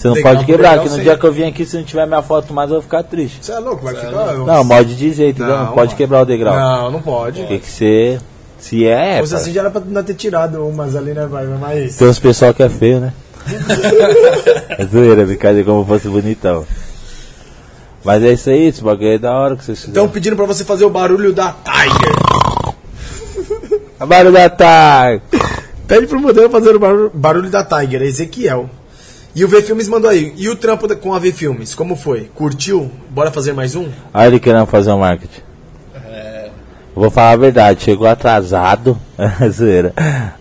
[0.00, 1.02] Você não pode quebrar, que no sim.
[1.02, 3.38] dia que eu vim aqui, se não tiver minha foto mais, eu vou ficar triste.
[3.42, 4.32] Você é louco, vai Cê é ficar.
[4.32, 5.54] Não, modo de dizer, entendeu?
[5.54, 5.96] Não, Não, pode mano.
[5.98, 6.54] quebrar o degrau.
[6.54, 7.44] Não, não pode.
[7.44, 8.18] Tem que ser.
[8.58, 9.42] Se é, Se fosse pai.
[9.42, 11.46] assim já era pra não ter tirado umas ali, né, pai?
[11.60, 11.96] Mas.
[11.96, 13.12] Tem uns pessoal que é feio, né?
[14.78, 16.66] é zoeira, brincadeira como fosse bonitão.
[18.02, 20.64] Mas é isso aí, esse bagulho é da hora que vocês Estão pedindo pra você
[20.64, 22.16] fazer o barulho da Tiger.
[24.00, 25.22] A barulho da tarde.
[25.86, 28.70] Pede pro modelo fazer o barulho, barulho da Tiger, é Ezequiel.
[29.34, 30.32] E o V Filmes mandou aí.
[30.36, 32.30] E o trampo da- com a V Filmes, como foi?
[32.34, 32.90] Curtiu?
[33.10, 33.88] Bora fazer mais um?
[34.12, 35.40] Olha ele querendo fazer um marketing.
[36.94, 38.98] Vou falar a verdade, chegou atrasado.
[39.50, 39.94] Zoeira.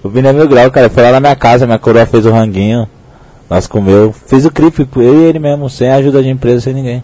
[0.03, 0.89] O Vini é meu grau, cara.
[0.89, 2.89] Foi lá na minha casa, minha coroa fez o ranguinho.
[3.47, 4.11] Nós comeu.
[4.25, 7.03] Fiz o clipe, eu e ele mesmo, sem ajuda de empresa, sem ninguém.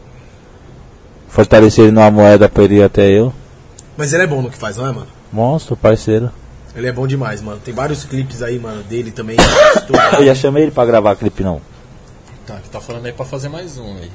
[1.29, 3.31] Fortaleci ele numa moeda pra ele ir até eu.
[3.95, 5.07] Mas ele é bom no que faz, não é, mano?
[5.31, 6.31] Monstro, parceiro.
[6.75, 7.59] Ele é bom demais, mano.
[7.63, 9.37] Tem vários clipes aí, mano, dele também.
[10.19, 11.61] Eu já chamei ele pra gravar clipe não.
[12.45, 14.11] Tá, que tá falando aí pra fazer mais um aí.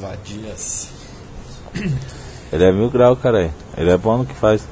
[0.00, 0.88] Vadias.
[2.52, 3.50] Ele é mil grau, cara.
[3.76, 4.62] Ele é bom no que faz.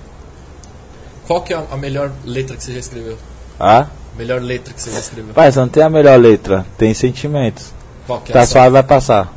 [1.26, 3.16] Qual que é a melhor letra que você já escreveu?
[3.59, 3.86] Ah?
[4.16, 5.32] Melhor letra que você já escreveu?
[5.32, 6.66] Pai, você não tem a melhor letra.
[6.76, 7.72] Tem sentimentos.
[8.06, 9.32] Qual que é Tá suave, vai passar.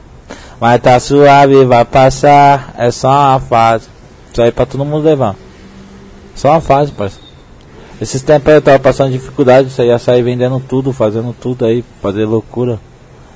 [0.60, 2.74] Mas tá suave, vai passar.
[2.78, 3.88] É só uma fase.
[4.32, 5.36] Isso aí pra todo mundo levar.
[6.34, 7.23] Só uma fase, parceiro.
[8.02, 9.68] Esses tempos aí eu tava passando dificuldade.
[9.68, 12.80] Isso aí ia sair vendendo tudo, fazendo tudo aí, fazer loucura.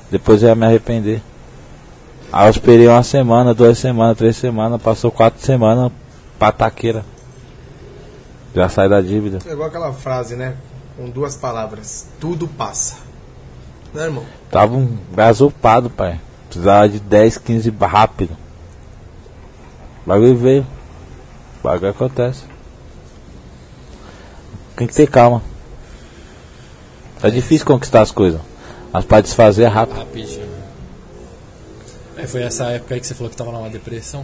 [0.10, 1.22] Depois eu ia me arrepender.
[2.32, 5.92] Aí eu esperei uma semana, duas semanas, três semanas, passou quatro semanas
[6.38, 7.06] pra taqueira.
[8.54, 9.40] Já sai da dívida.
[9.46, 10.56] É igual aquela frase, né?
[10.98, 12.08] Com duas palavras.
[12.20, 12.98] Tudo passa.
[13.94, 14.26] Né, irmão?
[14.50, 16.20] Tava um gasopado, pai.
[16.50, 18.32] Precisava de 10, 15 rápido.
[20.06, 20.68] O bagulho veio.
[21.60, 22.44] O bagulho acontece.
[24.78, 25.42] Tem que ter calma.
[27.24, 28.40] É difícil conquistar as coisas.
[28.94, 29.98] Mas pra desfazer é rápido.
[29.98, 30.48] Rapidinho.
[32.16, 34.24] É, foi essa época aí que você falou que tava numa depressão?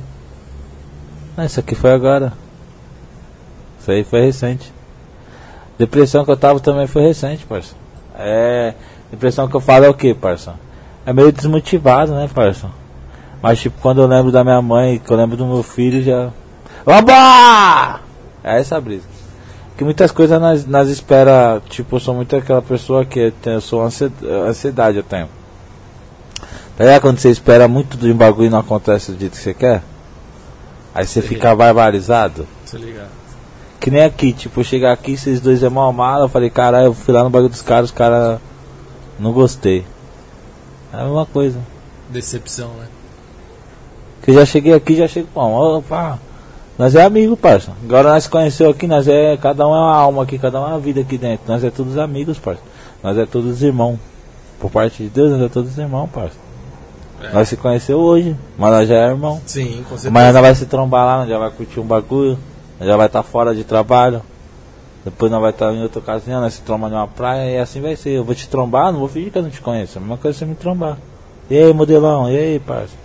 [1.35, 2.33] Não, isso aqui foi agora.
[3.79, 4.71] Isso aí foi recente.
[5.77, 7.75] Depressão que eu tava também foi recente, parça.
[8.15, 8.75] É.
[9.09, 10.53] Depressão que eu falo é o que, parça?
[11.03, 12.69] É meio desmotivado, né, parça?
[13.41, 16.29] Mas tipo, quando eu lembro da minha mãe, que eu lembro do meu filho, já.
[16.85, 18.01] Vambora!
[18.43, 19.12] É essa a brisa.
[19.77, 23.61] Que muitas coisas nós, nós espera, tipo, eu sou muito aquela pessoa que tem, eu
[23.61, 24.11] sou ansi-
[24.47, 25.27] ansiedade, eu tenho.
[26.77, 29.37] Tá ligado quando você espera muito de um bagulho e não acontece do jeito que
[29.43, 29.81] você quer?
[30.93, 32.47] Aí você fica barbarizado.
[32.69, 33.09] Tô ligado.
[33.79, 36.85] Que nem aqui, tipo, eu chegar aqui, vocês dois é mal mala, eu falei, caralho,
[36.87, 38.39] eu fui lá no bagulho dos caras, os caras
[39.19, 39.85] não gostei.
[40.93, 41.59] É a mesma coisa.
[42.09, 42.85] Decepção, né?
[44.21, 46.17] Que eu já cheguei aqui, já chego, pô, ó, pá,
[46.77, 47.71] nós é amigo, parça.
[47.83, 50.65] Agora nós se conheceu aqui, nós é, cada um é uma alma aqui, cada um
[50.65, 51.45] é uma vida aqui dentro.
[51.47, 52.61] Nós é todos amigos, parça.
[53.03, 53.99] Nós é todos irmãos.
[54.59, 56.35] Por parte de Deus, nós é todos irmãos, parça.
[57.21, 57.31] É.
[57.31, 59.39] Nós se conheceu hoje, mas nós já é irmão.
[59.45, 60.07] Sim, com certeza.
[60.09, 62.39] Amanhã nós vai se trombar lá, nós já vai curtir um bagulho,
[62.79, 64.21] nós já vai estar fora de trabalho.
[65.05, 67.95] Depois nós vai estar em outra ocasião, nós se tromba numa praia e assim vai
[67.95, 68.11] ser.
[68.11, 69.97] Eu vou te trombar, não vou fingir que eu não te conheço.
[69.97, 70.97] A mesma coisa é você me trombar.
[71.49, 72.29] E aí, modelão?
[72.31, 72.95] E aí, parça?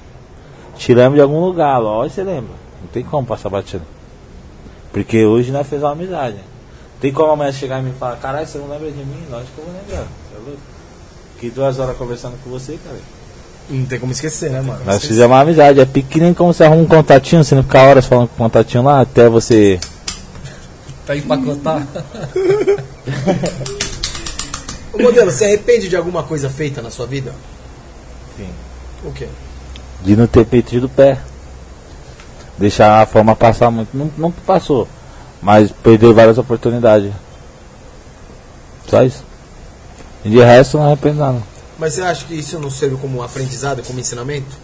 [0.76, 2.67] Tiramos de algum lugar, lógico, você lembra.
[2.80, 3.84] Não tem como passar batendo.
[4.92, 6.36] Porque hoje nós fez uma amizade.
[7.00, 9.24] Tem como amanhã chegar e me falar, caralho, você não lembra de mim?
[9.30, 10.06] Lógico que eu vou lembrar.
[10.06, 10.60] Você é louco?
[11.34, 12.98] Fiquei duas horas conversando com você, cara.
[13.70, 14.80] Não tem como esquecer, né, mano?
[14.84, 15.86] Nós fizemos uma amizade, é
[16.16, 19.02] nem como você arruma um contatinho, você não fica horas falando com o contatinho lá
[19.02, 19.78] até você.
[21.04, 21.86] Pra empacotar.
[24.92, 27.32] Ô, modelo, você arrepende de alguma coisa feita na sua vida?
[28.36, 28.48] Sim.
[29.04, 29.28] O quê?
[30.02, 31.18] De não ter metido o pé.
[32.58, 33.96] Deixar a fama passar muito.
[33.96, 34.88] Não, não passou,
[35.40, 37.12] mas perdeu várias oportunidades.
[38.86, 39.24] Só isso.
[40.24, 41.42] E de resto, não arrependo nada.
[41.78, 44.56] Mas você acha que isso não serve como aprendizado, como ensinamento?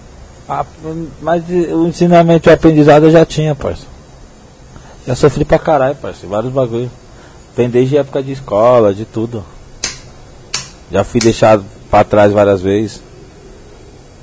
[0.48, 0.64] Ah,
[1.22, 3.86] mas o ensinamento e o aprendizado eu já tinha, parça.
[5.06, 6.26] Já sofri pra caralho, parça.
[6.26, 6.90] Vários bagulho.
[7.56, 9.44] Vem desde época de escola, de tudo.
[10.90, 13.00] Já fui deixado pra trás várias vezes.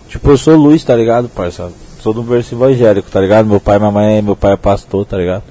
[0.10, 1.72] Tipo, eu sou Luiz, tá ligado, parça?
[2.02, 3.46] Sou do berço evangélico, tá ligado?
[3.46, 5.44] Meu pai, minha mãe, meu pai é pastor, tá ligado?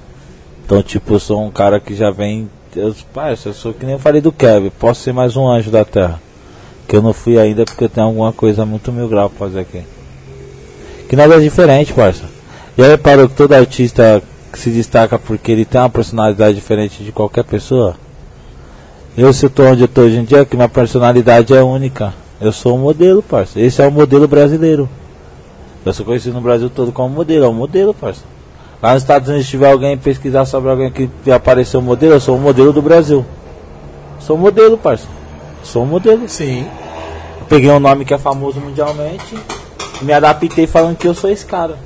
[0.64, 2.50] Então, tipo, eu sou um cara que já vem.
[2.74, 4.70] Eu, parça, eu sou que nem eu falei do Kevin.
[4.70, 6.20] Posso ser mais um anjo da terra.
[6.88, 9.60] Que eu não fui ainda porque eu tenho alguma coisa muito mil grau pra fazer
[9.60, 9.82] aqui.
[11.08, 12.24] Que nada é diferente, parça.
[12.76, 14.20] Já reparou que todo artista
[14.52, 17.94] se destaca porque ele tem uma personalidade diferente de qualquer pessoa?
[19.16, 22.12] Eu, se eu tô onde eu tô hoje em dia, que minha personalidade é única.
[22.40, 23.60] Eu sou um modelo, parça.
[23.60, 24.88] Esse é o modelo brasileiro.
[25.84, 27.44] Eu sou conhecido no Brasil todo como modelo.
[27.44, 28.22] É um modelo, parça.
[28.82, 32.36] Lá nos Estados Unidos, se tiver alguém pesquisar sobre alguém que apareceu modelo, eu sou
[32.36, 33.24] um modelo do Brasil.
[34.18, 35.06] Sou modelo, parça.
[35.62, 36.28] Sou um modelo.
[36.28, 36.66] Sim.
[37.40, 39.38] Eu peguei um nome que é famoso mundialmente.
[40.02, 41.78] Me adaptei falando que eu sou esse cara.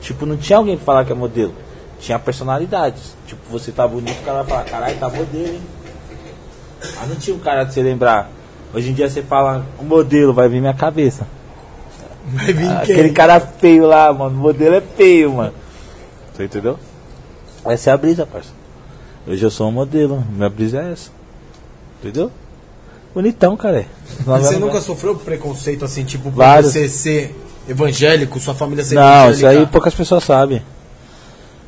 [0.00, 1.54] Tipo, não tinha alguém pra falar que é modelo.
[2.00, 3.14] Tinha personalidades.
[3.26, 5.62] Tipo, você tá bonito, o cara vai falar, caralho, tá modelo, hein?
[6.98, 8.30] Mas não tinha um cara de você lembrar.
[8.72, 11.26] Hoje em dia você fala, o modelo vai vir minha cabeça.
[12.26, 12.94] Vai vir Ah, quem?
[12.94, 14.36] Aquele cara feio lá, mano.
[14.36, 15.52] O modelo é feio, mano.
[16.34, 16.78] Você entendeu?
[17.64, 18.50] Essa é a brisa, parça.
[19.26, 20.24] Hoje eu sou um modelo.
[20.30, 21.10] Minha brisa é essa.
[22.00, 22.30] Entendeu?
[23.14, 23.86] Bonitão, cara.
[24.26, 27.34] Mas Você nunca sofreu preconceito assim, tipo, por você ser
[27.68, 29.72] evangélico, sua família ser Não, isso aí evangélica?
[29.72, 30.62] poucas pessoas sabem.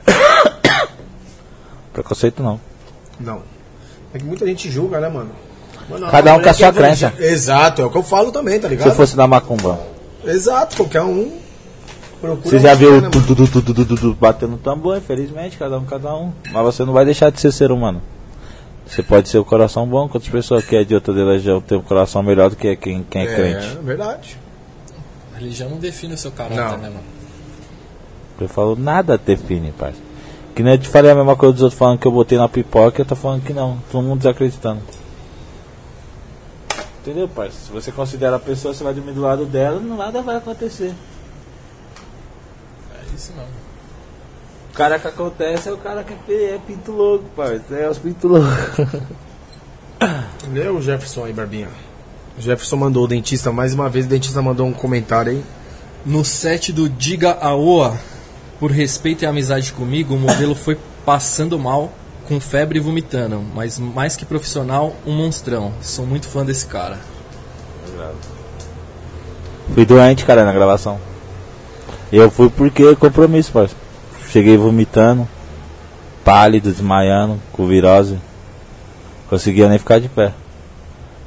[1.92, 2.58] Preconceito não.
[3.20, 3.42] Não.
[4.14, 5.30] É que muita gente julga, né, mano?
[5.88, 7.32] Mano, Cada um com a sua é evangé- crença.
[7.32, 8.88] Exato, é o que eu falo também, tá Se ligado?
[8.88, 9.78] eu fosse da macumba.
[10.24, 11.42] Exato, qualquer um
[12.22, 12.48] procura.
[12.48, 16.14] Você já o que viu né, tu, tu, tu, batendo tambor, infelizmente, cada um, cada
[16.14, 16.32] um.
[16.50, 18.00] Mas você não vai deixar de ser ser humano.
[18.86, 21.82] Você pode ser o coração bom, quantas pessoas que é de outra religião tem um
[21.82, 23.78] coração melhor do que quem, quem é, crente.
[23.78, 24.38] É, verdade.
[25.34, 26.78] A religião não define o seu caráter, Não.
[26.78, 27.12] né, mano?
[28.40, 29.98] Eu falo, nada define, parça.
[30.54, 32.48] Que nem eu te falei a mesma coisa dos outros falando que eu botei na
[32.48, 33.78] pipoca, eu tô falando que não.
[33.90, 34.82] Todo mundo desacreditando.
[37.02, 37.58] Entendeu, parça?
[37.66, 40.94] Se você considera a pessoa, você vai dormir do lado dela, nada vai acontecer.
[42.94, 43.42] É isso não.
[43.42, 47.74] O cara que acontece é o cara que é pinto louco, parça.
[47.74, 48.48] É os pinto loucos.
[50.52, 51.68] Lê o Jefferson aí, Barbinha.
[52.38, 55.44] O Jefferson mandou o dentista, mais uma vez o dentista mandou um comentário aí.
[56.06, 57.98] No set do Diga a Oa,
[58.60, 61.92] por respeito e amizade comigo, o modelo foi passando mal,
[62.28, 65.72] com febre e vomitando, mas mais que profissional, um monstrão.
[65.80, 66.98] Sou muito fã desse cara.
[69.74, 70.98] Fui doente, cara, na gravação.
[72.12, 73.74] Eu fui porque compromisso, parça.
[74.28, 75.26] Cheguei vomitando,
[76.24, 78.18] pálido, desmaiando, com virose.
[79.28, 80.32] Conseguia nem ficar de pé.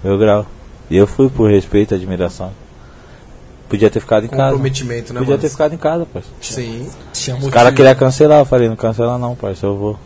[0.03, 0.45] Meu grau.
[0.89, 2.51] E eu fui por respeito e admiração.
[3.67, 4.51] Podia ter ficado em casa.
[4.51, 5.41] Comprometimento, né, Podia mano?
[5.41, 6.29] ter ficado em casa, parça.
[6.39, 6.87] Sim.
[7.11, 9.99] Tinha Os caras queriam cancelar, eu falei, não cancela não, parça, eu vou.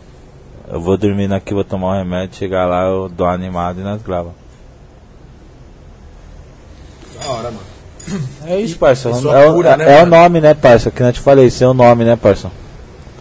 [0.72, 3.84] Eu vou dormir aqui, vou tomar um remédio, chegar lá, eu dou uma animada e
[3.84, 4.32] nós grava.
[7.20, 8.22] Da hora, mano.
[8.46, 9.10] É isso, parça.
[9.10, 10.90] É, sua o- cura, é- né, é o nome, né, parça?
[10.90, 12.50] Que nem eu te falei, seu nome, né, parça?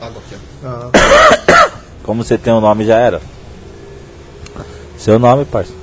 [0.01, 0.67] Água aqui, ó.
[0.67, 1.71] Ah,
[2.03, 3.21] Como você tem o nome, já era.
[4.97, 5.73] Seu nome, parça.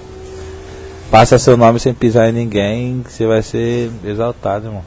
[1.10, 4.84] Passa seu nome sem pisar em ninguém, que você vai ser exaltado, irmão.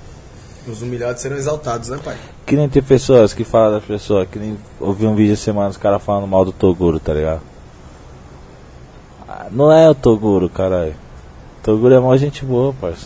[0.68, 2.15] os humilhados serão exaltados, né, pai?
[2.50, 5.78] Que nem tem pessoas que falam das pessoas, que nem ouvi um vídeo semana os
[5.78, 7.42] caras falando mal do Toguro, tá ligado?
[9.30, 10.96] Ah, Não é o Toguro, caralho.
[11.62, 13.06] Toguro é mó gente boa, parça.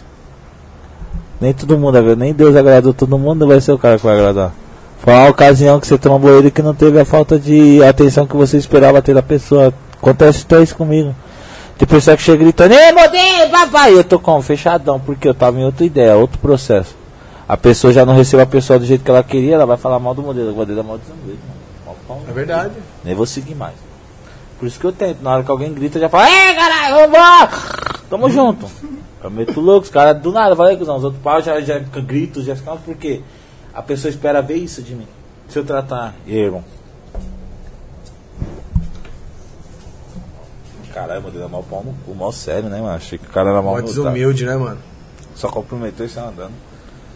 [1.42, 4.16] Nem todo mundo, é- nem Deus agradou todo mundo, vai ser o cara que vai
[4.18, 4.54] agradar.
[5.00, 8.38] Foi uma ocasião que você trombou ele que não teve a falta de atenção que
[8.38, 9.74] você esperava ter da pessoa.
[10.02, 11.14] Acontece até isso comigo.
[11.78, 13.94] Tem pessoa que chega gritando, ei, modelo, papai!
[13.94, 14.42] Eu tô como?
[14.42, 17.03] Fechadão, porque eu tava em outra ideia, outro processo.
[17.48, 20.00] A pessoa já não recebeu a pessoa do jeito que ela queria, ela vai falar
[20.00, 20.52] mal do modelo.
[20.52, 21.00] O modelo é mal
[22.08, 22.74] pau no É verdade.
[23.04, 23.76] nem vou seguir mais.
[24.60, 25.22] Por isso que eu tento.
[25.22, 27.50] Na hora que alguém grita, eu já falo, ei, caralho, vambora!
[28.10, 28.68] Tamo junto.
[29.22, 30.98] Eu meto louco, os caras do nada, falei que não.
[30.98, 33.22] Os outros pau já, já gritam, já ficam, porque
[33.74, 35.08] a pessoa espera ver isso de mim.
[35.50, 36.64] Se eu tratar, e aí, irmão?
[40.94, 42.96] Caralho, modelo é mal pau no cu, mal sério, né, mano?
[42.96, 44.78] Achei que o cara era mal Mó desumilde, né, mano?
[45.36, 46.54] Só cumprimentou e saiu andando.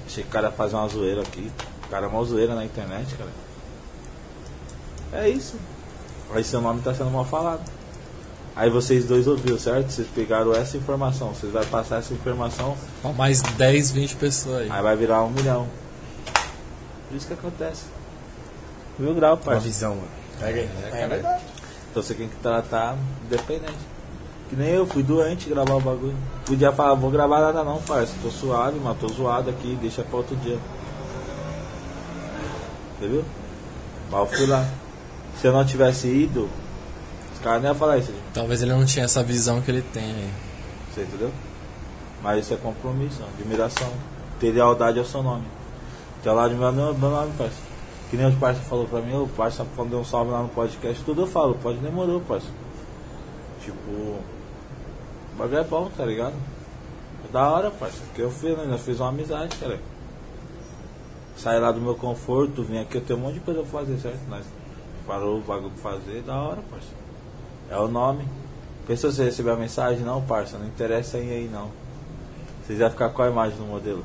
[0.08, 1.52] Achei que o cara ia fazer uma zoeira aqui.
[1.86, 3.30] O cara é uma zoeira na internet, cara.
[5.14, 5.56] É isso.
[6.34, 7.62] Aí seu nome tá sendo mal falado.
[8.56, 9.92] Aí vocês dois ouviram, certo?
[9.92, 11.30] Vocês pegaram essa informação.
[11.34, 14.72] Vocês vão passar essa informação, Ó, Mais 10, 20 pessoas aí.
[14.72, 15.68] aí vai virar um milhão.
[17.08, 17.84] Por isso que acontece.
[18.98, 19.62] Mil grau, Uma parça.
[19.62, 20.08] visão, mano.
[20.40, 20.70] Pega aí.
[20.92, 21.44] É verdade.
[21.92, 23.78] Então você tem que tratar independente.
[24.50, 26.16] Que nem eu, fui doente gravar o bagulho.
[26.46, 28.14] Podia falar, vou gravar nada não, parça.
[28.22, 30.58] Tô suave, mas tô zoado aqui, deixa pra outro dia.
[32.98, 33.26] Entendeu?
[34.10, 34.66] Mas eu fui lá.
[35.40, 36.50] Se eu não tivesse ido,
[37.34, 38.24] os caras não iam falar isso, gente.
[38.34, 40.30] Talvez ele não tinha essa visão que ele tem aí.
[40.94, 41.32] Você entendeu?
[42.24, 43.92] Mas isso é compromisso, admiração.
[44.40, 45.46] Ter lealdade ao seu nome.
[46.24, 47.58] Ter lá de meu nome, meu nome, parça.
[48.10, 50.48] Que nem os parça falou pra mim, o parça quando deu um salve lá no
[50.50, 52.48] podcast, tudo eu falo, pode demorou, parça.
[53.62, 54.20] Tipo,
[55.38, 56.34] o bagulho é bom, tá ligado?
[57.30, 58.00] É da hora, parça.
[58.16, 58.66] Que eu fiz, né?
[58.68, 59.80] Nós fizemos uma amizade, cara.
[61.38, 64.00] Saí lá do meu conforto, vim aqui, eu tenho um monte de coisa pra fazer,
[64.00, 64.20] certo?
[64.28, 64.44] Nós
[65.06, 66.88] parou o bagulho pra fazer, da hora, parça.
[67.70, 68.28] É o nome.
[68.88, 70.04] Pensou você receber a mensagem?
[70.04, 71.70] Não, parça, não interessa em aí não.
[72.66, 74.04] Vocês iam ficar com a imagem do modelo?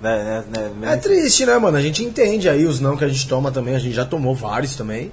[0.00, 1.76] Né, né, né, É triste, né, mano?
[1.76, 3.74] A gente entende aí os não que a gente toma também.
[3.74, 5.12] A gente já tomou vários também.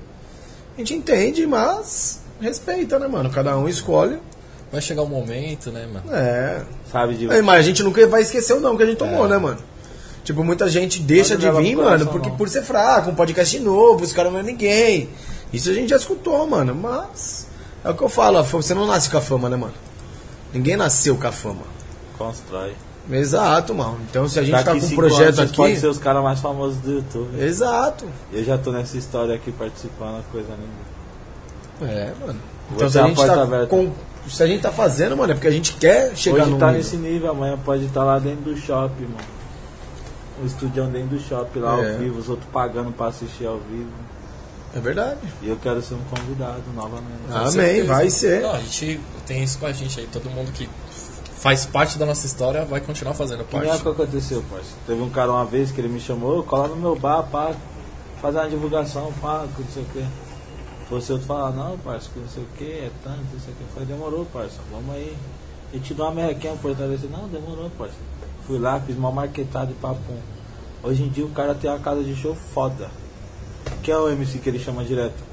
[0.75, 3.29] A gente entende, mas respeita, né, mano?
[3.29, 4.19] Cada um escolhe.
[4.71, 6.13] Vai chegar um momento, né, mano?
[6.13, 6.61] É.
[6.91, 9.27] Sabe de É, mas a gente nunca vai esquecer o não que a gente tomou,
[9.27, 9.57] né, mano?
[10.23, 12.37] Tipo, muita gente deixa Pode de vir, mano, porque não.
[12.37, 15.09] por ser fraco, um podcast novo, os caras não é ninguém.
[15.51, 16.75] Isso a gente já escutou, mano.
[16.75, 17.47] Mas
[17.83, 19.73] é o que eu falo, você não nasce com a fama, né, mano?
[20.53, 21.63] Ninguém nasceu com a fama.
[22.17, 22.73] constrói.
[23.11, 23.97] Exato, mano.
[24.09, 25.55] Então se a gente Daqui tá com um projeto anos, aqui.
[25.55, 27.41] podem ser os caras mais famosos do YouTube.
[27.41, 28.05] Exato.
[28.31, 31.91] Eu já tô nessa história aqui participando, coisa linda.
[31.91, 32.39] É, mano.
[32.71, 33.67] Então se é a a gente tá aberta.
[33.67, 33.91] com.
[34.27, 36.67] Se a gente tá fazendo, mano, é porque a gente quer chegar Hoje no tá
[36.67, 36.81] nível.
[36.83, 39.39] nesse nível, amanhã pode estar lá dentro do shopping, mano.
[40.41, 41.93] O estúdio dentro do shopping lá É.
[41.93, 43.89] ao vivo, os outros pagando pra assistir ao vivo.
[44.75, 45.17] É verdade.
[45.41, 47.07] E eu quero ser um convidado novamente.
[47.31, 48.41] Amém, vai ser.
[48.41, 50.07] Não, a gente tem isso com a gente aí.
[50.07, 50.69] Todo mundo que
[51.35, 53.83] faz parte da nossa história vai continuar fazendo Que nem é o parte.
[53.83, 54.77] que aconteceu, parceiro.
[54.85, 57.51] Teve um cara uma vez que ele me chamou, cola no meu bar, pá,
[58.21, 60.05] fazer uma divulgação, pá, que não sei o que.
[60.89, 63.55] Fosse outro falar, não, parceiro, que não sei o que, é tanto, não sei o
[63.57, 63.61] que.
[63.61, 65.15] Eu falei, demorou, parceiro, vamos aí.
[65.71, 67.09] E te dou uma merrequinha fortalecer.
[67.11, 68.03] Não, demorou, parceiro.
[68.47, 70.17] Fui lá, fiz uma marquetada de papum.
[70.81, 72.89] Hoje em dia o cara tem uma casa de show foda.
[73.83, 75.23] Que é o MC que ele chama direto?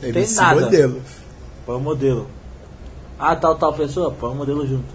[0.00, 0.60] Ele Tem se nada.
[0.60, 1.02] modelo.
[1.66, 2.28] Põe o modelo.
[3.18, 4.12] Ah, tal, tal pessoa?
[4.12, 4.94] Põe o modelo junto.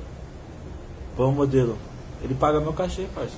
[1.18, 1.78] Põe o modelo.
[2.24, 3.34] Ele paga meu cachê, parça.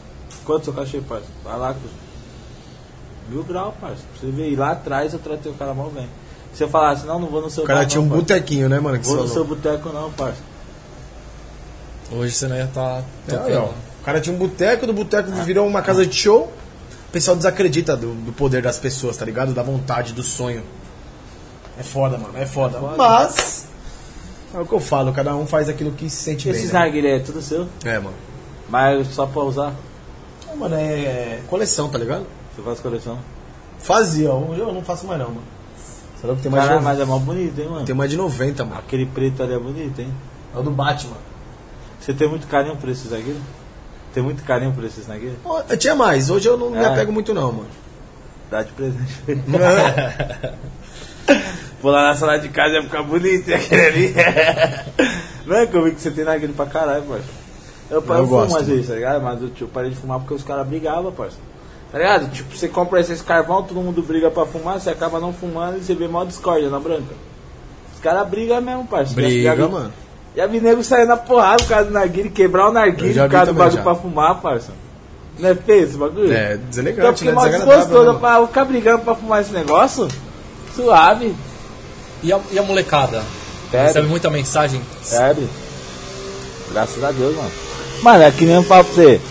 [0.46, 1.26] Quanto seu cachê, parça?
[1.44, 2.05] Vai lá, custa.
[3.30, 4.04] Mil grau, parça.
[4.12, 4.50] Pra você ver.
[4.52, 6.08] E lá atrás eu tratei o cara mal bem.
[6.54, 8.24] Se eu falasse, não, não vou no seu O cara bar, tinha um não, parça.
[8.34, 8.98] botequinho, né, mano?
[9.00, 9.48] Que Vou no seu falou.
[9.58, 10.40] boteco não, parça.
[12.12, 13.58] Hoje você não ia estar É, tocando.
[13.58, 13.70] ó.
[14.02, 16.52] O cara tinha um boteco, do boteco virou uma casa de show.
[17.10, 19.54] O pessoal desacredita do, do poder das pessoas, tá ligado?
[19.54, 20.64] Da vontade, do sonho.
[21.80, 22.38] É foda, mano.
[22.38, 22.80] É foda.
[22.80, 22.96] foda.
[22.98, 23.66] Mas.
[24.54, 26.74] É o que eu falo, cada um faz aquilo que se sente Esses bem.
[26.74, 26.80] Né?
[26.80, 28.16] narguilé é tudo seu, É, mano.
[28.70, 29.74] mas só pra usar.
[30.50, 32.26] É, mano, é coleção, tá ligado?
[32.56, 33.18] Você faz coleção.
[33.80, 35.42] Fazia, hoje eu não faço mais não, mano.
[36.16, 36.42] Você louco?
[36.42, 37.86] Tem mais, Caralho, de, mas é mó bonito, hein, mano.
[37.86, 38.80] tem mais de 90, mano.
[38.80, 40.14] Aquele preto ali é bonito, hein.
[40.56, 41.18] É o do Batman.
[42.00, 43.40] Você tem muito carinho por esses narguilé?
[44.14, 45.06] Tem muito carinho por esses?
[45.44, 46.86] Ó, Eu tinha mais, hoje eu não me É.
[46.86, 47.68] apego muito não, mano.
[48.50, 49.14] Dá de presente.
[51.82, 54.16] Vou lá na sala de casa ia ficar bonito, e aquele ali.
[55.46, 57.26] Não é que eu vi que você tem naquele pra caralho, parça.
[57.90, 59.22] Eu, eu, Eu fumo gosto, às vezes, tá ligado?
[59.22, 61.38] Mas eu tipo, parei de fumar porque os caras brigavam, parça.
[61.96, 62.30] Tá ligado?
[62.30, 65.82] Tipo, você compra esses carvão, todo mundo briga pra fumar, você acaba não fumando e
[65.82, 67.14] você vê mó discórdia na branca.
[67.94, 69.14] Os caras brigam mesmo, parça.
[69.14, 69.94] Briga, Já vi- mano.
[70.36, 73.54] Já vi nego sair na porrada por causa do narguilho, quebrar o narguilho por causa
[73.54, 73.82] do bagulho já.
[73.82, 74.74] pra fumar, parça.
[75.40, 76.34] Não é feio esse bagulho?
[76.34, 77.58] É, Então, deselegante, porque né?
[77.58, 80.10] desgostoso né, pra eu ficar brigando pra fumar esse negócio.
[80.76, 81.34] Suave.
[82.22, 83.24] E, a, e a molecada?
[83.72, 83.88] Sério?
[83.88, 84.82] Recebe muita mensagem?
[85.02, 85.48] Sério?
[86.74, 87.52] Graças a Deus, mano.
[88.02, 89.22] Mano, é que nem eu falo pra você.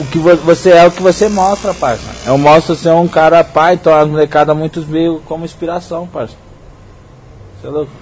[0.00, 2.08] O que vo- você é o que você mostra, parça.
[2.26, 6.34] Eu mostro ser um cara pai, então as molecadas muitos veio como inspiração, parça.
[7.60, 7.92] Você é louco?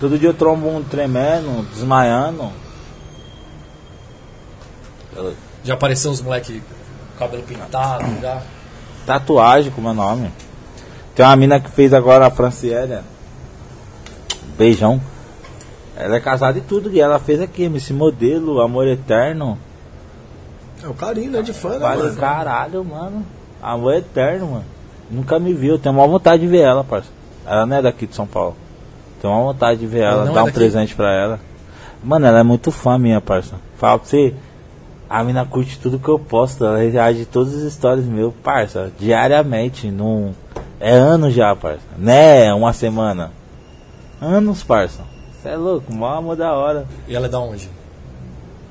[0.00, 2.50] Todo dia eu trombo um tremendo, desmaiando.
[5.16, 5.32] É?
[5.62, 6.62] Já apareceu uns moleque
[7.12, 8.42] com cabelo pintado, já?
[9.06, 10.30] Tatuagem com meu nome.
[11.14, 12.98] Tem uma mina que fez agora a Franciele.
[14.58, 15.00] Beijão.
[15.96, 19.58] Ela é casada e tudo, e ela fez aqui, esse modelo, Amor Eterno.
[20.84, 21.42] É o carinho, né?
[21.42, 22.16] De fã, né, Vale mano?
[22.16, 23.24] caralho, mano.
[23.62, 24.64] Amor Eterno, mano.
[25.10, 27.08] Nunca me viu, tenho uma vontade de ver ela, parça.
[27.46, 28.56] Ela não é daqui de São Paulo.
[29.20, 30.58] Tenho uma vontade de ver Ela ela, não dar é um daqui?
[30.58, 31.40] presente pra ela.
[32.02, 33.54] Mano, ela é muito fã minha, parça.
[33.78, 34.34] Fala pra você,
[35.08, 39.90] a mina curte tudo que eu posto, ela reage todas as histórias meu, parça, diariamente,
[39.90, 40.32] num...
[40.80, 41.80] É anos já, parça.
[41.96, 43.30] Né, uma semana.
[44.20, 45.00] Anos, parça.
[45.40, 46.86] Você é louco, mó amor da hora.
[47.08, 47.70] E ela é da onde?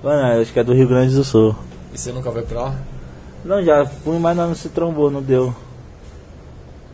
[0.03, 1.55] Mano, eu acho que é do Rio Grande do Sul.
[1.93, 2.75] E você nunca vai pra lá?
[3.45, 5.53] Não, já fui, mas não se trombou, não deu.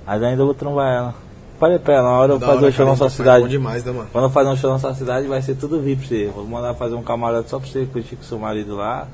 [0.05, 1.15] Mas ainda vou trombar ela.
[1.59, 3.47] Falei pra ela, na hora eu fazer o show na sua cidade.
[3.47, 4.09] demais, né, mano?
[4.11, 6.31] Quando eu fazer um show na sua cidade, vai ser tudo VIP pra você.
[6.33, 9.07] Vou mandar fazer um camarote só pra você curtir com seu marido lá.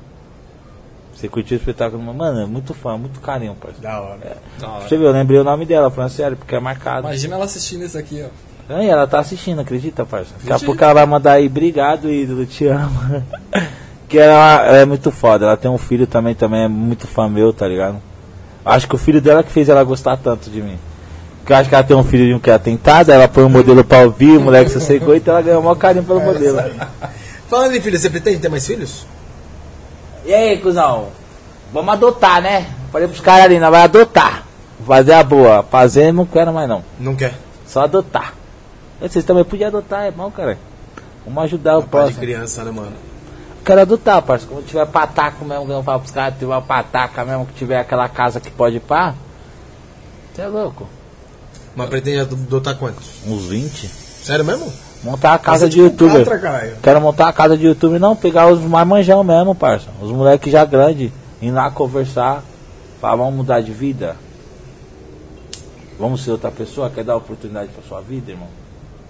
[1.13, 2.01] Você curtiu o espetáculo.
[2.01, 3.81] Mano, é muito fã, muito carinho, parceiro.
[3.81, 4.19] Da hora.
[4.21, 4.37] É.
[4.59, 4.87] Da hora.
[4.87, 7.07] Você viu, eu lembrei o nome dela, sério, porque é marcado.
[7.07, 8.75] Imagina ela assistindo isso aqui, ó.
[8.75, 10.33] Aí ela tá assistindo, acredita, parça?
[10.39, 13.23] Daqui a pouco ela vai mandar aí, obrigado, ídolo, te amo.
[14.15, 17.27] que ela, ela é muito foda, ela tem um filho também, também é muito fã
[17.27, 17.97] meu, tá ligado?
[18.63, 20.79] Acho que o filho dela que fez ela gostar tanto de mim.
[21.39, 23.43] Porque eu acho que ela tem um filho de um que é atentado, ela põe
[23.43, 26.21] o modelo pra ouvir, o moleque se secou, então ela ganhou o maior carinho pelo
[26.21, 26.61] modelo.
[27.49, 29.05] Falando em filho, você pretende ter mais filhos?
[30.25, 31.09] E aí, cuzão?
[31.73, 32.67] Vamos adotar, né?
[32.93, 34.45] Falei pros caras ali, nós vai adotar.
[34.87, 35.61] Fazer a boa.
[35.61, 36.83] Fazer não quero mais não.
[36.97, 37.35] Não quer?
[37.67, 38.33] Só adotar.
[39.01, 40.57] Vocês também podiam adotar, é bom, cara.
[41.25, 42.19] Vamos ajudar o Pai de próximo.
[42.21, 42.93] criança, né, mano?
[43.65, 44.53] Quero adotar, parceiro.
[44.53, 47.79] Quando tiver pataco mesmo, que eu falo pros caras, tiver uma pataca mesmo, que tiver
[47.79, 49.15] aquela casa que pode ir pá.
[50.33, 50.87] Você é louco?
[51.75, 53.23] Mas pretende adotar quantos?
[53.25, 53.87] Uns 20.
[53.87, 54.71] Sério mesmo?
[55.03, 56.79] Montar a casa de tipo youtuber.
[56.81, 59.87] Quero montar a casa de youtuber, não, pegar os mais manjão mesmo, parça.
[59.99, 61.11] Os moleques já grandes,
[61.41, 62.43] ir lá conversar,
[63.01, 64.15] falar, vamos mudar de vida.
[65.99, 68.47] Vamos ser outra pessoa, quer dar oportunidade pra sua vida, irmão?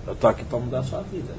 [0.07, 1.33] Eu tô aqui pra mudar a sua vida.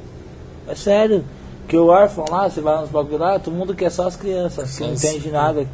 [0.69, 1.25] É sério.
[1.69, 4.77] Que o órfão lá, você vai nos bagulho lá, todo mundo quer só as crianças,
[4.77, 5.67] que não entende nada.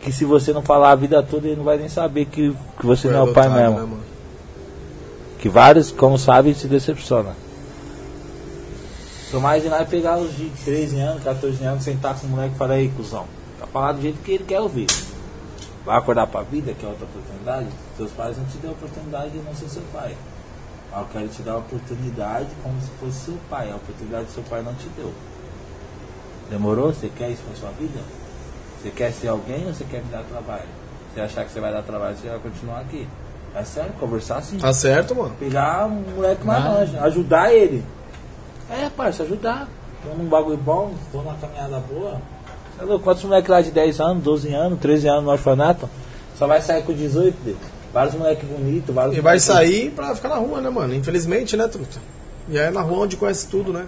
[0.00, 2.86] Que se você não falar a vida toda, ele não vai nem saber que, que
[2.86, 3.96] você Foi não é o pai adotado, mesmo.
[3.96, 4.02] né?
[5.38, 7.32] Que vários, como sabem, se decepcionam.
[9.30, 12.30] Sou mais de lá e pegar os de 13 anos, 14 anos, sentar com o
[12.30, 13.24] moleque e falar, aí, cuzão,
[13.58, 14.86] tá falar do jeito que ele quer ouvir.
[15.84, 17.66] Vai acordar pra vida, que é outra oportunidade?
[17.96, 20.14] Seus pais não te deu a oportunidade de não ser seu pai.
[20.92, 23.70] Mas eu quero te dar a oportunidade como se fosse seu pai.
[23.72, 25.10] A oportunidade que seu pai não te deu.
[26.52, 26.92] Demorou?
[26.92, 27.98] Você quer isso pra sua vida?
[28.82, 30.68] Você quer ser alguém ou você quer me dar trabalho?
[31.14, 33.08] Se achar que você vai dar trabalho, você vai continuar aqui.
[33.54, 34.58] É sério, conversar assim.
[34.58, 35.34] Tá certo, mano.
[35.38, 36.68] Pegar um moleque mais Ah.
[36.68, 37.82] longe, ajudar ele.
[38.70, 39.66] É, parça, ajudar.
[40.02, 42.20] Tô num bagulho bom, tô numa caminhada boa.
[42.76, 43.04] Você é louco?
[43.04, 45.88] Quantos moleques lá de 10 anos, 12 anos, 13 anos no orfanato?
[46.38, 47.58] Só vai sair com 18 dele.
[47.94, 50.94] Vários moleques bonitos, vários E vai sair pra ficar na rua, né, mano?
[50.94, 51.98] Infelizmente, né, truta?
[52.48, 53.86] E aí é na rua onde conhece tudo, né?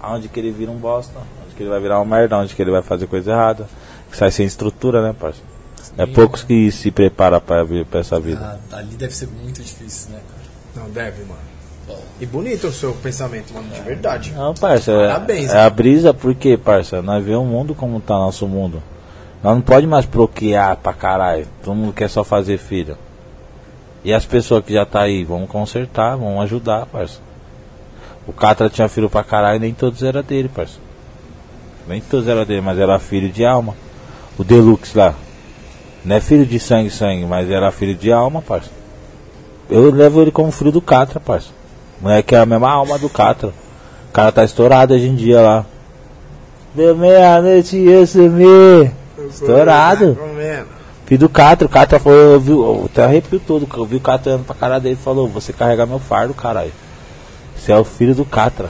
[0.00, 1.18] Aonde que ele vira um bosta,
[1.56, 3.66] que ele vai virar um merda, onde que ele vai fazer coisa errada.
[4.10, 5.40] Que sai sem estrutura, né, parça?
[5.98, 7.64] É poucos que se preparam pra
[8.00, 8.60] essa vida.
[8.70, 10.84] Ah, ali deve ser muito difícil, né, cara?
[10.84, 11.46] Não, deve, mano.
[12.20, 14.32] E bonito o seu pensamento, mano, de verdade.
[14.32, 18.14] Não, parça, é, Parabéns, é a brisa porque, parça, nós vemos o mundo como tá
[18.14, 18.82] nosso mundo.
[19.42, 21.46] Nós não pode mais bloquear pra caralho.
[21.62, 22.96] Todo mundo quer só fazer filho.
[24.02, 27.20] E as pessoas que já tá aí, vamos consertar, vamos ajudar, parça.
[28.26, 30.78] O Catra tinha filho pra caralho, nem todos eram dele, parça.
[31.88, 33.74] Nem todos eram dele, mas era filho de alma.
[34.38, 35.14] O Deluxe lá.
[36.04, 38.70] Não é filho de sangue, sangue, mas era filho de alma, parça.
[39.68, 41.48] Eu levo ele como filho do Catra, parça.
[42.00, 43.48] O moleque é a mesma alma do Catra.
[44.08, 45.66] O cara tá estourado hoje em dia lá.
[46.74, 48.90] Deu meia-noite eu sumi.
[49.28, 50.16] Estourado.
[51.06, 54.00] Filho do Catra, o Catra foi, eu vi, eu até arrepio todo, eu vi o
[54.00, 56.72] Catra olhando pra cara dele e falou, você carregar meu fardo, caralho.
[57.56, 58.68] Você é o filho do Catra.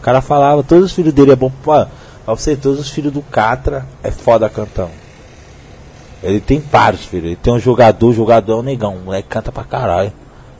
[0.00, 3.12] O cara falava, todos os filhos dele é bom, pô, pra você, todos os filhos
[3.12, 4.88] do Catra é foda cantão.
[6.22, 9.50] Ele tem vários filhos, ele tem um jogador, jogador é um negão, o moleque canta
[9.50, 10.12] pra caralho.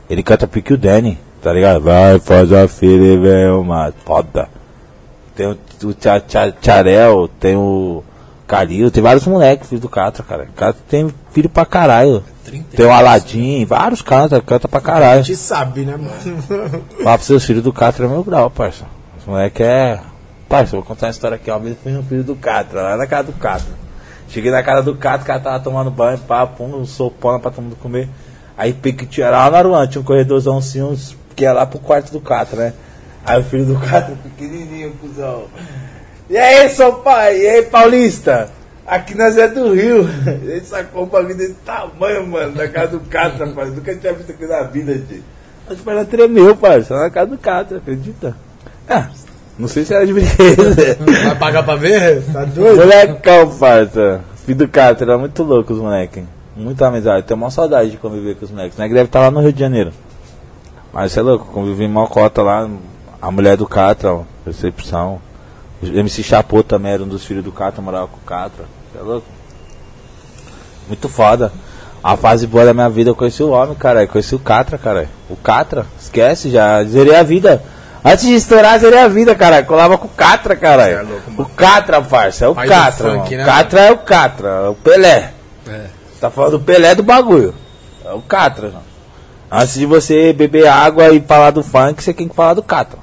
[0.09, 1.81] Ele canta pique o Danny, tá ligado?
[1.81, 4.49] Vai, faz a filha e vem uma foda.
[5.35, 8.03] Tem o, o Tcha- Tcha- Tcharel, tem o
[8.47, 10.43] Calil, tem vários moleques, filho do Catra, cara.
[10.43, 12.23] O Catra tem filho pra caralho.
[12.43, 15.23] 30 Tem o Aladim, vários canta, canta pra A caralho.
[15.23, 16.83] gente sabe, né, mano?
[17.03, 18.83] Fala pros seus filhos do Catra é meu grau, parça.
[19.21, 19.99] Os moleque é.
[20.49, 21.59] Eu vou contar uma história aqui, ó.
[21.59, 23.71] Eu fui no filho do Catra, lá na casa do Catra.
[24.27, 27.51] Cheguei na casa do Catra, o cara tava tomando banho, pá, pum, um sopona pra
[27.51, 28.09] todo mundo comer.
[28.57, 31.79] Aí pique tinha lá na Aruan, tinha um corredorzão assim, uns, que ia lá pro
[31.79, 32.73] quarto do Catra, né?
[33.23, 35.45] Aí o filho do Catra, pequenininho, cuzão.
[36.29, 37.37] E aí, seu pai?
[37.37, 38.49] E aí, Paulista?
[38.87, 40.09] Aqui nós é do Rio.
[40.41, 43.69] Ele sacou um bagulho desse tamanho, mano, na casa do Catra, rapaz.
[43.69, 45.23] Nunca tinha visto aqui na vida, gente.
[45.69, 48.35] As pernas tremeu, parça, na casa do Catra, acredita?
[48.91, 49.09] Ah,
[49.57, 50.97] não sei se era de brincadeira.
[51.23, 52.23] Vai pagar pra ver?
[52.31, 52.77] Tá doido?
[52.77, 54.21] Molecão, parça.
[54.45, 56.23] Filho do Catra, era muito louco os moleques.
[56.55, 57.25] Muita amizade.
[57.25, 58.77] Tenho uma saudade de conviver com os moleques.
[58.77, 58.87] Né?
[58.87, 59.91] Que deve estar lá no Rio de Janeiro.
[60.91, 62.69] Mas você é louco, convivi em Mocota lá.
[63.21, 65.21] A mulher do Catra, ó, recepção.
[65.81, 68.65] O MC Chapô também era um dos filhos do Catra, morava com o Catra.
[68.91, 69.27] Você é louco?
[70.87, 71.51] Muito foda.
[72.03, 74.05] A fase boa da minha vida eu conheci o homem, cara.
[74.07, 75.07] Conheci o Catra, cara.
[75.29, 77.61] O Catra, esquece, já zerei a vida.
[78.03, 79.63] Antes de estourar, zerei a vida, cara.
[79.63, 80.85] Colava com o Catra, cara.
[80.85, 81.21] Cê é mano.
[81.37, 83.11] o Catra, parça, é o Pai Catra.
[83.11, 83.37] funk, mano.
[83.37, 85.33] né, Catra é o Catra, é o Pelé.
[85.67, 85.85] É.
[86.19, 87.53] Tá falando do Pelé do bagulho.
[88.03, 88.91] É o Catra, não.
[89.51, 92.99] Antes de você beber água e falar do funk, você tem que falar do Catra.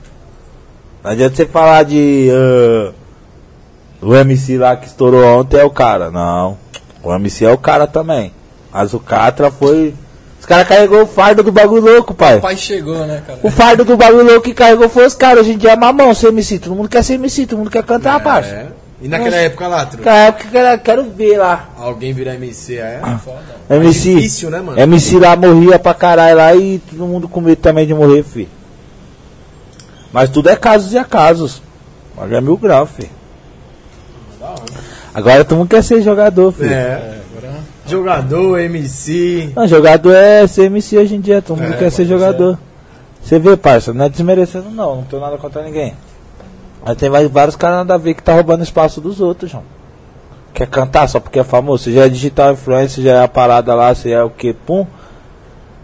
[1.04, 2.28] Não adianta você falar de.
[2.32, 2.94] Uh,
[4.00, 6.10] o MC lá que estourou ontem é o cara.
[6.10, 6.56] Não.
[7.02, 8.32] O MC é o cara também.
[8.72, 9.94] Mas o Catra foi.
[10.48, 12.38] Caras carregou o fardo do bagulho louco, pai.
[12.38, 13.38] O pai chegou, né, cara?
[13.42, 15.40] O fardo do bagulho louco que carregou foi os caras.
[15.40, 16.58] Hoje em dia é mamão ser MC.
[16.58, 18.22] Todo mundo quer ser MC, todo mundo quer cantar, é.
[18.22, 18.66] parça.
[19.00, 19.42] E naquela Nossa.
[19.42, 21.68] época lá, Naquela época eu quero, quero ver lá.
[21.78, 22.98] Alguém virar MC, é?
[23.02, 23.18] Ah.
[23.18, 23.44] Foda.
[23.68, 24.80] MC, é difícil, né, mano?
[24.80, 28.48] MC lá morria pra caralho lá e todo mundo com medo também de morrer, fi.
[30.10, 31.60] Mas tudo é casos e acasos.
[32.16, 33.10] Mas é mil graus, fi.
[35.12, 36.72] Agora todo mundo quer ser jogador, filho.
[36.72, 37.17] É.
[37.88, 39.52] Jogador, MC.
[39.56, 42.58] Não, jogador é ser MC hoje em dia, todo mundo é, quer ser jogador.
[43.22, 43.28] Ser.
[43.28, 45.94] Você vê, parça, não é desmerecendo não, não tenho nada contra ninguém.
[46.84, 49.64] Mas tem vários caras nada a ver que tá roubando espaço dos outros, João.
[50.54, 51.84] Quer cantar só porque é famoso?
[51.84, 54.52] Você já é digital influencer, já é a parada lá, você é o que?
[54.52, 54.86] Pum.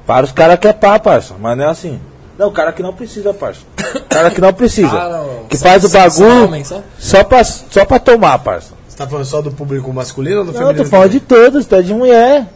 [0.07, 2.01] Vários caras querem pá, parça, mas não é assim.
[2.39, 3.61] Não, o cara que não precisa, parça.
[3.95, 4.89] O cara que não precisa.
[4.89, 6.83] Ah, que faz o bagulho só?
[6.99, 8.74] Só, pra, só pra tomar, parça.
[8.95, 10.79] Você tá falando só do público masculino ou do não, feminino?
[10.79, 11.21] Não, tô falando também?
[11.21, 12.47] de todos, tá de mulher.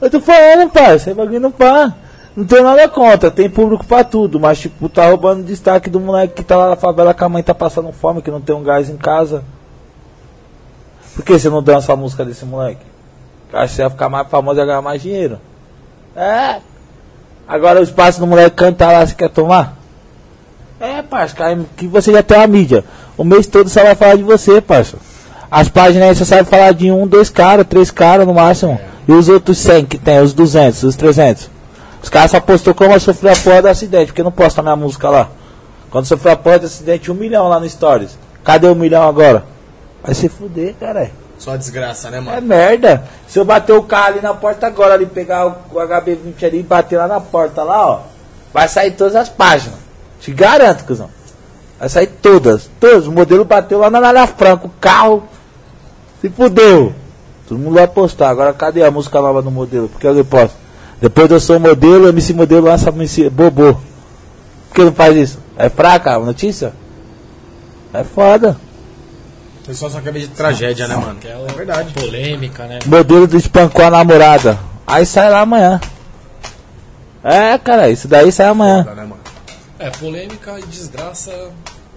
[0.00, 1.92] Eu tô falando, parça, é bagulho não pá.
[2.36, 6.34] Não tem nada contra, tem público pra tudo, mas tipo, tá roubando destaque do moleque
[6.34, 8.62] que tá lá na favela que a mãe tá passando fome, que não tem um
[8.62, 9.42] gás em casa.
[11.16, 12.86] Por que você não dança a música desse moleque?
[13.52, 15.40] Acho que você vai ficar mais famoso e ganhar mais dinheiro.
[16.14, 16.60] É.
[17.48, 19.76] Agora o espaço do moleque cantar lá, você quer tomar?
[20.78, 21.34] É, parça,
[21.76, 22.84] que você já tem uma mídia.
[23.16, 25.07] O mês todo só vai falar de você, parça.
[25.50, 28.78] As páginas aí você sabe falar de um, dois caras, três caras no máximo.
[29.06, 31.50] E os outros 100 que tem, os 200, os 300.
[32.02, 34.76] Os caras só postou como eu sofri a porra do acidente, porque não posta minha
[34.76, 35.28] música lá.
[35.90, 38.18] Quando sofreu a porra do acidente, um milhão lá no Stories.
[38.44, 39.44] Cadê o um milhão agora?
[40.02, 41.10] Vai se fuder, cara.
[41.38, 42.36] Só desgraça, né, mano?
[42.36, 43.04] É merda.
[43.26, 46.60] Se eu bater o carro ali na porta agora, ali, pegar o, o HB20 ali
[46.60, 48.00] e bater lá na porta lá, ó,
[48.52, 49.78] vai sair todas as páginas.
[50.20, 51.08] Te garanto, cuzão.
[51.78, 52.68] Vai sair todas.
[52.80, 53.06] Todos.
[53.06, 54.66] O modelo bateu lá na Nalha Franca.
[54.66, 55.22] O carro
[56.20, 56.92] se fudeu.
[57.48, 58.28] Todo mundo vai postar.
[58.30, 59.88] Agora cadê a música nova do modelo?
[59.88, 60.56] Porque alguém posta.
[61.00, 63.74] Depois eu sou modelo, MC modelo lança MC Bobô.
[63.74, 65.38] Por que não faz isso?
[65.56, 66.72] É fraca a notícia?
[67.92, 68.56] É foda.
[69.62, 71.18] O pessoal só quer ver de tragédia, né, mano?
[71.24, 71.92] É verdade.
[71.92, 72.78] Polêmica, né?
[72.86, 74.58] Modelo do espancou a namorada.
[74.86, 75.80] Aí sai lá amanhã.
[77.22, 78.84] É, cara, isso daí sai amanhã.
[78.84, 79.08] Foda, né,
[79.78, 81.30] é, polêmica e desgraça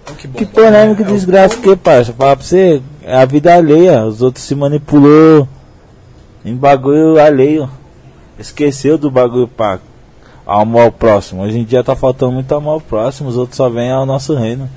[0.06, 0.38] é o que bom.
[0.38, 2.12] Que polêmica e é, desgraça o que, parça?
[2.12, 4.04] Fala pra você, é a vida alheia.
[4.04, 5.48] Os outros se manipulou
[6.44, 7.68] em bagulho alheio
[8.38, 9.78] esqueceu do bagulho pra
[10.46, 11.42] amor ao próximo.
[11.42, 14.34] Hoje em dia tá faltando muito amor ao próximo, os outros só vêm ao nosso
[14.34, 14.68] reino.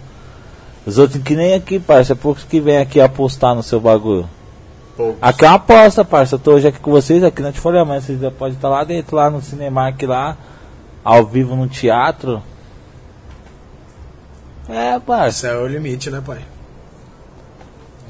[0.85, 4.29] Os outros que nem aqui, parça, é poucos que vêm aqui apostar no seu bagulho.
[4.95, 5.17] Poucos.
[5.21, 6.35] Aqui é uma aposta, parça.
[6.35, 7.99] Eu tô hoje aqui com vocês, aqui na Folha Amanhã.
[7.99, 10.37] Vocês já podem estar lá dentro, lá no Cinemark, lá,
[11.03, 12.41] ao vivo no teatro.
[14.67, 15.47] É, parça.
[15.47, 16.41] Esse é o limite, né, pai?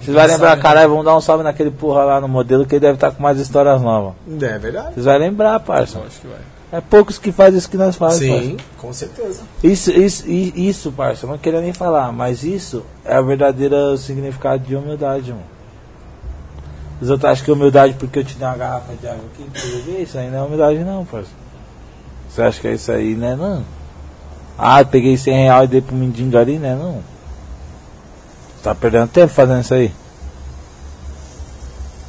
[0.02, 2.82] Vocês vão lembrar, caralho, vamos dar um salve naquele porra lá no modelo que ele
[2.82, 4.14] deve estar tá com mais histórias novas.
[4.42, 4.94] É verdade.
[4.94, 5.98] Vocês vão lembrar, parça.
[5.98, 6.40] Eu acho que vai.
[6.72, 8.44] É poucos que fazem isso que nós fazemos.
[8.44, 8.72] Sim, parça.
[8.78, 9.44] com certeza.
[9.64, 14.64] Isso, isso, isso, parça, eu não queria nem falar, mas isso é o verdadeiro significado
[14.64, 15.44] de humildade, mano.
[17.02, 20.02] Os outros acham que é humildade porque eu te dei uma garrafa de água aqui,
[20.02, 21.30] isso aí não é humildade não, parça.
[22.30, 23.64] Você acha que é isso aí, né, não?
[24.58, 27.04] Ah, peguei 100 reais e dei pro mendigo ali, né, não?
[28.64, 29.92] Tá perdendo tempo fazendo isso aí?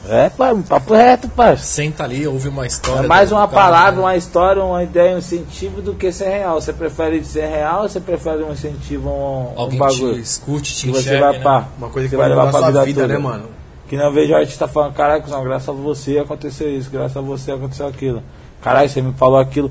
[0.08, 1.56] É, pai, um papo reto, pai.
[1.56, 3.04] Senta ali, ouve uma história.
[3.04, 4.00] É mais uma palavra, né?
[4.00, 6.60] uma história, uma ideia, um incentivo do que ser real.
[6.60, 10.14] Você prefere ser real ou você prefere um incentivo, um, Alguém um bagulho?
[10.14, 11.42] Te escute, te que você vai né?
[11.42, 13.48] pá, Uma coisa que vai levar pra vida, vida né, mano?
[13.88, 17.20] Que não vejo o artista falando, caraca, não, graças a você aconteceu isso, graças a
[17.20, 18.22] você aconteceu aquilo.
[18.62, 19.70] Caralho, você me falou aquilo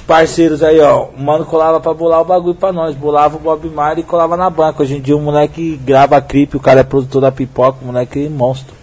[0.00, 1.04] parceiros aí, ó.
[1.16, 2.94] O mano colava pra bolar o bagulho pra nós.
[2.96, 4.82] Bolava o Bob Marley e colava na banca.
[4.82, 8.26] Hoje em dia o moleque grava clipe, o cara é produtor da pipoca, o moleque
[8.26, 8.74] é monstro.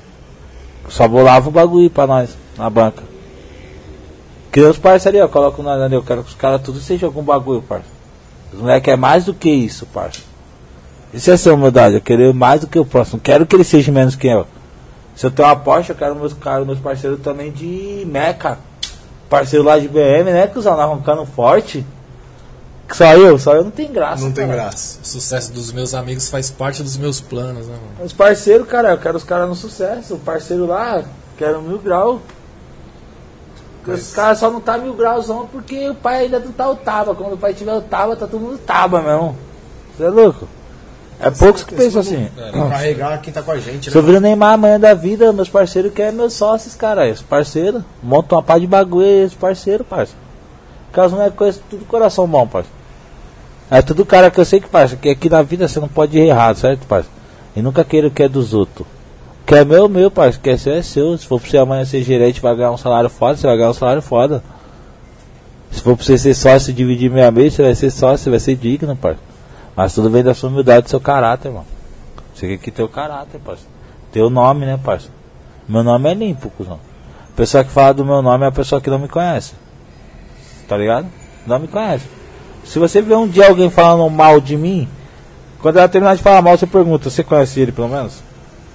[0.90, 3.04] Só bolava o bagulho pra nós, na banca.
[4.52, 5.28] Cria os parceiros aí, ó.
[5.28, 5.96] Coloca nós ali.
[5.96, 7.86] Eu quero que os caras tudo sejam algum bagulho, parça.
[8.54, 10.22] Os moleques é mais do que isso, parça.
[11.14, 11.96] Isso é ser humildade.
[11.96, 13.20] Eu quero mais do que o próximo.
[13.20, 14.46] Quero que ele seja menos que eu.
[15.16, 16.36] Se eu tenho uma Porsche, eu quero meus,
[16.66, 18.60] meus parceiros também de Meca
[19.30, 21.86] parceiro lá de BM, né, que usando arrancando forte.
[22.92, 24.24] Só eu, só eu não tem graça.
[24.24, 24.48] Não cara.
[24.48, 25.00] tem graça.
[25.04, 28.06] O sucesso dos meus amigos faz parte dos meus planos, né, mano?
[28.06, 30.16] Os parceiros, cara, eu quero os caras no sucesso.
[30.16, 31.04] O parceiro lá,
[31.38, 32.22] quero mil graus.
[33.86, 36.76] Os caras só não tá mil graus não porque o pai ainda não tá o
[36.76, 37.16] taba.
[37.16, 39.36] Quando o pai tiver o taba, tá todo mundo taba, meu irmão.
[39.96, 40.48] Você é louco?
[41.20, 42.30] É poucos que pensam assim.
[42.54, 44.08] Não carregar quem tá com a gente, Se eu né?
[44.08, 47.08] viro Neymar amanhã da vida, meus parceiros querem meus sócios, cara.
[47.08, 47.84] Esse parceiro.
[48.04, 50.14] Monta uma pá de bagulho, esse parceiro, parça.
[50.92, 52.70] Caso não é coisa, tudo coração bom, parça.
[53.70, 56.18] É tudo cara que eu sei que, parça, que aqui na vida você não pode
[56.18, 57.10] ir errado, certo, parça?
[57.56, 58.88] E nunca queira o que é dos outros.
[59.42, 60.38] O que é meu, é meu, parça.
[60.38, 61.18] O que é seu, é seu.
[61.18, 63.72] Se for pra você amanhã ser gerente, vai ganhar um salário foda, você vai ganhar
[63.72, 64.44] um salário foda.
[65.72, 68.30] Se for pra você ser sócio e dividir meia meia, você vai ser sócio, você
[68.30, 69.20] vai ser digno, parça.
[69.78, 71.68] Mas tudo vem da sua humildade e do seu caráter, mano.
[72.34, 73.66] Você tem que ter o caráter, parça.
[74.12, 75.10] Ter o nome, né, parça?
[75.70, 76.80] Meu nome é limpo, cuzão.
[77.32, 79.54] A pessoa que fala do meu nome é a pessoa que não me conhece.
[80.68, 81.06] Tá ligado?
[81.46, 82.06] Não me conhece.
[82.66, 84.90] Se você vê um dia alguém falando mal de mim,
[85.62, 88.24] quando ela terminar de falar mal, você pergunta, você conhece ele pelo menos?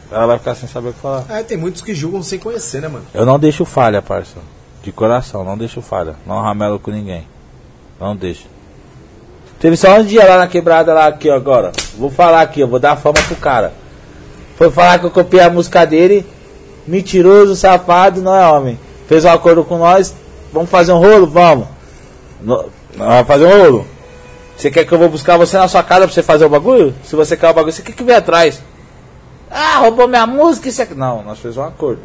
[0.08, 1.24] Ela vai ficar sem saber o que falar.
[1.28, 3.04] É, tem muitos que julgam sem conhecer, né, mano?
[3.12, 4.38] Eu não deixo falha, parça.
[4.84, 6.14] De coração, não deixo falha.
[6.24, 7.26] Não ramelo com ninguém.
[7.98, 8.51] Não deixo.
[9.62, 11.70] Teve só um dia lá na quebrada lá aqui ó, agora.
[11.96, 13.72] Vou falar aqui, eu vou dar fama pro cara.
[14.56, 16.26] Foi falar que eu copiei a música dele.
[16.84, 18.76] Mentiroso, safado, não é homem.
[19.06, 20.12] Fez um acordo com nós.
[20.52, 21.28] Vamos fazer um rolo?
[21.28, 21.68] Vamos.
[22.40, 23.86] Não, vai fazer um rolo.
[24.56, 26.92] Você quer que eu vou buscar você na sua casa pra você fazer o bagulho?
[27.04, 28.60] Se você quer o bagulho, você quer que vem atrás.
[29.48, 30.94] Ah, roubou minha música, isso aqui.
[30.94, 32.02] Não, nós fizemos um acordo.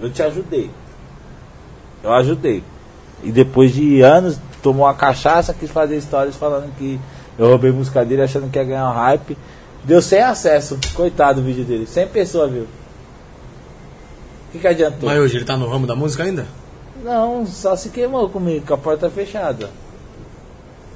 [0.00, 0.70] Eu te ajudei.
[2.04, 2.62] Eu ajudei.
[3.24, 6.98] E depois de anos, tomou uma cachaça, quis fazer histórias falando que
[7.38, 9.36] eu roubei música dele, achando que ia ganhar um hype.
[9.84, 10.78] Deu sem acesso.
[10.94, 11.86] Coitado o vídeo dele.
[11.86, 12.62] 100 pessoas viu.
[12.62, 15.08] O que, que adiantou?
[15.08, 16.46] Mas hoje ele tá no ramo da música ainda?
[17.04, 19.70] Não, só se queimou comigo, com a porta fechada.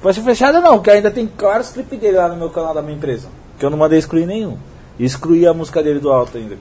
[0.01, 2.97] Porta fechada não, porque ainda tem vários clipes dele lá no meu canal da minha
[2.97, 3.29] empresa.
[3.57, 4.57] Que eu não mandei excluir nenhum.
[4.99, 6.57] Excluí a música dele do alto ainda.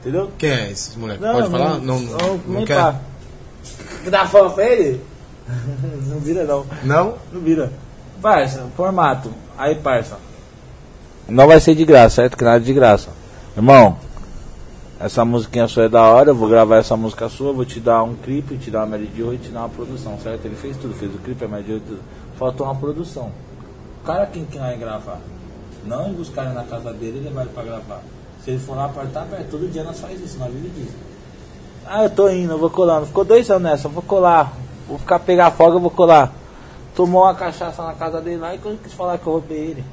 [0.00, 0.30] Entendeu?
[0.38, 1.20] Quem é esse moleque?
[1.20, 1.80] Pode falar?
[1.80, 2.76] Não, não, não, não quer?
[2.76, 3.00] pá.
[4.08, 5.00] Dá fama pra ele?
[6.08, 6.66] não vira não.
[6.82, 7.14] Não?
[7.32, 7.72] Não vira.
[8.20, 9.30] Parça, formato.
[9.56, 10.18] Aí, parça.
[11.28, 12.36] Não vai ser de graça, certo?
[12.36, 13.10] Que nada de graça.
[13.56, 13.96] Irmão,
[14.98, 18.02] essa musiquinha sua é da hora, eu vou gravar essa música sua, vou te dar
[18.02, 20.44] um clipe, te dar uma média de 8 e te dar uma produção, certo?
[20.44, 22.00] Ele fez tudo, fez o clipe, a média de 8, tudo.
[22.38, 23.30] Faltou uma produção.
[24.02, 25.18] O cara quem que vai gravar?
[25.84, 28.00] Não ir buscar ele na casa dele e levar ele pra gravar.
[28.42, 29.46] Se ele for lá apertar, aperta.
[29.50, 30.94] Todo dia nós faz isso, nós vive disso.
[31.86, 33.06] Ah, eu tô indo, eu vou colando.
[33.06, 34.52] Ficou dois anos nessa, eu vou colar.
[34.88, 36.32] Vou ficar pegar folga, vou colar.
[36.94, 39.84] Tomou uma cachaça na casa dele lá e quando quis falar que eu roubei ele.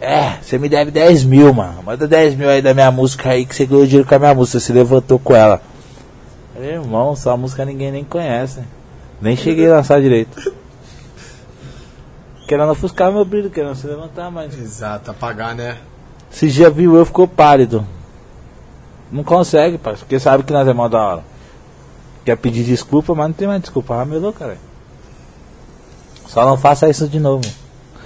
[0.00, 1.82] É, você me deve 10 mil, mano.
[1.82, 4.34] Manda 10 mil aí da minha música aí que você ganhou dinheiro com a minha
[4.34, 4.58] música.
[4.58, 5.62] Você se levantou com ela.
[6.52, 8.60] Falei, irmão, sua música ninguém nem conhece.
[9.20, 10.52] Nem cheguei a lançar direito.
[12.48, 14.58] Querendo ofuscar meu brilho, querendo se levantar, mas.
[14.58, 15.78] Exato, apagar, né?
[16.30, 17.86] Se já viu eu, ficou pálido.
[19.10, 21.31] Não consegue, parceiro, porque sabe que nós é mó da hora.
[22.24, 23.96] Quer pedir desculpa, mas não tem mais desculpa.
[23.96, 24.56] Ramelou, cara.
[26.28, 27.42] Só não faça isso de novo.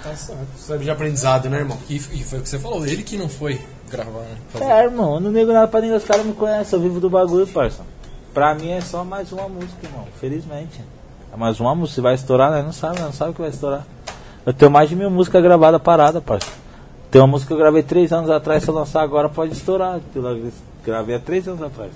[0.03, 0.79] Tá certo.
[0.79, 1.77] De aprendizado, né, irmão?
[1.89, 4.37] E, e foi o que você falou, ele que não foi gravar, né?
[4.49, 4.65] Fazer.
[4.65, 7.09] É, irmão, eu não nego nada pra ninguém, os caras me conhecem, eu vivo do
[7.09, 7.83] bagulho, parça.
[8.33, 10.81] Pra mim é só mais uma música, irmão, felizmente.
[11.33, 12.61] É mais uma música, se vai estourar, né?
[12.61, 13.85] Não sabe, não sabe que vai estourar.
[14.45, 16.51] Eu tenho mais de mil músicas gravadas parada, parça.
[17.09, 19.99] Tem uma música que eu gravei três anos atrás, se eu lançar agora pode estourar.
[20.13, 20.51] Eu
[20.85, 21.91] gravei há três anos atrás.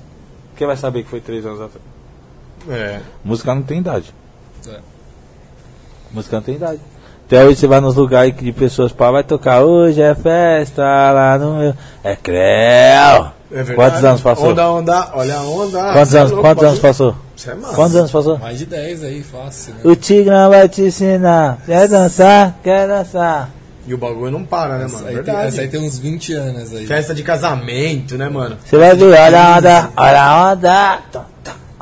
[0.56, 1.91] Quem vai saber que foi três anos atrás?
[2.70, 3.00] É.
[3.24, 4.14] Música não tem idade.
[4.68, 4.80] É.
[6.12, 6.80] Música não tem idade.
[7.26, 11.38] Até hoje você vai nos lugares de pessoas pá, vai tocar hoje é festa lá
[11.38, 11.74] no meu.
[12.04, 13.32] É creu!
[13.54, 13.76] É verdade.
[13.76, 14.52] Quantos anos passou?
[14.52, 15.94] Onda, onda, olha a onda.
[15.94, 17.16] Quantos Cê é anos, louco, quantos anos passou?
[17.36, 17.76] Cê é massa.
[17.76, 18.38] Quantos anos passou?
[18.38, 19.80] Mais de 10 aí, fácil, né?
[19.86, 21.58] O Tigrão vai te ensinar.
[21.66, 22.60] Quer dançar?
[22.62, 23.50] Quer dançar?
[23.88, 25.08] E o bagulho não para, né, Essa mano?
[25.08, 25.48] aí, tem, Verdade.
[25.48, 26.86] essa aí tem uns 20 anos aí.
[26.86, 28.58] Festa de casamento, né, mano?
[28.64, 30.72] Você vai ver, olha a onda, olha a onda.
[30.72, 31.00] A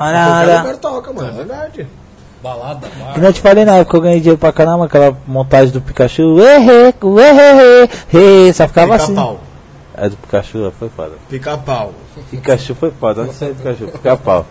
[0.00, 1.28] Qualquer lugar toca, mano.
[1.28, 1.86] É verdade.
[2.42, 3.18] Balada, Que bar.
[3.18, 5.80] não eu te falei na época que eu ganhei dinheiro pra caramba, aquela montagem do
[5.80, 6.40] Pikachu.
[6.40, 8.52] Errei, errei, errei.
[8.54, 9.08] Só ficava assim.
[9.08, 9.40] Pica-pau.
[9.94, 11.12] É do Pikachu, foi foda.
[11.28, 11.92] Pica-pau.
[12.30, 14.46] Pikachu foi foda, não sei Pikachu, pica-pau.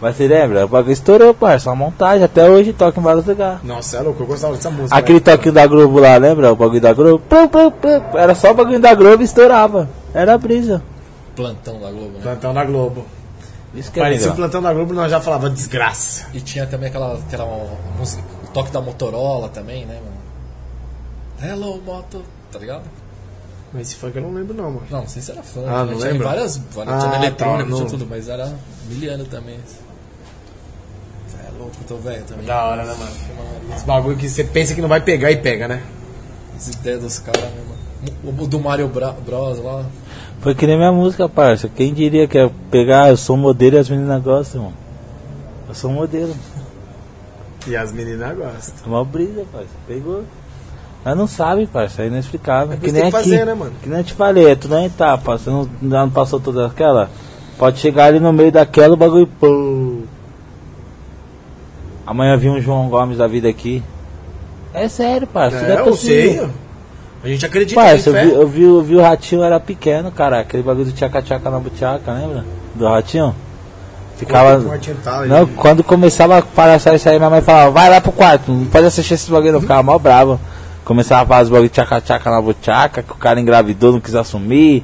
[0.00, 0.64] Mas você lembra?
[0.64, 3.62] O bagulho estourou, parça, uma montagem, até hoje toca em vários lugares.
[3.62, 4.22] Nossa, é louco.
[4.22, 4.96] Eu gostava dessa música.
[4.96, 5.24] Aquele né?
[5.24, 6.50] toquinho da Globo lá, lembra?
[6.50, 7.22] O bagulho da Globo?
[7.28, 8.02] Pum, pum, pum.
[8.14, 9.90] Era só o bagulho da Globo e estourava.
[10.14, 10.82] Era a brisa.
[11.36, 12.20] Plantão da Globo, né?
[12.22, 13.04] Plantão da Globo.
[13.74, 14.36] Isso que é Parecia o legal.
[14.36, 16.26] plantão da Globo, nós já falava desgraça.
[16.34, 17.46] E tinha também aquela, aquela
[17.96, 21.52] música, o toque da Motorola também, né, mano?
[21.52, 22.82] Hello, Moto, tá ligado?
[23.72, 24.82] Mas esse funk eu não lembro, não, mano.
[24.90, 25.60] Não, não sei se era fã.
[25.66, 25.92] Ah, né?
[25.92, 26.28] não tinha lembra?
[26.28, 28.52] várias, várias Ah, tinha tá, eletrônico, tinha tudo, mas era
[28.88, 29.58] miliano também.
[31.38, 32.44] É louco, eu tô velho também.
[32.46, 33.12] Da hora, né, mano?
[33.76, 35.82] Esse bagulho que você pensa que não vai pegar e pega, né?
[36.56, 37.80] As ideias dos caras, né, mano?
[38.38, 39.86] O, o do Mario Bra Bros lá.
[40.40, 41.68] Foi que nem minha música, parça.
[41.68, 44.74] Quem diria que é pegar, eu sou modelo e as meninas gostam, mano.
[45.68, 46.34] Eu sou modelo.
[47.66, 48.74] E as meninas gostam.
[48.84, 49.68] É uma brisa, parça.
[49.86, 50.24] Pegou.
[51.04, 52.74] Mas não sabe, parça, aí não explicava.
[52.74, 53.10] É que nem que aqui.
[53.10, 53.72] fazer, né, mano?
[53.82, 55.38] Que nem eu te falei, é tudo na etapa.
[55.38, 57.10] Você não, não passou toda aquela?
[57.58, 59.26] Pode chegar ali no meio daquela, o bagulho.
[59.26, 59.98] Pô.
[62.06, 63.82] Amanhã vi um João Gomes da vida aqui.
[64.72, 65.58] É sério, parça.
[65.58, 66.48] tudo É, eu sei.
[67.22, 68.24] A gente acredita em eu fé.
[68.24, 70.40] vi, eu, vi, eu vi o ratinho, era pequeno, cara.
[70.40, 72.44] Aquele bagulho do tchaca-tchaca na butiaca, lembra?
[72.74, 73.34] Do ratinho?
[74.16, 74.60] Ficava.
[75.04, 78.12] Tá, Não, ele- quando começava a palhaçar isso aí, minha mãe falava, vai lá pro
[78.12, 80.40] quarto, não pode assistir esse bagulho, não ficava mal bravo.
[80.84, 84.82] Começava a fazer os bagulho tchaca-tchaca na butiaca, que o cara engravidou, não quis assumir.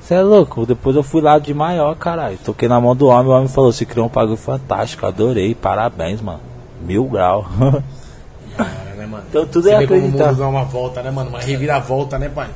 [0.00, 0.66] Você é louco?
[0.66, 2.36] Depois eu fui lá de maior, caralho.
[2.44, 6.20] Toquei na mão do homem, o homem falou, você criou um bagulho fantástico, adorei, parabéns,
[6.20, 6.40] mano.
[6.82, 7.46] Mil grau.
[9.04, 9.24] Né, mano?
[9.28, 10.26] Então tudo Você é vê como o acreditar.
[10.28, 11.28] mundo dá uma volta, né, mano?
[11.30, 12.48] Uma reviravolta, né, pai?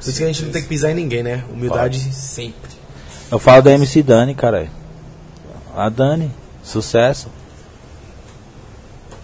[0.00, 1.44] Por isso que a gente não tem que pisar em ninguém, né?
[1.52, 2.70] Humildade sempre.
[3.30, 4.70] Eu falo da MC Dani, caralho.
[5.76, 6.30] A Dani,
[6.62, 7.28] sucesso.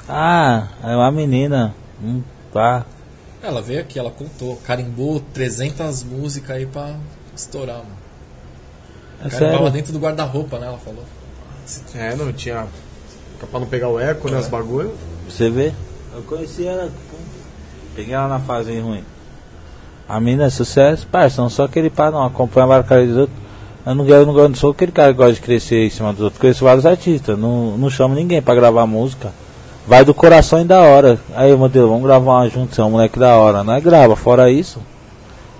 [0.08, 1.74] Ah, é uma menina.
[2.02, 2.22] Hum,
[2.52, 2.84] tá.
[3.42, 6.94] Ela veio aqui, ela contou, carimbou 300 músicas aí pra
[7.34, 8.00] estourar, mano.
[9.24, 9.70] É Carimbava sério.
[9.70, 10.66] dentro do guarda-roupa, né?
[10.66, 11.04] Ela falou.
[11.94, 12.66] É, não tinha.
[13.50, 14.38] Pra não pegar o eco, né?
[14.38, 14.94] Os bagulho.
[15.28, 15.72] Você vê?
[16.14, 16.88] Eu conheci ela.
[17.94, 19.04] Peguei ela na fase ruim.
[20.08, 23.38] A mina é sucesso, parça, não sou aquele pá não, acompanha vários caras dos outros.
[23.86, 26.12] Eu não, eu não, eu não sou aquele cara que gosta de crescer em cima
[26.12, 26.40] dos outros.
[26.40, 29.32] Conheço vários artistas, não, não chamo ninguém pra gravar música.
[29.86, 31.18] Vai do coração e da hora.
[31.34, 33.62] Aí, modelo, vamos gravar uma junto, você é um moleque da hora.
[33.64, 34.80] Não é grava, fora isso.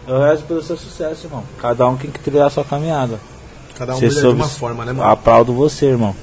[0.06, 1.44] Eu rezo pelo seu sucesso, irmão.
[1.58, 3.18] Cada um tem que trilhar a sua caminhada.
[3.78, 5.08] Cada um Você brilha de soube- uma forma, né, mano?
[5.10, 6.14] Aplaudo você, irmão.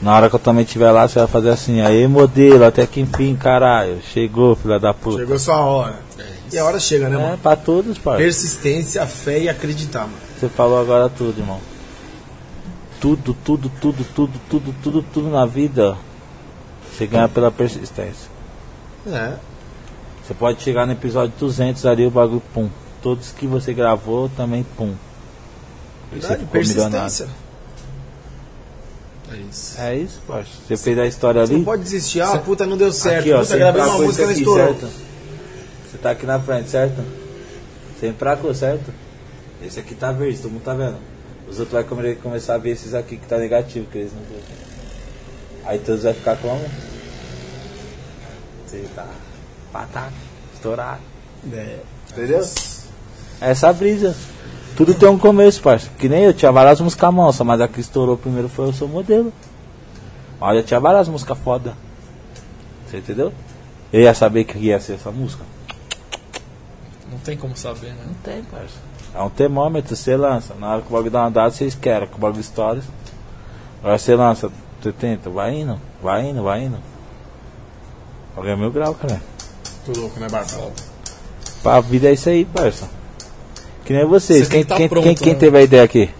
[0.00, 3.00] Na hora que eu também estiver lá, você vai fazer assim, aí modelo, até que
[3.00, 4.00] enfim, caralho.
[4.12, 5.18] Chegou, filha da puta.
[5.18, 6.00] Chegou sua hora.
[6.52, 7.38] E a hora chega, né, É, mano?
[7.38, 8.18] pra todos, parça.
[8.22, 10.12] Persistência, fé e acreditar, mano.
[10.38, 11.60] Você falou agora tudo, irmão.
[13.00, 15.96] Tudo, tudo, tudo, tudo, tudo, tudo, tudo na vida.
[16.92, 18.28] Você ganha pela persistência.
[19.06, 19.34] É.
[20.24, 22.68] Você pode chegar no episódio 200 ali, o bagulho, pum.
[23.02, 24.94] Todos que você gravou também, pum.
[26.12, 27.28] E você Verdade, ficou milionário.
[29.32, 29.80] É isso.
[29.80, 30.50] É isso, parça.
[30.66, 31.58] Você fez a história Você ali.
[31.58, 32.20] não pode desistir.
[32.20, 33.20] Ah, puta, não deu certo.
[33.20, 34.66] Aqui, ó, puta, você gravei uma música e estourou.
[34.66, 34.88] certo?
[35.90, 37.02] Você tá aqui na frente, certo?
[37.98, 38.92] Você emplacou, certo?
[39.64, 40.96] Esse aqui tá verde, todo mundo tá vendo.
[41.48, 44.20] Os outros vai come- começar a ver esses aqui que tá negativo, que eles não.
[45.64, 46.64] Aí todos vai ficar como?
[48.66, 49.06] Você tá
[49.72, 50.12] pataca,
[50.54, 51.00] estourado.
[51.52, 51.78] É.
[52.12, 52.44] Entendeu?
[53.40, 54.14] Essa brisa.
[54.76, 55.88] Tudo tem um começo, parça.
[55.98, 58.86] Que nem eu, tinha várias músicas monstras, mas a que estourou primeiro foi o seu
[58.86, 59.32] modelo.
[60.38, 61.74] Olha, tinha várias músicas foda.
[62.86, 63.32] Você entendeu?
[63.90, 65.42] Eu ia saber que ia ser essa música.
[67.10, 68.02] Não tem como saber, né?
[68.06, 68.74] Não tem, parça.
[69.14, 70.54] É um termômetro, você lança.
[70.54, 72.06] Na hora que o bagulho dá uma data, você esquera.
[72.06, 72.82] Que o bagulho estoura.
[73.80, 76.76] Agora você lança 70, vai indo, vai indo, vai indo.
[78.36, 79.22] Alguém é mil grau, cara.
[79.86, 80.70] Tô louco, né, Barba?
[81.64, 82.88] A vida é isso aí, parça.
[83.86, 84.48] Que nem vocês.
[84.48, 85.38] Você tem quem que tá quem, pronto, quem, quem né?
[85.38, 86.10] teve a ideia aqui?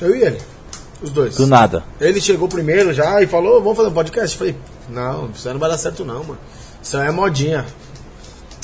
[0.00, 0.38] Eu e ele.
[1.00, 1.36] Os dois.
[1.36, 1.84] Do nada.
[2.00, 4.34] Ele chegou primeiro já e falou, vamos fazer um podcast.
[4.34, 4.56] Eu falei,
[4.88, 6.38] não, isso aí não vai dar certo não, mano.
[6.82, 7.64] Isso aí é modinha.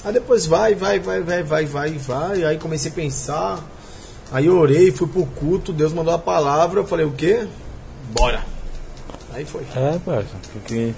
[0.05, 2.45] Aí depois vai, vai, vai, vai, vai, vai, vai.
[2.45, 3.65] Aí comecei a pensar.
[4.33, 6.81] Aí eu orei, fui pro culto, Deus mandou a palavra.
[6.81, 7.47] Eu falei, o quê?
[8.11, 8.45] Bora.
[9.33, 9.63] Aí foi.
[9.77, 10.35] É, parça.
[10.53, 10.95] Tem que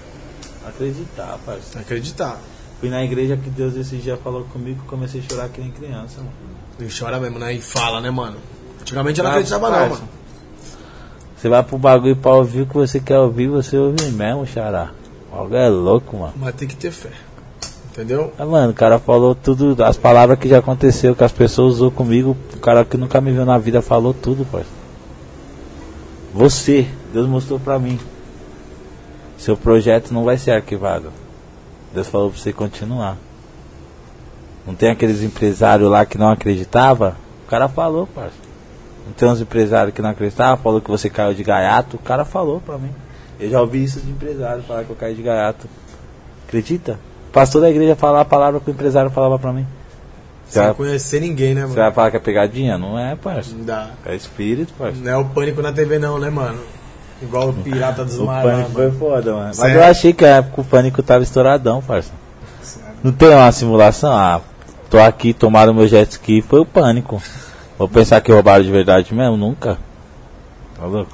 [0.66, 1.78] acreditar, parça.
[1.78, 2.40] Acreditar.
[2.80, 6.18] Fui na igreja que Deus esse dia falou comigo comecei a chorar que nem criança,
[6.18, 6.57] mano.
[6.80, 7.54] E chora mesmo, né?
[7.54, 8.36] E fala, né, mano?
[8.80, 10.08] Antigamente eu não acreditava não, mano.
[11.36, 14.90] Você vai pro bagulho pra ouvir o que você quer ouvir, você ouve mesmo, xará.
[15.30, 16.34] O bagulho é louco, mano.
[16.36, 17.10] Mas tem que ter fé.
[17.92, 18.32] Entendeu?
[18.38, 21.90] Ah, mano, o cara falou tudo, as palavras que já aconteceu, que as pessoas usou
[21.90, 24.68] comigo, o cara que nunca me viu na vida falou tudo, parça.
[26.32, 27.98] Você, Deus mostrou pra mim.
[29.36, 31.12] Seu projeto não vai ser arquivado.
[31.92, 33.16] Deus falou pra você continuar.
[34.68, 37.16] Não tem aqueles empresários lá que não acreditava?
[37.46, 38.36] O cara falou, parça.
[39.06, 41.96] Não tem uns empresários que não acreditavam, falou que você caiu de gaiato?
[41.96, 42.90] O cara falou pra mim.
[43.40, 45.66] Eu já ouvi isso de empresário, falar que eu caí de gaiato.
[46.46, 46.98] Acredita?
[47.32, 49.66] Pastor da igreja falar a palavra que o empresário falava pra mim.
[50.46, 51.74] Você Sem vai, conhecer ninguém, né, você mano?
[51.82, 52.76] vai falar que é pegadinha?
[52.76, 53.54] Não é, parça.
[53.56, 53.88] Não dá.
[54.04, 54.98] É espírito, parça.
[55.00, 56.58] Não é o pânico na TV não, né, mano?
[57.22, 58.98] Igual o Pirata dos O Mares lá, pânico foi mano.
[58.98, 59.44] foda, mano.
[59.46, 59.76] Mas Sério?
[59.76, 62.12] eu achei que a época o pânico tava estouradão, parça.
[63.02, 64.12] Não tem uma simulação?
[64.12, 64.40] Ah,
[64.90, 67.22] tô aqui, tomaram meu jet ski, foi o pânico.
[67.78, 69.36] Vou pensar que roubaram de verdade mesmo?
[69.36, 69.78] Nunca.
[70.76, 71.12] Tá louco?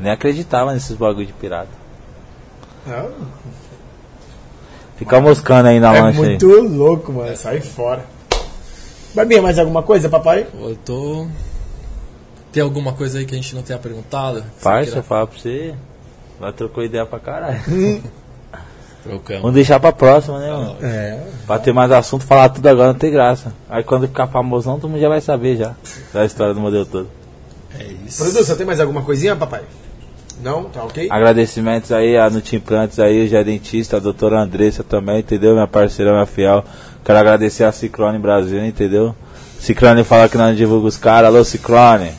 [0.00, 1.68] Nem acreditava nesses bagulho de pirata.
[2.88, 3.08] É,
[4.96, 6.28] Fica moscando aí na é lancha aí.
[6.28, 7.36] muito louco, mano.
[7.36, 8.04] Sai fora.
[9.14, 10.46] Barbinha, mais alguma coisa, papai?
[10.54, 11.26] Eu tô.
[12.52, 14.44] Tem alguma coisa aí que a gente não tenha perguntado?
[14.62, 15.74] Parça, eu falo pra você.
[16.40, 17.60] Nós trocou ideia pra caralho.
[19.02, 19.42] Trocamos.
[19.42, 20.76] Vamos deixar pra próxima, né, mano?
[20.80, 21.20] É.
[21.46, 23.52] Pra ter mais assunto, falar tudo agora não tem graça.
[23.68, 25.74] Aí quando ficar famosão, todo mundo já vai saber já.
[26.12, 27.08] Da história do modelo todo.
[27.78, 28.22] É isso.
[28.22, 29.62] Produção, tem mais alguma coisinha, papai?
[30.42, 30.64] Não?
[30.64, 31.08] Tá ok?
[31.10, 35.54] Agradecimentos aí a Nutimplantes aí, o gerentista, a doutora Andressa também, entendeu?
[35.54, 36.64] Minha parceira, minha fiel.
[37.04, 39.14] Quero agradecer a Ciclone Brasil, entendeu?
[39.58, 41.28] Ciclone fala que não divulga os caras.
[41.28, 42.12] Alô, Ciclone.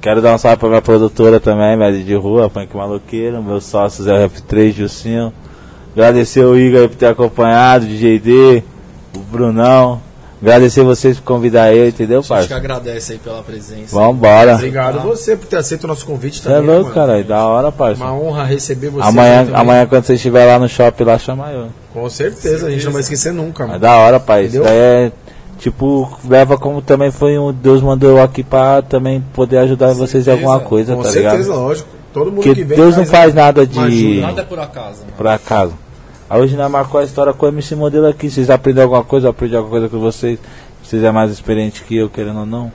[0.00, 4.06] Quero dar um salve pra minha produtora também, média de rua, Funk Maloqueiro, meus sócios
[4.06, 5.32] é o F3, Jucinho.
[5.96, 8.62] Agradecer o Igor aí por ter acompanhado, DJ D,
[9.14, 10.00] o Brunão.
[10.42, 13.96] Agradecer vocês por convidar eu, entendeu, A gente que agradece aí pela presença.
[13.96, 14.56] Vambora.
[14.56, 16.66] Obrigado você por ter aceito o nosso convite Você é também.
[16.68, 16.94] louco, mano.
[16.94, 17.24] caralho.
[17.24, 18.04] Da hora, parça.
[18.04, 19.08] Uma honra receber você.
[19.08, 21.68] Amanhã, amanhã, quando você estiver lá no shopping, lá chama eu.
[21.94, 23.78] Com certeza, a gente não vai esquecer nunca, É mano.
[23.78, 24.44] da hora, pai.
[24.46, 25.12] Isso daí é,
[25.58, 27.50] tipo, leva como também foi um.
[27.50, 31.36] Deus mandou eu aqui pra também poder ajudar vocês em alguma coisa, Com tá certeza,
[31.38, 31.58] ligado?
[31.58, 31.88] lógico.
[32.12, 32.76] Todo mundo Porque que vem.
[32.76, 34.20] Deus não faz nada de.
[34.20, 35.12] Nada é por acaso, mano.
[35.16, 35.72] Por acaso.
[36.30, 38.30] Hoje nós marcou a história com o MC Modelo aqui.
[38.30, 40.38] Vocês aprenderam alguma coisa, eu aprendi alguma coisa com vocês.
[40.82, 42.72] Vocês é mais experiente que eu, querendo ou não.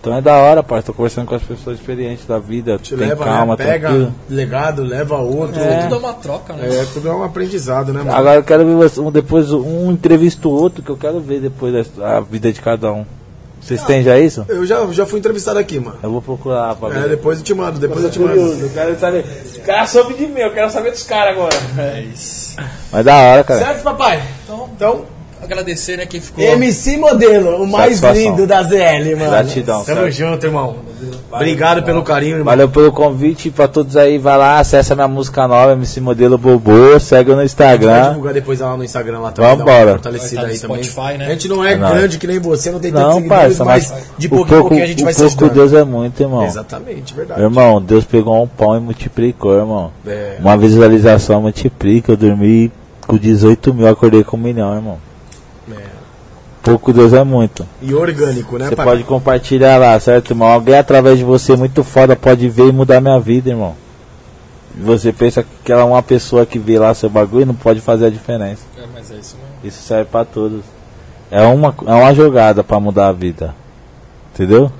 [0.00, 0.82] Então é da hora, pai.
[0.82, 2.78] Tô conversando com as pessoas experientes da vida.
[2.78, 3.64] Te tem leva, calma, né?
[3.64, 4.14] Pega tranquilo.
[4.28, 5.60] legado, leva outro.
[5.60, 5.82] É.
[5.82, 6.76] Tudo é uma troca, né?
[6.76, 8.12] É, tudo é um aprendizado, né, mano?
[8.12, 11.40] Agora eu quero ver você, um, depois um entrevista o outro que eu quero ver
[11.40, 13.04] depois da a vida de cada um.
[13.62, 14.44] Vocês têm já isso?
[14.48, 15.96] Eu já, já fui entrevistado aqui, mano.
[16.02, 17.08] Eu vou procurar pra É, ver.
[17.10, 18.34] depois eu te mando, depois eu te mando.
[18.34, 19.24] eu quero saber.
[19.44, 21.56] Os caras soube de mim, eu quero saber dos caras agora.
[21.78, 22.56] É isso.
[22.90, 23.60] Mas da hora, cara.
[23.64, 24.22] Certo, papai?
[24.44, 25.04] Então, Então,
[25.40, 26.42] agradecer, né, quem ficou.
[26.42, 28.14] MC Modelo, o mais Satisfação.
[28.36, 29.30] lindo da ZL, mano.
[29.30, 30.10] Gratidão, Tamo certo.
[30.12, 30.76] junto, irmão.
[31.36, 32.44] Obrigado pelo carinho, irmão.
[32.44, 34.18] Valeu pelo convite pra todos aí.
[34.18, 36.98] Vai lá, acessa minha música nova, MC Modelo Bobô.
[37.00, 38.08] Segue no Vai Instagram.
[38.08, 39.56] divulgar depois lá no Instagram lá também.
[39.56, 40.82] Fortalecida tá no aí também.
[40.84, 41.26] Spotify, né?
[41.26, 43.64] A gente não é, É grande que nem você, não tem tantos Não, seguidores, parça,
[43.64, 45.54] mas mas de o pouquinho em pouco, pouquinho a gente vai o se pouco ajudando.
[45.54, 46.44] Deus é muito, irmão.
[46.44, 47.40] Exatamente, verdade.
[47.40, 49.90] Irmão, Deus pegou um pão e multiplicou, irmão.
[50.06, 50.36] É.
[50.40, 52.12] Uma visualização multiplica.
[52.12, 52.70] Eu dormi
[53.06, 54.98] com 18 mil, acordei com um milhão, irmão.
[56.62, 57.66] Pouco Deus é muito.
[57.80, 58.84] E orgânico, né, Você pai?
[58.86, 60.48] pode compartilhar lá, certo, irmão?
[60.48, 63.74] Alguém através de você muito foda pode ver e mudar minha vida, irmão.
[64.78, 67.54] E Você pensa que ela é uma pessoa que vê lá seu bagulho e não
[67.54, 68.62] pode fazer a diferença.
[68.78, 69.52] É, mas é isso mesmo.
[69.64, 70.62] Isso serve pra todos.
[71.30, 73.54] É uma, é uma jogada pra mudar a vida.
[74.32, 74.70] Entendeu?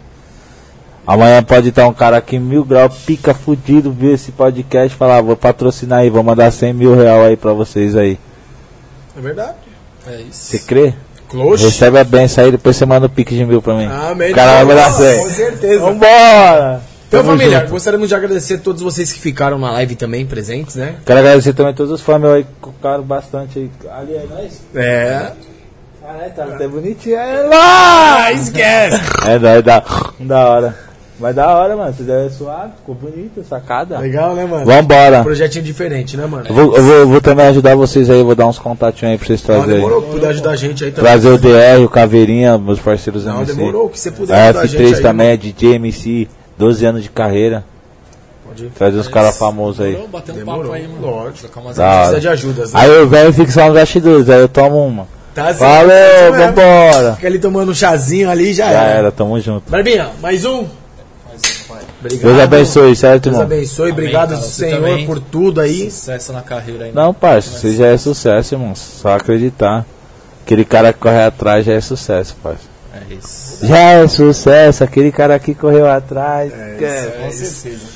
[1.05, 5.17] Amanhã pode estar um cara aqui mil graus, pica fudido, ver esse podcast e falar,
[5.19, 8.19] "Ah, vou patrocinar aí, vou mandar 100 mil real aí pra vocês aí.
[9.19, 9.57] É verdade.
[10.07, 10.45] É isso.
[10.45, 10.95] Você crê?
[11.57, 13.87] Recebe a benção aí, depois você manda o pique de mil pra mim.
[13.87, 14.33] Amém.
[14.33, 15.31] O cara vai mandar Com 100.
[15.31, 15.81] certeza.
[15.81, 16.81] Vambora!
[17.09, 17.71] Então, Tamo família, junto.
[17.73, 20.95] gostaríamos de agradecer a todos vocês que ficaram na live também presentes, né?
[21.05, 23.71] Quero agradecer também a todos os fãs meus aí que colocaram bastante aí.
[23.99, 24.61] Ali é nóis.
[24.75, 25.33] É.
[26.01, 27.17] Caralho, tá até bonitinho.
[27.17, 28.25] É lá!
[28.25, 28.99] Ah, esquece!
[29.27, 29.85] É nóis, da,
[30.21, 30.75] da hora.
[31.21, 31.93] Mas da hora, mano.
[31.93, 33.99] Você deu suave, ficou bonito, sacada.
[33.99, 34.65] Legal, né, mano?
[34.65, 35.23] Vambora.
[35.23, 36.45] Projetinho diferente, né, mano?
[36.49, 39.19] Eu vou, eu, vou, eu vou também ajudar vocês aí, vou dar uns contatinhos aí
[39.19, 39.75] pra vocês Não, trazerem.
[39.77, 41.05] demorou, puder ajudar a gente aí também.
[41.11, 43.55] Trazer o DR, o Caveirinha, meus parceiros Não, MC.
[43.55, 45.03] demorou, que você puder A ajudar a gente F3 aí.
[45.03, 47.63] também é DJ MC, 12 anos de carreira.
[48.49, 48.71] Pode ir.
[48.71, 49.93] Trazer os caras famosos aí.
[49.93, 51.01] Demorou, bater um Demorou, papo aí, mano.
[51.07, 51.61] lógico.
[51.61, 51.97] Umas hora.
[51.99, 52.81] Precisa de ajudas, né?
[52.81, 55.07] Aí eu venho e fico só nos bastidores, aí eu tomo uma.
[55.35, 57.15] Tá certo, Valeu, vambora.
[57.15, 58.99] Fica ali tomando um chazinho ali já, Já era.
[58.99, 59.71] era, tamo junto.
[59.71, 60.67] Barbinha, mais um.
[62.05, 62.23] Obrigado.
[62.23, 63.43] Deus abençoe, certo, Deus irmão?
[63.47, 63.91] abençoe.
[63.91, 64.43] Amém, Obrigado, cara.
[64.43, 65.07] Senhor, também.
[65.07, 65.91] por tudo aí.
[65.91, 66.93] Sucesso na carreira aí.
[66.93, 68.75] Não, parça, você já é sucesso, irmão.
[68.75, 69.87] Só acreditar.
[70.45, 72.65] Aquele cara que corre atrás já é sucesso, parça.
[72.93, 73.65] É isso.
[73.65, 76.53] Já é sucesso, aquele cara que correu atrás.
[76.53, 77.87] É, com certeza.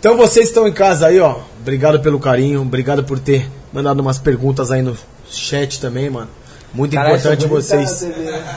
[0.00, 1.36] Então vocês estão em casa aí, ó.
[1.60, 4.96] Obrigado pelo carinho, obrigado por ter mandado umas perguntas aí no
[5.30, 6.28] chat também, mano.
[6.74, 8.06] Muito importante vocês.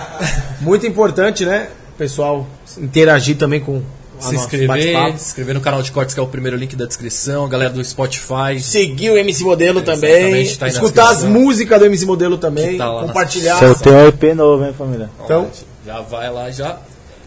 [0.59, 2.45] Muito importante, né, pessoal,
[2.77, 3.81] interagir também com
[4.19, 7.47] Se inscrever, se inscrever no canal de cortes, que é o primeiro link da descrição.
[7.47, 8.59] Galera do Spotify.
[8.59, 10.11] Seguir o MC Modelo também.
[10.11, 12.77] Exatamente, tá escutar as músicas do MC Modelo também.
[12.77, 13.57] Tá compartilhar.
[13.57, 15.09] Soltei um EP novo, hein, família?
[15.23, 15.47] Então,
[15.85, 16.77] Já vai lá, já.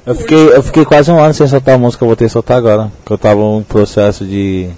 [0.04, 2.30] Eu fiquei, eu fiquei quase um ano sem soltar a música, eu vou ter que
[2.30, 2.90] soltar agora.
[3.06, 4.68] Que eu tava em processo de.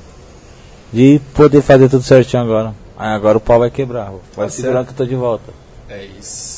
[0.92, 2.74] de poder fazer tudo certinho agora.
[2.96, 4.12] Aí agora o pau vai quebrar.
[4.36, 5.52] Vai Tá segurando que eu tô de volta.
[5.88, 6.53] É isso.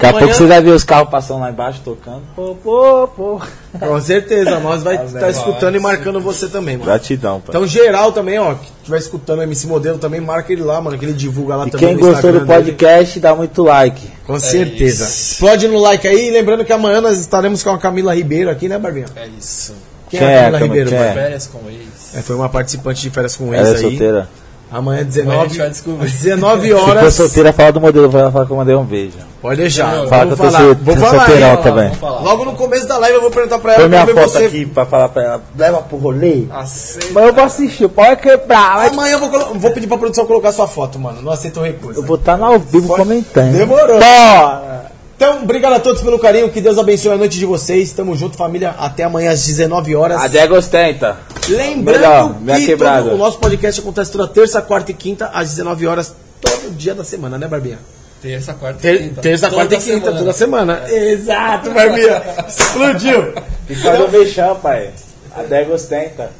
[0.00, 2.22] Daqui a pouco você vai ver os carros passando lá embaixo tocando.
[2.34, 3.40] Pô, pô, pô.
[3.78, 6.86] com certeza, nós vai estar vai, escutando e marcando você também, mano.
[6.86, 7.46] Gratidão, pai.
[7.50, 10.96] Então, geral também, ó, que estiver escutando o MC Modelo também, marca ele lá, mano,
[10.98, 12.72] que ele divulga lá e também quem no gostou do Instagram dele.
[12.72, 14.08] podcast, dá muito like.
[14.26, 15.04] Com certeza.
[15.04, 15.32] isso.
[15.32, 18.78] Explode no like aí, lembrando que amanhã nós estaremos com a Camila Ribeiro aqui, né,
[18.78, 19.06] Barbinha?
[19.16, 19.74] É isso.
[20.08, 20.66] Quem Quem é é a a Camila?
[20.66, 21.10] Ribeiro, Quem mano?
[21.10, 21.14] é?
[21.14, 22.14] Férias com ex.
[22.16, 23.82] É, foi uma participante de férias com Ela ex é aí.
[23.82, 24.28] solteira.
[24.72, 26.04] Amanhã, Amanhã a 19, gente vai descobrir.
[26.06, 27.14] às 19 Se for horas.
[27.14, 29.16] solteira, fala do modelo, vai falar que eu mandei um beijo.
[29.42, 29.96] Pode deixar.
[29.96, 30.74] Não, Fala vou que eu tô falar.
[30.74, 31.10] Vou falar.
[31.26, 31.90] solteirão também.
[31.94, 32.20] Falar.
[32.20, 33.80] Logo no começo da live eu vou perguntar pra ela.
[33.80, 34.44] Põe minha foto você.
[34.44, 35.42] aqui pra falar pra ela.
[35.56, 36.44] Leva pro rolê.
[36.52, 37.08] Aceita.
[37.12, 38.76] Mas eu vou assistir, pode quebrar.
[38.76, 41.22] vai- Amanhã eu vou, colo- vou pedir pra produção colocar sua foto, mano.
[41.22, 41.98] Não aceito recusa.
[41.98, 43.52] Eu vou estar no ao vivo comentando.
[43.56, 43.98] Demorou.
[43.98, 44.90] Bora!
[45.20, 46.48] Então, obrigado a todos pelo carinho.
[46.48, 47.92] Que Deus abençoe a noite de vocês.
[47.92, 48.70] Tamo junto, família.
[48.70, 50.18] Até amanhã às 19 horas.
[50.18, 51.18] A Diego ostenta.
[51.46, 55.86] Lembrando Melhor, que todo- o nosso podcast acontece toda terça, quarta e quinta, às 19
[55.86, 57.78] horas, todo dia da semana, né, Barbinha?
[58.22, 59.20] Terça, quarta e Ter- quinta.
[59.20, 60.18] terça, Toda quarta e quinta, semana.
[60.18, 60.82] toda semana.
[60.90, 62.22] Exato, Barbinha.
[62.48, 63.34] Explodiu.
[63.68, 64.88] E faz o mexão, pai.
[65.36, 66.30] A Diego ostenta.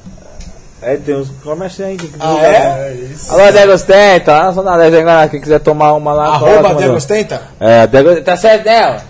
[0.83, 2.17] É, tem uns comerciantes aqui.
[2.20, 2.89] Ah, é?
[2.89, 3.33] É isso.
[3.33, 4.33] Alô, Diego ostenta.
[4.33, 6.26] Lá na Zona Leste, agora, quem quiser tomar uma lá.
[6.34, 6.94] Arroba mano.
[6.97, 7.42] Ostenta?
[7.60, 9.00] É, Diego, tá certo, né?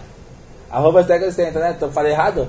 [0.70, 1.76] Arroba Diego ostenta, né?
[1.78, 2.48] Tô falei errado?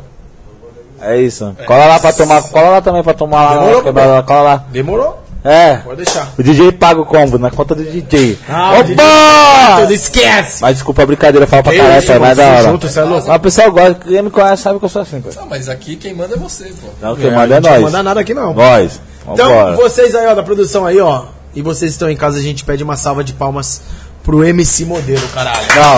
[1.02, 1.56] É isso.
[1.66, 3.58] Cola lá pra tomar, cola lá também pra tomar lá.
[3.60, 4.66] Demorou, quebrada lá, Cola lá.
[4.70, 5.22] Demorou?
[5.44, 5.78] É.
[5.78, 6.30] Pode deixar.
[6.38, 8.38] O DJ paga o combo na conta do DJ.
[8.48, 9.82] Ah, o Opa!
[9.82, 10.62] Tudo esquece.
[10.62, 12.64] Mas desculpa a brincadeira, fala pra Que caralho, é da irmão, hora.
[12.64, 13.28] junto, é louco.
[13.28, 15.32] Mas o pessoal gosta, quem me conhece sabe que eu sou assim, pai.
[15.36, 16.90] Não, mas aqui quem manda é você, pô.
[17.02, 17.82] Não, quem manda é gente Não nós.
[17.82, 18.54] manda nada aqui, não.
[18.54, 19.00] Nós.
[19.28, 19.76] Então, Vambora.
[19.76, 21.26] vocês aí, ó, da produção aí, ó.
[21.54, 23.82] E vocês estão em casa, a gente pede uma salva de palmas
[24.24, 25.68] pro MC Modelo, caralho.
[25.76, 25.96] Não.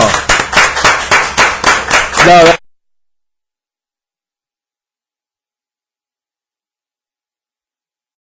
[2.26, 2.63] Não, não.